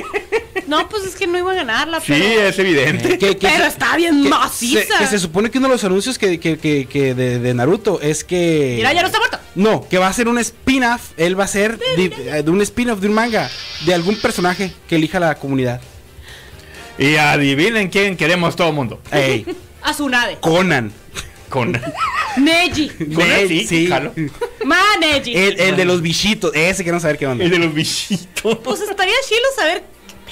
No, 0.66 0.89
pues 0.89 1.05
es 1.05 1.14
que 1.14 1.28
no 1.28 1.39
iba 1.39 1.52
a 1.52 1.55
ganarla. 1.55 2.01
Sí, 2.01 2.14
es 2.14 2.59
evidente. 2.59 3.16
pero 3.40 3.64
está 3.64 3.97
bien 3.97 4.28
maciza. 4.28 4.98
que 4.98 5.06
se 5.06 5.20
supone 5.20 5.52
que 5.52 5.59
uno 5.59 5.69
de 5.69 5.74
los 5.74 5.85
anuncios 5.85 6.19
que, 6.19 6.40
que, 6.40 6.59
que, 6.59 7.14
de, 7.14 7.39
de, 7.39 7.55
Naruto 7.55 8.01
es 8.01 8.24
que. 8.24 8.74
Mira, 8.77 8.93
ya 8.93 9.02
no 9.02 9.06
está 9.06 9.19
muerto. 9.19 9.39
No, 9.55 9.86
que 9.89 9.98
va 9.98 10.09
a 10.09 10.12
ser 10.12 10.27
un 10.27 10.39
spin-off. 10.39 11.12
Él 11.16 11.39
va 11.39 11.44
a 11.44 11.48
ser 11.48 11.78
de, 11.78 12.43
de 12.43 12.51
un 12.51 12.60
spin-off 12.62 13.01
de 13.01 13.09
un 13.09 13.14
manga. 13.14 13.48
De 13.86 13.94
algún 13.94 14.16
personaje 14.16 14.73
que 14.89 14.97
elija 14.97 15.20
la 15.20 15.36
comunidad. 15.36 15.81
Y 16.98 17.16
adivinen 17.16 17.89
quién 17.89 18.16
queremos 18.16 18.56
todo 18.56 18.69
el 18.69 18.74
mundo. 18.74 19.01
Ey. 19.10 19.47
Azunade. 19.82 20.39
Conan. 20.40 20.93
Conan. 21.48 21.82
Neji. 22.36 22.89
Conan, 23.14 23.48
sí. 23.48 23.66
sí. 23.66 23.90
Ma 24.64 24.78
Neji. 25.01 25.36
El, 25.36 25.60
el 25.60 25.77
de 25.77 25.85
los 25.85 26.01
bichitos. 26.02 26.55
Ese 26.55 26.82
quiero 26.82 27.01
saber 27.01 27.19
qué 27.19 27.27
onda. 27.27 27.44
El 27.44 27.51
de 27.51 27.59
los 27.59 27.74
bichitos. 27.74 28.59
Pues 28.59 28.81
estaría 28.81 29.14
chido 29.28 29.47
saber 29.56 29.85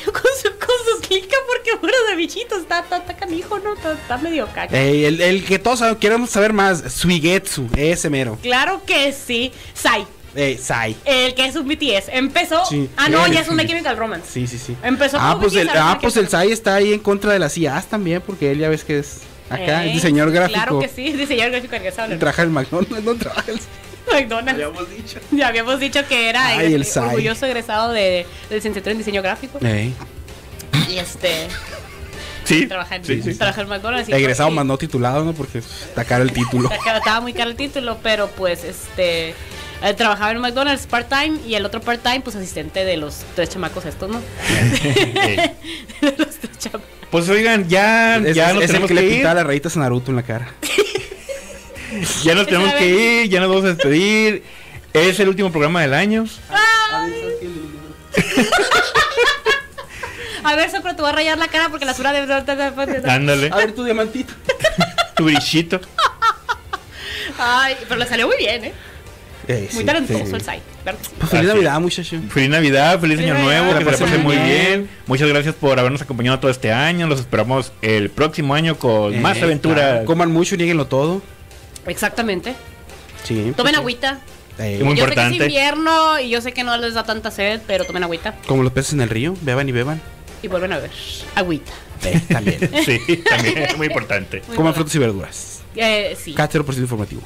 con 0.05 0.15
su, 0.15 0.49
con 0.59 0.77
su 0.87 1.07
clica 1.07 1.37
porque 1.47 1.77
bueno 1.81 1.97
de 2.09 2.17
bichitos 2.17 2.63
está, 2.63 2.81
está, 2.81 2.99
está 2.99 3.17
canijo, 3.17 3.59
¿no? 3.59 3.75
Está, 3.75 3.93
está 3.93 4.19
medio 4.19 4.47
caca. 4.47 4.79
Ey, 4.79 5.05
el, 5.05 5.21
el, 5.21 5.45
que 5.45 5.59
todos 5.59 5.97
queremos 5.99 6.31
saber 6.31 6.53
más, 6.53 6.93
Suigetsu, 6.93 7.69
ese 7.77 8.09
mero. 8.09 8.39
Claro 8.43 8.83
que 8.87 9.13
sí. 9.13 9.53
Sai. 9.75 10.07
Eh, 10.35 10.59
Sai. 10.63 10.97
El 11.05 11.35
que 11.35 11.47
es 11.47 11.57
un 11.57 11.67
BTS. 11.67 12.09
Empezó. 12.13 12.63
Ah, 12.97 13.09
no, 13.09 13.27
ya 13.27 13.41
es 13.41 13.49
un 13.49 13.57
My 13.57 13.67
Chemical 13.67 13.97
Romance. 13.97 14.27
Sí, 14.31 14.47
sí, 14.47 14.59
sí. 14.59 14.77
Empezó 14.83 15.19
ah, 15.21 15.37
pues 15.41 15.55
el, 15.55 15.69
ah, 15.71 15.99
pues 16.01 16.17
el 16.17 16.29
Sai 16.29 16.53
está 16.53 16.77
ahí 16.77 16.93
en 16.93 17.01
contra 17.01 17.33
de 17.33 17.39
las 17.39 17.57
IAs 17.59 17.87
también, 17.87 18.23
porque 18.25 18.53
él 18.53 18.59
ya 18.59 18.69
ves 18.69 18.85
que 18.85 18.99
es 19.01 19.21
acá, 19.49 19.85
el 19.85 19.93
diseñador 19.93 20.33
gráfico. 20.33 20.55
Claro 20.55 20.79
que 20.79 20.89
sí, 20.89 21.13
diseñador 21.13 21.53
gráfico 21.53 21.77
egresado. 21.77 22.17
Trabaja 22.17 22.43
el 22.43 22.51
McDonald's, 22.51 23.05
no 23.05 23.15
trabaja 23.17 23.51
el 23.51 23.61
McDonald's. 24.13 24.59
Ya 24.59 24.67
habíamos 24.67 24.91
dicho. 24.91 25.19
Ya 25.33 25.49
habíamos 25.49 25.81
dicho 25.81 26.01
que 26.09 26.29
era 26.29 26.47
Ay, 26.47 26.75
el 26.75 26.87
orgulloso 26.97 27.47
egresado 27.47 27.93
de, 27.93 28.27
de 28.49 28.55
licenciatura 28.55 28.93
en 28.93 28.99
diseño 28.99 29.23
gráfico. 29.23 29.59
Ey. 29.65 29.95
Y 30.89 30.99
este. 30.99 31.49
Sí, 32.45 32.67
trabaja 32.67 32.97
en, 32.97 33.05
sí, 33.05 33.23
sí. 33.23 33.35
trabaja 33.35 33.61
en 33.61 33.69
McDonald's. 33.69 34.09
Egresado 34.09 34.51
más 34.51 34.67
no 34.67 34.77
titulado, 34.79 35.25
¿no? 35.25 35.35
Porque 35.35 35.59
está 35.59 36.05
caro 36.05 36.25
el 36.25 36.33
título. 36.33 36.71
Estaba 36.97 37.21
muy 37.21 37.33
caro 37.33 37.51
el 37.51 37.57
título, 37.57 37.99
pero 38.03 38.29
pues 38.29 38.65
este. 38.65 39.35
Eh, 39.83 39.95
trabajaba 39.95 40.33
en 40.33 40.41
McDonald's 40.41 40.87
part-time 40.87 41.41
y 41.47 41.55
el 41.55 41.65
otro 41.65 41.81
part-time, 41.81 42.21
pues 42.21 42.37
asistente 42.37 42.85
de 42.85 42.99
los 42.99 43.23
tres 43.35 43.49
chamacos 43.49 43.87
estos, 43.87 44.11
¿no? 44.11 44.21
de 46.03 46.15
los 46.19 46.37
tres 46.37 46.59
chamacos. 46.59 46.89
Pues 47.11 47.29
oigan, 47.29 47.67
ya, 47.69 48.17
es, 48.17 48.37
ya 48.37 48.49
es, 48.51 48.55
nos 48.55 48.65
es 48.65 48.71
tenemos 48.71 48.91
el 48.91 48.97
que, 48.97 49.03
que 49.03 49.09
le 49.09 49.15
ir. 49.15 49.21
pinta 49.21 49.35
las 49.35 49.47
rayitas 49.47 49.77
a 49.77 49.81
Naruto 49.81 50.11
en 50.11 50.17
la 50.17 50.23
cara. 50.23 50.49
ya 52.23 52.35
nos 52.35 52.47
tenemos 52.49 52.73
que 52.75 52.89
ir, 52.89 53.31
ya 53.31 53.41
nos 53.41 53.49
vamos 53.49 53.65
a 53.65 53.69
despedir. 53.69 54.43
Es 54.93 55.19
el 55.21 55.29
último 55.29 55.51
programa 55.51 55.81
del 55.81 55.95
año. 55.95 56.25
A 60.43 60.57
ver, 60.57 60.71
Socro, 60.71 60.95
te 60.97 61.03
voy 61.03 61.11
a 61.11 61.15
rayar 61.15 61.39
la 61.39 61.49
cara 61.49 61.69
porque 61.69 61.85
la 61.85 61.95
sura 61.95 62.13
de... 62.13 62.21
Ándale. 63.09 63.51
A 63.53 63.57
ver 63.57 63.73
tu 63.73 63.85
diamantito. 63.85 64.33
tu 65.15 65.25
brillito. 65.25 65.81
Ay, 67.39 67.77
pero 67.89 67.97
le 67.97 68.07
salió 68.07 68.27
muy 68.27 68.37
bien, 68.37 68.65
¿eh? 68.65 68.73
Eh, 69.53 69.69
Muy 69.73 69.81
sí, 69.81 69.85
talentoso 69.87 70.19
sí. 70.19 70.23
el 70.25 70.29
que 70.31 70.41
sí. 70.41 71.11
Pues 71.19 71.31
feliz 71.31 71.49
Navidad, 71.49 71.81
muchacho. 71.81 72.17
Feliz 72.29 72.51
Navidad, 72.51 73.01
feliz 73.01 73.17
Feliz 73.17 73.31
Año 73.33 73.43
Navidad, 73.43 73.63
Nuevo, 73.65 73.79
que 73.79 73.85
se 73.85 73.91
la 73.91 74.07
pasen 74.07 74.23
muy 74.23 74.37
bien. 74.37 74.47
bien. 74.49 74.91
Muchas 75.07 75.29
gracias 75.29 75.55
por 75.55 75.79
habernos 75.79 76.01
acompañado 76.03 76.39
todo 76.39 76.51
este 76.51 76.73
año. 76.73 77.07
Los 77.07 77.21
esperamos 77.21 77.73
el 77.83 78.11
próximo 78.11 78.55
año 78.55 78.79
con 78.79 79.21
más 79.21 79.43
aventuras. 79.43 79.85
claro. 79.91 80.05
Coman 80.05 80.31
mucho, 80.33 80.57
nieguenlo 80.57 80.87
todo. 80.87 81.23
Exactamente. 81.87 82.55
Sí. 83.25 83.53
Tomen 83.57 83.75
agüita. 83.75 84.21
Eh, 84.59 84.81
Muy 84.85 84.95
yo 84.97 85.07
sé 85.07 85.15
que 85.15 85.21
importante. 85.21 85.37
es 85.37 85.43
invierno 85.43 86.21
y 86.21 86.29
yo 86.29 86.41
sé 86.43 86.53
que 86.53 86.63
no 86.65 86.77
les 86.77 86.95
da 86.95 87.03
tanta 87.05 87.31
sed, 87.31 87.61
pero 87.67 87.85
tomen 87.85 88.03
agüita 88.03 88.35
como 88.47 88.63
los 88.63 88.73
peces 88.73 88.93
en 88.93 89.01
el 89.01 89.09
río, 89.09 89.35
beban 89.41 89.67
y 89.69 89.73
beban. 89.73 90.01
y 90.43 90.49
vuelven 90.49 90.73
a 90.75 90.79
ver. 90.79 90.91
Agüita. 91.35 91.73
Eh, 92.05 92.21
también. 92.31 92.71
Sí, 92.85 92.99
también 93.29 93.59
es 93.59 93.77
muy 93.77 93.87
importante. 93.87 94.39
Muy 94.47 94.57
Coman 94.57 94.73
bueno. 94.73 94.75
frutas 94.75 94.95
y 94.95 94.99
verduras. 94.99 95.61
Eh, 95.77 96.17
sí. 96.23 96.35
Cada 96.35 96.49
0% 96.51 96.77
informativo. 96.79 97.23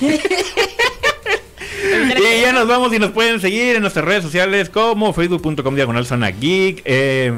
Y 2.18 2.40
ya 2.42 2.52
nos 2.52 2.66
vamos 2.68 2.92
y 2.92 2.98
nos 2.98 3.10
pueden 3.10 3.40
seguir 3.40 3.76
en 3.76 3.82
nuestras 3.82 4.04
redes 4.04 4.22
sociales 4.22 4.70
como 4.70 5.12
facebook.com 5.12 5.74
diagonal 5.74 6.06
zona 6.06 6.30
geek, 6.30 6.82
eh, 6.84 7.32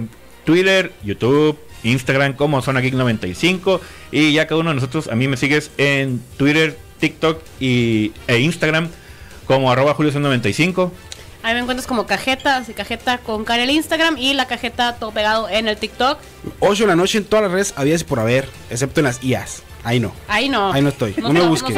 Twitter, 0.45 0.93
YouTube, 1.03 1.59
Instagram 1.83 2.35
como 2.35 2.63
zona 2.63 2.81
geek 2.81 2.95
95 2.95 3.81
y 4.13 4.33
ya 4.33 4.47
cada 4.47 4.61
uno 4.61 4.71
de 4.71 4.77
nosotros, 4.77 5.09
a 5.09 5.15
mí 5.15 5.29
me 5.29 5.37
sigues 5.37 5.71
en 5.79 6.21
Twitter, 6.37 6.77
TikTok 7.01 7.41
y, 7.61 8.13
e 8.27 8.39
Instagram 8.39 8.89
como 9.47 9.71
arroba 9.71 9.95
julio 9.95 10.13
95 10.19 10.93
Ahí 11.43 11.53
me 11.53 11.61
encuentras 11.61 11.87
como 11.87 12.07
cajeta, 12.07 12.57
así 12.57 12.73
cajeta 12.73 13.19
con 13.19 13.45
cara 13.45 13.63
en 13.63 13.69
el 13.69 13.77
Instagram 13.77 14.17
y 14.17 14.33
la 14.33 14.47
cajeta 14.47 14.95
todo 14.95 15.11
pegado 15.11 15.47
en 15.51 15.69
el 15.69 15.77
TikTok. 15.77 16.19
8 16.61 16.85
de 16.85 16.87
la 16.89 16.97
noche 16.97 17.19
en 17.19 17.25
todas 17.25 17.43
las 17.43 17.53
redes, 17.53 17.75
había 17.77 17.95
y 17.95 17.99
por 18.05 18.19
haber, 18.19 18.49
excepto 18.71 19.01
en 19.01 19.05
las 19.05 19.23
IAs. 19.23 19.63
Ahí 19.85 20.01
no. 20.01 20.15
Ahí 20.27 20.49
no. 20.49 20.73
Ahí 20.73 20.81
no 20.81 20.89
estoy. 20.89 21.15
No, 21.19 21.29
No, 21.29 21.33
me 21.35 21.47
busquen. 21.47 21.77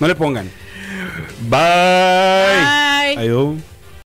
No 0.00 0.08
le 0.08 0.14
pongan. 0.14 0.50
Bye. 1.40 2.64
Bye. 3.14 3.16
Adiós. 3.18 3.71